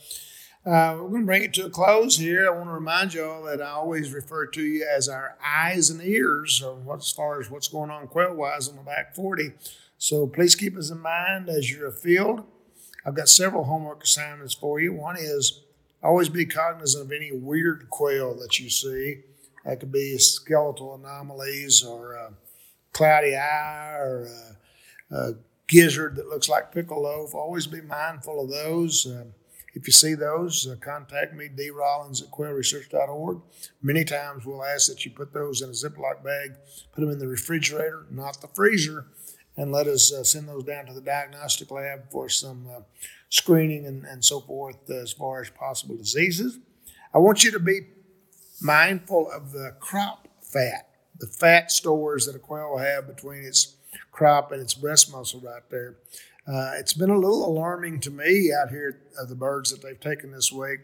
Uh, 0.64 0.94
we're 1.00 1.08
going 1.08 1.22
to 1.22 1.26
bring 1.26 1.42
it 1.42 1.52
to 1.54 1.66
a 1.66 1.70
close 1.70 2.18
here. 2.18 2.46
I 2.46 2.50
want 2.50 2.68
to 2.68 2.74
remind 2.74 3.14
you 3.14 3.24
all 3.24 3.42
that 3.44 3.60
I 3.60 3.70
always 3.70 4.12
refer 4.12 4.46
to 4.46 4.62
you 4.62 4.86
as 4.88 5.08
our 5.08 5.36
eyes 5.44 5.90
and 5.90 6.00
ears 6.00 6.62
what, 6.84 6.98
as 6.98 7.10
far 7.10 7.40
as 7.40 7.50
what's 7.50 7.66
going 7.66 7.90
on 7.90 8.06
quail 8.06 8.34
wise 8.34 8.68
on 8.68 8.76
the 8.76 8.82
back 8.82 9.14
40. 9.14 9.52
So 9.98 10.26
please 10.26 10.54
keep 10.54 10.76
us 10.76 10.90
in 10.90 11.00
mind 11.00 11.48
as 11.48 11.70
you're 11.70 11.88
afield. 11.88 12.44
I've 13.04 13.16
got 13.16 13.28
several 13.28 13.64
homework 13.64 14.04
assignments 14.04 14.54
for 14.54 14.78
you. 14.78 14.92
One 14.92 15.16
is 15.18 15.62
always 16.00 16.28
be 16.28 16.46
cognizant 16.46 17.06
of 17.06 17.12
any 17.12 17.32
weird 17.32 17.88
quail 17.90 18.34
that 18.34 18.60
you 18.60 18.70
see. 18.70 19.22
That 19.64 19.80
could 19.80 19.92
be 19.92 20.18
skeletal 20.18 20.94
anomalies 20.94 21.84
or 21.84 22.14
a 22.14 22.32
cloudy 22.92 23.36
eye 23.36 23.96
or 23.98 24.28
a, 25.10 25.14
a 25.14 25.34
gizzard 25.68 26.16
that 26.16 26.28
looks 26.28 26.48
like 26.48 26.72
pickle 26.72 27.02
loaf. 27.02 27.34
Always 27.34 27.66
be 27.66 27.80
mindful 27.80 28.42
of 28.42 28.50
those. 28.50 29.06
Uh, 29.06 29.24
if 29.74 29.86
you 29.86 29.92
see 29.92 30.14
those, 30.14 30.66
uh, 30.66 30.76
contact 30.80 31.34
me, 31.34 31.48
D. 31.48 31.70
Rollins 31.70 32.20
at 32.20 32.30
quailresearch.org. 32.30 33.40
Many 33.80 34.04
times 34.04 34.44
we'll 34.44 34.64
ask 34.64 34.88
that 34.88 35.04
you 35.04 35.10
put 35.10 35.32
those 35.32 35.62
in 35.62 35.70
a 35.70 35.72
Ziploc 35.72 36.22
bag, 36.22 36.56
put 36.92 37.00
them 37.00 37.10
in 37.10 37.18
the 37.18 37.28
refrigerator, 37.28 38.06
not 38.10 38.40
the 38.40 38.48
freezer, 38.48 39.06
and 39.56 39.72
let 39.72 39.86
us 39.86 40.12
uh, 40.12 40.24
send 40.24 40.48
those 40.48 40.64
down 40.64 40.86
to 40.86 40.92
the 40.92 41.00
diagnostic 41.00 41.70
lab 41.70 42.10
for 42.10 42.28
some 42.28 42.66
uh, 42.70 42.80
screening 43.30 43.86
and, 43.86 44.04
and 44.04 44.24
so 44.24 44.40
forth 44.40 44.90
as 44.90 45.12
far 45.12 45.40
as 45.40 45.48
possible 45.50 45.96
diseases. 45.96 46.58
I 47.14 47.18
want 47.18 47.44
you 47.44 47.50
to 47.52 47.58
be 47.58 47.80
mindful 48.62 49.30
of 49.30 49.52
the 49.52 49.74
crop 49.80 50.28
fat, 50.40 50.88
the 51.18 51.26
fat 51.26 51.70
stores 51.70 52.26
that 52.26 52.36
a 52.36 52.38
quail 52.38 52.70
will 52.70 52.78
have 52.78 53.06
between 53.06 53.42
its 53.44 53.76
crop 54.10 54.52
and 54.52 54.60
its 54.60 54.74
breast 54.74 55.12
muscle 55.12 55.40
right 55.40 55.62
there. 55.70 55.96
Uh, 56.46 56.72
it's 56.74 56.92
been 56.92 57.10
a 57.10 57.18
little 57.18 57.46
alarming 57.46 58.00
to 58.00 58.10
me 58.10 58.50
out 58.52 58.70
here 58.70 59.00
of 59.18 59.28
the 59.28 59.34
birds 59.34 59.70
that 59.70 59.82
they've 59.82 60.00
taken 60.00 60.32
this 60.32 60.50
week, 60.50 60.80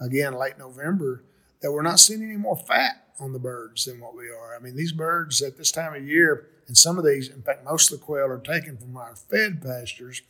again, 0.00 0.34
late 0.34 0.58
November, 0.58 1.22
that 1.60 1.72
we're 1.72 1.82
not 1.82 2.00
seeing 2.00 2.22
any 2.22 2.36
more 2.36 2.56
fat 2.56 3.04
on 3.20 3.32
the 3.32 3.38
birds 3.38 3.84
than 3.84 4.00
what 4.00 4.16
we 4.16 4.28
are. 4.28 4.56
I 4.56 4.58
mean, 4.58 4.76
these 4.76 4.92
birds 4.92 5.42
at 5.42 5.58
this 5.58 5.70
time 5.70 5.94
of 5.94 6.06
year, 6.06 6.48
and 6.66 6.76
some 6.76 6.98
of 6.98 7.04
these, 7.04 7.28
in 7.28 7.42
fact, 7.42 7.64
most 7.64 7.92
of 7.92 7.98
the 7.98 8.04
quail 8.04 8.26
are 8.26 8.38
taken 8.38 8.76
from 8.76 8.96
our 8.96 9.14
fed 9.14 9.62
pastures, 9.62 10.22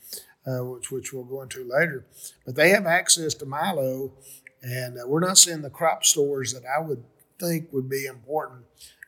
uh, 0.46 0.64
which, 0.64 0.90
which 0.90 1.12
we'll 1.12 1.24
go 1.24 1.42
into 1.42 1.64
later, 1.64 2.04
but 2.44 2.54
they 2.54 2.70
have 2.70 2.86
access 2.86 3.34
to 3.34 3.46
milo 3.46 4.12
and 4.62 4.98
uh, 4.98 5.06
we're 5.06 5.20
not 5.20 5.38
seeing 5.38 5.62
the 5.62 5.70
crop 5.70 6.04
stores 6.04 6.52
that 6.52 6.62
I 6.66 6.80
would 6.80 7.04
think 7.38 7.72
would 7.72 7.88
be 7.88 8.06
important 8.06 8.64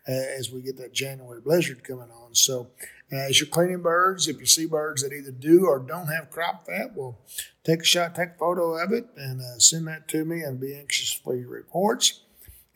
uh, 0.08 0.12
as 0.12 0.50
we 0.50 0.62
get 0.62 0.76
that 0.78 0.92
January 0.92 1.40
blizzard 1.40 1.84
coming 1.84 2.10
on. 2.10 2.34
So, 2.34 2.68
uh, 3.12 3.16
as 3.16 3.40
you're 3.40 3.48
cleaning 3.48 3.82
birds, 3.82 4.28
if 4.28 4.38
you 4.38 4.46
see 4.46 4.66
birds 4.66 5.02
that 5.02 5.14
either 5.14 5.30
do 5.30 5.66
or 5.66 5.78
don't 5.78 6.08
have 6.08 6.30
crop 6.30 6.66
fat, 6.66 6.94
well, 6.94 7.18
take 7.64 7.80
a 7.80 7.84
shot, 7.84 8.14
take 8.14 8.30
a 8.30 8.38
photo 8.38 8.76
of 8.76 8.92
it, 8.92 9.06
and 9.16 9.40
uh, 9.40 9.58
send 9.58 9.86
that 9.88 10.08
to 10.08 10.24
me, 10.24 10.42
and 10.42 10.60
be 10.60 10.74
anxious 10.74 11.12
for 11.12 11.34
your 11.34 11.48
reports. 11.48 12.20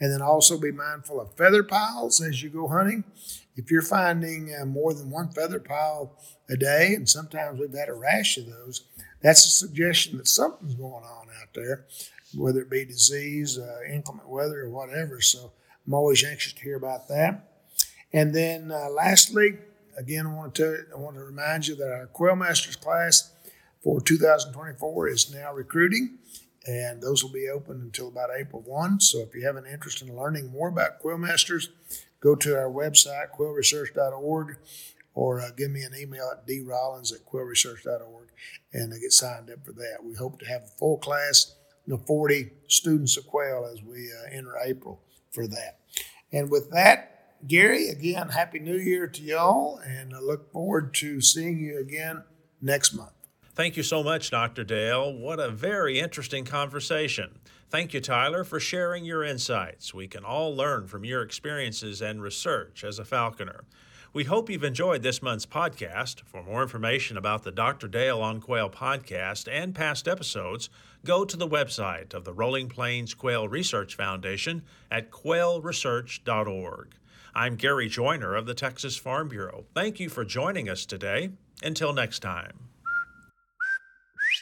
And 0.00 0.12
then 0.12 0.22
also 0.22 0.58
be 0.58 0.72
mindful 0.72 1.20
of 1.20 1.36
feather 1.36 1.62
piles 1.62 2.20
as 2.20 2.42
you 2.42 2.50
go 2.50 2.66
hunting. 2.66 3.04
If 3.54 3.70
you're 3.70 3.82
finding 3.82 4.52
uh, 4.52 4.64
more 4.64 4.94
than 4.94 5.10
one 5.10 5.30
feather 5.30 5.60
pile 5.60 6.18
a 6.48 6.56
day, 6.56 6.94
and 6.94 7.08
sometimes 7.08 7.60
we've 7.60 7.72
had 7.72 7.88
a 7.88 7.94
rash 7.94 8.36
of 8.36 8.46
those, 8.46 8.84
that's 9.20 9.46
a 9.46 9.50
suggestion 9.50 10.18
that 10.18 10.26
something's 10.26 10.74
going 10.74 11.04
on 11.04 11.28
out 11.40 11.54
there, 11.54 11.86
whether 12.34 12.60
it 12.60 12.70
be 12.70 12.84
disease, 12.84 13.58
uh, 13.58 13.80
inclement 13.90 14.28
weather, 14.28 14.62
or 14.62 14.70
whatever. 14.70 15.20
So 15.20 15.52
I'm 15.86 15.94
always 15.94 16.24
anxious 16.24 16.52
to 16.54 16.62
hear 16.62 16.76
about 16.76 17.08
that. 17.08 17.48
And 18.12 18.34
then 18.34 18.70
uh, 18.70 18.90
lastly, 18.90 19.58
again, 19.96 20.26
I 20.26 20.34
want 20.34 20.54
to 20.56 20.84
I 20.92 20.98
want 20.98 21.16
to 21.16 21.22
remind 21.22 21.66
you 21.66 21.74
that 21.76 21.92
our 21.92 22.06
Quail 22.06 22.36
Masters 22.36 22.76
class 22.76 23.30
for 23.82 24.00
2024 24.00 25.08
is 25.08 25.34
now 25.34 25.52
recruiting, 25.52 26.18
and 26.66 27.02
those 27.02 27.24
will 27.24 27.32
be 27.32 27.48
open 27.48 27.80
until 27.80 28.08
about 28.08 28.30
April 28.36 28.62
1. 28.62 29.00
So 29.00 29.20
if 29.20 29.34
you 29.34 29.44
have 29.46 29.56
an 29.56 29.66
interest 29.66 30.02
in 30.02 30.14
learning 30.16 30.50
more 30.50 30.68
about 30.68 31.00
Quail 31.00 31.18
Masters, 31.18 31.70
go 32.20 32.34
to 32.36 32.56
our 32.56 32.70
website, 32.70 33.30
quailresearch.org, 33.36 34.56
or 35.14 35.40
uh, 35.40 35.50
give 35.56 35.70
me 35.70 35.82
an 35.82 35.92
email 35.98 36.30
at 36.32 36.46
drollins 36.46 37.12
at 37.12 37.26
quailresearch.org 37.26 38.28
and 38.72 38.92
get 39.00 39.12
signed 39.12 39.50
up 39.50 39.64
for 39.64 39.72
that. 39.72 39.98
We 40.04 40.14
hope 40.14 40.38
to 40.40 40.46
have 40.46 40.62
a 40.62 40.78
full 40.78 40.98
class, 40.98 41.54
know, 41.96 42.02
40 42.06 42.50
students 42.68 43.16
of 43.16 43.26
quail 43.26 43.68
as 43.72 43.82
we 43.82 44.10
uh, 44.12 44.30
enter 44.30 44.54
April 44.64 45.00
for 45.30 45.46
that. 45.46 45.80
And 46.32 46.50
with 46.50 46.70
that, 46.70 47.36
Gary, 47.46 47.88
again, 47.88 48.28
Happy 48.28 48.58
New 48.58 48.76
Year 48.76 49.06
to 49.08 49.22
y'all, 49.22 49.78
and 49.78 50.14
I 50.14 50.20
look 50.20 50.52
forward 50.52 50.94
to 50.94 51.20
seeing 51.20 51.58
you 51.58 51.78
again 51.78 52.22
next 52.60 52.94
month. 52.94 53.12
Thank 53.54 53.76
you 53.76 53.82
so 53.82 54.02
much, 54.02 54.30
Dr. 54.30 54.64
Dale. 54.64 55.12
What 55.12 55.38
a 55.38 55.50
very 55.50 55.98
interesting 55.98 56.44
conversation. 56.44 57.40
Thank 57.68 57.92
you, 57.92 58.00
Tyler, 58.00 58.44
for 58.44 58.60
sharing 58.60 59.04
your 59.04 59.24
insights. 59.24 59.92
We 59.92 60.06
can 60.06 60.24
all 60.24 60.54
learn 60.54 60.86
from 60.86 61.04
your 61.04 61.22
experiences 61.22 62.00
and 62.00 62.22
research 62.22 62.84
as 62.84 62.98
a 62.98 63.04
falconer. 63.04 63.64
We 64.14 64.24
hope 64.24 64.50
you've 64.50 64.62
enjoyed 64.62 65.02
this 65.02 65.22
month's 65.22 65.46
podcast. 65.46 66.20
For 66.26 66.42
more 66.42 66.62
information 66.62 67.16
about 67.16 67.44
the 67.44 67.50
Dr. 67.50 67.88
Dale 67.88 68.20
on 68.20 68.40
Quail 68.40 68.68
podcast 68.68 69.48
and 69.50 69.74
past 69.74 70.06
episodes, 70.06 70.68
go 71.04 71.24
to 71.24 71.36
the 71.36 71.48
website 71.48 72.14
of 72.14 72.24
the 72.24 72.32
Rolling 72.32 72.68
Plains 72.68 73.14
Quail 73.14 73.48
Research 73.48 73.96
Foundation 73.96 74.62
at 74.90 75.10
quailresearch.org. 75.10 76.94
I'm 77.34 77.56
Gary 77.56 77.88
Joiner 77.88 78.34
of 78.34 78.46
the 78.46 78.54
Texas 78.54 78.96
Farm 78.96 79.28
Bureau. 79.28 79.64
Thank 79.74 79.98
you 79.98 80.08
for 80.08 80.24
joining 80.24 80.68
us 80.68 80.84
today. 80.84 81.30
Until 81.62 81.92
next 81.92 82.20
time. 82.20 82.68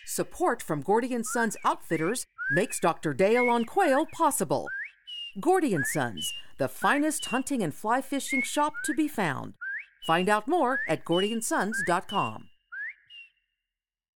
Support 0.06 0.62
from 0.62 0.80
Gordy 0.80 1.14
and 1.14 1.24
Sons 1.24 1.56
Outfitters 1.64 2.24
makes 2.52 2.80
Dr. 2.80 3.14
Dale 3.14 3.48
on 3.48 3.64
Quail 3.64 4.06
possible. 4.12 4.66
Gordy 5.38 5.74
and 5.74 5.86
Sons, 5.86 6.32
the 6.58 6.68
finest 6.68 7.26
hunting 7.26 7.62
and 7.62 7.74
fly 7.74 8.00
fishing 8.00 8.42
shop 8.42 8.72
to 8.84 8.94
be 8.94 9.06
found. 9.06 9.54
Find 10.06 10.28
out 10.28 10.48
more 10.48 10.80
at 10.88 11.04
gordyandsons.com. 11.04 12.49